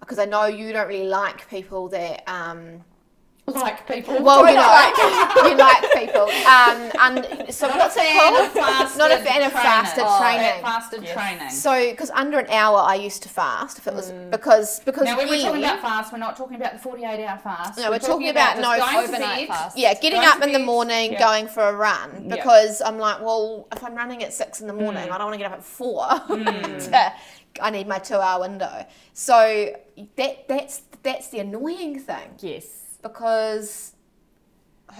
Because 0.00 0.18
I 0.18 0.26
know 0.26 0.44
you 0.44 0.72
don't 0.72 0.88
really 0.88 1.08
like 1.08 1.48
people 1.48 1.88
that. 1.88 2.22
Um, 2.30 2.84
Like 3.48 3.86
people. 3.86 4.22
well, 4.22 4.40
you 4.48 4.54
know, 4.56 5.48
you 5.48 5.56
like 5.56 5.92
people. 5.94 6.22
Um, 6.22 6.90
and 7.00 7.54
so 7.54 7.68
Not 7.68 7.76
a 7.76 7.78
what's 7.78 7.96
it 7.96 8.02
fan 8.02 8.34
of 8.44 8.52
fasted 8.52 8.98
Not 8.98 9.10
a 9.12 9.18
fan 9.18 9.42
of 9.42 9.52
training. 9.52 9.62
fasted 9.62 10.04
Oh, 10.04 10.20
training. 10.20 10.62
Fasted 10.62 11.02
Yes. 11.04 11.14
training. 11.14 11.50
So, 11.50 11.90
because 11.90 12.10
under 12.10 12.40
an 12.40 12.50
hour, 12.50 12.78
I 12.78 12.96
used 12.96 13.22
to 13.22 13.28
fast 13.28 13.78
if 13.78 13.86
it 13.86 13.94
was 13.94 14.10
mm. 14.10 14.30
because 14.32 14.80
because 14.80 15.04
Now, 15.04 15.16
when 15.16 15.28
we're 15.28 15.40
talking 15.40 15.62
about 15.62 15.80
fast, 15.80 16.12
we're 16.12 16.18
not 16.18 16.36
talking 16.36 16.56
about 16.56 16.72
the 16.72 16.78
48 16.80 17.24
hour 17.24 17.38
fast. 17.38 17.78
No, 17.78 17.90
we're 17.90 17.98
talking 18.00 18.28
about 18.30 18.56
just 18.56 18.62
no 18.62 18.98
overnight 18.98 19.48
bed, 19.48 19.56
fast. 19.56 19.78
yeah, 19.78 19.94
getting 19.94 20.20
going 20.20 20.28
up 20.28 20.42
in 20.42 20.52
the 20.52 20.58
morning, 20.58 21.12
yeah. 21.12 21.18
going 21.20 21.46
for 21.46 21.62
a 21.68 21.72
run 21.72 22.24
Yeah. 22.28 22.34
because 22.36 22.82
I'm 22.82 22.98
like, 22.98 23.20
well, 23.20 23.68
if 23.72 23.82
I'm 23.84 23.94
running 23.94 24.24
at 24.24 24.32
six 24.34 24.60
in 24.60 24.66
the 24.66 24.72
morning, 24.72 25.08
mm. 25.08 25.12
I 25.12 25.18
don't 25.18 25.26
want 25.28 25.34
to 25.34 25.38
get 25.38 25.52
up 25.52 25.58
at 25.58 25.64
four. 25.64 26.06
Mm. 26.26 26.90
to- 26.90 27.12
I 27.62 27.70
need 27.70 27.86
my 27.88 27.98
two-hour 27.98 28.40
window. 28.40 28.84
So 29.14 29.72
that 30.16 30.48
that's 30.48 30.82
that's 31.02 31.28
the 31.28 31.38
annoying 31.38 31.98
thing 32.00 32.32
Yes. 32.40 32.66
Because 33.08 33.92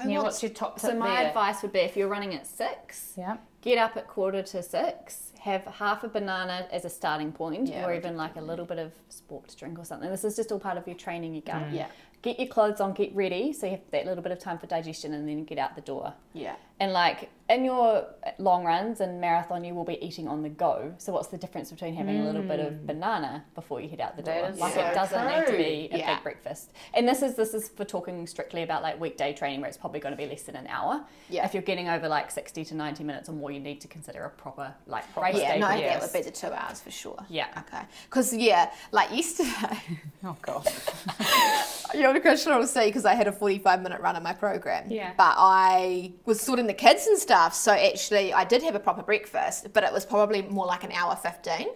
who 0.03 0.11
Yeah, 0.11 0.23
what's 0.23 0.43
your 0.43 0.51
top 0.51 0.79
So 0.81 0.95
my 0.95 1.17
there? 1.17 1.29
advice 1.29 1.63
would 1.63 1.73
be 1.73 1.81
if 1.81 1.97
you're 1.97 2.09
running 2.09 2.35
at 2.35 2.47
six, 2.47 3.15
Yeah. 3.17 3.37
get 3.63 3.79
up 3.79 3.97
at 3.97 4.07
quarter 4.09 4.43
to 4.43 4.63
six, 4.63 5.33
have 5.41 5.65
half 5.65 6.03
a 6.05 6.09
banana 6.09 6.67
as 6.73 6.85
a 6.85 6.91
starting 6.91 7.33
point, 7.33 7.69
Yeah, 7.69 7.87
or 7.87 7.95
even 7.95 8.17
like 8.17 8.37
a 8.37 8.41
little 8.41 8.65
bit 8.65 8.79
of 8.79 8.93
sports 9.09 9.55
drink 9.55 9.79
or 9.79 9.85
something. 9.85 10.11
This 10.11 10.25
is 10.25 10.37
just 10.37 10.51
all 10.51 10.59
part 10.59 10.77
of 10.77 10.87
your 10.87 10.97
training 10.97 11.35
your 11.35 11.43
gut. 11.43 11.63
Mm. 11.71 11.75
Yeah. 11.75 11.87
Get 12.27 12.41
your 12.41 12.49
clothes 12.49 12.81
on, 12.81 12.93
get 12.93 13.15
ready, 13.15 13.53
so 13.53 13.67
you 13.67 13.73
have 13.73 13.83
that 13.93 14.05
little 14.05 14.21
bit 14.21 14.33
of 14.33 14.41
time 14.41 14.59
for 14.59 14.67
digestion, 14.67 15.15
and 15.15 15.29
then 15.29 15.45
get 15.45 15.59
out 15.59 15.77
the 15.77 15.81
door. 15.81 16.13
yeah 16.33 16.57
And 16.81 16.93
like 16.93 17.31
in 17.49 17.65
your 17.65 18.05
long 18.39 18.65
runs 18.65 19.01
and 19.01 19.21
marathon, 19.21 19.63
you 19.63 19.73
will 19.77 19.85
be 19.85 20.05
eating 20.05 20.27
on 20.27 20.43
the 20.43 20.49
go. 20.49 20.93
So 20.99 21.13
what's 21.13 21.29
the 21.29 21.39
difference 21.39 21.71
between 21.71 21.95
having 21.95 22.19
a 22.21 22.25
little 22.25 22.43
bit 22.43 22.59
of 22.59 22.73
mm. 22.73 22.87
banana 22.87 23.45
before 23.55 23.81
you 23.81 23.89
head 23.89 24.01
out 24.01 24.17
the 24.17 24.25
door? 24.25 24.51
Like 24.57 24.75
so 24.75 24.81
it 24.81 24.93
doesn't 24.93 25.25
need 25.29 25.47
to 25.47 25.53
be 25.57 25.89
a 25.93 25.99
Yeah. 25.99 26.15
big 26.17 26.25
breakfast. 26.25 26.73
And 26.95 27.07
this 27.07 27.23
is 27.23 27.37
this 27.37 27.55
is 27.55 27.69
for 27.69 27.85
talking 27.85 28.27
strictly 28.27 28.65
about 28.65 28.83
like 28.83 28.99
weekday 29.01 29.33
training 29.33 29.61
where 29.61 29.69
it's 29.69 29.79
probably 29.79 30.01
going 30.01 30.17
to 30.17 30.21
be 30.21 30.27
less 30.27 30.43
than 30.43 30.57
an 30.57 30.67
hour. 30.67 31.05
Yeah. 31.31 31.45
If 31.47 31.55
you're 31.55 31.63
getting 31.63 31.89
over 31.89 32.09
like 32.09 32.33
sixty 32.33 32.65
to 32.65 32.75
ninety 32.75 33.05
minutes 33.05 33.29
or 33.29 33.35
more, 33.35 33.53
you 33.53 33.61
need 33.61 33.81
to 33.83 33.89
consider 33.89 34.25
a 34.25 34.31
proper 34.31 34.75
like 34.89 35.05
race 35.17 35.37
yeah 35.37 35.53
day. 35.53 35.59
no 35.61 35.69
breakfast. 35.69 36.13
that 36.13 36.19
would 36.19 36.25
be 36.25 36.29
the 36.31 36.37
two 36.37 36.53
hours 36.53 36.81
for 36.81 36.91
sure 36.91 37.21
Yeah. 37.29 37.47
okay 37.63 37.85
because 38.11 38.35
yeah 38.35 38.73
like 38.91 39.13
yesterday 39.13 39.79
Oh, 40.25 40.37
God. 40.43 40.67
You're 41.97 42.13
the 42.13 42.21
Christian 42.21 42.55
will 42.57 42.67
see 42.67 42.87
because 42.87 43.05
I 43.05 43.15
had 43.15 43.27
a 43.27 43.33
45 43.33 43.83
minute 43.83 44.01
run 44.01 44.17
in 44.17 44.23
my 44.23 44.33
program. 44.33 44.91
Yeah. 44.91 45.13
But 45.17 45.35
I 45.39 46.13
was 46.25 46.41
sorting 46.41 46.67
the 46.67 46.75
kids 46.75 47.07
and 47.07 47.19
stuff, 47.19 47.55
so 47.55 47.73
actually 47.73 48.33
I 48.33 48.45
did 48.45 48.63
have 48.63 48.75
a 48.75 48.81
proper 48.81 49.03
breakfast, 49.03 49.69
but 49.73 49.83
it 49.85 49.93
was 49.93 50.05
probably 50.07 50.43
more 50.43 50.67
like 50.67 50.85
an 50.85 50.93
hour 50.93 51.17
15, 51.17 51.69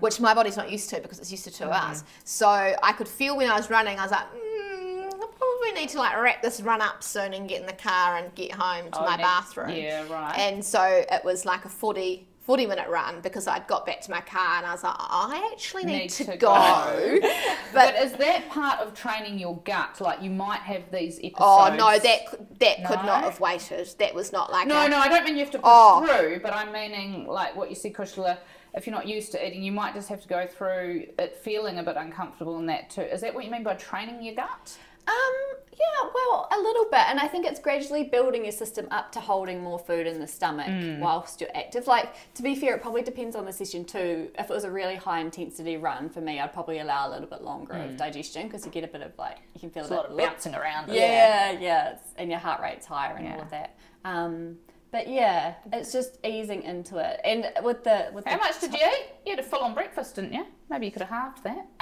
which 0.00 0.20
my 0.20 0.34
body's 0.34 0.56
not 0.56 0.70
used 0.70 0.90
to 0.90 1.00
because 1.00 1.18
it's 1.18 1.30
used 1.30 1.44
to 1.44 1.50
2 1.50 1.64
hours. 1.70 2.04
So 2.24 2.46
I 2.48 2.92
could 2.92 3.08
feel 3.08 3.36
when 3.36 3.50
I 3.50 3.56
was 3.56 3.70
running, 3.70 3.98
I 3.98 4.02
was 4.02 4.10
like, 4.12 4.26
mm, 4.34 5.06
I 5.06 5.26
probably 5.38 5.72
need 5.80 5.88
to 5.90 5.98
like 5.98 6.16
wrap 6.20 6.42
this 6.42 6.60
run 6.60 6.80
up 6.80 7.02
soon 7.02 7.32
and 7.34 7.48
get 7.48 7.60
in 7.60 7.66
the 7.66 7.72
car 7.72 8.16
and 8.16 8.34
get 8.34 8.52
home 8.52 8.90
to 8.92 9.00
Oh, 9.00 9.04
my 9.04 9.16
bathroom. 9.16 9.70
yeah, 9.70 10.06
right. 10.12 10.38
And 10.38 10.64
so 10.64 10.82
it 10.82 11.24
was 11.24 11.44
like 11.44 11.64
a 11.64 11.68
40. 11.68 12.28
40 12.44 12.66
minute 12.66 12.88
run 12.88 13.20
because 13.22 13.46
I'd 13.46 13.66
got 13.66 13.86
back 13.86 14.00
to 14.02 14.10
my 14.10 14.20
car 14.20 14.58
and 14.58 14.66
I 14.66 14.72
was 14.72 14.82
like, 14.84 14.94
I 14.98 15.50
actually 15.52 15.84
need, 15.84 15.98
Need 15.98 16.10
to, 16.10 16.24
to 16.26 16.36
go. 16.36 16.48
go. 16.48 17.18
but 17.72 17.94
But 17.94 17.94
is 18.02 18.12
that 18.14 18.48
part 18.50 18.80
of 18.80 18.92
training 18.94 19.38
your 19.38 19.56
gut? 19.64 19.98
Like 20.00 20.20
you 20.22 20.28
might 20.30 20.60
have 20.60 20.82
these 20.92 21.16
episodes. 21.18 21.36
Oh 21.40 21.74
no, 21.76 21.98
that 21.98 22.26
could- 22.28 22.46
that 22.60 22.84
could 22.86 23.02
not 23.04 23.24
have 23.24 23.40
waited. 23.40 23.88
That 23.98 24.14
was 24.14 24.30
not 24.32 24.52
like 24.52 24.66
No, 24.68 24.86
a, 24.86 24.88
no, 24.88 24.98
I 24.98 25.08
don't 25.08 25.24
mean 25.24 25.34
you 25.34 25.40
have 25.40 25.50
to 25.52 25.58
push 25.58 25.66
Oh. 25.66 26.06
through, 26.06 26.40
but 26.40 26.52
I'm 26.52 26.70
meaning 26.72 27.26
like 27.26 27.56
what 27.56 27.68
you 27.70 27.74
said, 27.76 27.94
Kushla. 27.94 28.38
If 28.74 28.86
you're 28.86 28.94
not 28.94 29.06
used 29.06 29.30
to 29.32 29.46
eating, 29.46 29.62
you 29.62 29.70
might 29.72 29.94
just 29.94 30.08
have 30.08 30.20
to 30.22 30.28
go 30.28 30.46
through 30.46 31.06
it 31.18 31.36
feeling 31.36 31.78
a 31.78 31.82
bit 31.82 31.96
uncomfortable 31.96 32.58
in 32.58 32.66
that 32.66 32.90
too. 32.90 33.02
Is 33.02 33.20
that 33.22 33.32
what 33.34 33.44
you 33.44 33.50
mean 33.50 33.62
by 33.62 33.74
training 33.74 34.22
your 34.22 34.34
gut? 34.34 34.76
Um, 35.06 35.34
yeah, 35.72 36.08
well, 36.14 36.48
a 36.52 36.58
little 36.58 36.84
bit, 36.84 37.00
and 37.08 37.18
I 37.18 37.26
think 37.26 37.46
it's 37.46 37.60
gradually 37.60 38.04
building 38.04 38.44
your 38.44 38.52
system 38.52 38.86
up 38.90 39.10
to 39.12 39.20
holding 39.20 39.60
more 39.62 39.78
food 39.78 40.06
in 40.06 40.20
the 40.20 40.26
stomach 40.26 40.68
whilst 41.00 41.40
you're 41.40 41.50
active. 41.54 41.86
Like, 41.86 42.14
to 42.34 42.42
be 42.42 42.54
fair, 42.54 42.74
it 42.76 42.82
probably 42.82 43.02
depends 43.02 43.34
on 43.34 43.44
the 43.44 43.52
session 43.52 43.84
too. 43.84 44.30
If 44.38 44.50
it 44.50 44.52
was 44.52 44.64
a 44.64 44.70
really 44.70 44.94
high 44.94 45.20
intensity 45.20 45.76
run 45.76 46.08
for 46.08 46.20
me, 46.20 46.40
I'd 46.40 46.52
probably 46.52 46.78
allow 46.78 47.08
a 47.08 47.10
little 47.10 47.26
bit 47.26 47.42
longer 47.42 47.74
of 47.74 47.96
digestion 47.96 48.46
because 48.46 48.64
you 48.64 48.70
get 48.70 48.84
a 48.84 48.88
bit 48.88 49.02
of 49.02 49.12
like 49.18 49.38
you 49.54 49.60
can 49.60 49.70
feel 49.70 49.82
There's 49.82 49.90
a 49.90 49.94
a 50.04 50.08
bit 50.08 50.16
lot 50.16 50.24
of 50.24 50.30
bouncing 50.30 50.54
around. 50.54 50.92
Yeah, 50.92 51.50
yeah, 51.52 51.90
it's, 51.92 52.02
and 52.16 52.30
your 52.30 52.40
heart 52.40 52.60
rate's 52.62 52.86
higher 52.86 53.16
and 53.16 53.34
all 53.34 53.40
of 53.42 53.50
that. 53.50 53.76
Um, 54.04 54.56
but 54.92 55.08
yeah, 55.08 55.54
it's 55.72 55.92
just 55.92 56.24
easing 56.24 56.62
into 56.62 56.98
it, 56.98 57.20
and 57.24 57.50
with 57.64 57.82
the 57.82 58.10
with 58.14 58.24
How 58.26 58.36
the 58.36 58.44
much 58.44 58.60
did 58.60 58.72
you 58.72 58.78
eat? 58.78 59.06
You 59.26 59.32
had 59.34 59.40
a 59.40 59.42
full 59.42 59.58
on 59.58 59.74
breakfast, 59.74 60.14
didn't 60.14 60.32
you? 60.32 60.46
Maybe 60.70 60.86
you 60.86 60.92
could 60.92 61.02
have 61.02 61.10
halved 61.10 61.42
that. 61.42 61.66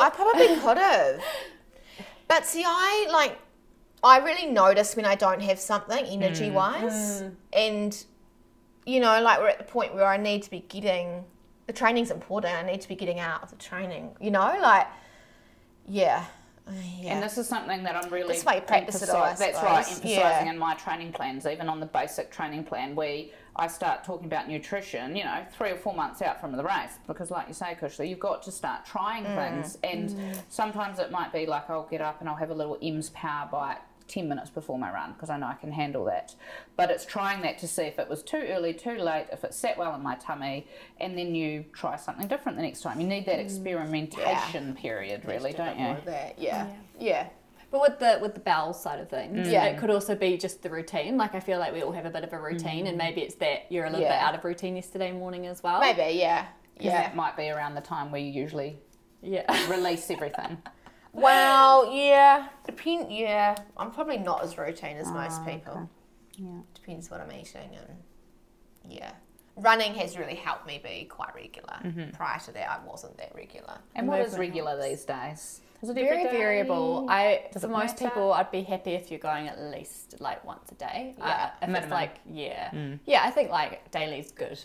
I 0.00 0.10
probably 0.10 0.56
could 0.56 0.78
have. 0.78 1.20
But 2.28 2.46
see, 2.46 2.62
I 2.64 3.08
like, 3.10 3.38
I 4.04 4.18
really 4.18 4.46
notice 4.46 4.94
when 4.94 5.04
I 5.04 5.14
don't 5.14 5.42
have 5.42 5.58
something 5.58 6.04
energy 6.04 6.50
wise, 6.50 7.22
mm. 7.22 7.30
mm. 7.30 7.34
and 7.52 8.04
you 8.86 9.00
know, 9.00 9.20
like 9.20 9.40
we're 9.40 9.48
at 9.48 9.58
the 9.58 9.64
point 9.64 9.94
where 9.94 10.06
I 10.06 10.16
need 10.16 10.42
to 10.44 10.50
be 10.50 10.60
getting 10.60 11.24
the 11.68 11.72
training's 11.74 12.10
important. 12.10 12.54
I 12.54 12.62
need 12.62 12.80
to 12.80 12.88
be 12.88 12.96
getting 12.96 13.20
out 13.20 13.42
of 13.42 13.50
the 13.50 13.56
training. 13.56 14.16
You 14.20 14.30
know, 14.30 14.56
like, 14.60 14.86
yeah, 15.86 16.24
yeah. 17.00 17.14
And 17.14 17.22
this 17.22 17.38
is 17.38 17.48
something 17.48 17.82
that 17.84 17.96
I'm 17.96 18.10
really 18.12 18.34
That's 18.34 18.44
why 18.44 18.56
you 18.56 18.60
practice 18.62 19.02
it 19.02 19.10
all, 19.10 19.22
I 19.22 19.34
That's 19.34 19.62
right, 19.62 19.84
suppose. 19.84 19.96
emphasising 19.98 20.46
Yeah. 20.46 20.50
in 20.50 20.58
my 20.58 20.74
training 20.74 21.12
plans, 21.12 21.46
even 21.46 21.68
on 21.68 21.80
the 21.80 21.86
basic 21.86 22.30
training 22.30 22.64
plan, 22.64 22.94
where 22.94 23.24
I 23.56 23.66
start 23.66 24.04
talking 24.04 24.26
about 24.26 24.48
nutrition, 24.48 25.16
you 25.16 25.24
know, 25.24 25.44
three 25.56 25.70
or 25.70 25.76
four 25.76 25.94
months 25.94 26.22
out 26.22 26.40
from 26.40 26.52
the 26.56 26.62
race, 26.62 26.98
because 27.06 27.30
like 27.30 27.48
you 27.48 27.54
say, 27.54 27.76
Kushla, 27.80 28.08
you've 28.08 28.20
got 28.20 28.42
to 28.44 28.52
start 28.52 28.84
trying 28.84 29.24
Mm. 29.24 29.34
things, 29.34 29.78
and 29.82 30.14
sometimes 30.48 30.98
it 30.98 31.10
might 31.10 31.32
be 31.32 31.46
like 31.46 31.68
I'll 31.68 31.82
get 31.88 32.00
up 32.00 32.20
and 32.20 32.28
I'll 32.28 32.36
have 32.36 32.50
a 32.50 32.54
little 32.54 32.78
Em's 32.82 33.10
power 33.10 33.48
bite. 33.50 33.78
10 34.08 34.28
minutes 34.28 34.50
before 34.50 34.78
my 34.78 34.92
run 34.92 35.12
because 35.12 35.30
I 35.30 35.36
know 35.38 35.46
I 35.46 35.54
can 35.54 35.70
handle 35.72 36.04
that. 36.06 36.34
But 36.76 36.90
it's 36.90 37.04
trying 37.04 37.42
that 37.42 37.58
to 37.58 37.68
see 37.68 37.82
if 37.82 37.98
it 37.98 38.08
was 38.08 38.22
too 38.22 38.44
early, 38.48 38.72
too 38.74 38.96
late, 38.98 39.26
if 39.32 39.44
it 39.44 39.54
sat 39.54 39.76
well 39.78 39.94
in 39.94 40.02
my 40.02 40.16
tummy, 40.16 40.66
and 40.98 41.16
then 41.16 41.34
you 41.34 41.64
try 41.72 41.96
something 41.96 42.26
different 42.26 42.56
the 42.56 42.62
next 42.62 42.80
time. 42.80 43.00
You 43.00 43.06
need 43.06 43.22
Mm. 43.24 43.26
that 43.26 43.38
experimentation 43.40 44.74
period, 44.74 45.24
really, 45.24 45.52
don't 45.52 45.78
you? 45.78 45.84
More 45.84 45.96
of 45.98 46.04
that. 46.06 46.38
Yeah. 46.38 46.66
yeah, 46.98 47.28
But 47.70 47.80
with 47.82 47.98
the 47.98 48.18
with 48.22 48.32
the 48.34 48.40
bowel 48.40 48.72
side 48.72 48.98
of 48.98 49.08
things, 49.10 49.48
Yeah. 49.48 49.64
it 49.64 49.78
could 49.78 49.90
also 49.90 50.14
be 50.14 50.38
just 50.38 50.62
the 50.62 50.70
routine. 50.70 51.16
Like 51.18 51.34
I 51.34 51.40
feel 51.40 51.58
like 51.58 51.72
we 51.74 51.82
all 51.82 51.92
have 51.92 52.06
a 52.06 52.10
bit 52.10 52.24
of 52.24 52.32
a 52.32 52.38
routine, 52.40 52.86
and 52.86 52.96
maybe 52.96 53.20
it's 53.20 53.34
that 53.36 53.66
you're 53.70 53.84
a 53.84 53.90
little 53.90 54.06
bit 54.06 54.12
out 54.12 54.34
of 54.34 54.44
routine 54.44 54.76
yesterday 54.76 55.12
morning 55.12 55.46
as 55.46 55.62
well. 55.62 55.80
Maybe, 55.80 56.18
yeah, 56.18 56.46
yeah. 56.80 56.92
that 57.02 57.14
might 57.16 57.36
be 57.36 57.50
around 57.50 57.74
the 57.74 57.82
time 57.82 58.10
where 58.10 58.20
you 58.20 58.30
usually 58.32 58.78
Yeah. 59.20 59.44
release 59.70 60.10
everything. 60.10 60.58
Well, 61.12 61.92
yeah, 61.92 62.48
depend. 62.64 63.12
Yeah, 63.12 63.56
I'm 63.76 63.90
probably 63.90 64.18
not 64.18 64.44
as 64.44 64.56
routine 64.58 64.96
as 64.96 65.10
most 65.10 65.44
people. 65.46 65.88
Yeah. 66.36 66.60
Depends 66.74 67.10
what 67.10 67.20
I'm 67.20 67.32
eating, 67.32 67.70
and 67.76 67.96
yeah, 68.92 69.12
running 69.56 69.94
has 69.94 70.16
really 70.16 70.36
helped 70.36 70.66
me 70.66 70.80
be 70.82 71.04
quite 71.04 71.34
regular. 71.34 71.78
Prior 72.12 72.38
to 72.40 72.52
that, 72.52 72.70
I 72.70 72.86
wasn't 72.86 73.16
that 73.18 73.34
regular. 73.34 73.78
And 73.94 74.06
what 74.06 74.20
is 74.20 74.32
Movement 74.32 74.54
regular 74.54 74.82
these 74.82 75.04
days? 75.04 75.60
Is 75.80 75.90
it 75.90 75.94
Very 75.94 76.08
every 76.08 76.24
day? 76.24 76.36
variable. 76.36 77.06
I 77.08 77.44
Does 77.52 77.62
for 77.62 77.68
most 77.68 77.92
matter? 78.00 78.04
people, 78.08 78.32
I'd 78.32 78.50
be 78.50 78.62
happy 78.62 78.94
if 78.94 79.10
you're 79.12 79.20
going 79.20 79.46
at 79.46 79.60
least 79.60 80.20
like 80.20 80.44
once 80.44 80.72
a 80.72 80.74
day. 80.74 81.14
Yeah, 81.18 81.24
uh, 81.24 81.46
if 81.46 81.52
it's 81.62 81.68
minimum. 81.72 81.90
like 81.90 82.16
yeah, 82.26 82.96
yeah. 83.06 83.22
I 83.24 83.30
think 83.30 83.50
like 83.50 83.88
daily's 83.92 84.32
good, 84.32 84.58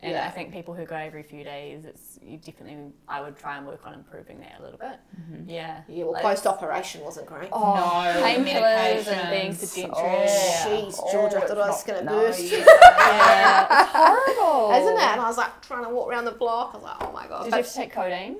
and 0.00 0.12
Yeah. 0.12 0.26
I 0.28 0.30
think 0.30 0.52
people 0.52 0.72
who 0.74 0.84
go 0.84 0.94
every 0.94 1.24
few 1.24 1.42
days, 1.42 1.84
it's 1.84 2.20
you 2.22 2.36
definitely. 2.38 2.92
I 3.08 3.20
would 3.20 3.36
try 3.36 3.56
and 3.56 3.66
work 3.66 3.84
on 3.84 3.94
improving 3.94 4.38
that 4.40 4.60
a 4.60 4.62
little 4.62 4.78
bit. 4.78 5.00
Yeah. 5.48 5.80
Yeah, 5.88 6.04
well, 6.04 6.12
Like- 6.12 6.22
post 6.22 6.46
operation 6.46 7.02
wasn't 7.02 7.26
great. 7.26 7.48
Oh, 7.52 7.74
No, 7.74 8.22
painkillers 8.22 9.08
and 9.08 9.30
being 9.30 9.52
medications. 9.52 9.56
sedentary. 9.56 9.92
Oh, 10.06 10.66
Jeez, 10.68 11.12
George, 11.12 11.34
I 11.34 11.40
thought 11.40 11.58
I 11.58 11.66
was 11.68 11.74
it's 11.82 11.84
gonna 11.84 12.02
not- 12.04 12.14
burst. 12.14 12.40
you- 12.42 12.58
yeah, 12.58 13.82
it's 13.82 13.92
horrible. 13.92 14.70
Isn't 14.72 14.96
it? 14.98 15.02
And 15.02 15.20
I 15.20 15.26
was 15.26 15.36
like 15.36 15.60
trying 15.62 15.82
to 15.82 15.90
walk 15.90 16.08
around 16.08 16.26
the 16.26 16.30
block. 16.30 16.70
I 16.74 16.76
was 16.76 16.84
like, 16.84 16.96
oh 17.00 17.10
my 17.12 17.26
god. 17.26 17.42
Did 17.44 17.50
you 17.50 17.56
have 17.56 17.66
to 17.68 17.74
take 17.74 17.92
codeine? 17.92 18.36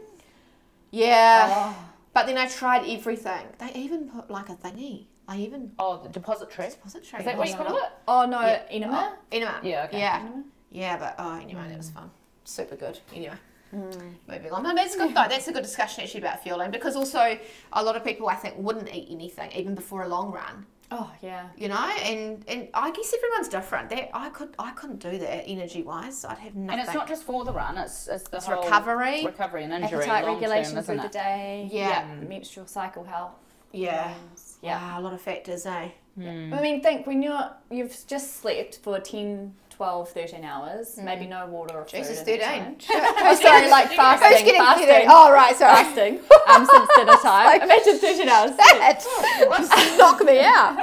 yeah. 0.93 1.75
But 2.13 2.27
then 2.27 2.39
I 2.39 2.47
tried 2.49 2.89
everything. 2.89 3.47
They 3.59 3.73
even 3.75 4.09
put 4.09 4.31
like 4.31 4.49
a 4.49 4.55
thingy. 4.55 5.07
I 5.29 5.37
even 5.39 5.73
Oh, 5.79 6.03
the 6.03 6.09
depository. 6.09 6.69
depository. 6.71 7.21
Is 7.21 7.27
that 7.27 7.39
what 7.39 7.49
you 7.49 7.55
call 7.55 7.77
it? 7.77 7.93
Oh 8.09 8.27
no, 8.27 8.41
Yeah. 8.41 8.63
enema. 8.71 9.17
Enema. 9.31 9.61
Yeah, 9.63 9.85
okay. 9.85 9.99
Yeah. 9.99 10.29
Yeah, 10.71 10.97
but 10.97 11.15
oh, 11.19 11.39
anyway, 11.39 11.69
that 11.69 11.77
was 11.77 11.91
mm. 11.91 11.95
fun. 11.95 12.11
Super 12.45 12.77
good. 12.77 12.99
Anyway. 13.15 13.35
Mm. 13.75 14.15
Moving 14.27 14.53
on. 14.53 14.63
No, 14.65 14.75
that's 14.75 14.97
good 14.97 15.11
though. 15.11 15.27
That's 15.29 15.47
a 15.47 15.53
good 15.53 15.63
discussion 15.63 16.03
actually 16.03 16.23
about 16.23 16.43
fueling 16.43 16.73
because 16.73 16.97
also 16.97 17.39
a 17.73 17.83
lot 17.83 17.95
of 17.95 18.05
people 18.05 18.29
I 18.29 18.35
think 18.35 18.57
wouldn't 18.59 18.93
eat 18.93 19.09
anything 19.11 19.53
even 19.53 19.77
before 19.77 20.03
a 20.03 20.09
long 20.09 20.33
run. 20.33 20.67
Oh 20.93 21.11
yeah. 21.23 21.49
You 21.57 21.69
know, 21.69 21.77
and 22.03 22.45
and 22.49 22.69
I 22.75 22.91
guess 22.91 23.15
everyone's 23.15 23.49
different. 23.49 23.91
That 23.91 24.11
I 24.13 24.29
could 24.31 24.55
I 24.59 24.73
couldn't 24.73 24.99
do 25.01 25.19
that 25.19 25.45
energy 25.47 25.83
wise. 25.83 26.25
I'd 26.25 26.39
have 26.39 26.55
nothing. 26.57 26.71
And 26.79 26.81
it's 26.87 26.95
not 26.95 27.07
just 27.09 27.23
for 27.25 27.45
the 27.45 27.53
run; 27.53 27.79
it's 27.79 28.09
it's 28.09 28.29
the 28.29 28.39
It's 28.39 28.47
whole 28.47 28.63
recovery. 28.65 29.25
recovery 29.25 29.65
and 29.65 29.73
injury, 29.73 30.01
Appetite 30.01 30.25
long 30.25 30.35
regulation 30.35 30.75
term, 30.75 30.85
through 30.85 30.95
isn't 30.97 31.13
the 31.13 31.19
it? 31.19 31.23
day. 31.23 31.69
Yeah. 31.71 32.03
Mm. 32.09 32.29
Menstrual 32.29 32.67
cycle 32.67 33.05
health. 33.05 33.33
yeah. 33.73 34.15
Yeah. 34.63 34.79
Wow, 34.79 35.01
a 35.01 35.03
lot 35.03 35.13
of 35.15 35.23
factors, 35.23 35.65
eh? 35.65 35.89
Hmm. 36.17 36.53
I 36.53 36.61
mean, 36.61 36.83
think 36.83 37.07
when 37.07 37.23
you're 37.23 37.51
you've 37.71 37.97
just 38.07 38.41
slept 38.41 38.81
for 38.83 38.99
10, 39.01 39.55
12, 39.81 40.11
13 40.11 40.45
hours, 40.45 40.99
maybe 41.03 41.27
no 41.27 41.47
water 41.47 41.75
or 41.79 41.85
food. 41.87 41.97
Jesus, 42.01 42.19
in 42.21 42.39
that 42.39 42.41
13. 42.51 42.77
time. 42.77 42.77
oh, 42.91 43.35
sorry, 43.41 43.71
like 43.71 43.89
fasting. 43.97 44.29
Who's 44.29 44.43
getting 44.43 44.61
fasting. 44.61 44.87
kidding? 44.89 45.09
Oh, 45.09 45.33
right, 45.33 45.57
sorry. 45.57 45.73
fasting. 45.85 46.21
Um, 46.49 46.67
since 46.67 46.89
dinner 46.97 47.17
time. 47.23 47.47
like, 47.47 47.63
Imagine 47.63 47.97
13 47.97 48.29
hours. 48.29 48.51
That 48.59 49.97
knock 49.97 50.23
me 50.23 50.39
out. 50.41 50.79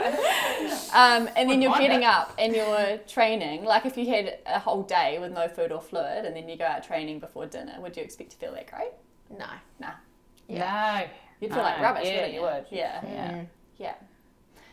Um, 0.95 1.29
and 1.35 1.47
then 1.47 1.61
you're 1.61 1.77
getting 1.77 2.01
it. 2.01 2.05
up 2.05 2.33
and 2.39 2.55
you're 2.55 2.97
training. 3.07 3.65
Like 3.65 3.85
if 3.85 3.97
you 3.97 4.07
had 4.07 4.39
a 4.47 4.57
whole 4.57 4.81
day 4.81 5.19
with 5.19 5.31
no 5.31 5.47
food 5.47 5.71
or 5.71 5.79
fluid, 5.79 6.25
and 6.25 6.35
then 6.35 6.49
you 6.49 6.57
go 6.57 6.65
out 6.65 6.83
training 6.83 7.19
before 7.19 7.45
dinner, 7.45 7.75
would 7.79 7.95
you 7.95 8.01
expect 8.01 8.31
to 8.31 8.37
feel 8.37 8.51
that 8.53 8.65
great? 8.67 8.93
No. 9.29 9.45
Nah. 9.79 9.91
No, 10.49 11.05
You'd 11.39 11.53
feel 11.53 11.61
like 11.61 11.77
No. 11.77 11.83
rubbish, 11.83 12.07
Yeah, 12.07 12.13
wouldn't 12.15 12.33
you 12.33 12.39
you? 12.39 12.45
would. 12.47 12.65
Yeah. 12.71 13.01
Yeah, 13.03 13.43
Yeah. 13.77 13.93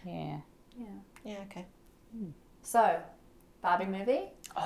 yeah. 0.07 0.37
Yeah. 0.79 0.87
Yeah, 1.25 1.37
okay. 1.51 1.67
So, 2.63 2.97
Barbie 3.65 3.87
movie. 3.87 4.25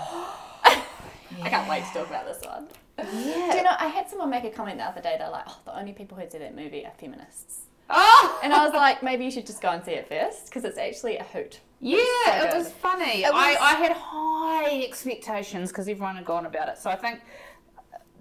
I 1.42 1.48
can't 1.48 1.70
wait 1.70 1.84
to 1.84 1.92
talk 1.92 2.08
about 2.08 2.26
this 2.26 2.44
one. 2.44 2.66
Yeah. 2.98 3.50
Do 3.52 3.58
you 3.58 3.62
know, 3.62 3.76
I 3.78 3.86
had 3.86 4.10
someone 4.10 4.28
make 4.28 4.42
a 4.44 4.50
comment 4.50 4.78
the 4.78 4.84
other 4.84 5.00
day, 5.00 5.14
they're 5.18 5.30
like, 5.30 5.44
oh, 5.46 5.58
the 5.64 5.78
only 5.78 5.92
people 5.92 6.18
who'd 6.18 6.32
see 6.32 6.38
that 6.38 6.56
movie 6.56 6.84
are 6.84 6.92
feminists. 6.98 7.60
Oh, 7.88 8.40
And 8.42 8.52
I 8.52 8.64
was 8.64 8.74
like, 8.74 9.02
maybe 9.02 9.24
you 9.24 9.30
should 9.30 9.46
just 9.46 9.62
go 9.62 9.68
and 9.68 9.84
see 9.84 9.92
it 9.92 10.08
first, 10.08 10.46
because 10.46 10.64
it's 10.64 10.78
actually 10.78 11.16
a 11.16 11.22
hoot. 11.22 11.60
yeah, 11.80 11.96
so 12.26 12.48
it 12.48 12.54
was 12.58 12.72
funny. 12.72 13.22
It 13.22 13.30
I, 13.32 13.54
I 13.54 13.74
had 13.74 13.92
high 13.92 14.82
expectations 14.82 15.70
because 15.70 15.88
everyone 15.88 16.16
had 16.16 16.24
gone 16.24 16.44
about 16.44 16.68
it, 16.68 16.78
so 16.78 16.90
I 16.90 16.96
think 16.96 17.20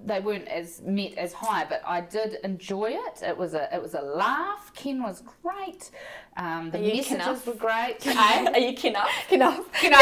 they 0.08 0.20
weren't 0.20 0.48
as 0.48 0.82
met 0.82 1.14
as 1.18 1.34
high, 1.34 1.66
but 1.66 1.82
I 1.86 2.02
did 2.02 2.38
enjoy 2.44 2.92
it. 2.92 3.22
It 3.22 3.38
was 3.38 3.54
a 3.54 3.74
it 3.76 3.82
was 3.82 3.94
a 3.94 4.02
laugh. 4.02 4.72
Ken 4.76 5.04
was 5.04 5.22
great. 5.44 5.92
Um, 6.38 6.72
the 6.72 6.78
Are 6.80 6.82
messages 6.82 7.18
Knuff? 7.18 7.48
were 7.48 7.54
great. 7.54 8.08
Are 8.08 8.58
you 8.60 8.74
Kenough? 8.76 9.10
You 9.30 9.38
know, 9.40 9.66
You 9.84 9.90
know, 9.90 9.98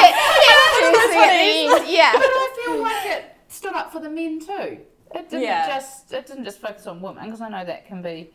yeah. 1.87 2.11
But 2.13 2.23
I 2.23 2.61
feel 2.65 2.81
like 2.81 3.05
it 3.17 3.23
stood 3.47 3.73
up 3.73 3.91
for 3.91 3.99
the 3.99 4.09
men 4.09 4.39
too. 4.39 4.79
It 5.13 5.29
didn't 5.29 5.43
Yeah. 5.43 5.67
just 5.67 6.11
it 6.13 6.25
didn't 6.25 6.43
just 6.45 6.59
focus 6.59 6.87
on 6.87 7.01
women 7.01 7.23
because 7.25 7.41
I 7.41 7.49
know 7.49 7.63
that 7.65 7.87
can 7.87 8.01
be, 8.01 8.31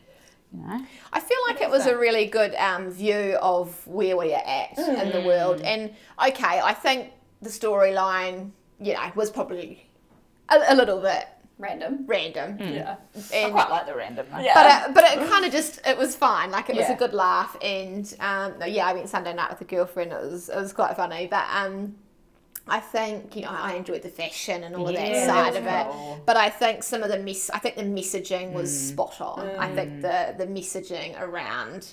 you 0.53 0.61
know. 0.61 0.81
I 1.13 1.21
feel 1.21 1.39
like 1.49 1.61
it 1.61 1.71
was 1.71 1.87
a 1.87 1.97
really 1.97 2.27
good 2.27 2.55
um, 2.57 2.91
view 2.91 3.37
of 3.41 3.87
where 3.87 4.17
we 4.17 4.33
are 4.35 4.43
at 4.47 4.79
in 4.79 5.13
the 5.13 5.27
world. 5.27 5.61
And 5.63 5.91
okay, 6.27 6.61
I 6.61 6.73
think 6.73 7.13
the 7.43 7.51
storyline, 7.51 8.51
you 8.81 8.95
know, 8.95 9.13
was 9.15 9.31
probably 9.31 9.87
a, 10.49 10.59
a 10.69 10.75
little 10.75 11.01
bit 11.01 11.27
Random. 11.61 12.05
random. 12.07 12.59
Yeah. 12.59 12.97
I 13.33 13.37
And, 13.37 13.53
quite 13.53 13.71
like 13.71 13.87
the 13.87 13.93
randomness. 13.93 14.43
Yeah. 14.45 14.55
but 14.55 14.67
it, 14.91 14.95
but 14.95 15.05
it 15.05 15.29
kind 15.31 15.45
of 15.45 15.53
just 15.53 15.81
it 15.87 15.97
was 15.97 16.17
fine. 16.17 16.51
Like 16.51 16.71
it 16.71 16.77
was 16.77 16.89
a 16.89 16.95
good 16.95 17.13
laugh. 17.13 17.57
And 17.63 18.05
um, 18.21 18.55
yeah, 18.67 18.87
I 18.87 18.93
went 18.93 19.09
Sunday 19.09 19.35
night 19.35 19.51
with 19.51 19.61
a 19.61 19.65
girlfriend. 19.65 20.13
It 20.13 20.21
was 20.31 20.49
it 20.49 20.57
was 20.57 20.73
quite 20.73 20.97
funny. 20.97 21.27
But 21.27 21.45
um, 21.55 21.97
I 22.67 22.81
think 22.81 23.37
you 23.37 23.43
know 23.43 23.51
I 23.51 23.75
enjoyed 23.75 24.03
the 24.03 24.09
fashion 24.09 24.65
and 24.65 24.75
all 24.75 24.89
of 24.89 24.95
Yeah, 24.95 25.05
that 25.05 25.27
that 25.27 25.27
side 25.27 25.57
of 25.57 25.67
it. 25.67 25.93
cool. 25.93 26.23
But 26.27 26.37
I 26.37 26.49
think 26.51 26.83
some 26.83 27.03
of 27.03 27.09
the 27.11 27.19
mess, 27.19 27.51
I 27.51 27.59
think 27.59 27.77
the 27.77 27.83
messaging 27.83 28.53
was 28.53 28.71
Mm. 28.71 28.89
spot 28.93 29.21
on. 29.21 29.49
I 29.59 29.69
think 29.75 30.03
the 30.03 30.35
the 30.39 30.47
messaging 30.47 31.21
around, 31.21 31.89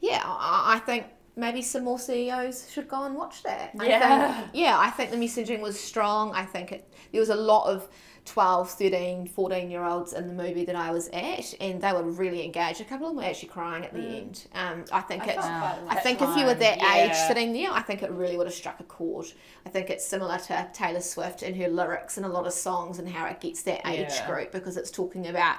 yeah, 0.00 0.22
I, 0.24 0.74
I 0.76 0.78
think 0.80 1.06
maybe 1.34 1.62
some 1.62 1.84
more 1.84 1.98
CEOs 1.98 2.70
should 2.70 2.88
go 2.88 3.04
and 3.04 3.14
watch 3.14 3.42
that. 3.42 3.70
I 3.78 3.86
Yeah. 3.86 4.34
think, 4.34 4.50
yeah, 4.52 4.78
I 4.78 4.90
think 4.90 5.10
the 5.12 5.16
messaging 5.16 5.60
was 5.60 5.80
strong. 5.80 6.32
I 6.34 6.44
think 6.44 6.72
it, 6.72 6.92
there 7.10 7.20
was 7.20 7.30
a 7.30 7.34
lot 7.52 7.68
of 7.68 7.88
12, 8.24 8.70
13, 8.70 9.26
14 9.26 9.70
year 9.70 9.84
olds 9.84 10.12
in 10.12 10.28
the 10.28 10.32
movie 10.32 10.64
that 10.64 10.76
I 10.76 10.92
was 10.92 11.08
at, 11.08 11.54
and 11.60 11.80
they 11.80 11.92
were 11.92 12.04
really 12.04 12.44
engaged. 12.44 12.80
A 12.80 12.84
couple 12.84 13.06
of 13.08 13.10
them 13.14 13.22
were 13.22 13.28
actually 13.28 13.48
crying 13.48 13.84
at 13.84 13.92
the 13.92 14.18
end. 14.18 14.46
Um, 14.54 14.84
I 14.92 15.00
think 15.00 15.24
felt 15.24 15.40
quite 15.40 15.78
I 15.88 15.96
think 15.96 16.22
if 16.22 16.36
you 16.36 16.46
were 16.46 16.54
that 16.54 16.78
Yeah. 16.78 16.94
age 16.96 17.14
sitting 17.14 17.52
there, 17.52 17.70
I 17.72 17.82
think 17.82 18.02
it 18.02 18.10
really 18.12 18.36
would 18.36 18.46
have 18.46 18.54
struck 18.54 18.78
a 18.80 18.84
chord. 18.84 19.26
I 19.66 19.70
think 19.70 19.90
it's 19.90 20.06
similar 20.06 20.38
to 20.38 20.70
Taylor 20.72 21.00
Swift 21.00 21.42
and 21.42 21.56
her 21.56 21.68
lyrics 21.68 22.16
and 22.16 22.24
a 22.24 22.28
lot 22.28 22.46
of 22.46 22.52
songs 22.52 22.98
and 22.98 23.08
how 23.08 23.26
it 23.26 23.40
gets 23.40 23.62
that 23.64 23.86
age 23.86 24.08
Yeah. 24.10 24.26
group 24.26 24.52
because 24.52 24.76
it's 24.76 24.90
talking 24.90 25.26
about, 25.26 25.56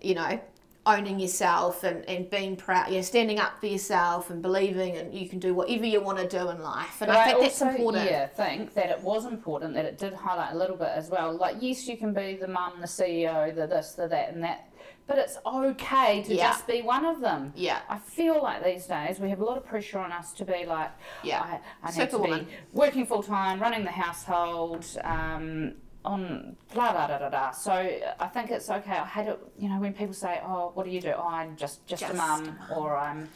you 0.00 0.14
know, 0.14 0.40
owning 0.86 1.18
yourself 1.18 1.82
and, 1.82 2.08
and 2.08 2.30
being 2.30 2.56
proud, 2.56 2.88
you 2.88 2.96
know, 2.96 3.02
standing 3.02 3.38
up 3.40 3.58
for 3.60 3.66
yourself 3.66 4.30
and 4.30 4.40
believing 4.40 4.96
and 4.96 5.12
you 5.12 5.28
can 5.28 5.38
do 5.40 5.52
whatever 5.52 5.84
you 5.84 6.00
want 6.00 6.18
to 6.18 6.28
do 6.28 6.48
in 6.48 6.62
life. 6.62 7.00
And 7.02 7.08
But 7.08 7.16
I 7.16 7.24
think 7.26 7.40
that's 7.40 7.60
also, 7.60 7.74
important. 7.74 8.04
Yeah, 8.10 8.26
think 8.28 8.72
that 8.74 8.90
it 8.90 9.00
was 9.00 9.24
important 9.26 9.74
that 9.74 9.84
it 9.84 9.98
did 9.98 10.14
highlight 10.14 10.54
a 10.54 10.56
little 10.56 10.76
bit 10.76 10.88
as 10.94 11.10
well. 11.10 11.36
Like, 11.36 11.56
yes, 11.60 11.88
you 11.88 11.96
can 11.96 12.14
be 12.14 12.36
the 12.40 12.46
mum, 12.48 12.74
the 12.80 12.86
CEO, 12.86 13.54
the 13.54 13.66
this, 13.66 13.92
the 13.92 14.06
that, 14.08 14.32
and 14.32 14.42
that, 14.44 14.68
but 15.08 15.18
it's 15.18 15.38
okay 15.44 16.22
to 16.22 16.34
Yeah. 16.34 16.50
just 16.50 16.66
be 16.68 16.82
one 16.82 17.04
of 17.04 17.20
them. 17.20 17.52
Yeah. 17.56 17.80
I 17.88 17.98
feel 17.98 18.40
like 18.42 18.64
these 18.64 18.86
days 18.86 19.18
we 19.18 19.28
have 19.30 19.40
a 19.40 19.44
lot 19.44 19.56
of 19.56 19.66
pressure 19.66 19.98
on 19.98 20.12
us 20.12 20.32
to 20.34 20.44
be 20.44 20.64
like, 20.66 20.90
Yeah. 21.24 21.42
I, 21.42 21.60
I 21.88 21.96
need 21.98 22.10
to 22.10 22.18
be 22.22 22.46
working 22.72 23.06
full 23.06 23.22
time, 23.24 23.60
running 23.60 23.82
the 23.84 23.90
household, 23.90 24.84
um, 25.02 25.74
on 26.06 26.56
blah 26.72 26.92
blah 26.92 27.06
da 27.08 27.18
da 27.18 27.28
da. 27.28 27.50
So 27.50 27.72
uh, 27.72 28.14
I 28.20 28.28
think 28.28 28.50
it's 28.50 28.70
okay. 28.70 28.92
I 28.92 29.04
hate 29.06 29.28
it, 29.28 29.38
you 29.58 29.68
know, 29.68 29.80
when 29.80 29.92
people 29.92 30.14
say, 30.14 30.40
"Oh, 30.44 30.70
what 30.74 30.84
do 30.86 30.90
you 30.92 31.00
do?" 31.00 31.12
Oh, 31.16 31.28
I'm 31.28 31.56
just 31.56 31.86
just, 31.86 32.02
Just 32.02 32.14
a 32.14 32.16
mum, 32.16 32.58
or 32.74 32.96
I'm. 32.96 33.28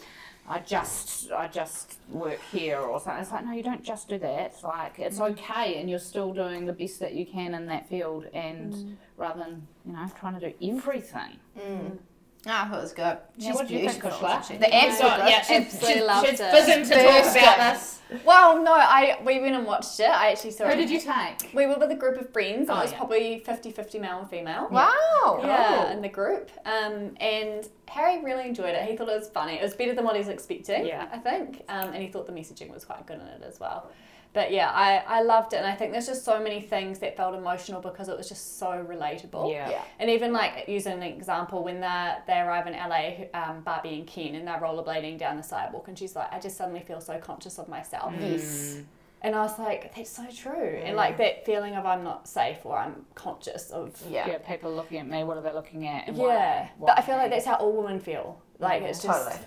I 0.49 0.59
just 0.59 1.31
I 1.31 1.47
just 1.47 1.99
work 2.09 2.41
here 2.51 2.79
or 2.79 2.99
something. 2.99 3.23
It's 3.23 3.31
like 3.31 3.45
no, 3.45 3.53
you 3.53 3.62
don't 3.62 3.85
just 3.85 4.09
do 4.09 4.18
that. 4.18 4.41
It's 4.47 4.64
like 4.64 4.99
it's 4.99 5.18
Mm. 5.21 5.31
okay, 5.31 5.79
and 5.79 5.89
you're 5.89 6.01
still 6.01 6.33
doing 6.33 6.66
the 6.66 6.73
best 6.73 6.99
that 7.01 7.12
you 7.14 7.25
can 7.25 7.55
in 7.55 7.66
that 7.66 7.89
field, 7.89 8.25
and 8.33 8.73
mm. 8.75 8.97
rather 9.16 9.41
than 9.45 9.68
you 9.87 9.93
know 9.93 10.11
trying 10.18 10.41
to 10.41 10.51
do 10.51 10.55
everything. 10.77 11.39
Mm. 11.57 11.99
Ah, 12.47 12.74
it 12.74 12.80
was 12.80 12.93
good. 12.95 13.18
Yeah, 13.36 13.53
what 13.53 13.68
do 13.68 13.74
you 13.74 13.80
think, 13.80 14.01
beautiful, 14.01 14.26
Kushla? 14.26 14.41
isn't 14.41 14.55
she? 14.55 14.59
The 14.59 14.74
abs 14.74 14.95
were 14.95 15.09
good. 15.16 15.28
yeah, 15.28 15.43
she's, 15.43 15.57
absolutely 15.74 15.93
she's, 15.95 16.03
loved 16.07 16.28
she's 16.28 16.41
it. 16.41 16.51
fizzing 16.53 16.84
to 16.84 16.95
talk 16.95 17.36
about 17.36 17.74
this. 17.74 18.01
Well, 18.24 18.62
no, 18.62 18.72
I 18.72 19.18
we 19.24 19.41
went 19.41 19.55
and 19.55 19.66
watched 19.66 20.01
it. 20.01 20.09
I 20.09 20.32
actually 20.32 20.53
saw 20.53 20.64
Who 20.64 20.72
it. 20.72 20.76
did 20.76 20.91
you 20.91 21.01
take? 21.01 21.53
We 21.55 21.66
were 21.66 21.76
with 21.78 21.91
a 21.91 21.95
group 21.95 22.18
of 22.18 22.32
friends, 22.32 22.68
Oh, 22.70 22.78
it 22.78 22.82
was 22.84 22.93
yeah. 22.93 22.97
probably 22.99 23.43
50-50 23.47 24.01
male 24.01 24.18
and 24.20 24.30
female. 24.30 24.68
Wow. 24.70 25.41
Yeah, 25.43 25.93
in 25.93 26.01
the 26.01 26.09
group. 26.09 26.51
Um, 26.64 27.14
and 27.20 27.68
Harry 27.88 28.24
really 28.24 28.49
enjoyed 28.49 28.74
it. 28.74 28.88
He 28.88 28.97
thought 28.97 29.09
it 29.11 29.18
was 29.18 29.28
funny. 29.28 29.55
It 29.55 29.62
was 29.62 29.74
better 29.74 29.95
than 29.95 30.05
what 30.05 30.14
he 30.14 30.20
was 30.20 30.28
expecting, 30.28 30.86
Yeah. 30.86 31.09
I 31.12 31.18
think. 31.18 31.62
Um, 31.68 31.93
and 31.93 32.03
he 32.03 32.09
thought 32.09 32.26
the 32.26 32.32
messaging 32.32 32.72
was 32.72 32.84
quite 32.84 33.07
good 33.07 33.20
in 33.20 33.26
it 33.26 33.43
as 33.47 33.61
well. 33.61 33.91
But 34.33 34.53
yeah, 34.53 34.70
I, 34.70 35.03
I 35.07 35.22
loved 35.22 35.55
it. 35.55 35.57
And 35.57 35.66
I 35.66 35.74
think 35.74 35.91
there's 35.93 36.07
just 36.07 36.24
so 36.24 36.41
many 36.41 36.61
things 36.61 37.01
that 37.01 37.16
felt 37.16 37.35
emotional 37.35 37.81
because 37.81 38.09
it 38.09 38.16
was 38.16 38.28
just 38.28 38.59
so 38.59 38.87
relatable. 38.89 39.51
Yeah. 39.51 39.70
Yeah. 39.70 39.83
And 39.99 40.09
even 40.09 40.33
like 40.33 40.66
using 40.68 40.93
an 40.93 41.03
example, 41.03 41.64
when 41.64 41.81
they 41.81 42.14
they 42.26 42.39
arrive 42.39 42.66
in 42.66 42.74
LA, 42.74 43.26
um, 43.35 43.62
Barbie 43.62 43.95
and 43.95 44.07
Ken, 44.07 44.37
and 44.37 44.47
they're 44.47 44.61
rollerblading 44.61 45.18
down 45.18 45.37
the 45.37 45.43
sidewalk, 45.43 45.89
and 45.89 45.99
she's 45.99 46.14
like, 46.14 46.33
"I 46.33 46.39
just 46.39 46.57
suddenly 46.57 46.81
feel 46.81 47.01
so 47.01 47.18
conscious 47.18 47.59
of 47.59 47.68
myself." 47.68 48.12
Mm. 48.14 48.33
Yes. 48.33 48.78
And 49.22 49.35
I 49.35 49.43
was 49.43 49.59
like, 49.59 49.95
that's 49.95 50.11
so 50.11 50.26
true. 50.35 50.81
And 50.83 50.97
like 50.97 51.14
mm. 51.14 51.18
that 51.18 51.45
feeling 51.45 51.74
of 51.74 51.85
I'm 51.85 52.03
not 52.03 52.26
safe 52.26 52.59
or 52.64 52.78
I'm 52.78 53.05
conscious 53.14 53.70
of. 53.70 54.01
Yeah. 54.09 54.26
Yeah, 54.26 54.39
people 54.39 54.74
looking 54.74 54.99
at 54.99 55.07
me. 55.07 55.24
What 55.24 55.37
are 55.37 55.43
they 55.43 55.53
looking 55.53 55.87
at? 55.87 56.09
And 56.09 56.16
Yeah. 56.16 56.68
why? 56.78 56.87
But 56.87 56.99
I 56.99 57.03
feel 57.03 57.16
like 57.16 57.31
that's 57.31 57.45
how 57.45 57.57
all 57.57 57.83
women 57.83 58.01
feel. 58.01 58.41
Like 58.59 58.83
mm. 58.83 58.87
it's 58.87 59.03
just. 59.03 59.24
Totally. 59.24 59.47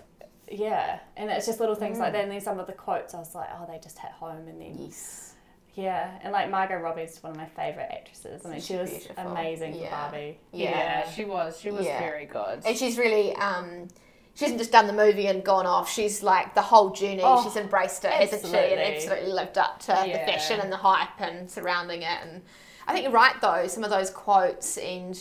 Yeah. 0.53 0.99
And 1.17 1.29
it's 1.29 1.45
just 1.45 1.59
little 1.59 1.75
things 1.75 1.99
like 1.99 2.13
that. 2.13 2.23
And 2.23 2.31
then 2.31 2.41
some 2.41 2.59
of 2.59 2.67
the 2.67 2.73
quotes, 2.73 3.13
I 3.13 3.19
was 3.19 3.33
like, 3.35 3.49
oh, 3.59 3.65
they 3.69 3.79
just 3.79 3.97
hit 3.99 4.11
home. 4.11 4.47
And 4.47 4.61
then. 4.61 4.75
Yes. 4.77 5.33
Yeah. 5.75 6.11
And 6.21 6.31
like 6.31 6.49
Margot 6.51 6.77
Robbie's 6.77 7.17
one 7.23 7.31
of 7.31 7.37
my 7.37 7.47
favourite 7.47 7.89
actresses. 7.91 8.45
I 8.45 8.49
mean, 8.49 8.59
She's 8.59 8.67
she 8.67 8.75
was 8.75 8.89
beautiful. 8.91 9.27
amazing 9.31 9.73
Yeah. 9.75 9.85
for 9.85 10.11
Barbie. 10.11 10.39
Yeah. 10.51 10.69
Yeah, 10.69 11.09
she 11.11 11.25
was. 11.25 11.59
She 11.59 11.71
was 11.71 11.85
Yeah. 11.85 11.99
very 11.99 12.25
good. 12.25 12.61
And 12.65 12.77
she's 12.77 12.97
really, 12.97 13.35
um, 13.37 13.87
she 14.35 14.45
hasn't 14.45 14.59
just 14.59 14.71
done 14.71 14.85
the 14.87 14.93
movie 14.93 15.27
and 15.27 15.43
gone 15.43 15.65
off. 15.65 15.91
She's 15.91 16.21
like 16.21 16.53
the 16.55 16.61
whole 16.61 16.91
journey. 16.91 17.21
Oh, 17.23 17.43
she's 17.43 17.55
embraced 17.55 18.05
it, 18.05 18.11
hasn't 18.11 18.41
she? 18.41 18.47
And 18.47 18.55
absolutely. 18.55 18.95
absolutely 18.95 19.31
lived 19.33 19.57
up 19.57 19.79
to 19.81 19.87
the 19.87 20.19
fashion 20.19 20.59
and 20.59 20.71
the 20.71 20.77
hype 20.77 21.19
and 21.19 21.49
surrounding 21.49 22.03
it. 22.03 22.17
And 22.23 22.41
I 22.87 22.93
think 22.93 23.03
you're 23.05 23.11
right 23.13 23.35
though. 23.41 23.65
Some 23.67 23.83
of 23.83 23.89
those 23.89 24.09
quotes 24.11 24.77
and 24.77 25.19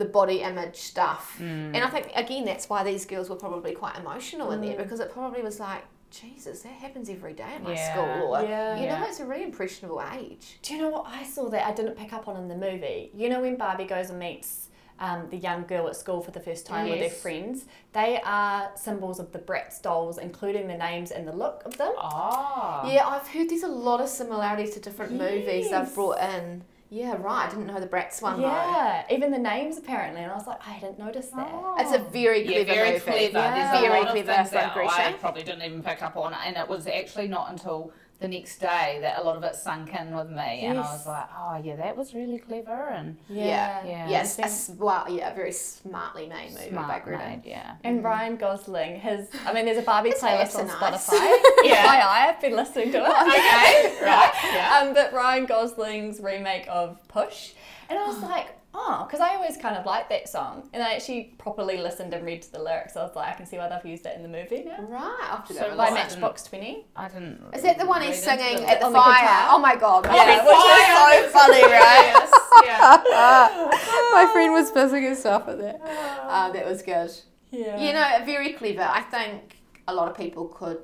the 0.00 0.04
body 0.06 0.40
image 0.40 0.76
stuff. 0.76 1.36
Mm. 1.38 1.74
And 1.74 1.78
I 1.78 1.88
think 1.88 2.10
again 2.16 2.44
that's 2.44 2.68
why 2.68 2.82
these 2.82 3.06
girls 3.06 3.30
were 3.30 3.36
probably 3.36 3.72
quite 3.72 3.96
emotional 3.96 4.50
in 4.50 4.60
there 4.60 4.76
because 4.76 4.98
it 4.98 5.12
probably 5.12 5.42
was 5.42 5.60
like. 5.60 5.84
Jesus, 6.10 6.62
that 6.62 6.72
happens 6.72 7.08
every 7.08 7.34
day 7.34 7.44
at 7.54 7.62
my 7.62 7.74
Yeah. 7.74 7.92
school. 7.92 8.34
Or, 8.34 8.42
Yeah. 8.42 8.80
You 8.80 8.88
know, 8.88 9.06
it's 9.08 9.20
a 9.20 9.24
really 9.24 9.44
impressionable 9.44 10.02
age. 10.12 10.58
Do 10.60 10.74
you 10.74 10.82
know 10.82 10.88
what 10.88 11.06
I 11.06 11.22
saw 11.22 11.48
that 11.50 11.64
I 11.64 11.72
didn't 11.72 11.94
pick 11.96 12.12
up 12.12 12.26
on 12.26 12.36
in 12.36 12.48
the 12.48 12.56
movie? 12.56 13.12
You 13.14 13.28
know 13.28 13.40
when 13.42 13.54
Barbie 13.54 13.84
goes 13.84 14.10
and 14.10 14.18
meets 14.18 14.70
um, 14.98 15.28
the 15.30 15.36
young 15.36 15.62
girl 15.66 15.86
at 15.86 15.94
school 15.94 16.20
for 16.20 16.32
the 16.32 16.40
first 16.40 16.66
time 16.66 16.90
with 16.90 16.98
their 16.98 17.10
friends? 17.10 17.64
They 17.92 18.20
are 18.24 18.72
symbols 18.74 19.20
of 19.20 19.30
the 19.30 19.38
Bratz 19.38 19.80
dolls, 19.80 20.18
including 20.18 20.66
the 20.66 20.76
names 20.76 21.12
and 21.12 21.28
the 21.28 21.32
look 21.32 21.62
of 21.64 21.76
them. 21.78 21.92
Oh. 21.96 22.82
Yeah, 22.92 23.06
I've 23.06 23.28
heard 23.28 23.48
there's 23.48 23.62
a 23.62 23.68
lot 23.68 24.00
of 24.00 24.08
similarities 24.08 24.70
to 24.74 24.80
different 24.80 25.12
movies 25.12 25.70
they've 25.70 25.94
brought 25.94 26.18
in. 26.18 26.64
Yeah, 26.92 27.16
right. 27.20 27.46
I 27.46 27.48
didn't 27.50 27.66
know 27.68 27.78
the 27.78 27.86
Bratz 27.86 28.20
one 28.20 28.40
though. 28.40 28.48
Yeah, 28.48 29.04
even 29.10 29.30
the 29.30 29.38
names 29.38 29.78
apparently, 29.78 30.22
and 30.22 30.32
I 30.32 30.34
was 30.34 30.48
like, 30.48 30.58
I 30.66 30.70
hadn't 30.72 30.98
noticed 30.98 31.30
that. 31.36 31.48
Oh. 31.52 31.76
It's 31.78 31.92
a 31.92 32.00
very 32.10 32.40
Yeah, 32.44 32.64
clever 32.64 32.74
very 32.74 32.90
movie. 32.94 33.00
clever. 33.04 33.22
Yeah. 33.38 33.54
There's 33.54 33.78
a 33.78 33.80
Very 33.88 34.00
lot 34.00 34.08
of 34.08 34.12
clever 34.12 34.32
things 34.34 34.48
from 34.48 34.58
that 34.58 34.76
I 34.76 35.12
probably 35.12 35.42
didn't 35.44 35.62
even 35.62 35.82
pick 35.84 36.02
up 36.02 36.16
on, 36.16 36.32
it. 36.32 36.38
and 36.44 36.56
it 36.56 36.68
was 36.68 36.88
actually 36.88 37.28
not 37.28 37.50
until 37.52 37.92
the 38.20 38.28
next 38.28 38.58
day 38.60 38.98
that 39.00 39.18
a 39.18 39.22
lot 39.24 39.36
of 39.36 39.42
it 39.44 39.56
sunk 39.56 39.94
in 39.98 40.14
with 40.14 40.28
me, 40.28 40.60
and 40.66 40.78
I 40.78 40.82
was 40.82 41.06
like, 41.06 41.26
oh 41.38 41.60
yeah, 41.64 41.76
that 41.76 41.96
was 41.96 42.12
really 42.14 42.38
clever 42.38 42.88
and 42.90 43.16
Yeah. 43.28 43.84
Yeah. 43.86 44.08
Yes. 44.10 44.36
Then- 44.36 44.44
a 44.44 44.48
s- 44.48 44.70
well, 44.78 45.06
yeah, 45.08 45.32
a 45.32 45.34
very 45.34 45.52
smartly 45.52 46.26
made 46.28 46.52
movie 46.52 46.64
by 46.70 46.84
smart 46.84 47.04
Greta. 47.04 47.24
made, 47.26 47.42
yeah. 47.46 47.76
And 47.82 48.04
Ryan 48.04 48.36
Gosling, 48.36 49.00
his 49.00 49.28
I 49.46 49.52
mean, 49.54 49.64
there's 49.64 49.78
a 49.78 49.82
Barbie 49.82 50.10
playlist 50.12 50.54
on 50.58 50.66
nice. 50.66 50.76
Spotify. 51.08 51.36
Yeah. 51.64 51.84
FYI, 51.86 52.28
I've 52.28 52.40
been 52.40 52.56
listening 52.56 52.92
to 52.92 52.98
it. 52.98 53.02
Okay, 53.04 54.02
right, 54.04 54.32
yeah. 54.52 54.80
Um, 54.82 54.94
but 54.94 55.12
Ryan 55.12 55.46
Gosling's 55.46 56.20
remake 56.20 56.66
of 56.68 56.98
Push, 57.08 57.52
and 57.90 57.98
I 57.98 58.06
was 58.06 58.18
like, 58.22 58.56
oh, 58.74 59.04
because 59.06 59.20
I 59.20 59.34
always 59.34 59.56
kind 59.56 59.76
of 59.76 59.84
liked 59.84 60.08
that 60.10 60.28
song, 60.28 60.68
and 60.72 60.82
I 60.82 60.94
actually 60.94 61.34
properly 61.38 61.76
listened 61.76 62.14
and 62.14 62.24
read 62.24 62.44
the 62.44 62.62
lyrics. 62.62 62.96
I 62.96 63.02
was 63.02 63.14
like, 63.16 63.28
I 63.34 63.36
can 63.36 63.44
see 63.46 63.58
why 63.58 63.68
they've 63.68 63.90
used 63.90 64.06
it 64.06 64.16
in 64.16 64.22
the 64.22 64.28
movie 64.28 64.62
now. 64.64 64.80
Right. 64.88 65.18
I'll 65.28 65.36
have 65.38 65.48
to 65.48 65.54
go 65.54 65.60
So 65.60 65.68
and 65.68 65.76
By 65.76 65.90
Matchbox 65.90 66.44
Twenty. 66.44 66.86
I 66.96 67.08
didn't. 67.08 67.42
Is 67.52 67.62
that 67.62 67.78
the 67.78 67.86
one 67.86 68.00
he's 68.02 68.22
singing 68.22 68.62
it. 68.62 68.68
at 68.68 68.80
the 68.80 68.86
the 68.86 68.92
fire? 68.94 69.20
guitar. 69.20 69.48
oh 69.50 69.58
my 69.58 69.76
god. 69.76 70.06
My 70.06 70.14
Yeah, 70.14 70.24
friend 70.24 70.46
which 70.46 70.54
was 70.56 71.26
is 71.26 71.32
so 71.32 71.38
funny, 71.38 71.62
right? 71.64 72.26
Yes, 72.64 73.04
yeah. 73.08 73.70
my 74.12 74.28
friend 74.32 74.52
was 74.52 74.70
pissing 74.72 75.08
herself 75.08 75.48
at 75.48 75.58
that. 75.58 75.80
Um, 76.28 76.52
that 76.52 76.66
was 76.66 76.82
good. 76.82 77.10
Yeah. 77.50 77.78
You 77.80 77.92
know, 77.92 78.24
very 78.24 78.52
clever. 78.52 78.82
I 78.82 79.02
think 79.02 79.56
a 79.88 79.94
lot 79.94 80.08
of 80.10 80.16
people 80.16 80.46
could, 80.48 80.82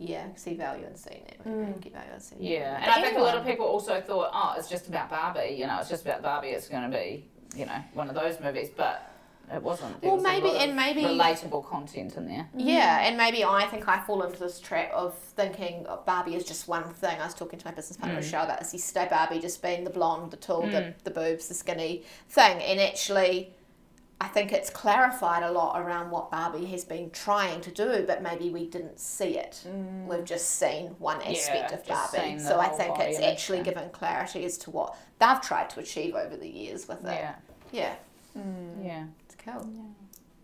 yeah, 0.00 0.24
see 0.34 0.54
value 0.54 0.86
in 0.86 0.96
seeing 0.96 1.22
it. 1.28 1.38
Mm. 1.46 1.78
Get 1.80 1.92
value 1.92 2.12
in 2.14 2.20
seeing 2.20 2.42
it. 2.42 2.50
Yeah, 2.52 2.80
and 2.80 2.90
I 2.90 3.02
think 3.02 3.18
a 3.18 3.20
lot 3.20 3.36
of 3.36 3.44
people 3.44 3.66
also 3.66 4.00
thought, 4.00 4.30
oh, 4.32 4.54
it's 4.56 4.68
just 4.68 4.88
about 4.88 5.10
Barbie. 5.10 5.54
You 5.58 5.66
know, 5.66 5.78
it's 5.78 5.90
just 5.90 6.04
about 6.06 6.22
Barbie. 6.22 6.48
It's 6.48 6.68
going 6.68 6.90
to 6.90 6.96
be, 6.96 7.26
you 7.54 7.66
know, 7.66 7.84
one 7.92 8.08
of 8.08 8.14
those 8.14 8.40
movies, 8.40 8.70
but 8.74 9.12
it 9.52 9.62
wasn't. 9.62 10.00
There 10.00 10.08
Well, 10.08 10.16
was 10.16 10.24
a 10.24 10.28
maybe- 10.28 10.46
lot 10.46 10.56
of 10.56 10.62
and 10.62 10.76
maybe- 10.76 11.02
relatable 11.02 11.66
content 11.66 12.16
in 12.16 12.26
there. 12.26 12.48
Mm-hmm. 12.56 12.60
Yeah, 12.60 13.00
and 13.06 13.18
maybe 13.18 13.44
I 13.44 13.66
think 13.66 13.86
I 13.88 14.00
fall 14.00 14.22
into 14.22 14.38
this 14.38 14.58
trap 14.58 14.90
of 14.92 15.14
thinking 15.18 15.84
oh, 15.86 16.00
Barbie 16.06 16.34
is 16.34 16.44
just 16.44 16.66
one 16.66 16.84
thing. 16.94 17.20
I 17.20 17.26
was 17.26 17.34
talking 17.34 17.58
to 17.58 17.66
my 17.66 17.72
business 17.72 17.98
partner 17.98 18.16
mm. 18.18 18.22
Michelle 18.22 18.44
about 18.44 18.60
this 18.60 18.72
yesterday. 18.72 19.08
Barbie 19.10 19.38
just 19.38 19.60
being 19.60 19.84
the 19.84 19.90
blonde, 19.90 20.30
the 20.30 20.38
tall, 20.38 20.62
the, 20.62 20.68
mm. 20.68 20.94
the 21.04 21.10
boobs, 21.10 21.48
the 21.48 21.54
skinny 21.54 22.04
thing, 22.30 22.62
and 22.62 22.80
actually. 22.80 23.52
I 24.22 24.28
think 24.28 24.52
it's 24.52 24.68
clarified 24.68 25.42
a 25.42 25.50
lot 25.50 25.80
around 25.80 26.10
what 26.10 26.30
Barbie 26.30 26.66
has 26.66 26.84
been 26.84 27.10
trying 27.10 27.62
to 27.62 27.70
do, 27.70 28.04
but 28.06 28.22
maybe 28.22 28.50
we 28.50 28.66
didn't 28.66 29.00
see 29.00 29.38
it. 29.38 29.62
We've 30.06 30.24
just 30.26 30.56
seen 30.56 30.88
one 30.98 31.22
aspect 31.22 31.70
Yeah, 31.70 31.76
of 31.78 31.86
Barbie. 31.86 32.38
So 32.38 32.60
I 32.60 32.68
think 32.68 32.98
it's 32.98 33.18
actually 33.18 33.58
thing. 33.58 33.72
given 33.74 33.88
clarity 33.90 34.44
as 34.44 34.58
to 34.58 34.70
what 34.70 34.94
they've 35.18 35.40
tried 35.40 35.70
to 35.70 35.80
achieve 35.80 36.14
over 36.14 36.36
the 36.36 36.48
years 36.48 36.86
with 36.86 37.02
it. 37.04 37.12
Yeah, 37.12 37.34
Yeah, 37.72 37.94
yeah. 38.82 39.04
it's 39.24 39.36
cool. 39.42 39.66
Yeah, 39.74 39.82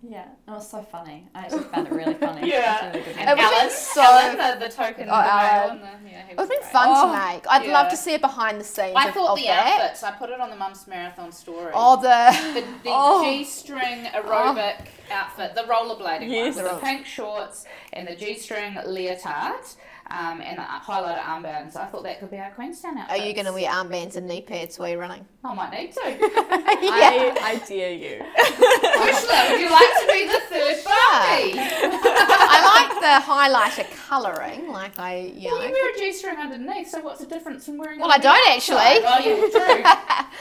it 0.02 0.26
was 0.46 0.70
so 0.70 0.82
funny. 0.82 1.26
I 1.34 1.40
actually 1.40 1.64
found 1.72 1.86
it 1.88 1.92
really 1.92 2.14
funny. 2.14 2.48
Yeah. 2.48 2.86
It 2.90 2.96
was 2.96 3.04
really 3.06 3.06
good. 3.06 3.16
And 3.28 3.38
It 3.38 3.42
Alan, 3.42 3.70
so- 3.70 4.02
Alan, 4.02 4.36
the, 4.60 4.66
the 4.66 4.72
token, 4.72 5.08
Oh, 5.10 5.14
Alan. 5.14 5.78
and 5.80 6.06
the, 6.06 6.10
yeah, 6.10 6.20
It 6.30 6.36
would 6.36 6.38
was 6.38 6.40
have 6.44 6.48
been 6.48 6.58
great. 6.60 6.72
fun 6.72 6.88
Oh, 6.90 7.06
to 7.12 7.32
make. 7.34 7.46
I'd 7.48 7.66
love 7.66 7.90
to 7.90 7.96
see 7.96 8.14
a 8.14 8.18
behind 8.18 8.60
the 8.60 8.64
scenes 8.64 8.94
I 8.96 9.08
of, 9.08 9.14
thought 9.14 9.30
of 9.30 9.38
the 9.38 9.44
that. 9.46 9.80
outfits. 9.80 10.02
I 10.02 10.10
put 10.12 10.30
it 10.30 10.40
on 10.40 10.50
the 10.50 10.56
Mum's 10.56 10.86
Marathon 10.86 11.32
story. 11.32 11.72
Oh, 11.74 11.96
the 11.96 12.52
the, 12.54 12.60
the 12.60 12.66
Oh. 12.92 13.24
G-string 13.24 14.08
oh. 14.14 14.22
aerobic 14.22 14.86
outfit, 15.10 15.54
the 15.54 15.62
rollerblading 15.62 16.28
Yes. 16.30 16.54
one, 16.56 16.64
with 16.64 16.72
the 16.74 16.78
pink 16.80 17.06
shorts 17.06 17.64
and 17.92 18.06
the 18.06 18.14
G-string 18.14 18.74
leotard, 18.86 19.64
um, 20.10 20.40
and 20.40 20.58
the 20.58 20.62
highlighter 20.62 21.20
armbands. 21.20 21.76
I 21.76 21.86
thought 21.86 22.02
that 22.04 22.20
could 22.20 22.30
be 22.30 22.38
our 22.38 22.50
Queenstown 22.52 22.98
outfit. 22.98 23.18
Are 23.20 23.24
you 23.26 23.34
going 23.34 23.46
to 23.46 23.52
wear 23.52 23.70
armbands 23.70 24.16
and 24.16 24.26
knee 24.26 24.40
pads 24.40 24.78
while 24.78 24.88
you're 24.88 24.98
running? 24.98 25.24
I 25.44 25.54
might 25.54 25.70
need 25.72 25.92
to. 25.92 26.00
I, 26.04 27.36
I 27.42 27.66
dare 27.66 27.92
you. 27.92 28.22
Ursula, 28.22 29.46
would 29.50 29.60
you 29.60 29.70
like 29.70 29.92
to 30.00 30.06
be 30.12 30.26
the 30.26 30.40
third 30.48 30.84
Barbie? 30.84 31.58
I 31.58 32.88
like 32.88 33.00
the 33.00 33.26
highlighter 33.32 33.96
colouring, 34.08 34.68
like 34.70 34.98
I, 34.98 35.32
you 35.34 35.48
Well, 35.50 35.60
know. 35.60 35.66
you 35.66 35.72
wear 35.72 35.94
a 35.94 35.98
G-string 35.98 36.36
underneath, 36.38 36.88
so 36.88 37.00
what's 37.00 37.20
the 37.20 37.26
difference 37.26 37.66
from 37.66 37.78
wearing? 37.78 38.00
Well, 38.00 38.12
I 38.12 38.18
don't 38.18 38.36
outside? 38.48 39.02
actually. 39.02 39.02
Well, 39.02 39.84
yeah, 39.84 40.22
true. 40.22 40.28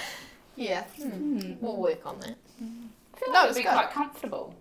Yeah, 0.57 0.83
hmm. 0.83 1.53
we'll 1.59 1.75
work 1.75 2.05
on 2.05 2.17
that. 2.21 2.35
I 2.61 3.17
feel 3.19 3.33
No, 3.33 3.39
like 3.41 3.49
it's 3.49 3.57
it'd 3.57 3.57
be 3.57 3.63
good. 3.63 3.73
quite 3.73 3.91
comfortable 3.91 4.55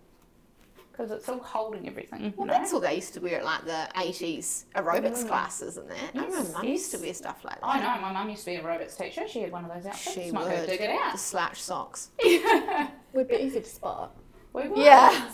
because 0.97 1.11
it's 1.11 1.29
all 1.29 1.41
holding 1.41 1.89
everything. 1.89 2.25
You 2.27 2.33
Well, 2.37 2.47
know? 2.47 2.53
that's 2.53 2.73
what 2.73 2.83
they 2.83 2.95
used 2.95 3.15
to 3.15 3.21
wear 3.21 3.39
at 3.39 3.45
like 3.45 3.65
the 3.65 3.89
80s 3.97 4.65
aerobics 4.77 5.25
mm. 5.25 5.29
classes 5.29 5.77
and 5.77 5.91
that. 5.91 5.97
I 5.97 6.21
Yes, 6.21 6.31
remember 6.31 6.53
mum 6.53 6.65
used 6.69 6.91
to 6.93 6.99
wear 6.99 7.15
stuff 7.15 7.45
like 7.45 7.61
that. 7.61 7.67
I 7.67 7.81
know. 7.81 8.01
My 8.01 8.13
mum 8.13 8.31
used 8.31 8.45
to 8.45 8.51
be 8.53 8.57
a 8.57 8.63
aerobics 8.63 8.97
teacher. 8.97 9.27
She 9.27 9.41
had 9.41 9.51
one 9.51 9.65
of 9.65 9.75
those 9.75 9.87
outfits. 9.87 10.13
She 10.15 10.31
Might 10.31 10.45
go 10.45 10.51
would. 10.61 10.67
dig 10.69 10.81
it 10.81 11.01
The 11.13 11.19
slouch 11.19 11.61
socks. 11.61 12.11
Would 13.13 13.29
be 13.29 13.37
easy 13.37 13.61
to 13.61 13.67
spot. 13.69 14.15
We 14.53 14.69
would. 14.69 14.79
Yeah. 14.79 15.31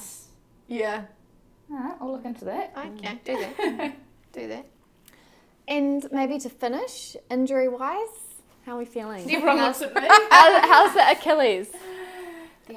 Yeah. 0.68 1.04
Alright, 1.70 1.96
I'll 2.00 2.12
look 2.12 2.24
into 2.24 2.44
that. 2.46 2.72
Okay, 2.76 3.18
mm. 3.18 3.24
do 3.24 3.36
that. 3.38 3.96
do 4.32 4.48
that. 4.48 4.66
And 5.68 6.06
maybe 6.11 6.38
to 6.38 6.48
finish, 6.50 7.16
injury 7.30 7.68
wise, 7.68 8.08
how 8.66 8.74
are 8.76 8.78
we 8.78 8.84
feeling? 8.84 9.30
Everyone 9.30 9.58
looks 9.58 9.82
at 9.82 9.94
me. 9.94 10.00
How, 10.06 10.61
how's 10.62 10.94
the 10.94 11.11
Achilles? 11.11 11.68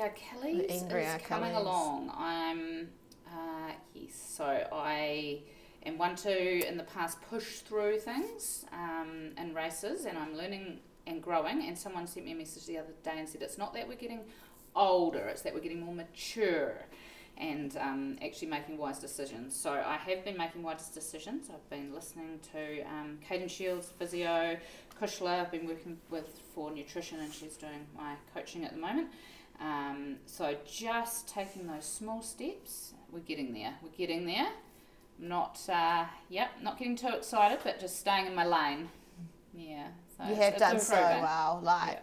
Achilles 0.01 0.83
The 0.83 0.99
is 0.99 1.21
coming 1.23 1.51
Achilles. 1.51 1.65
along. 1.65 2.11
I'm, 2.15 2.89
uh, 3.27 3.71
yes, 3.93 4.13
so 4.15 4.67
I 4.71 5.41
am 5.85 5.97
one 5.97 6.15
to, 6.17 6.67
in 6.67 6.77
the 6.77 6.83
past, 6.83 7.21
push 7.29 7.59
through 7.59 7.99
things 7.99 8.65
um, 8.71 9.31
in 9.37 9.53
races, 9.53 10.05
and 10.05 10.17
I'm 10.17 10.35
learning 10.35 10.79
and 11.05 11.21
growing. 11.21 11.67
And 11.67 11.77
someone 11.77 12.07
sent 12.07 12.25
me 12.25 12.31
a 12.31 12.35
message 12.35 12.65
the 12.65 12.77
other 12.77 12.93
day 13.03 13.15
and 13.17 13.27
said, 13.27 13.41
it's 13.41 13.57
not 13.57 13.73
that 13.73 13.87
we're 13.87 13.95
getting 13.95 14.21
older, 14.75 15.27
it's 15.27 15.41
that 15.43 15.53
we're 15.53 15.59
getting 15.59 15.81
more 15.81 15.93
mature 15.93 16.75
and 17.37 17.75
um, 17.77 18.15
actually 18.23 18.47
making 18.47 18.77
wise 18.77 18.99
decisions. 18.99 19.59
So 19.59 19.71
I 19.71 19.97
have 19.97 20.23
been 20.23 20.37
making 20.37 20.61
wise 20.61 20.89
decisions. 20.89 21.49
I've 21.49 21.67
been 21.69 21.91
listening 21.93 22.39
to 22.51 22.81
um, 22.83 23.17
Caden 23.27 23.49
Shields, 23.49 23.89
physio, 23.97 24.55
Kushla, 25.01 25.41
I've 25.41 25.51
been 25.51 25.65
working 25.65 25.97
with 26.11 26.39
for 26.53 26.69
nutrition, 26.69 27.19
and 27.19 27.33
she's 27.33 27.57
doing 27.57 27.87
my 27.97 28.13
coaching 28.35 28.63
at 28.63 28.73
the 28.73 28.79
moment. 28.79 29.07
Um, 29.63 30.17
so 30.25 30.55
just 30.69 31.29
taking 31.29 31.67
those 31.67 31.85
small 31.85 32.21
steps, 32.21 32.93
we're 33.11 33.19
getting 33.19 33.53
there. 33.53 33.73
We're 33.81 33.97
getting 33.97 34.25
there. 34.25 34.49
Not, 35.19 35.59
uh, 35.69 36.05
yep, 36.29 36.49
not 36.61 36.77
getting 36.77 36.97
too 36.97 37.15
excited, 37.15 37.59
but 37.63 37.79
just 37.79 37.97
staying 37.97 38.25
in 38.25 38.35
my 38.35 38.45
lane. 38.45 38.89
Yeah. 39.53 39.87
So 40.17 40.25
You 40.27 40.35
have 40.35 40.57
done 40.57 40.79
so 40.79 40.95
well. 40.95 41.61
Like, 41.63 42.01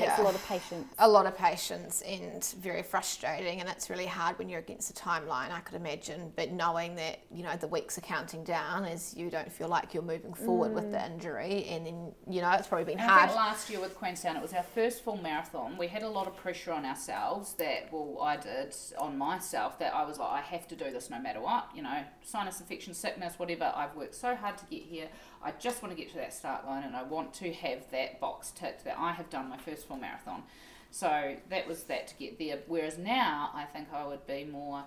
Takes 0.00 0.18
a 0.18 0.22
lot 0.22 0.34
of 0.34 0.46
patience. 0.46 0.94
a 0.98 1.08
lot 1.08 1.26
of 1.26 1.36
patience 1.36 2.02
and 2.02 2.44
very 2.60 2.82
frustrating 2.82 3.60
and 3.60 3.68
it's 3.68 3.90
really 3.90 4.06
hard 4.06 4.38
when 4.38 4.48
you're 4.48 4.60
against 4.60 4.90
a 4.90 4.94
timeline 4.94 5.50
i 5.50 5.60
could 5.60 5.74
imagine 5.74 6.32
but 6.36 6.50
knowing 6.52 6.94
that 6.94 7.20
you 7.30 7.42
know 7.42 7.56
the 7.56 7.68
weeks 7.68 7.98
are 7.98 8.02
counting 8.02 8.44
down 8.44 8.84
as 8.84 9.14
you 9.16 9.30
don't 9.30 9.50
feel 9.50 9.68
like 9.68 9.94
you're 9.94 10.02
moving 10.02 10.34
forward 10.34 10.72
with 10.72 10.90
the 10.90 10.96
mm. 10.96 11.10
injury 11.10 11.66
and 11.68 11.86
then 11.86 12.12
you 12.28 12.40
know 12.40 12.50
it's 12.52 12.68
probably 12.68 12.84
been 12.84 13.00
And 13.00 13.10
I 13.10 13.14
hard 13.14 13.30
think 13.30 13.40
last 13.40 13.70
year 13.70 13.80
with 13.80 13.94
Queenstown, 13.96 14.36
it 14.36 14.42
was 14.42 14.52
our 14.52 14.62
first 14.62 15.02
full 15.02 15.16
marathon. 15.16 15.76
We 15.76 15.88
had 15.88 16.02
a 16.02 16.08
lot 16.08 16.26
of 16.26 16.36
pressure 16.36 16.72
on 16.72 16.84
ourselves 16.84 17.54
that, 17.54 17.92
well, 17.92 18.18
I 18.22 18.36
did 18.36 18.74
on 18.98 19.18
myself 19.18 19.78
that 19.78 19.94
I 19.94 20.04
was 20.04 20.18
like, 20.18 20.30
I 20.30 20.40
have 20.40 20.68
to 20.68 20.76
do 20.76 20.90
this 20.90 21.10
no 21.10 21.20
matter 21.20 21.40
what. 21.40 21.68
You 21.74 21.82
know, 21.82 22.04
sinus 22.22 22.60
infection, 22.60 22.94
sickness, 22.94 23.38
whatever. 23.38 23.72
I've 23.74 23.94
worked 23.96 24.14
so 24.14 24.34
hard 24.34 24.58
to 24.58 24.64
get 24.66 24.82
here. 24.82 25.08
I 25.44 25.52
just 25.58 25.82
want 25.82 25.94
to 25.94 26.00
get 26.00 26.10
to 26.12 26.18
that 26.18 26.32
start 26.32 26.66
line 26.66 26.84
and 26.84 26.94
I 26.94 27.02
want 27.02 27.34
to 27.34 27.52
have 27.52 27.90
that 27.90 28.20
box 28.20 28.50
ticked 28.50 28.84
that 28.84 28.96
I 28.98 29.12
have 29.12 29.30
done 29.30 29.48
my 29.48 29.56
first 29.58 29.86
full 29.88 29.96
marathon. 29.96 30.42
So 30.90 31.36
that 31.48 31.66
was 31.66 31.84
that 31.84 32.06
to 32.08 32.14
get 32.16 32.38
there. 32.38 32.58
Whereas 32.66 32.98
now, 32.98 33.50
I 33.54 33.64
think 33.64 33.88
I 33.92 34.06
would 34.06 34.26
be 34.26 34.44
more 34.44 34.84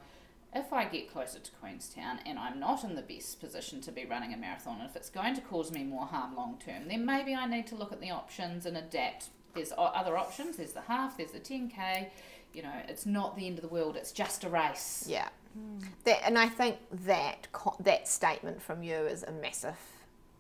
if 0.54 0.72
I 0.72 0.86
get 0.86 1.12
closer 1.12 1.40
to 1.40 1.52
Queenstown 1.60 2.20
and 2.26 2.40
I'm 2.40 2.60
not 2.60 2.84
in 2.84 2.96
the 2.96 3.02
best 3.02 3.42
position 3.42 3.82
to 3.82 3.92
be 3.92 4.06
running 4.06 4.34
a 4.34 4.38
marathon, 4.38 4.80
and 4.80 4.90
if 4.90 4.96
it's 4.96 5.10
going 5.10 5.36
to 5.36 5.42
cause 5.42 5.72
me 5.72 5.84
more 5.84 6.06
harm 6.06 6.36
long 6.36 6.58
term, 6.66 6.88
then 6.88 7.06
maybe 7.06 7.36
I 7.36 7.46
need 7.46 7.68
to 7.68 7.76
look 7.76 7.92
at 7.92 8.00
the 8.00 8.12
options 8.12 8.66
and 8.66 8.78
adapt. 8.78 9.30
There's 9.54 9.74
other 9.78 10.18
options. 10.18 10.58
There's 10.58 10.72
the 10.72 10.82
half. 10.82 11.18
There's 11.18 11.32
the 11.32 11.40
10k. 11.40 12.08
You 12.54 12.64
know, 12.64 12.74
it's 12.88 13.06
not 13.06 13.36
the 13.36 13.48
end 13.48 13.58
of 13.58 13.64
the 13.64 13.68
world. 13.68 13.98
It's 13.98 14.14
just 14.14 14.46
a 14.46 14.50
race. 14.50 15.06
yeah 15.08 15.28
hmm. 15.54 15.80
that, 16.06 16.26
and 16.26 16.38
i 16.38 16.48
think 16.48 16.78
that 17.06 17.48
that 17.82 18.08
statement 18.08 18.62
from 18.62 18.82
you 18.82 18.96
is 18.96 19.24
a 19.24 19.32
massive 19.32 19.76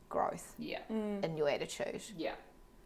growth 0.09 0.53
Yeah. 0.57 0.79
in 0.89 1.35
your 1.37 1.49
attitude 1.49 2.01
Yeah. 2.17 2.33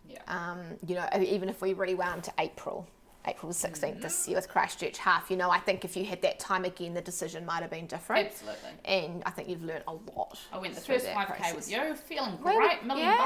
Yeah. 0.08 0.22
um, 0.28 0.60
you 0.86 0.96
know, 0.96 1.08
even 1.20 1.50
if 1.50 1.62
we 1.62 1.74
rewound 1.74 2.24
to 2.26 2.34
April, 2.40 2.88
April 3.28 3.52
16th 3.52 4.02
this 4.02 4.28
year 4.28 4.38
with 4.38 4.48
Christchurch 4.50 4.98
half, 4.98 5.30
you 5.30 5.36
know, 5.38 5.52
I 5.52 5.60
think 5.60 5.84
if 5.86 5.96
you 5.98 6.06
had 6.06 6.22
that 6.24 6.40
time 6.40 6.64
again, 6.66 6.94
the 6.94 7.02
decision 7.02 7.46
might 7.46 7.62
have 7.62 7.70
been 7.70 7.86
different. 7.86 8.28
Absolutely. 8.28 8.70
And 8.86 9.22
I 9.26 9.30
think 9.32 9.50
you've 9.50 9.62
learned 9.64 9.84
a 9.88 9.92
lot. 9.94 10.40
I 10.52 10.58
went 10.58 10.74
the 10.74 10.82
through 10.82 10.96
first 10.96 11.06
that 11.06 11.16
5k 11.16 11.36
process. 11.38 11.56
with 11.56 11.70
you, 11.72 11.96
feeling 11.96 12.42
Well, 12.42 12.56
great, 12.56 12.84
million 12.86 13.10
yeah. 13.10 13.18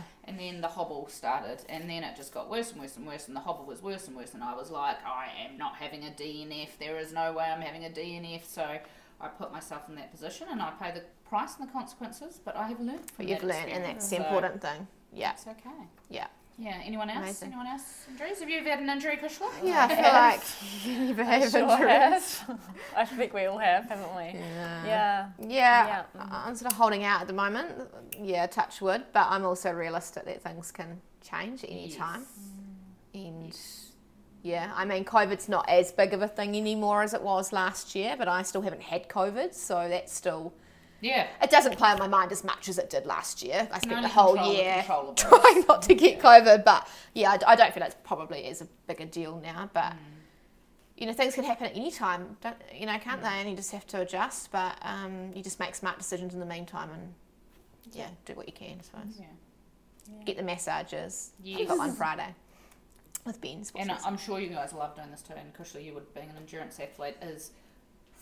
bucks. 0.00 0.04
And 0.24 0.40
then 0.40 0.60
the 0.62 0.68
hobble 0.68 1.06
started, 1.08 1.62
and 1.68 1.88
then 1.88 2.02
it 2.02 2.16
just 2.16 2.32
got 2.32 2.50
worse 2.50 2.72
and 2.72 2.80
worse 2.80 2.96
and 2.96 3.06
worse, 3.06 3.28
and 3.28 3.36
the 3.36 3.40
hobble 3.40 3.66
was 3.66 3.82
worse 3.82 4.08
and 4.08 4.16
worse. 4.16 4.32
And 4.34 4.42
I 4.42 4.54
was 4.54 4.70
like, 4.70 4.96
I 5.06 5.28
am 5.46 5.58
not 5.58 5.76
having 5.76 6.04
a 6.04 6.10
DNF. 6.10 6.78
There 6.80 6.96
is 6.98 7.12
no 7.12 7.32
way 7.34 7.44
I'm 7.44 7.60
having 7.60 7.84
a 7.84 7.90
DNF. 7.90 8.46
So 8.46 8.78
I 9.20 9.28
put 9.28 9.52
myself 9.52 9.88
in 9.90 9.94
that 9.96 10.10
position, 10.10 10.48
and 10.50 10.60
I 10.62 10.70
pay 10.80 10.90
the 10.92 11.02
price 11.34 11.56
and 11.58 11.68
the 11.68 11.72
consequences. 11.72 12.40
But 12.44 12.54
I 12.56 12.68
have 12.68 12.80
learned 12.80 13.10
from 13.10 13.26
you've 13.26 13.40
that 13.40 13.46
learned, 13.52 13.70
and 13.72 13.84
that's 13.84 14.08
the 14.08 14.16
experience. 14.16 14.26
important 14.32 14.62
thing. 14.62 14.86
Yeah, 15.12 15.32
it's 15.32 15.46
okay. 15.46 15.70
yeah. 16.08 16.26
Yeah. 16.56 16.80
Anyone 16.84 17.10
else? 17.10 17.18
Amazing. 17.18 17.48
Anyone 17.48 17.66
else? 17.66 18.06
Injuries? 18.08 18.38
Have 18.38 18.48
you 18.48 18.58
ever 18.60 18.70
had 18.70 18.78
an 18.78 18.88
injury, 18.88 19.16
Kushla? 19.16 19.48
Yeah, 19.64 19.88
I 19.90 19.94
feel 19.96 20.12
like 20.28 20.42
you 20.86 21.06
never 21.08 21.24
have 21.24 21.50
Sure 21.50 21.62
injuries. 21.62 22.38
have. 22.38 22.60
I 22.96 23.04
think 23.04 23.34
we 23.34 23.46
all 23.46 23.58
have, 23.58 23.86
haven't 23.86 24.14
we? 24.16 24.38
Yeah. 24.38 24.84
Yeah. 24.86 25.28
Yeah, 25.40 25.86
Yeah. 26.14 26.26
I'm 26.30 26.54
sort 26.54 26.70
of 26.72 26.78
holding 26.78 27.02
out 27.02 27.20
at 27.22 27.26
the 27.26 27.32
moment. 27.32 27.68
Yeah, 28.22 28.46
touch 28.46 28.80
wood, 28.80 29.02
but 29.12 29.26
I'm 29.28 29.44
also 29.44 29.72
realistic 29.72 30.24
that 30.26 30.42
things 30.42 30.70
can 30.70 31.00
change 31.28 31.64
any 31.66 31.88
Yes. 31.88 31.96
time. 31.96 32.22
Mm. 33.16 33.26
And 33.26 33.58
yeah, 34.44 34.70
I 34.76 34.84
mean, 34.84 35.04
COVID's 35.04 35.48
not 35.48 35.68
as 35.68 35.90
big 35.90 36.14
of 36.14 36.22
a 36.22 36.28
thing 36.28 36.54
anymore 36.56 37.02
as 37.02 37.14
it 37.14 37.22
was 37.22 37.52
last 37.52 37.96
year, 37.96 38.14
but 38.16 38.28
I 38.28 38.42
still 38.42 38.62
haven't 38.62 38.82
had 38.82 39.08
COVID, 39.08 39.54
so 39.54 39.88
that's 39.88 40.12
still. 40.14 40.52
Yeah. 41.00 41.26
It 41.42 41.50
doesn't 41.50 41.76
play 41.76 41.90
on 41.90 41.98
my 41.98 42.08
mind 42.08 42.32
as 42.32 42.44
much 42.44 42.68
as 42.68 42.78
it 42.78 42.88
did 42.88 43.04
last 43.06 43.42
year. 43.42 43.68
I 43.70 43.78
spent 43.78 44.02
the 44.02 44.08
whole 44.08 44.36
year 44.54 44.82
trying 45.16 45.64
not 45.68 45.82
to 45.82 45.94
get 45.94 46.18
COVID, 46.20 46.64
but 46.64 46.88
yeah, 47.12 47.32
I, 47.32 47.52
I 47.52 47.56
don't 47.56 47.74
feel 47.74 47.82
it's 47.82 47.96
probably 48.04 48.46
as 48.46 48.62
a 48.62 48.68
bigger 48.86 49.04
deal 49.04 49.38
now. 49.42 49.68
But 49.72 49.92
Mm. 49.92 49.96
you 50.96 51.06
know, 51.06 51.12
things 51.12 51.34
can 51.34 51.44
happen 51.44 51.66
at 51.66 51.76
any 51.76 51.90
time, 51.90 52.36
don't 52.40 52.56
you 52.72 52.86
know? 52.86 52.98
Can't 52.98 53.20
they? 53.22 53.28
And 53.28 53.50
you 53.50 53.56
just 53.56 53.72
have 53.72 53.86
to 53.88 54.00
adjust. 54.00 54.50
But 54.52 54.78
um, 54.82 55.32
you 55.34 55.42
just 55.42 55.60
make 55.60 55.74
smart 55.74 55.98
decisions 55.98 56.32
in 56.34 56.40
the 56.40 56.46
meantime, 56.46 56.88
and 56.90 57.12
yeah, 57.92 58.08
do 58.24 58.34
what 58.34 58.46
you 58.46 58.52
can. 58.54 58.78
I 58.78 58.82
suppose. 58.82 59.18
Yeah. 59.18 59.26
Get 60.24 60.36
the 60.36 60.42
massages. 60.42 61.30
I've 61.46 61.68
got 61.68 61.78
one 61.78 61.92
Friday 61.92 62.34
with 63.26 63.40
Ben's. 63.40 63.72
And. 63.76 63.90
I'm 64.04 64.16
sure 64.18 64.38
you 64.38 64.48
guys 64.50 64.72
love 64.72 64.94
doing 64.94 65.10
this 65.10 65.22
too, 65.22 65.34
and 65.36 65.52
Kushla, 65.54 65.84
you 65.84 65.94
would, 65.94 66.12
being 66.14 66.28
an 66.30 66.36
endurance 66.36 66.78
athlete, 66.78 67.16
is 67.22 67.50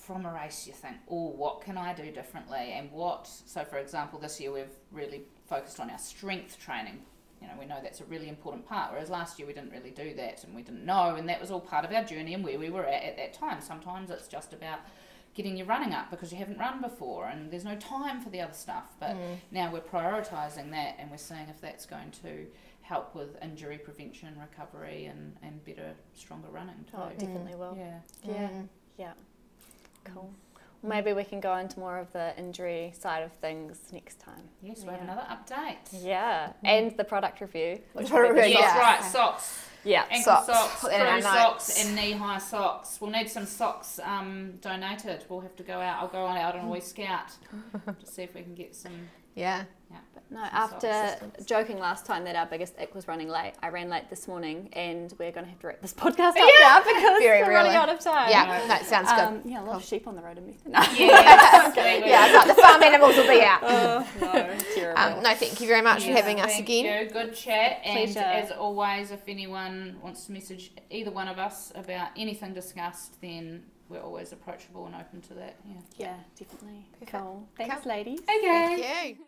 from 0.02 0.26
a 0.26 0.32
race 0.32 0.66
you 0.66 0.72
think, 0.72 0.96
oh, 1.08 1.28
what 1.28 1.60
can 1.60 1.78
I 1.78 1.94
do 1.94 2.10
differently? 2.10 2.74
And 2.74 2.90
what, 2.90 3.28
so 3.46 3.64
for 3.64 3.78
example, 3.78 4.18
this 4.18 4.40
year 4.40 4.52
we've 4.52 4.76
really 4.90 5.22
focused 5.48 5.78
on 5.80 5.90
our 5.90 5.98
strength 5.98 6.58
training. 6.58 7.02
You 7.40 7.48
know, 7.48 7.54
we 7.58 7.66
know 7.66 7.78
that's 7.82 8.00
a 8.00 8.04
really 8.04 8.28
important 8.28 8.66
part, 8.66 8.92
whereas 8.92 9.10
last 9.10 9.38
year 9.38 9.46
we 9.46 9.54
didn't 9.54 9.70
really 9.70 9.90
do 9.90 10.14
that 10.14 10.44
and 10.44 10.54
we 10.54 10.62
didn't 10.62 10.84
know, 10.84 11.16
and 11.16 11.28
that 11.28 11.40
was 11.40 11.50
all 11.50 11.60
part 11.60 11.84
of 11.84 11.92
our 11.92 12.04
journey 12.04 12.34
and 12.34 12.44
where 12.44 12.58
we 12.58 12.70
were 12.70 12.84
at 12.84 13.02
at 13.02 13.16
that 13.16 13.32
time. 13.32 13.60
Sometimes 13.60 14.10
it's 14.10 14.28
just 14.28 14.52
about 14.52 14.80
getting 15.34 15.56
your 15.56 15.66
running 15.66 15.92
up 15.92 16.10
because 16.10 16.30
you 16.30 16.38
haven't 16.38 16.58
run 16.58 16.80
before 16.80 17.26
and 17.26 17.50
there's 17.50 17.64
no 17.64 17.76
time 17.76 18.20
for 18.20 18.30
the 18.30 18.40
other 18.40 18.52
stuff. 18.52 18.94
But 19.00 19.16
mm. 19.16 19.36
now 19.50 19.72
we're 19.72 19.80
prioritising 19.80 20.70
that 20.72 20.96
and 20.98 21.10
we're 21.10 21.16
seeing 21.16 21.48
if 21.48 21.60
that's 21.60 21.86
going 21.86 22.10
to 22.22 22.46
help 22.82 23.14
with 23.14 23.42
injury 23.42 23.78
prevention, 23.78 24.36
recovery, 24.38 25.06
and, 25.06 25.36
and 25.42 25.64
better, 25.64 25.94
stronger 26.14 26.48
running 26.48 26.84
too. 26.90 26.96
Oh, 26.98 27.08
it 27.08 27.18
definitely 27.18 27.54
will. 27.54 27.76
Yeah. 27.76 28.00
Mm. 28.26 28.34
Yeah. 28.34 28.62
Yeah. 28.98 29.12
Cool. 30.04 30.32
Maybe 30.84 31.12
we 31.12 31.22
can 31.22 31.38
go 31.38 31.56
into 31.56 31.78
more 31.78 31.98
of 31.98 32.12
the 32.12 32.36
injury 32.36 32.92
side 32.98 33.22
of 33.22 33.32
things 33.34 33.78
next 33.92 34.18
time. 34.18 34.42
Yes, 34.62 34.82
we 34.82 34.88
have 34.90 35.00
another 35.02 35.24
update. 35.30 35.76
Yeah. 35.92 36.52
And 36.64 36.96
the 36.96 37.04
product 37.04 37.40
review. 37.40 37.78
which 37.92 38.08
product 38.08 38.34
review. 38.34 38.50
Yes, 38.54 38.72
Yeah. 38.74 38.80
right. 38.80 39.04
Socks, 39.04 39.64
Yeah. 39.84 40.04
ankle 40.10 40.22
Socks. 40.32 40.46
socks, 40.46 40.80
Put 40.80 40.90
that 40.90 41.00
in 41.00 41.06
our 41.06 41.12
crew 41.20 41.40
socks, 41.40 41.84
and 41.84 41.94
knee-high 41.94 42.38
socks. 42.38 43.00
We'll 43.00 43.12
need 43.12 43.30
some 43.30 43.46
socks 43.46 44.00
um, 44.02 44.56
donated. 44.60 45.24
We'll 45.28 45.40
have 45.42 45.54
to 45.56 45.62
go 45.62 45.80
out. 45.80 46.02
I'll 46.02 46.08
go 46.08 46.24
on 46.24 46.36
out 46.36 46.56
on 46.56 46.64
a 46.64 46.68
wee 46.68 46.80
scout 46.80 47.30
to 48.00 48.06
see 48.06 48.22
if 48.24 48.34
we 48.34 48.42
can 48.42 48.56
get 48.56 48.74
some. 48.74 49.08
Yeah. 49.34 49.64
Yeah. 49.90 49.98
No, 50.30 50.38
Some 50.38 50.48
after 50.54 51.26
joking 51.44 51.78
last 51.78 52.06
time 52.06 52.24
that 52.24 52.34
our 52.36 52.46
biggest 52.46 52.78
ick 52.80 52.94
was 52.94 53.06
running 53.06 53.28
late, 53.28 53.52
I 53.62 53.68
ran 53.68 53.90
late 53.90 54.08
this 54.08 54.26
morning 54.26 54.70
and 54.72 55.12
we're 55.18 55.30
going 55.30 55.44
to 55.44 55.50
have 55.50 55.58
to 55.60 55.66
wrap 55.66 55.82
this 55.82 55.92
podcast 56.04 56.28
up 56.30 56.36
Yeah. 56.36 56.44
now 56.62 56.78
because 56.86 57.18
Very 57.22 57.42
we're 57.42 57.52
running 57.52 57.72
out 57.72 57.90
of 57.90 58.00
time. 58.00 58.30
Yeah, 58.30 58.66
that 58.66 58.86
sounds 58.86 59.10
good. 59.10 59.18
Um, 59.20 59.42
yeah, 59.44 59.62
a 59.62 59.66
lot 59.66 59.76
of 59.76 59.84
sheep 59.84 60.06
on 60.06 60.16
the 60.16 60.22
road 60.22 60.38
in 60.38 60.46
me. 60.46 60.56
No, 60.64 60.80
Yes. 60.80 61.76
yeah, 61.76 62.26
it's 62.26 62.46
like 62.46 62.56
the 62.56 62.62
farm 62.62 62.82
animals 62.82 63.14
will 63.16 63.28
be 63.28 63.42
out. 63.42 63.60
oh, 63.62 64.08
no, 64.22 64.58
terrible. 64.74 64.98
Um, 65.02 65.22
no, 65.22 65.34
thank 65.34 65.60
you 65.60 65.66
very 65.68 65.82
much 65.82 66.04
for 66.06 66.12
having 66.12 66.40
us 66.40 66.52
thank 66.54 66.64
again. 66.66 67.04
You. 67.04 67.10
Good 67.10 67.34
chat. 67.34 67.80
And 67.84 68.10
Pleasure. 68.10 68.26
as 68.26 68.50
always, 68.52 69.10
if 69.10 69.20
anyone 69.28 69.96
wants 70.02 70.24
to 70.26 70.32
message 70.32 70.72
either 70.88 71.10
one 71.10 71.28
of 71.28 71.38
us 71.38 71.72
about 71.74 72.08
anything 72.16 72.54
discussed, 72.54 73.20
then 73.20 73.64
we're 73.92 74.00
always 74.00 74.32
approachable 74.32 74.86
and 74.86 74.94
open 74.94 75.20
to 75.22 75.34
that. 75.34 75.56
Yeah. 75.64 75.74
yeah, 75.96 76.16
definitely. 76.38 76.84
Perfect. 76.92 77.12
Cool. 77.12 77.46
Thanks, 77.56 77.82
Cool. 77.82 77.92
ladies. 77.92 78.20
Okay. 78.20 78.40
Thank 78.42 79.18
you. 79.18 79.24